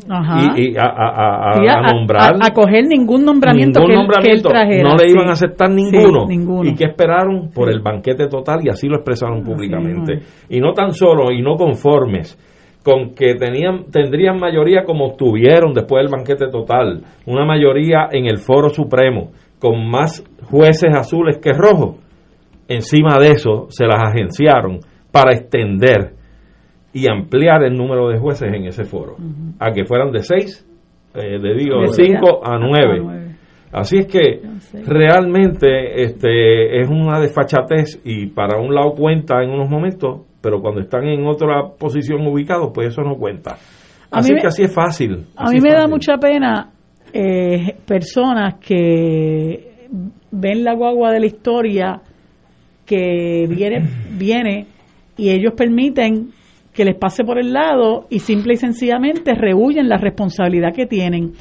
y, 0.57 0.73
y 0.73 0.77
a, 0.77 0.83
a- 0.83 1.51
a- 1.51 1.53
Sí, 1.55 1.67
a 1.69 1.81
nombrar 1.93 2.35
a- 2.43 2.53
coger 2.53 2.87
ningún 2.89 3.25
nombramiento, 3.25 3.79
ningún 3.79 3.95
que, 4.09 4.17
él- 4.17 4.23
que 4.25 4.31
él 4.33 4.43
nombramiento, 4.43 4.49
trajera. 4.49 4.89
no 4.89 4.97
le 4.97 5.09
iban 5.11 5.29
a 5.29 5.33
aceptar 5.33 5.69
Sí, 5.71 5.75
ninguno. 5.77 6.27
ninguno. 6.27 6.69
y 6.71 6.75
que 6.75 6.87
esperaron 6.87 7.51
por 7.55 7.71
el 7.71 7.81
banquete 7.81 8.27
total 8.27 8.61
y 8.65 8.69
así 8.69 8.89
lo 8.89 8.97
expresaron 8.97 9.45
públicamente. 9.45 10.19
y 10.51 10.59
no 10.59 10.73
tan 10.73 10.93
solo 10.93 11.31
y 11.31 11.41
no 11.41 11.55
conformes 11.55 12.37
con 12.83 13.15
que 13.15 13.35
tenían 13.37 13.85
tendrían 13.93 14.41
mayoría 14.41 14.83
como 14.85 15.07
obtuvieron 15.07 15.73
después 15.73 16.03
del 16.03 16.11
banquete 16.13 16.49
total 16.51 17.03
una 17.27 17.45
mayoría 17.45 18.09
en 18.11 18.27
el 18.27 18.39
foro 18.39 18.71
supremo 18.71 19.31
con 19.61 19.89
más 19.89 20.25
jueces 20.51 20.91
azules 20.93 21.39
que 21.39 21.53
rojos. 21.53 21.97
Encima 22.69 23.19
de 23.21 23.31
eso 23.31 23.67
se 23.71 23.87
las 23.87 24.03
agenciaron 24.03 24.81
para 25.13 25.33
extender 25.33 26.16
y 26.99 27.09
ampliar 27.09 27.63
el 27.63 27.77
número 27.77 28.09
de 28.09 28.19
jueces 28.19 28.53
en 28.53 28.65
ese 28.67 28.85
foro 28.85 29.17
a 29.59 29.71
que 29.73 29.85
fueran 29.85 30.11
de 30.11 30.23
seis 30.23 30.67
eh, 31.15 31.39
de 31.39 31.55
digo 31.55 31.81
de 31.83 31.87
a- 32.43 32.59
nueve. 32.59 33.23
Así 33.73 33.99
es 33.99 34.07
que 34.07 34.41
realmente 34.87 36.03
este 36.05 36.81
es 36.81 36.89
una 36.89 37.21
desfachatez 37.21 38.01
y 38.05 38.27
para 38.29 38.59
un 38.61 38.75
lado 38.75 38.93
cuenta 38.93 39.43
en 39.43 39.51
unos 39.51 39.69
momentos, 39.69 40.23
pero 40.41 40.61
cuando 40.61 40.81
están 40.81 41.05
en 41.07 41.27
otra 41.27 41.63
posición 41.79 42.27
ubicados, 42.27 42.71
pues 42.75 42.89
eso 42.89 43.03
no 43.03 43.17
cuenta. 43.17 43.57
Así 44.11 44.33
me- 44.33 44.41
que 44.41 44.47
así 44.47 44.63
es 44.63 44.73
fácil. 44.75 45.25
A 45.37 45.51
mí 45.51 45.61
me 45.61 45.71
da 45.73 45.87
mucha 45.89 46.17
pena 46.17 46.71
eh, 47.13 47.75
personas 47.87 48.55
que 48.55 49.89
ven 50.31 50.65
la 50.65 50.75
guagua 50.75 51.13
de 51.13 51.21
la 51.21 51.27
historia 51.27 52.01
que 52.85 53.47
viene, 53.49 53.83
viene 54.17 54.67
y 55.17 55.31
ellos 55.31 55.53
permiten 55.57 56.29
que 56.77 56.85
les 56.85 56.95
pase 56.95 57.25
por 57.25 57.39
el 57.39 57.53
lado 57.53 58.07
y 58.11 58.19
simple 58.19 58.53
y 58.53 58.57
sencillamente 58.57 59.35
rehuyen 59.35 59.89
la 59.89 59.97
responsabilidad 59.97 60.75
que 60.75 60.87
tienen. 60.87 61.33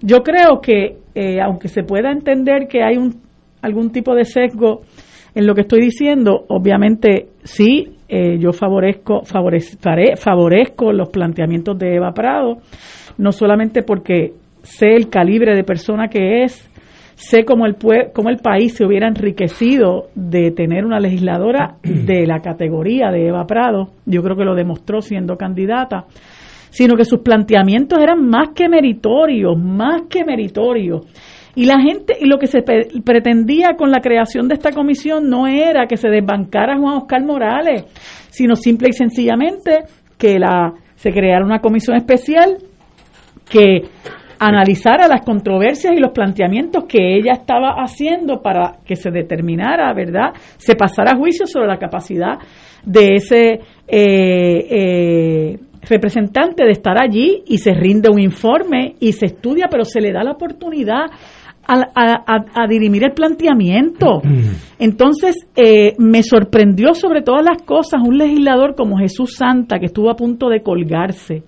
Yo 0.00 0.22
creo 0.22 0.60
que, 0.62 0.98
eh, 1.14 1.40
aunque 1.40 1.68
se 1.68 1.82
pueda 1.82 2.12
entender 2.12 2.68
que 2.68 2.84
hay 2.84 2.96
un, 2.96 3.20
algún 3.62 3.90
tipo 3.90 4.14
de 4.14 4.24
sesgo 4.24 4.82
en 5.34 5.46
lo 5.46 5.54
que 5.54 5.62
estoy 5.62 5.80
diciendo, 5.80 6.44
obviamente 6.48 7.26
sí, 7.42 7.96
eh, 8.08 8.38
yo 8.38 8.52
favorezco, 8.52 9.22
favorezco 9.24 10.92
los 10.92 11.08
planteamientos 11.08 11.76
de 11.76 11.96
Eva 11.96 12.12
Prado, 12.12 12.58
no 13.18 13.32
solamente 13.32 13.82
porque 13.82 14.34
sé 14.62 14.94
el 14.94 15.10
calibre 15.10 15.56
de 15.56 15.64
persona 15.64 16.08
que 16.08 16.44
es, 16.44 16.70
sé 17.16 17.44
cómo 17.44 17.66
el, 17.66 17.76
cómo 18.12 18.28
el 18.28 18.36
país 18.36 18.74
se 18.74 18.84
hubiera 18.84 19.08
enriquecido 19.08 20.08
de 20.14 20.50
tener 20.52 20.84
una 20.84 21.00
legisladora 21.00 21.76
de 21.82 22.26
la 22.26 22.40
categoría 22.40 23.10
de 23.10 23.28
Eva 23.28 23.46
Prado, 23.46 23.88
yo 24.04 24.22
creo 24.22 24.36
que 24.36 24.44
lo 24.44 24.54
demostró 24.54 25.00
siendo 25.00 25.36
candidata, 25.36 26.04
sino 26.70 26.94
que 26.94 27.04
sus 27.04 27.20
planteamientos 27.20 27.98
eran 27.98 28.28
más 28.28 28.50
que 28.54 28.68
meritorios, 28.68 29.58
más 29.58 30.02
que 30.10 30.24
meritorios. 30.24 31.06
Y 31.54 31.64
la 31.64 31.80
gente, 31.80 32.14
y 32.20 32.26
lo 32.26 32.38
que 32.38 32.48
se 32.48 32.62
pretendía 33.02 33.76
con 33.78 33.90
la 33.90 34.00
creación 34.00 34.46
de 34.46 34.54
esta 34.54 34.72
comisión 34.72 35.30
no 35.30 35.46
era 35.46 35.86
que 35.86 35.96
se 35.96 36.10
desbancara 36.10 36.76
Juan 36.76 36.98
Oscar 36.98 37.24
Morales, 37.24 37.86
sino 38.28 38.56
simple 38.56 38.88
y 38.90 38.92
sencillamente 38.92 39.84
que 40.18 40.38
la, 40.38 40.74
se 40.96 41.12
creara 41.12 41.46
una 41.46 41.60
comisión 41.60 41.96
especial 41.96 42.58
que 43.48 43.84
analizara 44.38 45.08
las 45.08 45.24
controversias 45.24 45.92
y 45.94 46.00
los 46.00 46.10
planteamientos 46.12 46.84
que 46.84 47.16
ella 47.16 47.32
estaba 47.32 47.76
haciendo 47.82 48.42
para 48.42 48.76
que 48.84 48.96
se 48.96 49.10
determinara, 49.10 49.92
¿verdad? 49.94 50.32
Se 50.56 50.74
pasara 50.74 51.12
a 51.12 51.16
juicio 51.18 51.46
sobre 51.46 51.68
la 51.68 51.78
capacidad 51.78 52.38
de 52.84 53.14
ese 53.14 53.60
eh, 53.88 54.66
eh, 54.70 55.58
representante 55.88 56.64
de 56.64 56.70
estar 56.72 57.00
allí 57.00 57.42
y 57.46 57.58
se 57.58 57.72
rinde 57.72 58.08
un 58.10 58.20
informe 58.20 58.94
y 59.00 59.12
se 59.12 59.26
estudia, 59.26 59.66
pero 59.70 59.84
se 59.84 60.00
le 60.00 60.12
da 60.12 60.22
la 60.24 60.32
oportunidad 60.32 61.06
a, 61.68 62.44
a- 62.54 62.66
dirimir 62.68 63.02
el 63.04 63.12
planteamiento. 63.12 64.22
Entonces, 64.78 65.34
eh, 65.56 65.94
me 65.98 66.22
sorprendió 66.22 66.94
sobre 66.94 67.22
todas 67.22 67.44
las 67.44 67.62
cosas 67.62 68.02
un 68.06 68.18
legislador 68.18 68.76
como 68.76 68.98
Jesús 68.98 69.34
Santa, 69.36 69.78
que 69.80 69.86
estuvo 69.86 70.08
a 70.10 70.14
punto 70.14 70.48
de 70.48 70.60
colgarse, 70.62 71.42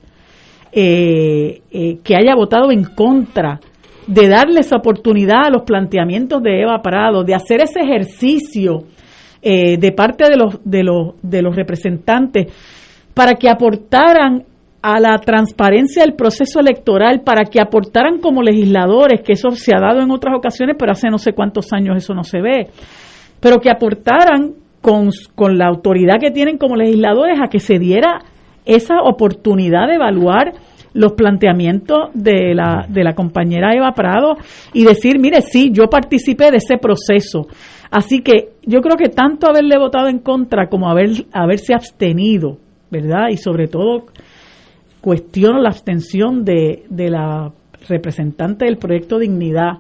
eh, 0.73 1.63
eh, 1.71 1.99
que 2.05 2.15
haya 2.15 2.35
votado 2.35 2.71
en 2.71 2.85
contra 2.85 3.61
de 4.07 4.29
darle 4.29 4.61
esa 4.61 4.77
oportunidad 4.77 5.47
a 5.47 5.51
los 5.51 5.63
planteamientos 5.63 6.43
de 6.43 6.63
Eva 6.63 6.81
Prado, 6.83 7.25
de 7.25 7.35
hacer 7.35 7.61
ese 7.61 7.81
ejercicio 7.81 8.85
eh, 9.43 9.77
de 9.79 9.93
parte 9.93 10.25
de 10.29 10.37
los, 10.37 10.61
de, 10.65 10.83
los, 10.83 11.15
de 11.23 11.43
los 11.43 11.55
representantes 11.55 12.53
para 13.15 13.35
que 13.35 13.49
aportaran 13.49 14.45
a 14.81 15.01
la 15.01 15.19
transparencia 15.19 16.03
del 16.03 16.15
proceso 16.15 16.61
electoral, 16.61 17.21
para 17.21 17.45
que 17.45 17.61
aportaran 17.61 18.19
como 18.19 18.43
legisladores, 18.43 19.23
que 19.23 19.33
eso 19.33 19.51
se 19.51 19.75
ha 19.75 19.81
dado 19.81 20.01
en 20.01 20.11
otras 20.11 20.37
ocasiones, 20.37 20.77
pero 20.79 20.93
hace 20.93 21.09
no 21.09 21.19
sé 21.19 21.33
cuántos 21.33 21.73
años 21.73 21.97
eso 21.97 22.15
no 22.15 22.25
se 22.25 22.41
ve, 22.41 22.69
pero 23.41 23.59
que 23.59 23.71
aportaran 23.71 24.55
con, 24.81 25.11
con 25.35 25.59
la 25.59 25.67
autoridad 25.67 26.21
que 26.21 26.31
tienen 26.31 26.59
como 26.59 26.77
legisladores 26.77 27.39
a 27.43 27.49
que 27.49 27.59
se 27.59 27.79
diera 27.79 28.21
esa 28.69 29.01
oportunidad 29.03 29.89
de 29.89 29.95
evaluar 29.95 30.53
los 30.93 31.13
planteamientos 31.13 32.11
de 32.15 32.55
la, 32.55 32.87
de 32.89 33.03
la 33.03 33.15
compañera 33.15 33.75
Eva 33.75 33.93
Prado 33.93 34.37
y 34.73 34.85
decir, 34.85 35.19
mire, 35.19 35.43
sí, 35.43 35.71
yo 35.73 35.89
participé 35.89 36.51
de 36.51 36.59
ese 36.59 36.79
proceso. 36.79 37.47
Así 37.91 38.21
que 38.21 38.51
yo 38.65 38.81
creo 38.81 38.97
que 38.97 39.09
tanto 39.09 39.49
haberle 39.49 39.79
votado 39.79 40.09
en 40.09 40.19
contra 40.19 40.69
como 40.69 40.89
haber, 40.89 41.27
haberse 41.33 41.75
abstenido, 41.75 42.59
¿verdad? 42.91 43.29
Y 43.31 43.37
sobre 43.37 43.69
todo 43.69 44.07
cuestiono 45.01 45.61
la 45.61 45.71
abstención 45.71 46.45
de, 46.45 46.85
de 46.91 47.11
la 47.11 47.53
representante 47.89 48.65
del 48.65 48.77
proyecto 48.77 49.19
Dignidad, 49.19 49.79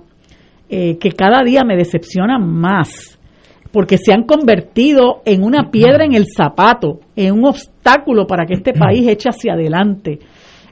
eh, 0.70 0.98
que 0.98 1.12
cada 1.12 1.42
día 1.42 1.64
me 1.64 1.76
decepciona 1.76 2.38
más, 2.38 3.17
porque 3.72 3.98
se 3.98 4.12
han 4.12 4.24
convertido 4.24 5.22
en 5.24 5.42
una 5.42 5.70
piedra 5.70 6.04
en 6.04 6.14
el 6.14 6.26
zapato, 6.26 7.00
en 7.16 7.34
un 7.34 7.46
obstáculo 7.46 8.26
para 8.26 8.46
que 8.46 8.54
este 8.54 8.72
país 8.72 9.06
eche 9.08 9.28
hacia 9.28 9.54
adelante. 9.54 10.18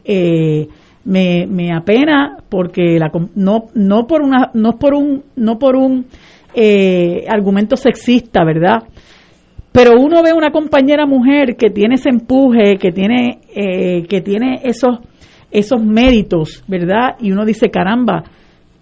Eh, 0.04 0.66
me, 1.04 1.46
me 1.46 1.72
apena 1.72 2.36
porque 2.48 2.98
la, 2.98 3.10
no, 3.34 3.66
no 3.74 4.06
por 4.06 4.22
una 4.22 4.50
no 4.54 4.72
por 4.72 4.94
un 4.94 5.22
no 5.36 5.56
por 5.56 5.76
un 5.76 6.06
eh, 6.52 7.24
argumento 7.28 7.76
sexista 7.76 8.44
verdad 8.44 8.82
pero 9.76 10.00
uno 10.00 10.22
ve 10.22 10.32
una 10.32 10.52
compañera 10.52 11.04
mujer 11.04 11.54
que 11.54 11.68
tiene 11.68 11.96
ese 11.96 12.08
empuje, 12.08 12.78
que 12.80 12.92
tiene, 12.92 13.40
eh, 13.54 14.06
que 14.08 14.22
tiene 14.22 14.60
esos, 14.64 15.00
esos 15.50 15.84
méritos, 15.84 16.64
¿verdad? 16.66 17.16
Y 17.20 17.30
uno 17.30 17.44
dice, 17.44 17.68
caramba, 17.68 18.24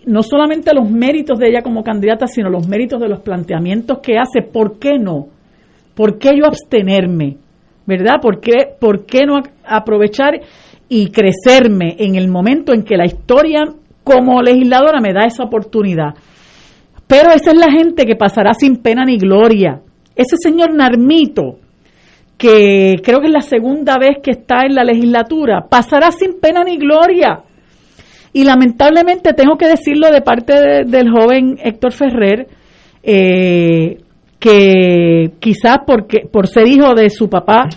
no 0.06 0.22
solamente 0.22 0.74
los 0.74 0.90
méritos 0.90 1.38
de 1.38 1.48
ella 1.48 1.62
como 1.62 1.82
candidata, 1.82 2.26
sino 2.26 2.50
los 2.50 2.68
méritos 2.68 3.00
de 3.00 3.08
los 3.08 3.20
planteamientos 3.20 3.98
que 3.98 4.18
hace, 4.18 4.42
¿por 4.42 4.78
qué 4.78 4.98
no? 4.98 5.28
¿Por 5.94 6.18
qué 6.18 6.36
yo 6.36 6.46
abstenerme? 6.46 7.36
¿Verdad? 7.86 8.14
¿Por 8.20 8.40
qué, 8.40 8.68
por 8.80 9.04
qué 9.06 9.26
no 9.26 9.40
aprovechar 9.64 10.40
y 10.88 11.10
crecerme 11.10 11.96
en 11.98 12.14
el 12.14 12.28
momento 12.28 12.72
en 12.72 12.82
que 12.82 12.96
la 12.96 13.06
historia 13.06 13.62
como 14.02 14.42
legisladora 14.42 15.00
me 15.00 15.12
da 15.12 15.26
esa 15.26 15.44
oportunidad? 15.44 16.14
Pero 17.06 17.30
esa 17.30 17.52
es 17.52 17.58
la 17.58 17.70
gente 17.70 18.06
que 18.06 18.16
pasará 18.16 18.54
sin 18.54 18.76
pena 18.78 19.04
ni 19.04 19.18
gloria. 19.18 19.80
Ese 20.16 20.36
señor 20.36 20.74
Narmito, 20.74 21.58
que 22.38 22.96
creo 23.02 23.20
que 23.20 23.26
es 23.26 23.32
la 23.32 23.40
segunda 23.40 23.98
vez 23.98 24.18
que 24.22 24.32
está 24.32 24.62
en 24.66 24.74
la 24.74 24.84
legislatura, 24.84 25.66
pasará 25.68 26.10
sin 26.10 26.40
pena 26.40 26.64
ni 26.64 26.78
gloria. 26.78 27.42
Y 28.34 28.44
lamentablemente 28.44 29.32
tengo 29.32 29.56
que 29.56 29.66
decirlo 29.68 30.10
de 30.10 30.20
parte 30.20 30.52
de- 30.52 30.84
del 30.84 31.08
joven 31.10 31.56
Héctor 31.62 31.92
Ferrer, 31.92 32.46
eh, 33.02 33.98
que 34.38 35.30
quizás 35.40 35.78
porque 35.86 36.26
por 36.30 36.46
ser 36.48 36.68
hijo 36.68 36.94
de 36.94 37.08
su 37.08 37.28
papá, 37.30 37.68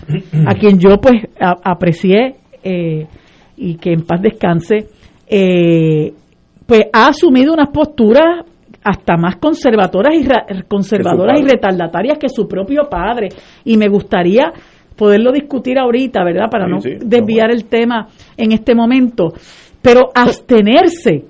a 0.46 0.54
quien 0.54 0.78
yo 0.78 0.98
pues 1.00 1.14
a- 1.40 1.56
aprecié 1.72 2.34
eh, 2.62 3.06
y 3.56 3.76
que 3.76 3.92
en 3.92 4.02
paz 4.02 4.20
descanse, 4.20 4.88
eh, 5.26 6.12
pues 6.66 6.82
ha 6.92 7.08
asumido 7.08 7.54
unas 7.54 7.70
posturas 7.70 8.44
hasta 8.82 9.16
más 9.16 9.36
conservadoras 9.36 10.14
y 10.14 10.24
ra- 10.24 10.44
conservadoras 10.66 11.40
y 11.40 11.44
retardatarias 11.44 12.18
que 12.18 12.28
su 12.28 12.46
propio 12.46 12.82
padre. 12.90 13.28
Y 13.64 13.76
me 13.76 13.88
gustaría 13.88 14.52
poderlo 14.96 15.30
discutir 15.32 15.78
ahorita, 15.78 16.22
¿verdad? 16.24 16.46
Para 16.50 16.66
Sí, 16.66 16.70
no 16.72 16.80
sí, 16.80 16.90
desviar 17.04 17.50
el 17.52 17.64
tema 17.66 18.08
en 18.36 18.52
este 18.52 18.74
momento, 18.74 19.28
pero 19.82 20.10
abstenerse. 20.14 21.24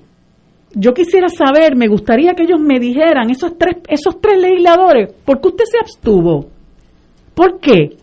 Yo 0.73 0.93
quisiera 0.93 1.29
saber, 1.29 1.75
me 1.75 1.87
gustaría 1.87 2.33
que 2.33 2.43
ellos 2.43 2.59
me 2.59 2.79
dijeran 2.79 3.29
esos 3.29 3.57
tres 3.57 3.77
esos 3.87 4.21
tres 4.21 4.39
legisladores, 4.39 5.13
¿por 5.25 5.41
qué 5.41 5.47
usted 5.47 5.65
se 5.65 5.79
abstuvo? 5.79 6.45
¿Por 7.33 7.59
qué? 7.59 7.97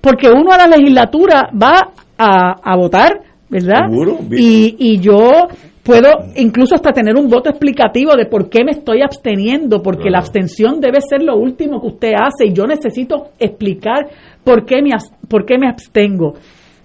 Porque 0.00 0.28
uno 0.28 0.52
a 0.52 0.58
la 0.58 0.66
legislatura 0.66 1.50
va 1.52 1.92
a, 2.18 2.54
a 2.62 2.76
votar, 2.76 3.20
¿verdad? 3.48 3.88
Seguro. 3.88 4.18
Y, 4.30 4.76
y 4.78 4.98
yo 4.98 5.48
puedo 5.86 6.08
incluso 6.34 6.74
hasta 6.74 6.92
tener 6.92 7.16
un 7.16 7.30
voto 7.30 7.48
explicativo 7.48 8.16
de 8.16 8.26
por 8.26 8.50
qué 8.50 8.64
me 8.64 8.72
estoy 8.72 9.02
absteniendo, 9.02 9.82
porque 9.82 10.10
la 10.10 10.18
abstención 10.18 10.80
debe 10.80 11.00
ser 11.00 11.22
lo 11.22 11.36
último 11.36 11.80
que 11.80 11.86
usted 11.86 12.12
hace 12.14 12.46
y 12.46 12.52
yo 12.52 12.66
necesito 12.66 13.28
explicar 13.38 14.08
por 14.42 14.64
qué 14.64 14.82
me, 14.82 14.90
por 15.28 15.46
qué 15.46 15.58
me 15.58 15.68
abstengo. 15.68 16.34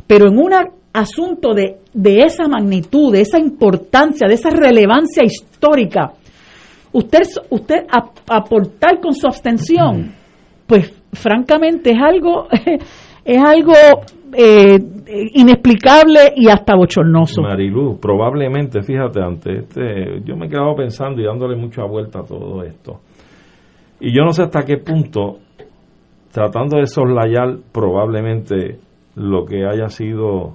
Pero 0.06 0.28
en 0.28 0.38
un 0.38 0.52
asunto 0.94 1.54
de, 1.54 1.78
de 1.94 2.20
esa 2.24 2.48
magnitud, 2.48 3.12
de 3.14 3.22
esa 3.22 3.40
importancia, 3.40 4.28
de 4.28 4.36
esa 4.36 4.50
relevancia 4.50 5.24
histórica, 5.24 6.14
usted, 6.94 7.20
usted 7.50 7.86
ap- 7.92 8.18
aportar 8.30 9.00
con 9.02 9.14
su 9.14 9.28
abstención, 9.28 10.14
pues 10.68 10.94
francamente 11.14 11.92
es 11.92 11.98
algo, 12.02 12.48
es 13.26 13.42
algo 13.42 13.74
eh, 14.34 14.80
inexplicable 15.34 16.20
y 16.38 16.48
hasta 16.48 16.76
bochornoso. 16.76 17.42
Marilu, 17.42 18.00
probablemente, 18.00 18.82
fíjate, 18.82 19.22
ante 19.22 19.58
este, 19.60 20.22
yo 20.24 20.36
me 20.38 20.46
he 20.46 20.50
quedado 20.50 20.74
pensando 20.76 21.22
y 21.22 21.26
dándole 21.26 21.56
mucha 21.58 21.84
vuelta 21.84 22.20
a 22.20 22.24
todo 22.24 22.64
esto. 22.64 23.02
Y 24.00 24.16
yo 24.16 24.24
no 24.24 24.32
sé 24.32 24.44
hasta 24.44 24.64
qué 24.64 24.78
punto, 24.78 25.40
tratando 26.32 26.78
de 26.78 26.88
soslayar 26.88 27.58
probablemente 27.74 28.80
lo 29.16 29.46
que 29.46 29.66
haya 29.66 29.90
sido 29.90 30.54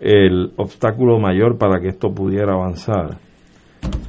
el 0.00 0.52
obstáculo 0.56 1.18
mayor 1.18 1.58
para 1.58 1.80
que 1.80 1.88
esto 1.88 2.12
pudiera 2.12 2.52
avanzar. 2.54 3.18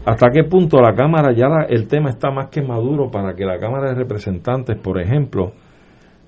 ¿Hasta 0.05 0.27
qué 0.33 0.43
punto 0.43 0.81
la 0.81 0.93
Cámara 0.93 1.33
ya 1.33 1.47
el 1.67 1.87
tema 1.87 2.09
está 2.09 2.31
más 2.31 2.49
que 2.49 2.61
maduro 2.61 3.11
para 3.11 3.35
que 3.35 3.45
la 3.45 3.59
Cámara 3.59 3.89
de 3.89 3.95
Representantes, 3.95 4.77
por 4.77 4.99
ejemplo, 5.01 5.51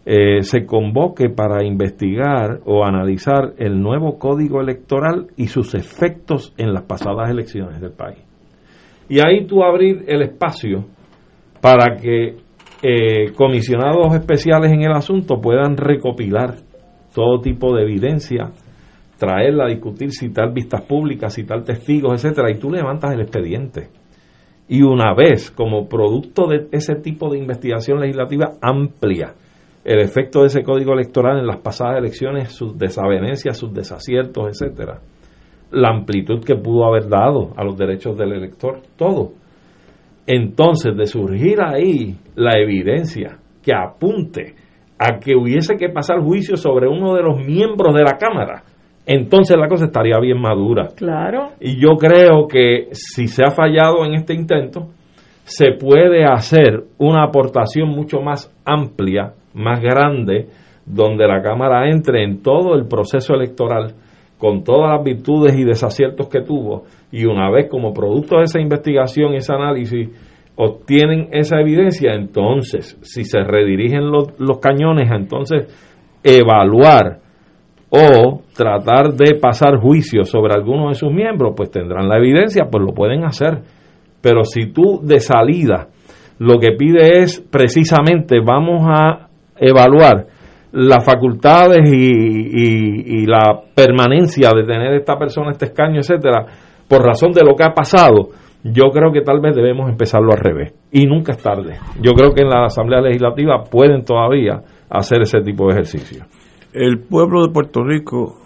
eh, 0.06 0.42
se 0.44 0.66
convoque 0.66 1.30
para 1.30 1.64
investigar 1.64 2.60
o 2.66 2.84
analizar 2.84 3.54
el 3.58 3.82
nuevo 3.82 4.18
código 4.18 4.62
electoral 4.62 5.28
y 5.38 5.48
sus 5.48 5.76
efectos 5.76 6.54
en 6.58 6.74
las 6.74 6.84
pasadas 6.84 7.30
elecciones 7.30 7.80
del 7.82 7.92
país? 7.92 8.24
Y 9.08 9.20
ahí 9.20 9.46
tú 9.46 9.64
abrir 9.64 10.04
el 10.08 10.22
espacio 10.22 10.86
para 11.62 11.96
que 11.98 12.38
eh, 12.82 13.32
comisionados 13.36 14.14
especiales 14.16 14.72
en 14.72 14.84
el 14.84 14.92
asunto 14.92 15.42
puedan 15.42 15.76
recopilar 15.76 16.56
todo 17.14 17.42
tipo 17.42 17.76
de 17.76 17.84
evidencia, 17.84 18.52
traerla 19.20 19.68
discutir, 19.68 20.12
citar 20.12 20.52
vistas 20.54 20.82
públicas, 20.82 21.36
citar 21.36 21.64
testigos, 21.64 22.14
etcétera, 22.14 22.50
y 22.50 22.58
tú 22.58 22.72
levantas 22.72 23.14
el 23.14 23.22
expediente. 23.22 23.90
Y 24.68 24.82
una 24.82 25.14
vez, 25.14 25.52
como 25.52 25.88
producto 25.88 26.48
de 26.48 26.68
ese 26.72 26.96
tipo 26.96 27.30
de 27.30 27.40
investigación 27.40 28.00
legislativa 28.00 28.54
amplia, 28.62 29.34
el 29.84 30.00
efecto 30.00 30.42
de 30.42 30.48
ese 30.48 30.64
código 30.64 30.94
electoral 30.94 31.40
en 31.40 31.48
las 31.48 31.58
pasadas 31.58 31.98
elecciones, 31.98 32.52
sus 32.52 32.78
desavenencias, 32.78 33.58
sus 33.58 33.74
desaciertos, 33.74 34.48
etcétera, 34.48 35.00
la 35.72 35.90
amplitud 35.90 36.44
que 36.44 36.56
pudo 36.56 36.86
haber 36.86 37.10
dado 37.10 37.52
a 37.58 37.64
los 37.64 37.78
derechos 37.78 38.18
del 38.18 38.34
elector, 38.34 38.82
todo. 38.98 39.34
Entonces, 40.26 40.96
de 40.96 41.08
surgir 41.08 41.62
ahí 41.62 42.16
la 42.36 42.60
evidencia 42.60 43.40
que 43.64 43.74
apunte 43.74 44.56
a 44.98 45.18
que 45.20 45.36
hubiese 45.36 45.76
que 45.78 45.90
pasar 45.90 46.20
juicio 46.22 46.56
sobre 46.58 46.88
uno 46.88 47.16
de 47.16 47.24
los 47.24 47.38
miembros 47.44 47.96
de 47.96 48.04
la 48.04 48.18
Cámara, 48.18 48.64
entonces 49.12 49.58
la 49.58 49.68
cosa 49.68 49.86
estaría 49.86 50.20
bien 50.20 50.40
madura. 50.40 50.90
Claro. 50.96 51.50
Y 51.60 51.82
yo 51.82 51.98
creo 51.98 52.48
que 52.48 52.90
si 52.92 53.28
se 53.28 53.44
ha 53.44 53.50
fallado 53.50 54.06
en 54.06 54.14
este 54.14 54.36
intento, 54.36 54.90
se 55.46 55.72
puede 55.72 56.26
hacer 56.26 56.84
una 57.00 57.24
aportación 57.24 57.90
mucho 57.90 58.22
más 58.22 58.56
amplia, 58.64 59.34
más 59.56 59.82
grande, 59.82 60.48
donde 60.86 61.28
la 61.28 61.42
Cámara 61.42 61.90
entre 61.90 62.24
en 62.24 62.44
todo 62.44 62.76
el 62.76 62.86
proceso 62.86 63.34
electoral 63.34 63.96
con 64.38 64.64
todas 64.64 64.92
las 64.96 65.04
virtudes 65.04 65.58
y 65.58 65.64
desaciertos 65.64 66.30
que 66.30 66.42
tuvo, 66.42 66.84
y 67.12 67.26
una 67.26 67.50
vez 67.50 67.68
como 67.68 67.92
producto 67.92 68.38
de 68.38 68.44
esa 68.44 68.62
investigación 68.62 69.34
y 69.34 69.38
ese 69.38 69.54
análisis 69.54 70.08
obtienen 70.56 71.30
esa 71.32 71.60
evidencia, 71.60 72.14
entonces, 72.14 72.98
si 73.02 73.24
se 73.24 73.40
redirigen 73.40 74.12
los, 74.12 74.40
los 74.40 74.60
cañones 74.60 75.10
entonces 75.12 75.68
evaluar 76.24 77.20
o 77.90 78.42
tratar 78.56 79.14
de 79.14 79.36
pasar 79.40 79.78
juicio 79.78 80.24
sobre 80.24 80.54
alguno 80.54 80.90
de 80.90 80.96
sus 80.96 81.12
miembros, 81.12 81.54
pues 81.56 81.72
tendrán 81.72 82.08
la 82.08 82.18
evidencia, 82.18 82.68
pues 82.72 82.84
lo 82.86 82.94
pueden 82.94 83.24
hacer. 83.24 83.62
Pero 84.22 84.44
si 84.44 84.72
tú 84.72 85.00
de 85.04 85.20
salida 85.20 85.88
lo 86.40 86.60
que 86.60 86.72
pide 86.78 87.20
es 87.22 87.40
precisamente 87.40 88.40
vamos 88.46 88.88
a 88.90 89.28
evaluar 89.58 90.28
las 90.72 91.04
facultades 91.04 91.90
y, 91.92 92.12
y- 92.12 93.24
y 93.24 93.26
la 93.26 93.60
permanencia 93.74 94.50
de 94.56 94.64
tener 94.64 94.94
esta 94.94 95.18
persona 95.18 95.52
este 95.52 95.66
escaño, 95.66 96.00
etcétera, 96.00 96.46
por 96.88 97.04
razón 97.04 97.32
de 97.34 97.44
lo 97.44 97.56
que 97.56 97.64
ha 97.64 97.74
pasado, 97.74 98.30
yo 98.64 98.90
creo 98.92 99.12
que 99.12 99.22
tal 99.22 99.40
vez 99.42 99.56
debemos 99.56 99.90
empezarlo 99.90 100.32
al 100.32 100.40
revés. 100.40 100.74
Y 100.92 101.06
nunca 101.08 101.32
es 101.34 101.40
tarde. 101.42 101.76
Yo 102.02 102.12
creo 102.14 102.34
que 102.34 102.44
en 102.44 102.50
la 102.50 102.66
Asamblea 102.66 103.02
Legislativa 103.02 103.64
pueden 103.70 104.04
todavía 104.04 104.62
hacer 104.90 105.22
ese 105.22 105.40
tipo 105.42 105.66
de 105.68 105.74
ejercicio. 105.74 106.26
El 106.74 107.00
pueblo 107.00 107.42
de 107.42 107.52
Puerto 107.52 107.84
Rico, 107.84 108.38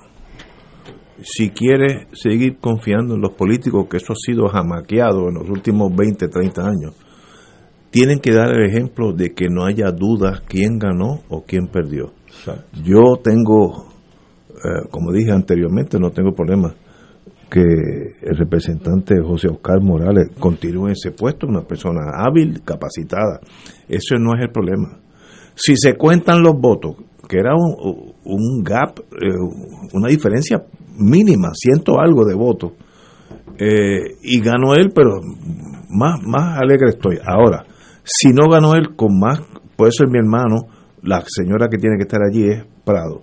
si 1.22 1.50
quiere 1.50 2.08
seguir 2.14 2.58
confiando 2.58 3.16
en 3.16 3.22
los 3.22 3.34
políticos, 3.34 3.88
que 3.90 3.98
eso 3.98 4.14
ha 4.14 4.16
sido 4.16 4.48
jamaqueado 4.48 5.28
en 5.28 5.36
los 5.36 5.50
últimos 5.50 5.94
20, 5.94 6.30
30 6.30 6.62
años, 6.62 6.96
tienen 7.92 8.20
que 8.20 8.32
dar 8.32 8.50
el 8.54 8.66
ejemplo 8.66 9.12
de 9.12 9.34
que 9.34 9.50
no 9.50 9.66
haya 9.66 9.92
dudas 9.92 10.42
quién 10.48 10.80
ganó 10.80 11.20
o 11.28 11.44
quién 11.46 11.68
perdió. 11.68 12.14
Yo 12.82 13.18
tengo, 13.22 13.90
eh, 14.50 14.88
como 14.90 15.12
dije 15.12 15.32
anteriormente, 15.32 16.00
no 16.00 16.12
tengo 16.12 16.32
problema 16.32 16.74
que 17.52 17.62
el 17.62 18.38
representante 18.38 19.22
José 19.22 19.50
Oscar 19.50 19.82
Morales 19.82 20.32
continúe 20.40 20.88
en 20.88 20.92
ese 20.94 21.12
puesto, 21.12 21.46
una 21.46 21.62
persona 21.62 22.00
hábil, 22.16 22.64
capacitada. 22.64 23.42
Eso 23.88 24.16
no 24.18 24.34
es 24.34 24.44
el 24.44 24.50
problema. 24.50 24.98
Si 25.54 25.76
se 25.76 25.96
cuentan 25.96 26.42
los 26.42 26.54
votos, 26.60 26.96
que 27.28 27.38
era 27.38 27.56
un, 27.56 28.13
un 28.26 28.64
gap, 28.64 29.00
eh, 29.00 29.34
una 29.94 30.08
diferencia 30.10 30.64
mínima, 30.98 31.50
ciento 31.54 32.00
algo 32.00 32.26
de 32.26 32.36
votos, 32.36 32.72
eh, 33.58 34.16
y 34.22 34.40
ganó 34.42 34.74
él, 34.76 34.92
pero 34.94 35.20
más, 35.90 36.22
más 36.26 36.58
alegre 36.60 36.90
estoy. 36.90 37.18
Ahora, 37.26 37.66
si 38.04 38.30
no 38.34 38.50
ganó 38.50 38.76
él, 38.76 38.96
con 38.96 39.20
más, 39.20 39.42
puede 39.76 39.92
ser 39.92 40.08
mi 40.10 40.18
hermano, 40.18 40.68
la 41.02 41.24
señora 41.28 41.68
que 41.70 41.78
tiene 41.78 41.98
que 41.98 42.04
estar 42.04 42.20
allí 42.28 42.48
es 42.50 42.64
Prado. 42.86 43.22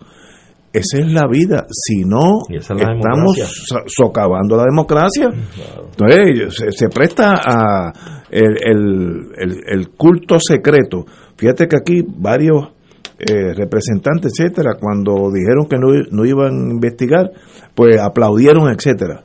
Esa 0.73 0.99
es 0.99 1.13
la 1.13 1.27
vida. 1.29 1.67
Si 1.69 2.05
no, 2.05 2.39
es 2.49 2.63
estamos 2.71 3.35
democracia. 3.35 3.47
socavando 3.89 4.57
la 4.57 4.65
democracia. 4.71 5.29
Entonces, 5.91 6.55
se, 6.57 6.71
se 6.71 6.89
presta 6.89 7.35
a 7.45 7.93
el, 8.31 8.57
el- 8.65 9.29
el- 9.37 9.61
el 9.67 9.89
culto 9.91 10.39
secreto. 10.39 11.05
Fíjate 11.37 11.67
que 11.67 11.77
aquí 11.77 12.05
varios 12.07 12.69
eh, 13.21 13.53
representantes, 13.55 14.33
etcétera, 14.33 14.77
cuando 14.81 15.31
dijeron 15.31 15.67
que 15.69 15.77
no, 15.77 15.89
no 16.11 16.25
iban 16.25 16.55
a 16.55 16.73
investigar, 16.73 17.31
pues 17.75 17.99
aplaudieron, 17.99 18.71
etcétera. 18.71 19.25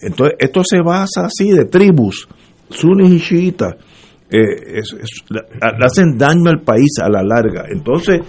Entonces, 0.00 0.36
esto 0.38 0.62
se 0.64 0.80
basa 0.80 1.26
así 1.26 1.50
de 1.50 1.64
tribus, 1.66 2.28
sunis 2.68 3.12
y 3.12 3.20
chiitas. 3.20 3.76
Eh, 4.30 4.80
le 5.30 5.86
hacen 5.86 6.18
daño 6.18 6.50
al 6.50 6.62
país 6.62 6.98
a 7.02 7.08
la 7.08 7.22
larga. 7.22 7.64
Entonces, 7.70 8.20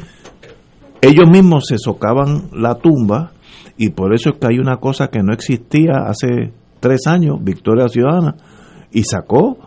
ellos 1.01 1.29
mismos 1.29 1.65
se 1.67 1.77
socavan 1.77 2.49
la 2.53 2.75
tumba 2.75 3.31
y 3.77 3.89
por 3.89 4.13
eso 4.13 4.29
es 4.29 4.37
que 4.37 4.47
hay 4.47 4.59
una 4.59 4.77
cosa 4.77 5.07
que 5.07 5.23
no 5.23 5.33
existía 5.33 6.05
hace 6.05 6.53
tres 6.79 7.07
años, 7.07 7.37
Victoria 7.41 7.87
Ciudadana, 7.87 8.35
y 8.91 9.03
sacó 9.03 9.57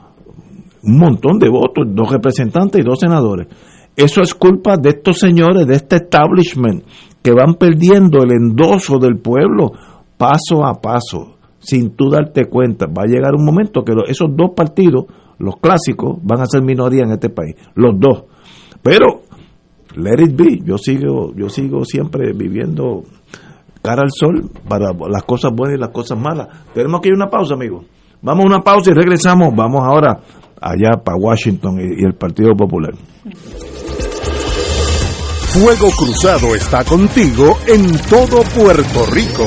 un 0.82 0.98
montón 0.98 1.38
de 1.38 1.48
votos, 1.48 1.86
dos 1.88 2.10
representantes 2.10 2.80
y 2.80 2.84
dos 2.84 2.98
senadores. 3.00 3.48
Eso 3.96 4.22
es 4.22 4.34
culpa 4.34 4.76
de 4.76 4.90
estos 4.90 5.18
señores, 5.18 5.66
de 5.66 5.74
este 5.74 5.96
establishment, 5.96 6.84
que 7.22 7.32
van 7.32 7.54
perdiendo 7.54 8.22
el 8.22 8.32
endoso 8.32 8.98
del 8.98 9.18
pueblo 9.18 9.72
paso 10.16 10.64
a 10.64 10.80
paso, 10.80 11.36
sin 11.58 11.94
tú 11.94 12.08
darte 12.10 12.46
cuenta. 12.46 12.86
Va 12.86 13.02
a 13.02 13.06
llegar 13.06 13.34
un 13.34 13.44
momento 13.44 13.82
que 13.84 13.92
esos 14.08 14.28
dos 14.34 14.50
partidos, 14.56 15.06
los 15.38 15.56
clásicos, 15.56 16.18
van 16.22 16.40
a 16.40 16.46
ser 16.46 16.62
minoría 16.62 17.02
en 17.02 17.12
este 17.12 17.28
país, 17.28 17.56
los 17.74 17.98
dos. 17.98 18.24
Pero 18.82 19.22
let 19.96 20.22
it 20.22 20.36
be. 20.36 20.60
Yo 20.64 20.78
sigo, 20.78 21.34
yo 21.34 21.48
sigo 21.48 21.84
siempre 21.84 22.32
viviendo 22.32 23.02
cara 23.82 24.02
al 24.02 24.10
sol 24.10 24.50
para 24.68 24.92
las 25.08 25.24
cosas 25.24 25.52
buenas 25.54 25.76
y 25.76 25.80
las 25.80 25.90
cosas 25.90 26.18
malas. 26.18 26.48
Tenemos 26.72 27.00
que 27.00 27.08
ir 27.08 27.14
a 27.14 27.16
una 27.16 27.30
pausa, 27.30 27.54
amigos. 27.54 27.84
Vamos 28.22 28.44
a 28.44 28.48
una 28.48 28.60
pausa 28.60 28.90
y 28.90 28.94
regresamos. 28.94 29.52
Vamos 29.54 29.82
ahora 29.82 30.20
allá 30.62 31.02
para 31.04 31.16
Washington 31.16 31.80
y, 31.80 32.02
y 32.02 32.04
el 32.04 32.14
Partido 32.14 32.54
Popular. 32.56 32.94
Fuego 35.52 35.90
Cruzado 35.90 36.54
está 36.54 36.82
contigo 36.84 37.58
en 37.66 37.98
todo 38.08 38.42
Puerto 38.54 39.04
Rico. 39.12 39.46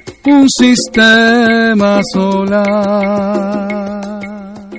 un 0.25 0.47
sistema 0.49 2.01
solar. 2.13 4.00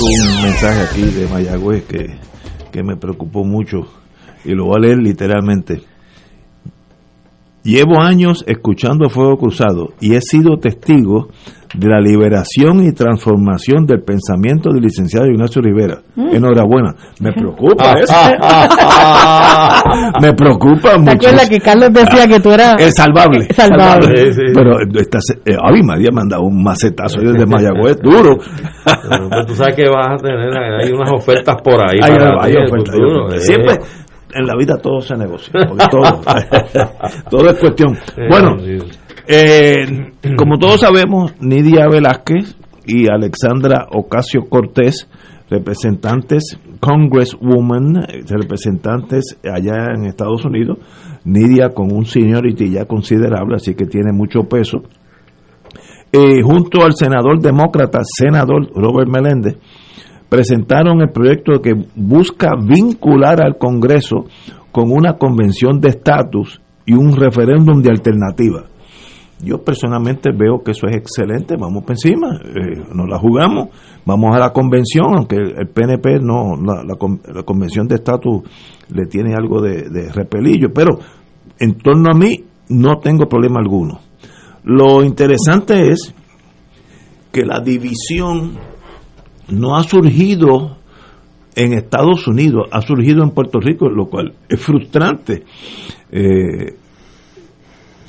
Un 0.00 0.42
mensaje 0.42 0.80
aquí 0.80 1.02
de 1.02 1.26
Mayagüez 1.26 1.84
que, 1.84 2.18
que 2.70 2.82
me 2.84 2.96
preocupó 2.96 3.42
mucho 3.42 3.78
y 4.44 4.52
lo 4.52 4.66
voy 4.66 4.76
a 4.76 4.80
leer 4.80 4.98
literalmente. 4.98 5.82
Llevo 7.68 8.00
años 8.00 8.44
escuchando 8.46 9.10
Fuego 9.10 9.36
Cruzado 9.36 9.88
y 10.00 10.14
he 10.14 10.22
sido 10.22 10.56
testigo 10.56 11.28
de 11.74 11.86
la 11.86 12.00
liberación 12.00 12.82
y 12.82 12.94
transformación 12.94 13.84
del 13.84 14.00
pensamiento 14.02 14.70
del 14.72 14.84
licenciado 14.84 15.26
Ignacio 15.26 15.60
Rivera. 15.60 15.98
Mm. 16.16 16.34
Enhorabuena. 16.36 16.94
Me 17.20 17.30
preocupa 17.30 17.92
eso. 18.00 18.14
Me 20.22 20.32
preocupa 20.32 20.92
¿Te 20.92 20.98
mucho. 20.98 21.12
acuerdas 21.12 21.50
que 21.50 21.60
Carlos 21.60 21.92
decía 21.92 22.26
que 22.26 22.40
tú 22.40 22.52
eras 22.52 22.76
Es 22.78 22.94
salvable. 22.94 23.46
salvable? 23.54 24.16
Sí, 24.16 24.32
sí. 24.32 24.42
Pero 24.54 24.78
esta, 24.98 25.18
eh, 25.44 25.54
Avi 25.62 25.82
me 25.82 25.92
había 25.92 26.10
mandado 26.10 26.44
un 26.44 26.62
macetazo 26.62 27.20
desde 27.20 27.44
Mayagüez 27.44 27.98
duro. 28.02 28.38
Pero 29.10 29.28
tú 29.46 29.54
sabes 29.54 29.76
que 29.76 29.90
vas 29.90 30.14
a 30.14 30.16
tener, 30.16 30.56
hay 30.80 30.90
unas 30.90 31.12
ofertas 31.12 31.56
por 31.62 31.74
ahí. 31.86 31.98
Hay, 32.02 32.12
para 32.12 32.42
hay 32.44 32.52
hay 32.56 32.64
ofertas. 32.64 32.94
eh. 33.34 33.40
Siempre 33.40 33.74
en 34.34 34.46
la 34.46 34.54
vida 34.56 34.76
todo 34.78 35.00
se 35.00 35.16
negocia. 35.16 35.52
porque 35.68 35.86
todo, 35.90 36.02
todo 37.30 37.50
es 37.50 37.58
cuestión. 37.58 37.96
Bueno, 38.28 38.56
eh, 39.26 40.12
como 40.36 40.58
todos 40.58 40.80
sabemos, 40.80 41.34
Nidia 41.40 41.86
Velázquez 41.90 42.56
y 42.86 43.10
Alexandra 43.10 43.86
Ocasio 43.90 44.46
Cortés, 44.48 45.08
representantes, 45.50 46.58
Congresswoman, 46.80 48.06
representantes 48.28 49.38
allá 49.44 49.94
en 49.94 50.06
Estados 50.06 50.44
Unidos, 50.44 50.78
Nidia 51.24 51.70
con 51.70 51.92
un 51.92 52.04
seniority 52.04 52.70
ya 52.70 52.84
considerable, 52.86 53.56
así 53.56 53.74
que 53.74 53.84
tiene 53.84 54.12
mucho 54.12 54.44
peso, 54.44 54.82
eh, 56.12 56.40
junto 56.42 56.82
al 56.84 56.94
senador 56.94 57.40
demócrata, 57.40 58.00
senador 58.02 58.70
Robert 58.74 59.10
Meléndez, 59.10 59.58
presentaron 60.28 61.00
el 61.00 61.10
proyecto 61.10 61.60
que 61.62 61.74
busca 61.96 62.50
vincular 62.60 63.42
al 63.42 63.56
Congreso 63.58 64.24
con 64.72 64.90
una 64.90 65.14
convención 65.14 65.80
de 65.80 65.88
estatus 65.88 66.60
y 66.86 66.94
un 66.94 67.16
referéndum 67.16 67.80
de 67.82 67.90
alternativa. 67.90 68.64
Yo 69.40 69.62
personalmente 69.62 70.30
veo 70.36 70.62
que 70.64 70.72
eso 70.72 70.88
es 70.88 70.96
excelente, 70.96 71.54
vamos 71.56 71.84
por 71.84 71.92
encima, 71.92 72.40
eh, 72.44 72.82
nos 72.92 73.08
la 73.08 73.18
jugamos, 73.18 73.68
vamos 74.04 74.34
a 74.34 74.38
la 74.40 74.52
convención, 74.52 75.14
aunque 75.16 75.36
el 75.36 75.68
PNP 75.68 76.18
no, 76.20 76.56
la, 76.60 76.82
la 76.82 76.96
con- 76.96 77.20
la 77.32 77.44
convención 77.44 77.86
de 77.86 77.94
estatus 77.96 78.42
le 78.92 79.06
tiene 79.06 79.34
algo 79.34 79.62
de, 79.62 79.88
de 79.90 80.12
repelillo, 80.12 80.70
pero 80.74 80.98
en 81.60 81.74
torno 81.78 82.08
a 82.12 82.18
mí 82.18 82.44
no 82.70 82.98
tengo 82.98 83.26
problema 83.28 83.60
alguno. 83.60 84.00
Lo 84.64 85.04
interesante 85.04 85.92
es 85.92 86.12
que 87.30 87.44
la 87.44 87.60
división 87.60 88.58
no 89.48 89.76
ha 89.76 89.82
surgido 89.82 90.76
en 91.54 91.72
Estados 91.72 92.26
Unidos, 92.28 92.68
ha 92.70 92.80
surgido 92.82 93.22
en 93.22 93.30
Puerto 93.30 93.58
Rico, 93.58 93.88
lo 93.88 94.06
cual 94.06 94.34
es 94.48 94.60
frustrante. 94.60 95.44
Eh, 96.12 96.76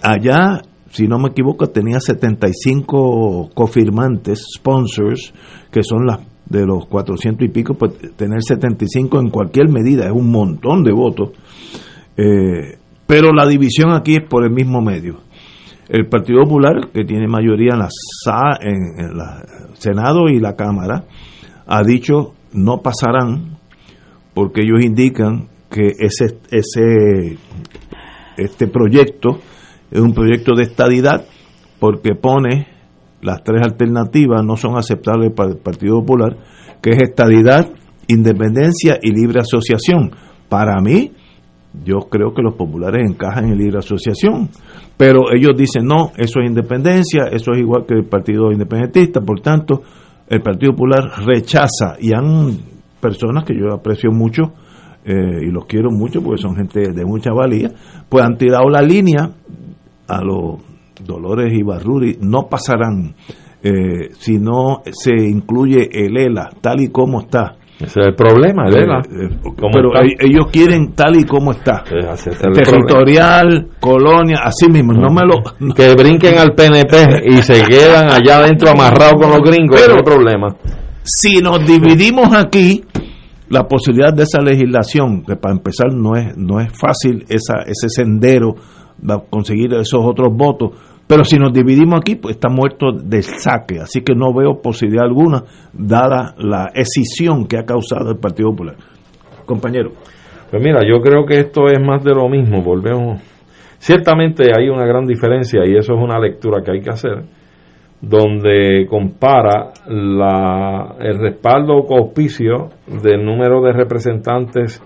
allá, 0.03 0.61
si 0.91 1.07
no 1.07 1.18
me 1.18 1.30
equivoco, 1.30 1.68
tenía 1.68 1.99
75 1.99 3.49
cofirmantes, 3.53 4.45
sponsors, 4.56 5.34
que 5.72 5.84
son 5.84 6.06
las 6.06 6.20
de 6.45 6.66
los 6.66 6.88
400 6.88 7.48
y 7.48 7.52
pico, 7.52 7.76
pues 7.76 7.94
tener 8.16 8.44
75 8.44 9.20
en 9.20 9.30
cualquier 9.30 9.70
medida 9.70 10.06
es 10.06 10.11
un 10.11 10.32
montón 10.32 10.84
de 10.84 10.91
votos. 10.91 11.32
Eh, 12.18 12.78
pero 13.06 13.32
la 13.34 13.48
división 13.48 13.91
aquí 13.94 14.16
es 14.16 14.28
por 14.28 14.44
el 14.44 14.52
mismo 14.52 14.82
medio. 14.82 15.22
El 15.88 16.07
Partido 16.07 16.44
Popular, 16.44 16.90
que 16.94 17.03
tiene 17.03 17.28
mayoría 17.28 17.74
en 17.74 17.80
la, 17.80 17.88
SA 17.90 18.60
en, 18.61 18.99
en 18.99 19.18
la 19.18 19.44
Senado 19.80 20.30
y 20.30 20.39
la 20.39 20.56
Cámara, 20.56 21.06
ha 21.65 21.84
dicho 21.84 22.34
no 22.53 22.81
pasarán 22.81 23.57
porque 24.34 24.61
ellos 24.61 24.84
indican 24.84 25.47
que 25.69 25.93
ese, 25.99 26.39
ese 26.51 27.38
este 28.38 28.68
proyecto 28.68 29.39
es 29.91 29.99
un 29.99 30.14
proyecto 30.14 30.56
de 30.56 30.64
estadidad 30.64 31.26
porque 31.80 32.15
pone 32.15 32.68
las 33.22 33.43
tres 33.43 33.61
alternativas 33.64 34.43
no 34.45 34.56
son 34.56 34.77
aceptables 34.77 35.34
para 35.34 35.49
el 35.49 35.57
Partido 35.57 35.99
Popular, 35.99 36.38
que 36.81 36.91
es 36.91 37.01
estadidad, 37.01 37.69
independencia 38.07 38.97
y 39.01 39.11
libre 39.11 39.41
asociación. 39.41 40.11
Para 40.47 40.80
mí, 40.81 41.11
yo 41.84 41.99
creo 42.10 42.34
que 42.34 42.41
los 42.41 42.56
populares 42.56 43.10
encajan 43.10 43.45
en 43.45 43.57
libre 43.57 43.80
asociación, 43.80 44.49
pero 44.97 45.31
ellos 45.34 45.57
dicen 45.57 45.85
no, 45.85 46.11
eso 46.18 46.39
es 46.41 46.49
independencia, 46.49 47.26
eso 47.31 47.51
es 47.51 47.60
igual 47.60 47.85
que 47.88 47.95
el 47.95 48.06
Partido 48.06 48.51
Independentista, 48.51 49.22
por 49.22 49.41
tanto, 49.41 49.81
el 50.27 50.41
Partido 50.41 50.73
Popular 50.73 51.03
rechaza 51.26 51.95
y 51.99 52.14
han 52.14 52.57
personas 52.99 53.43
que 53.43 53.53
yo 53.57 53.73
aprecio 53.73 54.11
mucho 54.11 54.53
eh, 55.06 55.45
y 55.47 55.51
los 55.51 55.65
quiero 55.65 55.89
mucho 55.89 56.22
porque 56.22 56.41
son 56.41 56.56
gente 56.56 56.91
de 56.91 57.06
mucha 57.06 57.31
valía, 57.31 57.72
pues 58.07 58.23
han 58.23 58.38
tirado 58.38 58.69
la 58.69 58.81
línea 58.81 59.31
a 60.07 60.23
los 60.23 60.60
Dolores 61.06 61.53
y 61.53 61.64
Barruri, 61.64 62.18
no 62.22 62.47
pasarán 62.49 63.15
eh, 63.61 64.10
si 64.14 64.38
no 64.38 64.81
se 64.91 65.14
incluye 65.14 65.89
el 65.91 66.18
ELA 66.18 66.49
tal 66.61 66.81
y 66.81 66.89
como 66.89 67.22
está. 67.22 67.56
Ese 67.80 68.01
es 68.01 68.07
el 68.07 68.14
problema, 68.14 68.68
ELA. 68.68 68.99
Eh, 68.99 69.30
pero 69.72 69.91
ellos 70.19 70.47
quieren 70.51 70.91
tal 70.93 71.15
y 71.15 71.23
como 71.23 71.51
está. 71.51 71.81
Territorial, 71.84 73.69
colonia, 73.80 74.41
así 74.43 74.69
mismo. 74.69 74.91
No 74.93 75.10
me 75.10 75.22
lo. 75.22 75.73
Que 75.76 75.93
brinquen 75.95 76.38
al 76.38 76.53
PNP 76.53 77.22
y 77.26 77.38
se 77.38 77.64
quedan 77.69 78.11
allá 78.11 78.39
adentro 78.39 78.72
amarrados 78.72 79.14
con 79.22 79.31
los 79.31 79.41
gringos. 79.41 79.80
Pero, 79.80 79.93
es 79.93 79.97
el 79.99 80.03
problema. 80.03 80.47
Si 81.03 81.38
nos 81.38 81.65
dividimos 81.65 82.35
aquí, 82.35 82.84
la 83.47 83.64
posibilidad 83.64 84.14
de 84.14 84.23
esa 84.23 84.41
legislación, 84.41 85.23
que 85.23 85.38
para 85.38 85.56
empezar 85.56 85.93
no 85.93 86.15
es, 86.18 86.35
no 86.35 86.60
es 86.60 86.72
fácil 86.77 87.26
esa, 87.30 87.61
ese 87.65 87.88
sendero, 87.88 88.56
conseguir 89.30 89.73
esos 89.76 90.01
otros 90.03 90.30
votos, 90.35 90.72
pero 91.10 91.23
si 91.23 91.40
nos 91.40 91.52
dividimos 91.52 91.99
aquí, 91.99 92.18
pues 92.18 92.36
está 92.36 92.49
muerto 92.49 92.91
de 92.91 93.23
saque, 93.23 93.80
así 93.80 94.02
que 94.02 94.14
no 94.14 94.31
veo 94.31 94.61
posibilidad 94.61 95.06
alguna, 95.06 95.41
dada 95.73 96.36
la 96.38 96.69
escisión 96.76 97.48
que 97.48 97.57
ha 97.57 97.65
causado 97.65 98.11
el 98.11 98.19
Partido 98.19 98.52
Popular. 98.52 98.76
Compañero. 99.44 99.90
Pues 100.52 100.61
mira, 100.61 100.81
yo 100.88 101.02
creo 101.02 101.26
que 101.26 101.40
esto 101.40 101.65
es 101.65 101.84
más 101.84 102.03
de 102.03 102.14
lo 102.14 102.30
mismo, 102.30 102.61
volvemos. 102.61 103.19
Ciertamente 103.80 104.52
hay 104.56 104.69
una 104.69 104.86
gran 104.86 105.07
diferencia 105.07 105.61
y 105.65 105.76
eso 105.76 105.95
es 105.95 105.99
una 105.99 106.19
lectura 106.19 106.61
que 106.64 106.73
hay 106.73 106.81
que 106.81 106.91
hacer 106.91 107.23
donde 108.02 108.86
compara 108.88 109.72
la, 109.88 110.95
el 110.99 111.18
respaldo 111.18 111.73
o 111.73 111.98
auspicio 111.98 112.69
del 112.86 113.26
número 113.26 113.64
de 113.64 113.72
representantes 113.73 114.80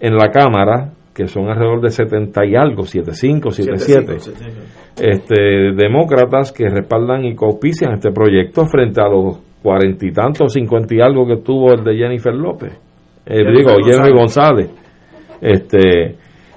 en 0.00 0.16
la 0.16 0.30
Cámara, 0.30 0.92
que 1.18 1.26
son 1.26 1.48
alrededor 1.48 1.80
de 1.80 1.90
70 1.90 2.46
y 2.46 2.54
algo, 2.54 2.84
75, 2.84 3.50
77, 3.50 4.16
este, 5.00 5.72
demócratas 5.74 6.52
que 6.52 6.68
respaldan 6.68 7.24
y 7.24 7.34
auspician 7.36 7.94
este 7.94 8.12
proyecto 8.12 8.66
frente 8.66 9.00
a 9.00 9.08
los 9.08 9.40
cuarenta 9.60 10.06
y 10.06 10.12
tantos, 10.12 10.52
cincuenta 10.52 10.94
y 10.94 11.00
algo 11.00 11.26
que 11.26 11.38
tuvo 11.38 11.72
el 11.72 11.82
de 11.82 11.96
Jennifer 11.96 12.32
López, 12.32 12.72
eh, 13.26 13.42
digo, 13.50 13.70
Jennifer 13.84 14.12
González. 14.12 14.70
Este, 15.40 16.14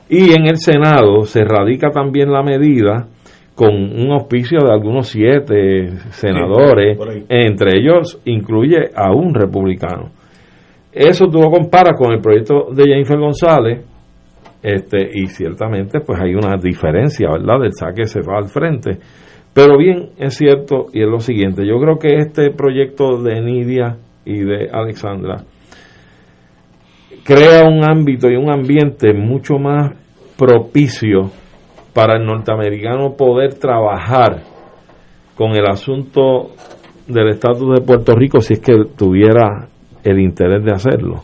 y 0.09 0.31
en 0.31 0.45
el 0.45 0.57
Senado 0.57 1.23
se 1.23 1.43
radica 1.43 1.89
también 1.89 2.31
la 2.31 2.43
medida 2.43 3.07
con 3.55 3.73
un 3.73 4.11
auspicio 4.11 4.59
de 4.63 4.71
algunos 4.71 5.07
siete 5.07 5.89
senadores, 6.11 6.99
entre 7.29 7.79
ellos 7.79 8.21
incluye 8.25 8.91
a 8.95 9.11
un 9.11 9.33
republicano. 9.33 10.11
Eso 10.93 11.25
tú 11.25 11.39
lo 11.39 11.49
comparas 11.49 11.93
con 11.97 12.13
el 12.13 12.21
proyecto 12.21 12.67
de 12.75 12.83
Jennifer 12.83 13.17
González, 13.17 13.90
este, 14.61 15.09
y 15.13 15.27
ciertamente 15.27 15.99
pues 16.01 16.19
hay 16.21 16.35
una 16.35 16.57
diferencia, 16.57 17.29
¿verdad? 17.31 17.61
Del 17.61 17.73
saque 17.73 18.05
se 18.05 18.21
va 18.21 18.37
al 18.37 18.49
frente. 18.49 18.99
Pero 19.53 19.77
bien, 19.77 20.11
es 20.17 20.35
cierto, 20.35 20.87
y 20.93 21.01
es 21.01 21.09
lo 21.09 21.19
siguiente, 21.19 21.65
yo 21.65 21.79
creo 21.79 21.99
que 21.99 22.17
este 22.17 22.51
proyecto 22.51 23.21
de 23.21 23.41
Nidia 23.41 23.97
y 24.23 24.39
de 24.39 24.69
Alexandra 24.71 25.43
crea 27.23 27.67
un 27.67 27.83
ámbito 27.83 28.29
y 28.29 28.35
un 28.35 28.49
ambiente 28.49 29.13
mucho 29.13 29.59
más 29.59 29.93
propicio 30.37 31.31
para 31.93 32.15
el 32.15 32.25
norteamericano 32.25 33.15
poder 33.17 33.55
trabajar 33.55 34.43
con 35.35 35.51
el 35.51 35.65
asunto 35.67 36.51
del 37.07 37.29
estatus 37.29 37.75
de 37.75 37.81
Puerto 37.81 38.13
Rico 38.15 38.39
si 38.39 38.53
es 38.53 38.59
que 38.59 38.73
tuviera 38.97 39.67
el 40.03 40.19
interés 40.19 40.63
de 40.63 40.71
hacerlo. 40.71 41.23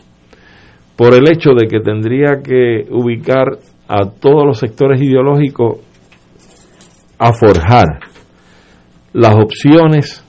Por 0.98 1.14
el 1.14 1.30
hecho 1.30 1.50
de 1.54 1.68
que 1.68 1.78
tendría 1.78 2.42
que 2.42 2.84
ubicar 2.90 3.56
a 3.86 4.10
todos 4.10 4.44
los 4.44 4.58
sectores 4.58 5.00
ideológicos 5.00 5.78
a 7.20 7.32
forjar 7.32 8.00
las 9.12 9.36
opciones 9.36 10.24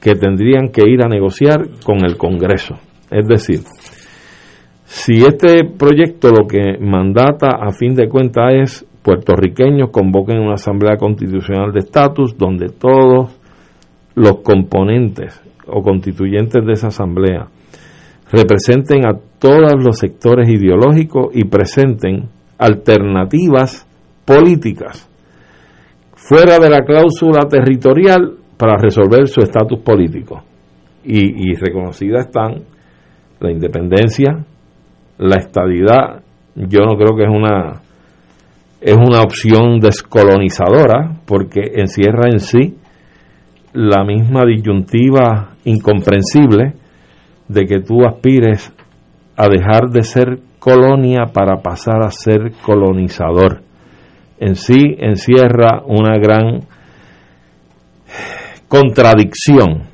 que 0.00 0.14
tendrían 0.14 0.68
que 0.68 0.88
ir 0.88 1.02
a 1.04 1.08
negociar 1.08 1.68
con 1.84 2.04
el 2.04 2.16
Congreso. 2.16 2.76
Es 3.10 3.26
decir, 3.26 3.62
si 4.84 5.24
este 5.24 5.64
proyecto 5.64 6.28
lo 6.30 6.46
que 6.46 6.78
mandata 6.80 7.48
a 7.60 7.72
fin 7.72 7.96
de 7.96 8.08
cuentas 8.08 8.52
es 8.54 8.86
puertorriqueños 9.02 9.90
convoquen 9.90 10.38
una 10.38 10.54
asamblea 10.54 10.96
constitucional 10.96 11.72
de 11.72 11.80
estatus 11.80 12.38
donde 12.38 12.68
todos 12.68 13.36
los 14.14 14.42
componentes 14.42 15.42
o 15.66 15.82
constituyentes 15.82 16.64
de 16.64 16.72
esa 16.72 16.86
asamblea 16.86 17.48
representen 18.34 19.06
a 19.06 19.18
todos 19.38 19.74
los 19.82 19.98
sectores 19.98 20.48
ideológicos 20.48 21.28
y 21.34 21.44
presenten 21.44 22.28
alternativas 22.58 23.86
políticas 24.24 25.08
fuera 26.14 26.58
de 26.58 26.70
la 26.70 26.84
cláusula 26.84 27.46
territorial 27.48 28.36
para 28.56 28.76
resolver 28.76 29.28
su 29.28 29.40
estatus 29.40 29.80
político. 29.80 30.42
Y, 31.04 31.50
y 31.50 31.54
reconocidas 31.54 32.26
están 32.26 32.62
la 33.40 33.50
independencia, 33.50 34.44
la 35.18 35.36
estadidad, 35.36 36.22
yo 36.54 36.80
no 36.80 36.96
creo 36.96 37.16
que 37.16 37.24
es 37.24 37.30
una 37.30 37.82
es 38.80 38.94
una 38.94 39.22
opción 39.22 39.80
descolonizadora 39.80 41.20
porque 41.24 41.72
encierra 41.74 42.28
en 42.30 42.38
sí 42.38 42.76
la 43.72 44.04
misma 44.04 44.42
disyuntiva 44.46 45.54
incomprensible 45.64 46.74
de 47.48 47.66
que 47.66 47.80
tú 47.80 48.04
aspires 48.04 48.72
a 49.36 49.48
dejar 49.48 49.90
de 49.90 50.02
ser 50.02 50.38
colonia 50.58 51.26
para 51.32 51.60
pasar 51.60 52.02
a 52.02 52.10
ser 52.10 52.52
colonizador. 52.64 53.62
En 54.38 54.56
sí 54.56 54.96
encierra 54.98 55.82
una 55.86 56.18
gran 56.18 56.60
contradicción 58.68 59.84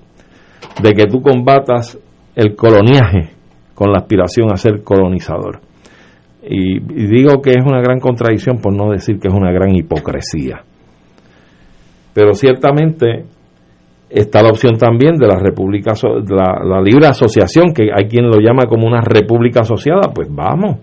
de 0.83 0.93
que 0.93 1.07
tú 1.07 1.21
combatas 1.21 1.99
el 2.35 2.55
coloniaje 2.55 3.31
con 3.75 3.93
la 3.93 3.99
aspiración 3.99 4.53
a 4.53 4.57
ser 4.57 4.83
colonizador. 4.83 5.61
Y, 6.43 6.79
digo 6.81 7.43
que 7.43 7.51
es 7.51 7.65
una 7.65 7.81
gran 7.81 7.99
contradicción 7.99 8.59
por 8.59 8.75
no 8.75 8.91
decir 8.91 9.19
que 9.19 9.29
es 9.29 9.35
una 9.35 9.53
gran 9.53 9.75
hipocresía. 9.75 10.63
Pero 12.15 12.35
ciertamente 12.35 13.25
está 14.11 14.43
la 14.43 14.51
opción 14.51 14.77
también 14.77 15.17
de 15.17 15.27
la 15.27 15.39
república, 15.39 15.93
la, 16.29 16.63
la 16.65 16.83
libre 16.83 17.07
asociación, 17.07 17.73
que 17.73 17.91
hay 17.95 18.09
quien 18.09 18.27
lo 18.27 18.41
llama 18.41 18.67
como 18.69 18.87
una 18.87 19.01
república 19.01 19.61
asociada, 19.61 20.13
pues 20.13 20.29
vamos, 20.31 20.79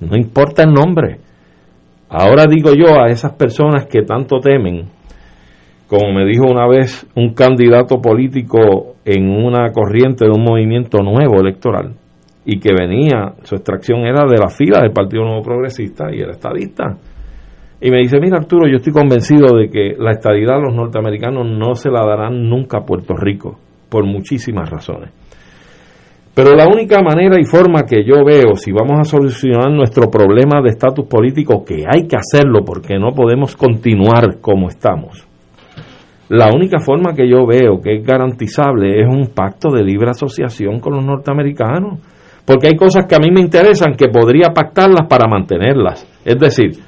no 0.00 0.16
importa 0.16 0.62
el 0.62 0.72
nombre. 0.72 1.18
Ahora 2.08 2.44
digo 2.48 2.72
yo 2.72 3.00
a 3.00 3.08
esas 3.08 3.34
personas 3.34 3.86
que 3.86 4.02
tanto 4.02 4.38
temen, 4.38 4.88
como 5.86 6.12
me 6.12 6.24
dijo 6.24 6.44
una 6.44 6.66
vez 6.66 7.06
un 7.16 7.34
candidato 7.34 8.00
político 8.00 8.94
en 9.04 9.28
una 9.28 9.70
corriente 9.72 10.24
de 10.24 10.30
un 10.30 10.44
movimiento 10.44 10.98
nuevo 11.02 11.40
electoral, 11.40 11.94
y 12.44 12.58
que 12.58 12.70
venía, 12.72 13.34
su 13.42 13.54
extracción 13.54 14.00
era 14.06 14.24
de 14.26 14.38
la 14.38 14.48
fila 14.48 14.80
del 14.80 14.92
Partido 14.92 15.24
Nuevo 15.24 15.42
Progresista 15.42 16.06
y 16.12 16.20
era 16.20 16.32
estadista. 16.32 16.96
Y 17.80 17.90
me 17.90 17.98
dice, 17.98 18.20
mira 18.20 18.38
Arturo, 18.38 18.68
yo 18.68 18.76
estoy 18.76 18.92
convencido 18.92 19.56
de 19.56 19.70
que 19.70 19.94
la 19.98 20.12
estadidad 20.12 20.56
a 20.56 20.60
los 20.60 20.74
norteamericanos 20.74 21.46
no 21.50 21.74
se 21.74 21.90
la 21.90 22.04
darán 22.04 22.48
nunca 22.48 22.78
a 22.78 22.84
Puerto 22.84 23.14
Rico, 23.16 23.58
por 23.88 24.04
muchísimas 24.04 24.68
razones. 24.68 25.10
Pero 26.34 26.54
la 26.54 26.66
única 26.66 27.02
manera 27.02 27.40
y 27.40 27.44
forma 27.44 27.82
que 27.82 28.04
yo 28.04 28.24
veo, 28.24 28.54
si 28.54 28.70
vamos 28.70 28.98
a 29.00 29.04
solucionar 29.04 29.70
nuestro 29.72 30.10
problema 30.10 30.60
de 30.62 30.70
estatus 30.70 31.06
político, 31.06 31.64
que 31.64 31.84
hay 31.88 32.06
que 32.06 32.16
hacerlo 32.16 32.64
porque 32.64 32.98
no 32.98 33.12
podemos 33.12 33.56
continuar 33.56 34.40
como 34.40 34.68
estamos, 34.68 35.26
la 36.28 36.48
única 36.54 36.78
forma 36.78 37.14
que 37.14 37.28
yo 37.28 37.44
veo 37.44 37.80
que 37.82 37.96
es 37.96 38.06
garantizable 38.06 39.00
es 39.00 39.06
un 39.08 39.34
pacto 39.34 39.70
de 39.72 39.82
libre 39.82 40.10
asociación 40.10 40.78
con 40.78 40.94
los 40.94 41.04
norteamericanos 41.04 41.98
porque 42.44 42.68
hay 42.68 42.76
cosas 42.76 43.06
que 43.06 43.16
a 43.16 43.18
mí 43.18 43.30
me 43.32 43.40
interesan 43.40 43.94
que 43.96 44.08
podría 44.08 44.50
pactarlas 44.54 45.06
para 45.08 45.28
mantenerlas. 45.28 46.06
Es 46.24 46.38
decir, 46.38 46.78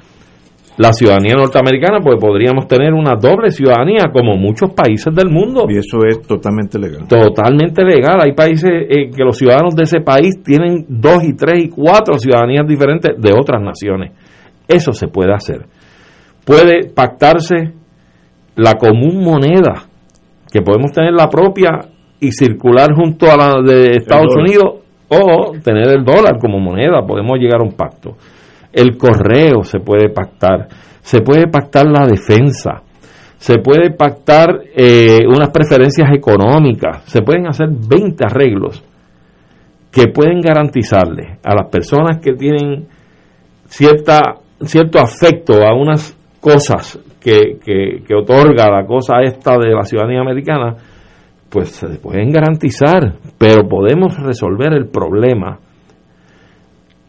la 0.77 0.91
ciudadanía 0.91 1.35
norteamericana, 1.35 1.99
pues 2.01 2.17
podríamos 2.19 2.67
tener 2.67 2.93
una 2.93 3.13
doble 3.15 3.51
ciudadanía 3.51 4.05
como 4.11 4.35
muchos 4.35 4.71
países 4.73 5.13
del 5.13 5.29
mundo. 5.29 5.65
Y 5.69 5.77
eso 5.77 5.99
es 6.07 6.21
totalmente 6.21 6.79
legal. 6.79 7.07
Totalmente 7.07 7.83
legal. 7.83 8.19
Hay 8.23 8.33
países 8.33 8.71
eh, 8.89 9.09
que 9.15 9.23
los 9.23 9.37
ciudadanos 9.37 9.75
de 9.75 9.83
ese 9.83 10.01
país 10.01 10.41
tienen 10.43 10.85
dos 10.87 11.23
y 11.23 11.33
tres 11.33 11.65
y 11.65 11.69
cuatro 11.69 12.17
ciudadanías 12.17 12.67
diferentes 12.67 13.11
de 13.21 13.33
otras 13.33 13.61
naciones. 13.61 14.11
Eso 14.67 14.93
se 14.93 15.07
puede 15.07 15.33
hacer. 15.33 15.65
puede 16.45 16.89
pactarse 16.89 17.73
la 18.55 18.73
común 18.75 19.23
moneda, 19.23 19.85
que 20.51 20.61
podemos 20.61 20.91
tener 20.91 21.13
la 21.13 21.29
propia 21.29 21.79
y 22.19 22.31
circular 22.31 22.93
junto 22.93 23.31
a 23.31 23.37
la 23.37 23.61
de 23.61 23.97
Estados 23.97 24.35
Unidos 24.35 24.81
o 25.09 25.51
tener 25.63 25.89
el 25.89 26.03
dólar 26.03 26.37
como 26.39 26.59
moneda, 26.59 27.05
podemos 27.05 27.37
llegar 27.39 27.61
a 27.61 27.63
un 27.63 27.73
pacto. 27.73 28.15
El 28.73 28.97
correo 28.97 29.63
se 29.63 29.79
puede 29.79 30.09
pactar, 30.09 30.67
se 31.01 31.21
puede 31.21 31.47
pactar 31.47 31.85
la 31.85 32.05
defensa, 32.07 32.81
se 33.37 33.59
puede 33.59 33.91
pactar 33.91 34.61
eh, 34.75 35.19
unas 35.27 35.49
preferencias 35.51 36.09
económicas, 36.11 37.03
se 37.05 37.21
pueden 37.21 37.47
hacer 37.47 37.67
20 37.69 38.25
arreglos 38.25 38.83
que 39.91 40.07
pueden 40.07 40.41
garantizarle 40.41 41.37
a 41.43 41.53
las 41.53 41.69
personas 41.69 42.19
que 42.19 42.33
tienen 42.33 42.87
cierta, 43.67 44.21
cierto 44.61 44.99
afecto 44.99 45.61
a 45.61 45.75
unas 45.75 46.17
cosas 46.39 46.99
que, 47.19 47.59
que, 47.63 48.15
otorga 48.15 48.69
la 48.69 48.85
cosa 48.85 49.21
esta 49.21 49.57
de 49.57 49.71
la 49.71 49.83
ciudadanía 49.83 50.21
americana, 50.21 50.75
pues 51.49 51.69
se 51.69 51.87
pueden 51.99 52.31
garantizar, 52.31 53.13
pero 53.37 53.67
podemos 53.67 54.17
resolver 54.17 54.73
el 54.73 54.87
problema 54.87 55.59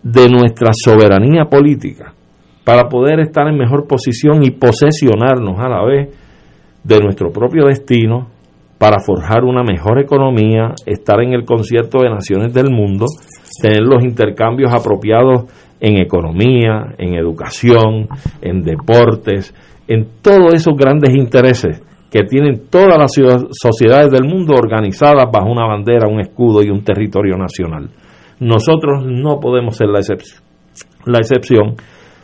de 0.05 0.29
nuestra 0.29 0.73
soberanía 0.75 1.47
política 1.47 2.13
para 2.63 2.89
poder 2.89 3.21
estar 3.21 3.49
en 3.49 3.59
mejor 3.59 3.87
posición 3.87 4.45
y 4.45 4.51
posesionarnos 4.51 5.59
a 5.59 5.69
la 5.69 5.85
vez 5.85 6.09
de 6.85 7.01
nuestro 7.01 7.33
propio 7.33 7.67
destino 7.67 8.29
para 8.79 9.01
forjar 9.01 9.45
una 9.45 9.63
mejor 9.63 9.99
economía, 9.99 10.75
estar 10.85 11.21
en 11.23 11.33
el 11.33 11.45
concierto 11.45 12.03
de 12.03 12.11
naciones 12.11 12.53
del 12.53 12.71
mundo, 12.71 13.07
tener 13.63 13.83
los 13.83 14.03
intercambios 14.03 14.73
apropiados 14.73 15.45
en 15.81 15.99
economía, 15.99 16.95
en 16.99 17.15
educación, 17.15 18.09
en 18.43 18.63
deportes, 18.63 19.55
en 19.89 20.07
todos 20.21 20.55
esos 20.55 20.77
grandes 20.77 21.15
intereses 21.15 21.83
que 22.11 22.25
tienen 22.25 22.69
todas 22.71 22.99
las 22.99 23.13
sociedades 23.13 24.11
del 24.11 24.29
mundo 24.29 24.55
organizadas 24.55 25.27
bajo 25.33 25.51
una 25.51 25.67
bandera, 25.67 26.09
un 26.09 26.21
escudo 26.21 26.63
y 26.63 26.71
un 26.71 26.85
territorio 26.85 27.37
nacional. 27.37 27.91
Nosotros 28.41 29.05
no 29.07 29.39
podemos 29.41 29.77
ser 29.77 29.89
la, 29.89 30.01
la 31.07 31.19
excepción 31.19 31.77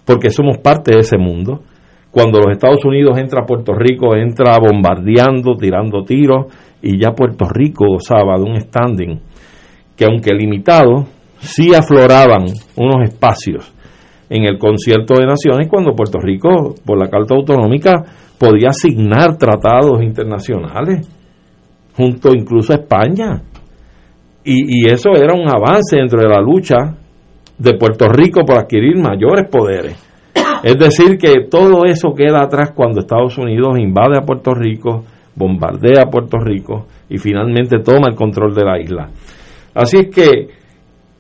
porque 0.05 0.31
somos 0.31 0.59
parte 0.59 0.95
de 0.95 1.01
ese 1.01 1.19
mundo. 1.19 1.63
Cuando 2.11 2.41
los 2.41 2.53
Estados 2.53 2.85
Unidos 2.85 3.19
entra 3.19 3.43
a 3.43 3.47
Puerto 3.47 3.73
Rico, 3.73 4.17
entra 4.17 4.59
bombardeando, 4.59 5.57
tirando 5.57 6.03
tiros, 6.03 6.47
y 6.83 6.99
ya 6.99 7.13
Puerto 7.13 7.47
Rico 7.49 7.87
gozaba 7.87 8.37
de 8.37 8.43
un 8.43 8.61
standing 8.61 9.21
que 9.97 10.07
aunque 10.07 10.33
limitado, 10.35 11.07
sí 11.39 11.75
afloraban 11.75 12.47
unos 12.77 13.05
espacios 13.05 13.73
en 14.31 14.45
el 14.45 14.59
concierto 14.59 15.15
de 15.15 15.27
naciones 15.27 15.69
cuando 15.69 15.95
Puerto 15.95 16.19
Rico, 16.19 16.75
por 16.87 16.99
la 16.99 17.11
Carta 17.11 17.35
Autonómica, 17.35 18.03
podía 18.39 18.69
asignar 18.71 19.37
tratados 19.37 20.03
internacionales, 20.03 21.07
junto 21.95 22.31
incluso 22.35 22.73
a 22.73 22.77
España. 22.77 23.43
Y, 24.45 24.87
y, 24.87 24.91
eso 24.91 25.11
era 25.15 25.35
un 25.35 25.49
avance 25.49 25.97
dentro 25.97 26.21
de 26.21 26.29
la 26.29 26.41
lucha 26.41 26.97
de 27.59 27.75
Puerto 27.75 28.09
Rico 28.09 28.41
por 28.45 28.59
adquirir 28.59 28.97
mayores 28.97 29.49
poderes. 29.51 29.97
Es 30.63 30.79
decir, 30.79 31.17
que 31.17 31.47
todo 31.51 31.85
eso 31.87 32.15
queda 32.15 32.43
atrás 32.43 32.73
cuando 32.75 33.01
Estados 33.01 33.39
Unidos 33.39 33.79
invade 33.79 34.19
a 34.19 34.27
Puerto 34.27 34.53
Rico, 34.53 35.05
bombardea 35.35 36.03
a 36.07 36.11
Puerto 36.11 36.39
Rico 36.39 36.87
y 37.09 37.19
finalmente 37.19 37.79
toma 37.79 38.09
el 38.11 38.15
control 38.15 38.55
de 38.55 38.65
la 38.65 38.79
isla. 38.79 39.09
Así 39.75 39.99
es 39.99 40.09
que 40.15 40.49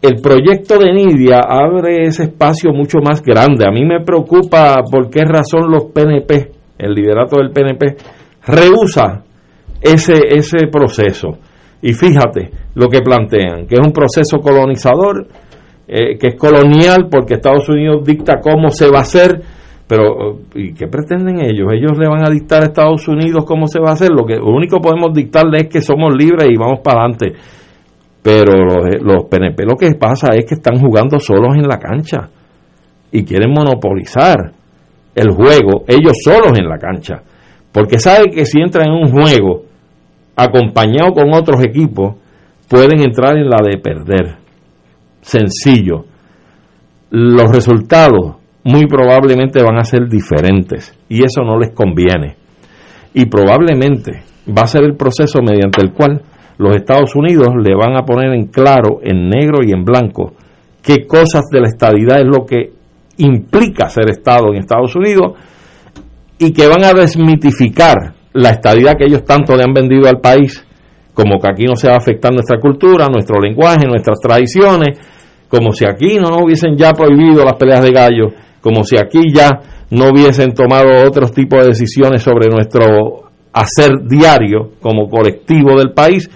el 0.02 0.20
proyecto 0.22 0.78
de 0.78 0.92
Nidia 0.92 1.40
abre 1.40 2.04
ese 2.04 2.24
espacio 2.24 2.72
mucho 2.72 2.98
más 2.98 3.22
grande. 3.22 3.66
A 3.66 3.70
mí 3.70 3.84
me 3.84 4.00
preocupa 4.00 4.82
por 4.90 5.10
qué 5.10 5.24
razón 5.24 5.70
los 5.70 5.86
PNP, 5.92 6.50
el 6.78 6.94
liderato 6.94 7.36
del 7.36 7.50
PNP, 7.50 7.96
rehúsa 8.46 9.22
ese, 9.80 10.14
ese 10.30 10.66
proceso. 10.70 11.38
Y 11.82 11.92
fíjate 11.92 12.50
lo 12.74 12.88
que 12.88 13.00
plantean, 13.00 13.66
que 13.66 13.74
es 13.74 13.80
un 13.80 13.92
proceso 13.92 14.38
colonizador, 14.38 15.26
eh, 15.88 16.18
que 16.18 16.28
es 16.28 16.34
colonial 16.36 17.08
porque 17.10 17.34
Estados 17.34 17.68
Unidos 17.68 18.04
dicta 18.04 18.40
cómo 18.40 18.70
se 18.70 18.88
va 18.88 18.98
a 18.98 19.02
hacer, 19.02 19.40
pero 19.86 20.38
¿y 20.54 20.72
qué 20.72 20.86
pretenden 20.86 21.40
ellos? 21.40 21.68
Ellos 21.72 21.98
le 21.98 22.08
van 22.08 22.24
a 22.24 22.30
dictar 22.30 22.62
a 22.62 22.66
Estados 22.66 23.08
Unidos 23.08 23.44
cómo 23.44 23.66
se 23.66 23.80
va 23.80 23.90
a 23.90 23.92
hacer. 23.94 24.10
Lo 24.10 24.24
que 24.24 24.36
lo 24.36 24.54
único 24.54 24.76
que 24.76 24.88
podemos 24.88 25.12
dictarle 25.12 25.62
es 25.62 25.68
que 25.68 25.82
somos 25.82 26.14
libres 26.14 26.48
y 26.48 26.56
vamos 26.56 26.80
para 26.80 27.00
adelante 27.00 27.34
pero 28.22 28.52
los, 28.64 29.02
los 29.02 29.24
PNP 29.24 29.64
lo 29.64 29.76
que 29.76 29.94
pasa 29.94 30.34
es 30.34 30.44
que 30.44 30.54
están 30.54 30.78
jugando 30.78 31.18
solos 31.18 31.56
en 31.56 31.66
la 31.66 31.78
cancha 31.78 32.28
y 33.10 33.24
quieren 33.24 33.50
monopolizar 33.52 34.52
el 35.14 35.30
juego 35.30 35.84
ellos 35.88 36.18
solos 36.22 36.58
en 36.58 36.68
la 36.68 36.78
cancha. 36.78 37.22
Porque 37.72 37.98
saben 37.98 38.30
que 38.32 38.44
si 38.44 38.60
entran 38.60 38.88
en 38.88 38.92
un 38.92 39.10
juego 39.10 39.62
acompañado 40.36 41.12
con 41.12 41.32
otros 41.34 41.62
equipos, 41.64 42.16
pueden 42.68 43.02
entrar 43.02 43.36
en 43.36 43.48
la 43.48 43.58
de 43.62 43.78
perder. 43.78 44.36
Sencillo. 45.20 46.04
Los 47.10 47.50
resultados 47.50 48.36
muy 48.64 48.86
probablemente 48.86 49.62
van 49.62 49.78
a 49.78 49.84
ser 49.84 50.08
diferentes 50.08 50.96
y 51.08 51.24
eso 51.24 51.42
no 51.42 51.58
les 51.58 51.72
conviene. 51.72 52.36
Y 53.14 53.26
probablemente 53.26 54.22
va 54.46 54.62
a 54.62 54.66
ser 54.66 54.84
el 54.84 54.96
proceso 54.96 55.40
mediante 55.42 55.82
el 55.82 55.92
cual 55.92 56.22
los 56.58 56.76
Estados 56.76 57.16
Unidos 57.16 57.48
le 57.60 57.74
van 57.74 57.96
a 57.96 58.04
poner 58.04 58.32
en 58.34 58.46
claro, 58.46 59.00
en 59.02 59.28
negro 59.28 59.64
y 59.64 59.72
en 59.72 59.84
blanco, 59.84 60.34
qué 60.82 61.06
cosas 61.06 61.44
de 61.50 61.60
la 61.60 61.68
estadidad 61.68 62.20
es 62.20 62.26
lo 62.26 62.44
que 62.44 62.72
implica 63.16 63.88
ser 63.88 64.10
Estado 64.10 64.48
en 64.48 64.56
Estados 64.56 64.94
Unidos 64.94 65.32
y 66.38 66.52
que 66.52 66.68
van 66.68 66.84
a 66.84 66.92
desmitificar 66.92 68.14
la 68.32 68.50
estadidad 68.50 68.96
que 68.96 69.06
ellos 69.06 69.24
tanto 69.24 69.56
le 69.56 69.64
han 69.64 69.72
vendido 69.72 70.08
al 70.08 70.20
país, 70.20 70.64
como 71.14 71.38
que 71.40 71.50
aquí 71.50 71.64
no 71.64 71.76
se 71.76 71.88
va 71.88 71.94
a 71.94 71.98
afectar 71.98 72.32
nuestra 72.32 72.58
cultura, 72.60 73.06
nuestro 73.08 73.40
lenguaje, 73.40 73.86
nuestras 73.86 74.20
tradiciones, 74.20 74.98
como 75.48 75.72
si 75.72 75.84
aquí 75.84 76.16
no 76.16 76.30
nos 76.30 76.42
hubiesen 76.42 76.76
ya 76.76 76.92
prohibido 76.92 77.44
las 77.44 77.54
peleas 77.54 77.82
de 77.82 77.90
gallo, 77.90 78.28
como 78.60 78.84
si 78.84 78.96
aquí 78.96 79.32
ya 79.34 79.50
no 79.90 80.10
hubiesen 80.10 80.54
tomado 80.54 81.06
otros 81.06 81.32
tipos 81.32 81.60
de 81.60 81.68
decisiones 81.68 82.22
sobre 82.22 82.48
nuestro 82.48 83.30
hacer 83.52 83.90
diario 84.08 84.72
como 84.80 85.08
colectivo 85.08 85.76
del 85.76 85.92
país, 85.92 86.30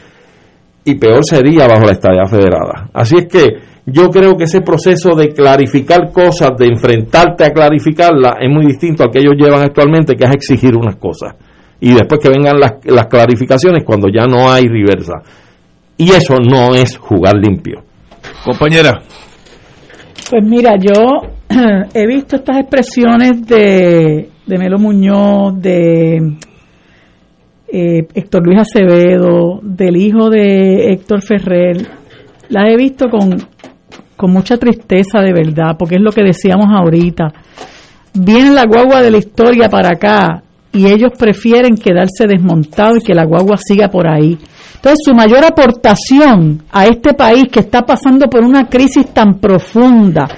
y 0.84 0.96
peor 0.96 1.24
sería 1.24 1.66
bajo 1.66 1.86
la 1.86 1.92
estadía 1.92 2.26
federada. 2.26 2.90
Así 2.92 3.16
es 3.16 3.26
que 3.26 3.56
yo 3.86 4.08
creo 4.10 4.36
que 4.36 4.44
ese 4.44 4.60
proceso 4.60 5.14
de 5.14 5.28
clarificar 5.28 6.10
cosas, 6.10 6.50
de 6.58 6.66
enfrentarte 6.66 7.44
a 7.44 7.52
clarificarlas, 7.52 8.34
es 8.40 8.50
muy 8.50 8.66
distinto 8.66 9.04
al 9.04 9.10
que 9.10 9.20
ellos 9.20 9.34
llevan 9.38 9.62
actualmente, 9.62 10.16
que 10.16 10.24
es 10.24 10.30
exigir 10.34 10.76
unas 10.76 10.96
cosas. 10.96 11.34
Y 11.80 11.92
después 11.94 12.20
que 12.20 12.30
vengan 12.30 12.58
las, 12.58 12.74
las 12.84 13.06
clarificaciones 13.06 13.84
cuando 13.84 14.08
ya 14.08 14.26
no 14.26 14.50
hay 14.50 14.66
reversa. 14.66 15.22
Y 15.96 16.10
eso 16.10 16.36
no 16.38 16.74
es 16.74 16.96
jugar 16.96 17.34
limpio. 17.36 17.82
Compañera. 18.44 19.02
Pues 20.30 20.44
mira, 20.44 20.76
yo 20.76 21.28
he 21.94 22.06
visto 22.06 22.36
estas 22.36 22.58
expresiones 22.58 23.46
de, 23.46 24.30
de 24.46 24.58
Melo 24.58 24.78
Muñoz, 24.78 25.60
de 25.60 26.16
eh, 27.76 28.06
Héctor 28.14 28.46
Luis 28.46 28.60
Acevedo, 28.60 29.60
del 29.62 29.96
hijo 29.96 30.30
de 30.30 30.92
Héctor 30.92 31.22
Ferrer, 31.22 31.76
las 32.48 32.68
he 32.68 32.76
visto 32.76 33.08
con, 33.08 33.36
con 34.16 34.30
mucha 34.30 34.56
tristeza 34.58 35.20
de 35.20 35.32
verdad, 35.32 35.76
porque 35.78 35.96
es 35.96 36.00
lo 36.00 36.12
que 36.12 36.22
decíamos 36.22 36.66
ahorita. 36.70 37.32
Viene 38.14 38.50
la 38.52 38.64
guagua 38.64 39.02
de 39.02 39.10
la 39.10 39.18
historia 39.18 39.68
para 39.68 39.88
acá 39.88 40.43
y 40.74 40.86
ellos 40.86 41.12
prefieren 41.16 41.76
quedarse 41.76 42.26
desmontados 42.28 42.98
y 42.98 43.06
que 43.06 43.14
la 43.14 43.24
guagua 43.24 43.56
siga 43.56 43.88
por 43.88 44.06
ahí. 44.06 44.36
Entonces, 44.74 44.98
su 45.02 45.14
mayor 45.14 45.44
aportación 45.44 46.62
a 46.70 46.84
este 46.86 47.14
país 47.14 47.44
que 47.50 47.60
está 47.60 47.82
pasando 47.82 48.26
por 48.26 48.44
una 48.44 48.68
crisis 48.68 49.06
tan 49.14 49.38
profunda, 49.38 50.28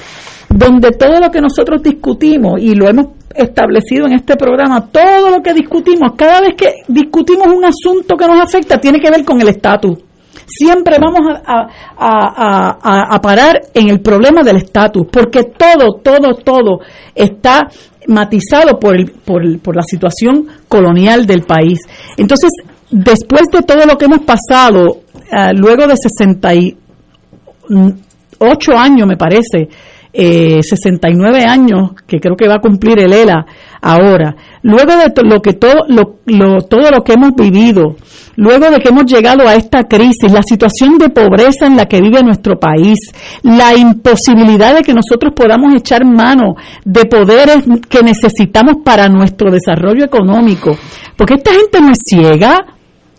donde 0.49 0.93
todo 0.93 1.19
lo 1.19 1.31
que 1.31 1.41
nosotros 1.41 1.83
discutimos 1.83 2.61
y 2.61 2.75
lo 2.75 2.89
hemos 2.89 3.07
establecido 3.35 4.07
en 4.07 4.15
este 4.15 4.37
programa, 4.37 4.87
todo 4.87 5.31
lo 5.31 5.43
que 5.43 5.53
discutimos, 5.53 6.13
cada 6.17 6.41
vez 6.43 6.55
que 6.55 6.75
discutimos 6.87 7.49
un 7.49 7.65
asunto 7.65 8.17
que 8.17 8.27
nos 8.27 8.41
afecta, 8.41 8.79
tiene 8.79 9.01
que 9.01 9.11
ver 9.11 9.25
con 9.25 9.41
el 9.41 9.49
estatus. 9.49 9.99
Siempre 10.47 10.97
vamos 11.01 11.41
a, 11.45 13.15
a, 13.15 13.21
parar 13.21 13.63
en 13.75 13.89
el 13.89 14.01
problema 14.01 14.43
del 14.45 14.59
estatus, 14.59 15.09
porque 15.11 15.43
todo, 15.43 16.01
todo, 16.03 16.35
todo 16.35 16.81
está 17.15 17.69
matizado 18.09 18.79
por, 18.79 18.97
el, 18.97 19.11
por, 19.11 19.59
por 19.61 19.77
la 19.77 19.83
situación 19.83 20.47
colonial 20.69 21.27
del 21.27 21.43
país. 21.43 21.79
Entonces, 22.17 22.51
después 22.91 23.43
de 23.53 23.63
todo 23.63 23.87
lo 23.87 23.97
que 23.97 24.07
hemos 24.07 24.21
pasado, 24.21 25.03
eh, 25.31 25.53
luego 25.55 25.87
de 25.87 25.97
68 25.97 28.77
años, 28.77 29.09
me 29.09 29.17
parece, 29.17 29.69
eh, 30.17 30.61
69 30.63 31.45
años, 31.45 31.91
que 32.07 32.19
creo 32.19 32.37
que 32.37 32.49
va 32.49 32.55
a 32.55 32.61
cumplir 32.61 32.99
el 33.01 33.13
ELA 33.13 33.45
ahora, 33.83 34.35
luego 34.63 34.93
de 34.97 35.13
lo 35.29 35.41
que 35.43 35.53
todo 35.53 35.85
lo, 35.89 36.63
todo 36.63 36.91
lo 36.91 37.03
que 37.05 37.13
hemos 37.13 37.35
vivido, 37.37 37.97
luego 38.37 38.71
de 38.71 38.79
que 38.79 38.89
hemos 38.89 39.05
llegado 39.05 39.47
a 39.47 39.55
esta 39.55 39.85
crisis, 39.85 40.33
la 40.33 40.43
situación 40.43 40.99
de 40.99 41.09
pobreza 41.11 41.67
en 41.67 41.77
la 41.77 41.87
que 41.87 42.01
vive 42.01 42.23
nuestro 42.23 42.59
país, 42.59 42.99
la 43.43 43.75
imposibilidad 43.77 44.75
de 44.75 44.83
que 44.83 44.95
nosotros 44.95 45.33
podamos 45.37 45.75
echar 45.75 46.05
mano 46.05 46.55
de 46.85 47.05
poderes 47.05 47.59
que 47.89 48.03
necesitamos 48.03 48.77
para 48.85 49.09
nuestro 49.09 49.51
desarrollo 49.51 50.05
económico, 50.05 50.77
porque 51.17 51.35
esta 51.35 51.53
gente 51.53 51.81
no 51.81 51.91
es 51.91 51.99
ciega, 52.07 52.65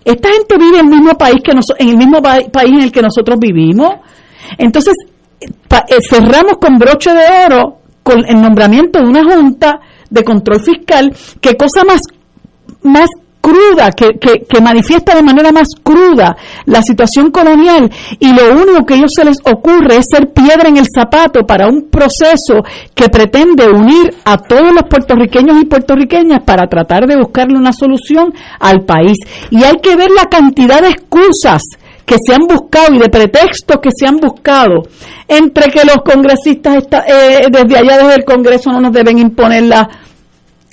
esta 0.04 0.30
gente 0.30 0.58
vive 0.58 0.80
en 0.80 0.86
el 0.86 0.92
mismo 0.92 1.14
país 1.18 1.42
que 1.44 1.52
noso- 1.54 1.76
en 1.78 1.90
el 1.90 1.98
mismo 1.98 2.22
pa- 2.22 2.40
país 2.52 2.72
en 2.72 2.82
el 2.82 2.92
que 2.92 3.02
nosotros 3.02 3.38
vivimos. 3.40 3.96
Entonces, 4.58 4.94
cerramos 6.10 6.58
con 6.60 6.78
broche 6.78 7.12
de 7.14 7.46
oro 7.46 7.78
con 8.04 8.26
el 8.26 8.42
nombramiento 8.42 9.00
de 9.00 9.06
una 9.06 9.24
junta 9.24 9.80
de 10.10 10.24
control 10.24 10.62
fiscal, 10.62 11.14
que 11.42 11.58
cosa 11.58 11.84
más, 11.84 12.02
más 12.84 13.10
cruda, 13.42 13.92
que, 13.92 14.18
que, 14.20 14.44
que 14.44 14.62
manifiesta 14.62 15.16
de 15.16 15.24
manera 15.24 15.52
más 15.52 15.68
cruda 15.82 16.36
la 16.66 16.82
situación 16.82 17.32
colonial 17.32 17.90
y 18.20 18.34
lo 18.34 18.54
único 18.54 18.86
que 18.86 18.94
a 18.94 18.98
ellos 18.98 19.12
se 19.16 19.24
les 19.24 19.38
ocurre 19.44 19.98
es 19.98 20.06
ser 20.10 20.32
piedra 20.34 20.68
en 20.68 20.78
el 20.78 20.86
zapato 20.94 21.46
para 21.46 21.68
un 21.68 21.90
proceso 21.90 22.64
que 22.94 23.08
pretende 23.10 23.70
unir 23.70 24.14
a 24.26 24.38
todos 24.38 24.74
los 24.74 24.84
puertorriqueños 24.84 25.62
y 25.62 25.66
puertorriqueñas 25.66 26.42
para 26.46 26.68
tratar 26.68 27.08
de 27.08 27.18
buscarle 27.18 27.58
una 27.58 27.72
solución 27.72 28.34
al 28.60 28.84
país. 28.86 29.18
Y 29.50 29.64
hay 29.64 29.78
que 29.82 29.96
ver 29.96 30.12
la 30.12 30.26
cantidad 30.26 30.82
de 30.82 30.90
excusas 30.90 31.62
que 32.08 32.16
se 32.26 32.34
han 32.34 32.48
buscado 32.48 32.96
y 32.96 33.00
de 33.00 33.10
pretextos 33.10 33.78
que 33.84 33.90
se 33.94 34.08
han 34.08 34.16
buscado 34.18 34.84
entre 35.28 35.70
que 35.70 35.84
los 35.86 35.98
congresistas 35.98 36.78
está- 36.78 37.04
eh, 37.06 37.48
desde 37.52 37.78
allá 37.78 37.98
desde 37.98 38.16
el 38.16 38.24
Congreso 38.24 38.72
no 38.72 38.80
nos 38.80 38.94
deben 38.94 39.18
imponer 39.18 39.64
la- 39.64 39.90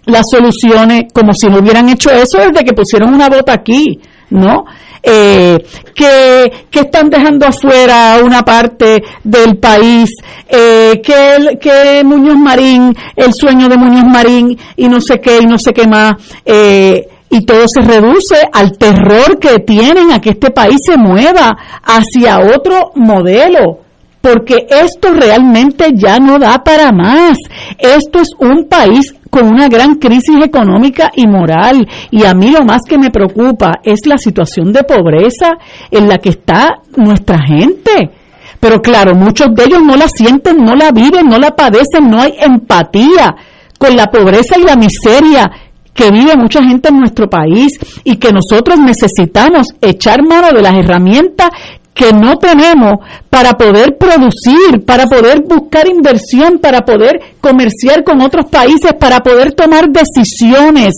las 0.06 0.23
soluciones 0.31 1.05
como 1.12 1.32
si 1.35 1.48
no 1.48 1.59
hubieran 1.59 1.89
hecho 1.89 2.11
eso 2.11 2.39
desde 2.39 2.65
que 2.65 2.73
pusieron 2.73 3.12
una 3.12 3.28
bota 3.28 3.52
aquí, 3.52 3.98
¿no? 4.31 4.65
Eh, 5.02 5.59
que, 5.94 6.52
que 6.70 6.81
están 6.81 7.11
dejando 7.11 7.47
afuera 7.47 8.19
una 8.24 8.43
parte 8.43 9.02
del 9.24 9.56
país, 9.59 10.09
eh, 10.48 11.01
que, 11.05 11.35
el- 11.36 11.59
que 11.59 12.02
Muñoz 12.05 12.36
Marín, 12.36 12.94
el 13.16 13.32
sueño 13.35 13.69
de 13.69 13.77
Muñoz 13.77 14.05
Marín 14.05 14.56
y 14.77 14.89
no 14.89 15.01
sé 15.01 15.20
qué 15.20 15.39
y 15.43 15.47
no 15.47 15.59
sé 15.59 15.73
qué 15.73 15.86
más, 15.86 16.15
eh, 16.44 17.09
y 17.35 17.40
todo 17.44 17.66
se 17.66 17.81
reduce 17.81 18.36
al 18.52 18.78
terror 18.78 19.40
que 19.40 19.59
tienen 19.59 20.12
a 20.12 20.20
que 20.20 20.31
este 20.31 20.52
país 20.52 20.78
se 20.86 20.97
mueva 20.97 21.51
hacia 21.82 22.39
otro 22.39 22.93
modelo 22.94 23.81
porque 24.20 24.69
esto 24.70 25.12
realmente 25.12 25.90
ya 25.97 26.20
no 26.20 26.39
da 26.39 26.62
para 26.62 26.93
más. 26.93 27.36
Esto 27.77 28.20
es 28.20 28.28
un 28.39 28.69
país 28.69 29.15
con 29.31 29.48
una 29.48 29.69
gran 29.69 29.97
crisis 29.97 30.44
económica 30.44 31.11
y 31.16 31.27
moral 31.27 31.89
y 32.12 32.24
a 32.24 32.35
mí 32.35 32.52
lo 32.52 32.65
más 32.65 32.82
que 32.89 32.98
me 32.98 33.11
preocupa 33.11 33.81
es 33.82 34.06
la 34.06 34.16
situación 34.16 34.73
de 34.73 34.85
pobreza 34.85 35.55
en 35.90 36.09
la 36.09 36.19
que 36.19 36.28
está 36.28 36.69
nuestra 36.97 37.40
gente. 37.44 38.12
Pero 38.61 38.81
claro, 38.81 39.16
muchos 39.16 39.48
de 39.56 39.65
ellos 39.65 39.82
no 39.82 39.97
la 39.97 40.06
sienten, 40.06 40.59
no 40.59 40.77
la 40.77 40.93
viven, 40.93 41.27
no 41.27 41.39
la 41.39 41.51
padecen, 41.51 42.09
no 42.09 42.20
hay 42.20 42.35
empatía 42.39 43.35
con 43.77 43.97
la 43.97 44.06
pobreza 44.06 44.56
y 44.56 44.62
la 44.62 44.77
miseria 44.77 45.51
que 45.95 46.11
vive 46.11 46.37
mucha 46.37 46.62
gente 46.62 46.89
en 46.89 46.99
nuestro 46.99 47.31
país 47.31 47.79
y 48.03 48.16
que 48.16 48.33
nosotros 48.33 48.79
necesitamos 48.79 49.69
echar 49.81 50.23
mano 50.23 50.53
de 50.53 50.62
las 50.62 50.75
herramientas 50.75 51.51
que 51.95 52.12
no 52.12 52.37
tenemos 52.39 52.95
para 53.31 53.53
poder 53.57 53.97
producir, 53.97 54.85
para 54.85 55.07
poder 55.07 55.43
buscar 55.43 55.87
inversión, 55.87 56.59
para 56.59 56.81
poder 56.81 57.21
comerciar 57.41 58.03
con 58.03 58.21
otros 58.21 58.47
países, 58.47 58.93
para 58.95 59.21
poder 59.21 59.53
tomar 59.53 59.89
decisiones 59.89 60.93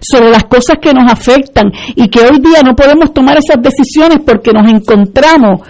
sobre 0.00 0.30
las 0.30 0.44
cosas 0.44 0.76
que 0.80 0.92
nos 0.92 1.10
afectan. 1.10 1.72
Y 1.96 2.08
que 2.08 2.20
hoy 2.20 2.38
día 2.38 2.62
no 2.62 2.76
podemos 2.76 3.14
tomar 3.14 3.38
esas 3.38 3.62
decisiones 3.62 4.20
porque 4.24 4.52
nos 4.52 4.70
encontramos 4.70 5.62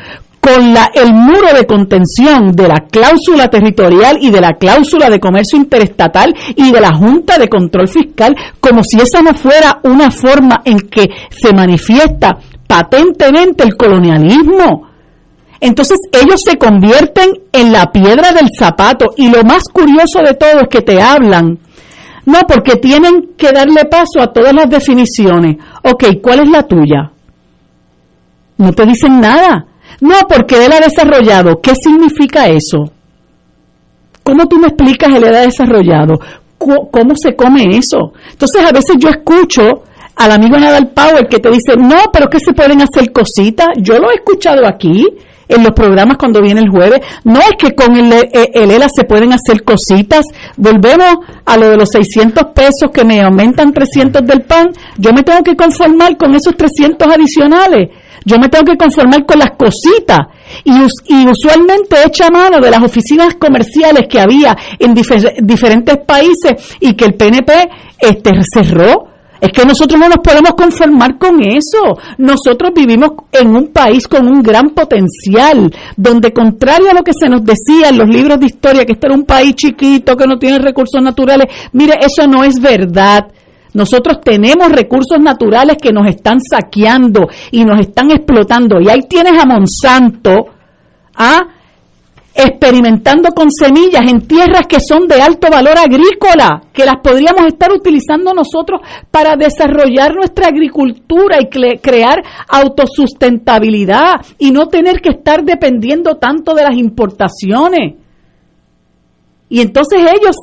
con 0.43 0.75
la, 0.75 0.91
el 0.93 1.15
muro 1.15 1.55
de 1.55 1.67
contención 1.67 2.51
de 2.51 2.67
la 2.67 2.81
cláusula 2.91 3.49
territorial 3.49 4.19
y 4.21 4.33
de 4.33 4.41
la 4.41 4.55
cláusula 4.55 5.09
de 5.09 5.21
comercio 5.21 5.57
interestatal 5.57 6.35
y 6.57 6.73
de 6.73 6.81
la 6.81 6.93
Junta 6.93 7.39
de 7.39 7.49
Control 7.49 7.87
Fiscal, 7.87 8.35
como 8.59 8.83
si 8.83 9.01
esa 9.01 9.23
no 9.23 9.35
fuera 9.35 9.79
una 9.85 10.11
forma 10.11 10.61
en 10.65 10.81
que 10.81 11.09
se 11.31 11.55
manifiesta 11.55 12.37
patentemente 12.67 13.63
el 13.63 13.77
colonialismo. 13.77 14.89
Entonces 15.61 15.99
ellos 16.11 16.41
se 16.45 16.59
convierten 16.59 17.31
en 17.53 17.71
la 17.71 17.93
piedra 17.93 18.33
del 18.33 18.49
zapato 18.59 19.15
y 19.17 19.31
lo 19.31 19.45
más 19.45 19.63
curioso 19.73 20.23
de 20.23 20.35
todo 20.35 20.63
es 20.63 20.69
que 20.69 20.83
te 20.83 21.01
hablan, 21.01 21.61
no 22.27 22.41
porque 22.49 22.75
tienen 22.75 23.29
que 23.37 23.53
darle 23.53 23.85
paso 23.85 24.21
a 24.21 24.33
todas 24.33 24.53
las 24.53 24.69
definiciones. 24.69 25.59
Ok, 25.85 26.05
¿cuál 26.21 26.41
es 26.41 26.49
la 26.49 26.65
tuya? 26.65 27.13
No 28.57 28.73
te 28.73 28.85
dicen 28.87 29.21
nada. 29.21 29.67
No, 30.03 30.15
porque 30.29 30.65
él 30.67 30.73
ha 30.73 30.81
desarrollado. 30.81 31.61
¿Qué 31.63 31.73
significa 31.75 32.49
eso? 32.49 32.91
¿Cómo 34.23 34.47
tú 34.47 34.57
me 34.59 34.69
explicas 34.69 35.13
el 35.15 35.25
edad 35.25 35.45
desarrollado? 35.45 36.15
Cu- 36.59 36.91
¿Cómo 36.91 37.15
se 37.17 37.35
come 37.35 37.77
eso? 37.77 38.13
Entonces 38.31 38.63
a 38.65 38.73
veces 38.73 38.97
yo 38.99 39.09
escucho 39.09 39.83
al 40.17 40.31
amigo 40.33 40.59
Nadal 40.59 40.91
Power 40.91 41.27
que 41.29 41.39
te 41.39 41.51
dice, 41.51 41.77
no, 41.77 41.97
pero 42.13 42.29
que 42.29 42.39
se 42.39 42.53
pueden 42.53 42.81
hacer 42.83 43.13
cositas. 43.13 43.69
Yo 43.79 43.99
lo 43.99 44.11
he 44.11 44.15
escuchado 44.15 44.67
aquí 44.67 45.05
en 45.55 45.63
los 45.63 45.73
programas 45.73 46.17
cuando 46.17 46.41
viene 46.43 46.61
el 46.61 46.69
jueves. 46.69 47.01
No 47.25 47.41
es 47.41 47.53
que 47.59 47.75
con 47.75 47.97
el, 47.97 48.13
eh, 48.13 48.29
el 48.55 48.71
ELA 48.71 48.89
se 48.89 49.05
pueden 49.05 49.33
hacer 49.33 49.63
cositas. 49.65 50.25
Volvemos 50.57 51.17
a 51.45 51.57
lo 51.57 51.71
de 51.71 51.77
los 51.77 51.89
600 51.91 52.45
pesos 52.55 52.91
que 52.93 53.05
me 53.05 53.21
aumentan 53.21 53.73
300 53.73 54.25
del 54.27 54.43
pan. 54.43 54.71
Yo 54.99 55.13
me 55.13 55.23
tengo 55.23 55.43
que 55.43 55.57
conformar 55.57 56.17
con 56.17 56.35
esos 56.35 56.57
300 56.57 57.09
adicionales. 57.09 57.89
Yo 58.25 58.39
me 58.39 58.49
tengo 58.49 58.65
que 58.65 58.77
conformar 58.77 59.27
con 59.27 59.39
las 59.41 59.51
cositas. 59.59 60.21
Y, 60.65 60.73
y 60.73 61.27
usualmente 61.29 61.97
echa 62.07 62.31
mano 62.31 62.61
de 62.61 62.71
las 62.71 62.83
oficinas 62.83 63.35
comerciales 63.35 64.07
que 64.09 64.21
había 64.21 64.57
en 64.79 64.95
difer- 64.95 65.35
diferentes 65.43 65.97
países 66.07 66.77
y 66.79 66.95
que 66.95 67.05
el 67.07 67.15
PNP 67.15 67.53
este, 67.99 68.31
cerró. 68.55 69.09
Es 69.43 69.51
que 69.51 69.67
nosotros 69.67 69.99
no 69.99 70.09
nos 70.09 70.19
podemos 70.19 70.53
conformar 70.53 71.19
con 71.19 71.43
eso. 71.43 71.99
Nosotros 72.19 72.71
vivimos 72.77 73.11
en 73.33 73.57
un 73.57 73.73
país 73.73 74.07
con 74.07 74.29
un 74.29 74.41
gran 74.41 74.71
potencial, 74.71 75.69
donde 75.97 76.33
contrario 76.33 76.93
a 76.93 76.95
lo 76.95 77.03
que 77.03 77.11
se 77.13 77.29
nos 77.29 77.43
decía 77.43 77.89
en 77.89 77.99
los 77.99 78.09
libros 78.09 78.39
de 78.39 78.47
historia, 78.47 78.85
que 78.85 78.93
este 78.93 79.09
era 79.09 79.17
un 79.17 79.25
país 79.25 79.57
chiquito, 79.57 80.17
que 80.17 80.29
no 80.29 80.39
tiene 80.39 80.61
recursos 80.61 81.03
naturales, 81.03 81.49
mire, 81.73 81.95
eso 82.01 82.29
no 82.29 82.45
es 82.45 82.61
verdad. 82.61 83.33
Nosotros 83.75 84.21
tenemos 84.23 84.71
recursos 84.71 85.19
naturales 85.19 85.77
que 85.83 85.93
nos 85.93 86.07
están 86.07 86.39
saqueando 86.41 87.27
y 87.51 87.65
nos 87.65 87.81
están 87.81 88.13
explotando. 88.13 88.81
Y 88.81 88.91
ahí 88.91 89.01
tienes 89.09 89.43
a 89.43 89.45
Monsanto, 89.45 90.51
¿ah? 91.17 91.41
Experimentando 92.35 93.31
con 93.31 93.51
semillas 93.51 94.11
en 94.11 94.27
tierras 94.27 94.67
que 94.67 94.81
son 94.81 95.07
de 95.07 95.21
alto 95.21 95.49
valor 95.51 95.77
agrícola, 95.77 96.63
que 96.73 96.87
las 96.87 96.97
podríamos 97.03 97.47
estar 97.47 97.71
utilizando 97.73 98.33
nosotros 98.33 98.81
para 99.11 99.37
desarrollar 99.37 100.15
nuestra 100.15 100.49
agricultura 100.49 101.39
y 101.41 101.49
crear 101.79 102.23
autosustentabilidad 102.49 104.25
y 104.39 104.51
no 104.51 104.69
tener 104.69 105.01
que 105.01 105.11
estar 105.11 105.45
dependiendo 105.45 106.17
tanto 106.17 106.55
de 106.55 106.63
las 106.63 106.77
importaciones. 106.77 107.97
Y 109.49 109.61
entonces 109.61 110.01
ellos, 110.01 110.35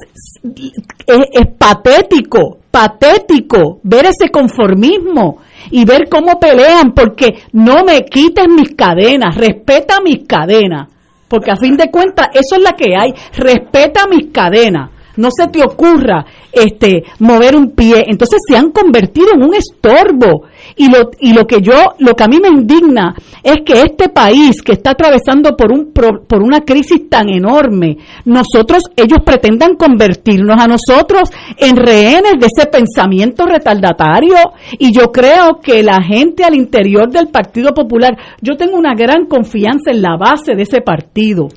es, 1.07 1.26
es 1.32 1.48
patético, 1.57 2.60
patético 2.70 3.80
ver 3.82 4.06
ese 4.06 4.30
conformismo 4.30 5.40
y 5.72 5.84
ver 5.86 6.07
cómo 6.07 6.40
pelean 6.40 6.94
porque 6.94 7.40
no 7.53 7.84
me 7.84 8.06
quites 8.06 8.48
mis 8.48 8.76
cadenas, 8.76 9.36
respeta 9.36 9.99
mis 10.02 10.28
cadenas, 10.28 10.90
porque 11.30 11.51
a 11.51 11.56
fin 11.56 11.77
de 11.77 11.89
cuentas 11.89 12.27
eso 12.34 12.57
es 12.57 12.61
la 12.61 12.73
que 12.73 12.95
hay, 12.97 13.14
respeta 13.38 14.07
mis 14.07 14.31
cadenas. 14.34 14.89
No 15.20 15.30
se 15.36 15.48
te 15.48 15.62
ocurra 15.62 16.26
este 16.52 17.04
mover 17.20 17.58
un 17.58 17.72
pie. 17.72 18.06
Entonces 18.08 18.40
se 18.48 18.56
han 18.56 18.72
convertido 18.72 19.28
en 19.36 19.44
un 19.44 19.54
estorbo. 19.54 20.44
Y 20.78 20.90
lo, 20.90 21.12
y 21.20 21.34
lo 21.34 21.46
que 21.46 21.62
yo, 21.62 21.74
lo 22.00 22.14
que 22.16 22.24
a 22.24 22.28
mí 22.28 22.40
me 22.40 22.48
indigna 22.48 23.14
es 23.44 23.58
que 23.66 23.82
este 23.82 24.08
país 24.08 24.62
que 24.62 24.74
está 24.74 24.91
atravesando 24.91 25.58
por 25.58 25.74
un 25.74 25.91
por 25.91 26.41
una 26.41 26.62
crisis 26.62 27.10
tan 27.10 27.28
enorme, 27.28 27.98
nosotros, 28.24 28.84
ellos 28.96 29.20
pretendan 29.26 29.76
convertirnos 29.76 30.56
a 30.58 30.68
nosotros 30.68 31.30
en 31.58 31.76
rehenes 31.76 32.40
de 32.40 32.48
ese 32.48 32.68
pensamiento 32.68 33.46
retardatario. 33.46 34.36
Y 34.78 34.94
yo 34.94 35.12
creo 35.12 35.60
que 35.62 35.84
la 35.84 36.02
gente 36.02 36.46
al 36.46 36.56
interior 36.56 37.10
del 37.10 37.28
Partido 37.28 37.74
Popular, 37.74 38.18
yo 38.41 38.56
tengo 38.56 38.78
una 38.78 38.94
gran 38.94 39.26
confianza 39.26 39.91
en 39.91 40.02
la 40.02 40.16
base 40.18 40.56
de 40.56 40.64
ese 40.64 40.80
partido. 40.82 41.50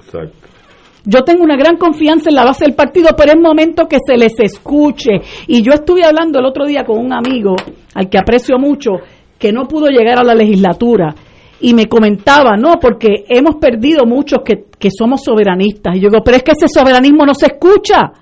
Yo 1.05 1.23
tengo 1.23 1.43
una 1.43 1.57
gran 1.57 1.77
confianza 1.77 2.31
en 2.31 2.37
la 2.37 2.45
base 2.45 2.65
del 2.65 2.75
partido, 2.75 3.11
pero 3.17 3.33
es 3.33 3.41
momento 3.41 3.87
que 3.89 3.99
se 4.07 4.17
les 4.17 4.39
escuche. 4.39 5.21
Y 5.49 5.63
yo 5.63 5.73
estuve 5.73 6.05
hablando 6.05 6.39
el 6.39 6.47
otro 6.47 6.65
día 6.67 6.85
con 6.85 6.99
un 6.99 7.13
amigo, 7.13 7.57
al 7.95 8.09
que 8.09 8.19
aprecio 8.19 8.59
mucho, 8.59 8.93
que 9.39 9.53
no 9.53 9.67
pudo 9.67 9.89
llegar 9.89 10.19
a 10.19 10.25
la 10.25 10.35
legislatura. 10.35 11.15
y 11.65 11.75
me 11.75 11.87
comentaba, 11.87 12.57
no, 12.57 12.81
porque 12.81 13.25
hemos 13.29 13.55
perdido 13.57 14.05
muchos 14.05 14.41
que, 14.45 14.65
que 14.77 14.91
somos 14.91 15.23
soberanistas. 15.23 15.95
Y 15.95 16.01
yo 16.01 16.09
digo, 16.09 16.23
pero 16.25 16.37
es 16.37 16.43
que 16.43 16.53
ese 16.53 16.67
soberanismo 16.67 17.25
no 17.25 17.35
se 17.35 17.47
escucha. 17.47 18.13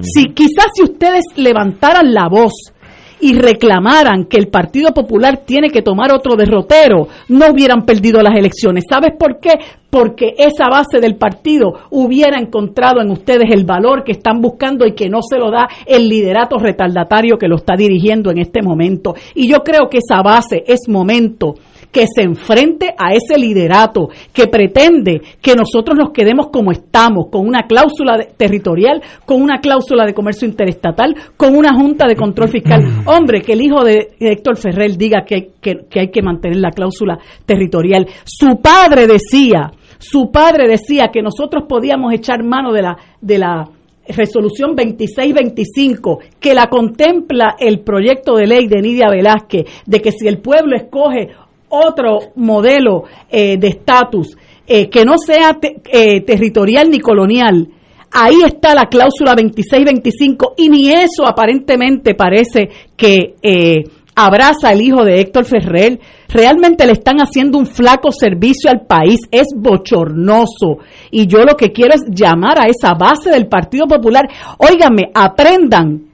Si 0.00 0.30
quizás 0.32 0.68
si 0.74 0.82
ustedes 0.82 1.24
levantaran 1.36 2.12
la 2.12 2.26
voz 2.28 2.72
y 3.20 3.34
reclamaran 3.34 4.24
que 4.24 4.38
el 4.38 4.48
Partido 4.48 4.92
Popular 4.92 5.42
tiene 5.44 5.70
que 5.70 5.82
tomar 5.82 6.12
otro 6.12 6.36
derrotero, 6.36 7.08
no 7.28 7.46
hubieran 7.50 7.84
perdido 7.84 8.22
las 8.22 8.36
elecciones. 8.36 8.84
¿Sabes 8.88 9.12
por 9.18 9.40
qué? 9.40 9.52
Porque 9.90 10.34
esa 10.36 10.68
base 10.68 11.00
del 11.00 11.16
partido 11.16 11.72
hubiera 11.90 12.38
encontrado 12.38 13.00
en 13.00 13.10
ustedes 13.10 13.48
el 13.50 13.64
valor 13.64 14.04
que 14.04 14.12
están 14.12 14.40
buscando 14.40 14.86
y 14.86 14.92
que 14.92 15.08
no 15.08 15.20
se 15.22 15.38
lo 15.38 15.50
da 15.50 15.68
el 15.86 16.08
liderato 16.08 16.58
retardatario 16.58 17.38
que 17.38 17.48
lo 17.48 17.56
está 17.56 17.74
dirigiendo 17.76 18.30
en 18.30 18.38
este 18.38 18.60
momento. 18.62 19.14
Y 19.34 19.48
yo 19.48 19.60
creo 19.60 19.88
que 19.88 19.98
esa 19.98 20.22
base 20.22 20.64
es 20.66 20.88
momento 20.88 21.54
que 21.96 22.04
se 22.14 22.20
enfrente 22.20 22.94
a 22.98 23.14
ese 23.14 23.38
liderato 23.38 24.10
que 24.34 24.48
pretende 24.48 25.22
que 25.40 25.54
nosotros 25.54 25.96
nos 25.96 26.10
quedemos 26.10 26.48
como 26.52 26.70
estamos, 26.70 27.28
con 27.30 27.48
una 27.48 27.62
cláusula 27.66 28.18
de- 28.18 28.26
territorial, 28.36 29.00
con 29.24 29.40
una 29.40 29.60
cláusula 29.60 30.04
de 30.04 30.12
comercio 30.12 30.46
interestatal, 30.46 31.14
con 31.38 31.56
una 31.56 31.72
junta 31.72 32.06
de 32.06 32.14
control 32.14 32.50
fiscal. 32.50 32.82
Hombre, 33.06 33.40
que 33.40 33.54
el 33.54 33.62
hijo 33.62 33.82
de 33.82 34.08
Héctor 34.20 34.58
Ferrer 34.58 34.98
diga 34.98 35.24
que, 35.26 35.34
hay- 35.36 35.48
que- 35.58 35.86
que 35.88 36.00
hay 36.00 36.10
que 36.10 36.20
mantener 36.20 36.58
la 36.58 36.70
cláusula 36.70 37.18
territorial. 37.46 38.06
Su 38.26 38.60
padre 38.60 39.06
decía, 39.06 39.70
su 39.98 40.30
padre 40.30 40.68
decía 40.68 41.08
que 41.10 41.22
nosotros 41.22 41.64
podíamos 41.66 42.12
echar 42.12 42.44
mano 42.44 42.74
de 42.74 42.82
la, 42.82 42.96
de 43.22 43.38
la 43.38 43.64
resolución 44.06 44.76
2625 44.76 46.18
que 46.38 46.52
la 46.54 46.66
contempla 46.66 47.56
el 47.58 47.80
proyecto 47.80 48.34
de 48.34 48.46
ley 48.46 48.66
de 48.68 48.82
Nidia 48.82 49.08
Velázquez 49.10 49.64
de 49.86 50.00
que 50.00 50.12
si 50.12 50.28
el 50.28 50.38
pueblo 50.38 50.76
escoge 50.76 51.28
otro 51.76 52.18
modelo 52.36 53.04
eh, 53.30 53.56
de 53.58 53.68
estatus 53.68 54.36
eh, 54.66 54.88
que 54.88 55.04
no 55.04 55.16
sea 55.18 55.54
te- 55.60 55.80
eh, 55.92 56.20
territorial 56.22 56.90
ni 56.90 56.98
colonial 57.00 57.68
ahí 58.12 58.36
está 58.44 58.74
la 58.74 58.86
cláusula 58.86 59.34
2625 59.34 60.54
y 60.56 60.68
ni 60.68 60.90
eso 60.90 61.26
aparentemente 61.26 62.14
parece 62.14 62.68
que 62.96 63.34
eh, 63.42 63.84
abraza 64.14 64.72
el 64.72 64.80
hijo 64.80 65.04
de 65.04 65.20
Héctor 65.20 65.44
Ferrer. 65.44 66.00
Realmente 66.28 66.86
le 66.86 66.92
están 66.92 67.18
haciendo 67.18 67.58
un 67.58 67.66
flaco 67.66 68.10
servicio 68.10 68.70
al 68.70 68.86
país, 68.86 69.18
es 69.30 69.48
bochornoso. 69.54 70.78
Y 71.10 71.26
yo 71.26 71.40
lo 71.44 71.54
que 71.56 71.72
quiero 71.72 71.94
es 71.94 72.02
llamar 72.08 72.58
a 72.60 72.68
esa 72.68 72.94
base 72.94 73.30
del 73.30 73.46
Partido 73.48 73.86
Popular, 73.86 74.26
óigame, 74.58 75.10
aprendan 75.14 76.04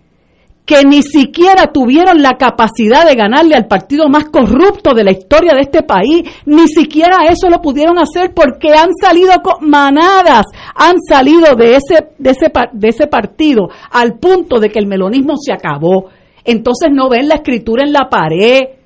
que 0.65 0.85
ni 0.85 1.03
siquiera 1.03 1.73
tuvieron 1.73 2.23
la 2.23 2.37
capacidad 2.39 3.07
de 3.07 3.17
ganarle 3.17 3.57
al 3.57 3.67
partido 3.67 4.09
más 4.09 4.27
corrupto 4.27 4.95
de 4.95 5.05
la 5.05 5.11
historia 5.11 5.55
de 5.55 5.63
este 5.63 5.83
país, 5.83 6.23
ni 6.47 6.69
siquiera 6.69 7.25
eso 7.29 7.51
lo 7.51 7.61
pudieron 7.61 7.99
hacer 7.99 8.33
porque 8.33 8.73
han 8.73 8.91
salido 8.95 9.33
con 9.43 9.69
manadas, 9.69 10.47
han 10.75 10.97
salido 11.01 11.57
de 11.57 11.77
ese 11.77 12.09
de 12.19 12.31
ese 12.31 12.53
de 12.73 12.89
ese 12.89 13.07
partido 13.07 13.69
al 13.91 14.19
punto 14.19 14.61
de 14.61 14.71
que 14.71 14.79
el 14.79 14.87
melonismo 14.87 15.35
se 15.37 15.53
acabó. 15.53 16.11
Entonces 16.45 16.91
no 16.93 17.09
ven 17.09 17.29
la 17.29 17.37
escritura 17.37 17.85
en 17.85 17.93
la 17.93 18.09
pared. 18.09 18.82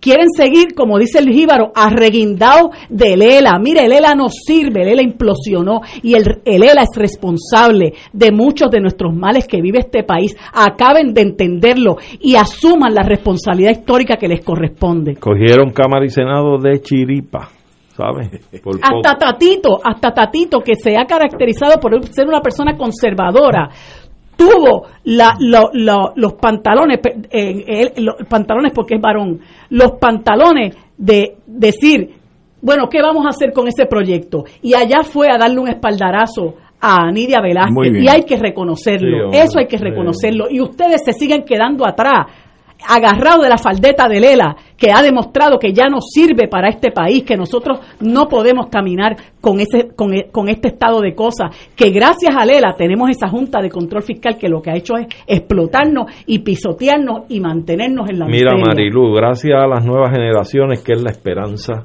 Quieren 0.00 0.28
seguir, 0.30 0.74
como 0.74 0.98
dice 0.98 1.18
el 1.18 1.28
jíbaro, 1.30 1.72
arreguindado 1.74 2.70
de 2.88 3.16
Lela. 3.16 3.58
Mire, 3.58 3.84
el 3.84 3.92
ELA 3.92 4.14
no 4.14 4.28
sirve, 4.28 4.82
el 4.82 4.88
ELA 4.90 5.02
implosionó 5.02 5.80
y 6.02 6.14
el, 6.14 6.40
el 6.44 6.62
ELA 6.62 6.82
es 6.82 6.96
responsable 6.96 7.94
de 8.12 8.30
muchos 8.30 8.70
de 8.70 8.80
nuestros 8.80 9.14
males 9.14 9.48
que 9.48 9.60
vive 9.60 9.80
este 9.80 10.04
país. 10.04 10.36
Acaben 10.52 11.12
de 11.14 11.22
entenderlo 11.22 11.96
y 12.20 12.36
asuman 12.36 12.94
la 12.94 13.02
responsabilidad 13.02 13.72
histórica 13.72 14.16
que 14.16 14.28
les 14.28 14.44
corresponde. 14.44 15.16
Cogieron 15.16 15.70
Cámara 15.70 16.04
y 16.04 16.10
Senado 16.10 16.58
de 16.58 16.80
chiripa, 16.80 17.48
¿sabes? 17.96 18.30
Hasta 18.80 19.18
Tatito, 19.18 19.80
hasta 19.82 20.12
Tatito, 20.12 20.60
que 20.60 20.76
se 20.76 20.96
ha 20.96 21.06
caracterizado 21.06 21.80
por 21.80 22.04
ser 22.06 22.28
una 22.28 22.40
persona 22.40 22.76
conservadora, 22.76 23.68
tuvo 24.38 24.86
la, 25.04 25.34
lo- 25.40 25.70
lo- 25.74 26.12
los 26.14 26.34
pantalones, 26.34 27.00
eh, 27.30 27.92
los 27.98 28.14
pantalones 28.28 28.72
porque 28.72 28.94
es 28.94 29.00
varón, 29.00 29.40
los 29.70 29.92
pantalones 30.00 30.76
de 30.96 31.36
decir, 31.46 32.14
bueno, 32.62 32.88
¿qué 32.88 33.02
vamos 33.02 33.26
a 33.26 33.30
hacer 33.30 33.52
con 33.52 33.66
ese 33.68 33.86
proyecto? 33.86 34.44
Y 34.62 34.74
allá 34.74 35.02
fue 35.02 35.26
a 35.30 35.36
darle 35.38 35.58
un 35.60 35.68
espaldarazo 35.68 36.54
a 36.80 37.10
Nidia 37.10 37.40
Muy 37.40 37.48
Velázquez 37.90 38.04
y 38.04 38.08
hay 38.08 38.22
que 38.22 38.36
reconocerlo, 38.36 39.16
Sí, 39.18 39.22
hombre, 39.24 39.42
eso 39.42 39.58
hay 39.58 39.66
que 39.66 39.78
sí. 39.78 39.84
reconocerlo 39.84 40.46
y 40.48 40.60
ustedes 40.60 41.02
se 41.04 41.12
siguen 41.12 41.42
quedando 41.44 41.84
atrás 41.86 42.26
agarrado 42.86 43.42
de 43.42 43.48
la 43.48 43.58
faldeta 43.58 44.08
de 44.08 44.20
Lela, 44.20 44.56
que 44.76 44.92
ha 44.92 45.02
demostrado 45.02 45.58
que 45.58 45.72
ya 45.72 45.86
no 45.90 45.98
sirve 46.00 46.46
para 46.48 46.68
este 46.68 46.90
país, 46.92 47.24
que 47.24 47.36
nosotros 47.36 47.80
no 48.00 48.28
podemos 48.28 48.68
caminar 48.68 49.16
con 49.40 49.58
ese 49.60 49.88
con, 49.96 50.14
e- 50.14 50.28
con 50.30 50.48
este 50.48 50.68
estado 50.68 51.00
de 51.00 51.14
cosas, 51.14 51.50
que 51.74 51.90
gracias 51.90 52.34
a 52.36 52.44
Lela 52.44 52.74
tenemos 52.78 53.10
esa 53.10 53.28
Junta 53.28 53.60
de 53.60 53.70
Control 53.70 54.02
Fiscal 54.02 54.38
que 54.38 54.48
lo 54.48 54.62
que 54.62 54.70
ha 54.70 54.76
hecho 54.76 54.94
es 54.96 55.06
explotarnos 55.26 56.06
y 56.26 56.38
pisotearnos 56.40 57.22
y 57.28 57.40
mantenernos 57.40 58.08
en 58.08 58.18
la 58.20 58.26
Mira, 58.26 58.52
miseria. 58.54 58.64
Marilu, 58.66 59.12
gracias 59.12 59.54
a 59.60 59.66
las 59.66 59.84
nuevas 59.84 60.10
generaciones 60.12 60.80
que 60.82 60.92
es 60.92 61.02
la 61.02 61.10
esperanza, 61.10 61.84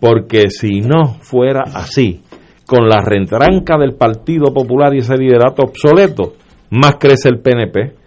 porque 0.00 0.50
si 0.50 0.80
no 0.80 1.14
fuera 1.20 1.64
así, 1.74 2.20
con 2.66 2.88
la 2.88 3.02
rentranca 3.04 3.76
del 3.76 3.94
Partido 3.94 4.52
Popular 4.54 4.94
y 4.94 4.98
ese 4.98 5.16
liderato 5.16 5.62
obsoleto, 5.62 6.34
más 6.70 6.96
crece 6.96 7.28
el 7.28 7.40
PNP. 7.40 8.01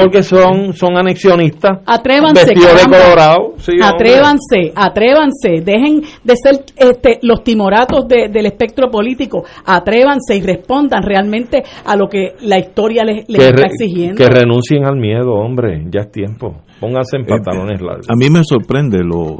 Porque 0.00 0.22
son, 0.22 0.72
son 0.72 0.96
anexionistas. 0.96 1.80
Atrévanse, 1.84 2.46
vestidos 2.46 2.70
de 2.72 2.76
caramba. 2.78 2.98
colorado. 3.02 3.52
Sí, 3.58 3.72
hombre. 3.72 3.86
atrévanse, 3.86 4.72
atrévanse, 4.74 5.48
dejen 5.62 6.02
de 6.24 6.34
ser 6.36 6.64
este, 6.76 7.18
los 7.22 7.44
timoratos 7.44 8.08
de- 8.08 8.28
del 8.28 8.46
espectro 8.46 8.90
político, 8.90 9.44
atrévanse 9.66 10.36
y 10.36 10.40
respondan 10.40 11.02
realmente 11.02 11.62
a 11.84 11.96
lo 11.96 12.08
que 12.08 12.34
la 12.42 12.58
historia 12.58 13.04
les, 13.04 13.28
está 13.28 13.50
re- 13.50 13.66
exigiendo. 13.66 14.16
que 14.16 14.28
renuncien 14.30 14.86
al 14.86 14.96
miedo, 14.96 15.32
hombre, 15.34 15.84
ya 15.92 16.00
es 16.00 16.10
tiempo. 16.12 16.62
Pónganse 16.80 17.18
en 17.18 17.26
pantalones 17.26 17.80
largos. 17.82 18.06
A 18.08 18.14
mí 18.16 18.30
me 18.30 18.42
sorprende 18.44 18.98
lo, 19.04 19.38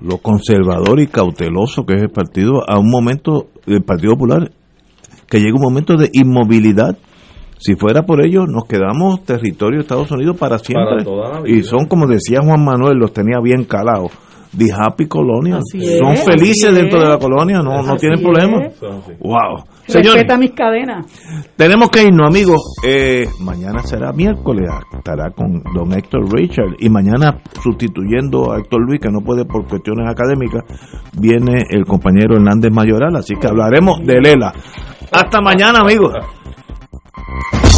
lo 0.00 0.18
conservador 0.18 1.00
y 1.00 1.08
cauteloso 1.08 1.84
que 1.84 1.94
es 1.94 2.02
el 2.02 2.10
partido 2.10 2.62
a 2.68 2.78
un 2.78 2.88
momento, 2.88 3.46
el 3.66 3.82
Partido 3.82 4.12
Popular, 4.12 4.50
que 5.28 5.38
llega 5.38 5.54
un 5.56 5.62
momento 5.62 5.96
de 5.96 6.08
inmovilidad. 6.12 6.96
Si 7.60 7.74
fuera 7.74 8.02
por 8.04 8.24
ello, 8.24 8.46
nos 8.46 8.64
quedamos 8.64 9.22
territorio 9.24 9.78
de 9.78 9.82
Estados 9.82 10.10
Unidos 10.10 10.36
para 10.38 10.58
siempre. 10.58 11.04
Para 11.04 11.04
toda 11.04 11.28
la 11.34 11.40
vida. 11.42 11.58
y 11.58 11.62
son, 11.62 11.86
como 11.86 12.06
decía 12.06 12.40
Juan 12.42 12.64
Manuel, 12.64 12.96
los 12.98 13.12
tenía 13.12 13.38
bien 13.42 13.64
calados. 13.64 14.10
The 14.56 14.66
Happy 14.72 15.06
Colonia. 15.06 15.58
Así 15.58 15.80
son 15.98 16.08
es, 16.12 16.24
felices 16.24 16.74
dentro 16.74 16.98
es. 16.98 17.04
de 17.04 17.10
la 17.10 17.18
colonia, 17.18 17.58
no, 17.62 17.82
no 17.82 17.96
tienen 17.96 18.18
es. 18.18 18.24
problema. 18.24 18.58
Wow. 19.20 19.62
Señores, 19.86 20.14
Respeta 20.14 20.38
mis 20.38 20.52
cadenas. 20.52 21.06
tenemos 21.56 21.88
que 21.90 22.02
irnos, 22.02 22.26
amigos. 22.26 22.60
Eh, 22.84 23.26
mañana 23.40 23.80
será 23.84 24.12
miércoles. 24.12 24.68
Estará 24.96 25.30
con 25.30 25.62
don 25.74 25.92
Héctor 25.92 26.32
Richard. 26.32 26.74
Y 26.80 26.88
mañana, 26.88 27.40
sustituyendo 27.62 28.50
a 28.52 28.58
Héctor 28.58 28.80
Luis, 28.84 28.98
que 29.00 29.10
no 29.10 29.20
puede 29.20 29.44
por 29.44 29.68
cuestiones 29.68 30.08
académicas, 30.10 30.64
viene 31.16 31.62
el 31.70 31.84
compañero 31.84 32.34
Hernández 32.34 32.72
Mayoral. 32.72 33.14
Así 33.16 33.34
que 33.36 33.46
hablaremos 33.46 34.00
de 34.04 34.20
Lela. 34.20 34.52
Hasta 35.12 35.40
mañana, 35.40 35.80
amigos. 35.80 36.12
Thank 37.26 37.64
you. 37.64 37.69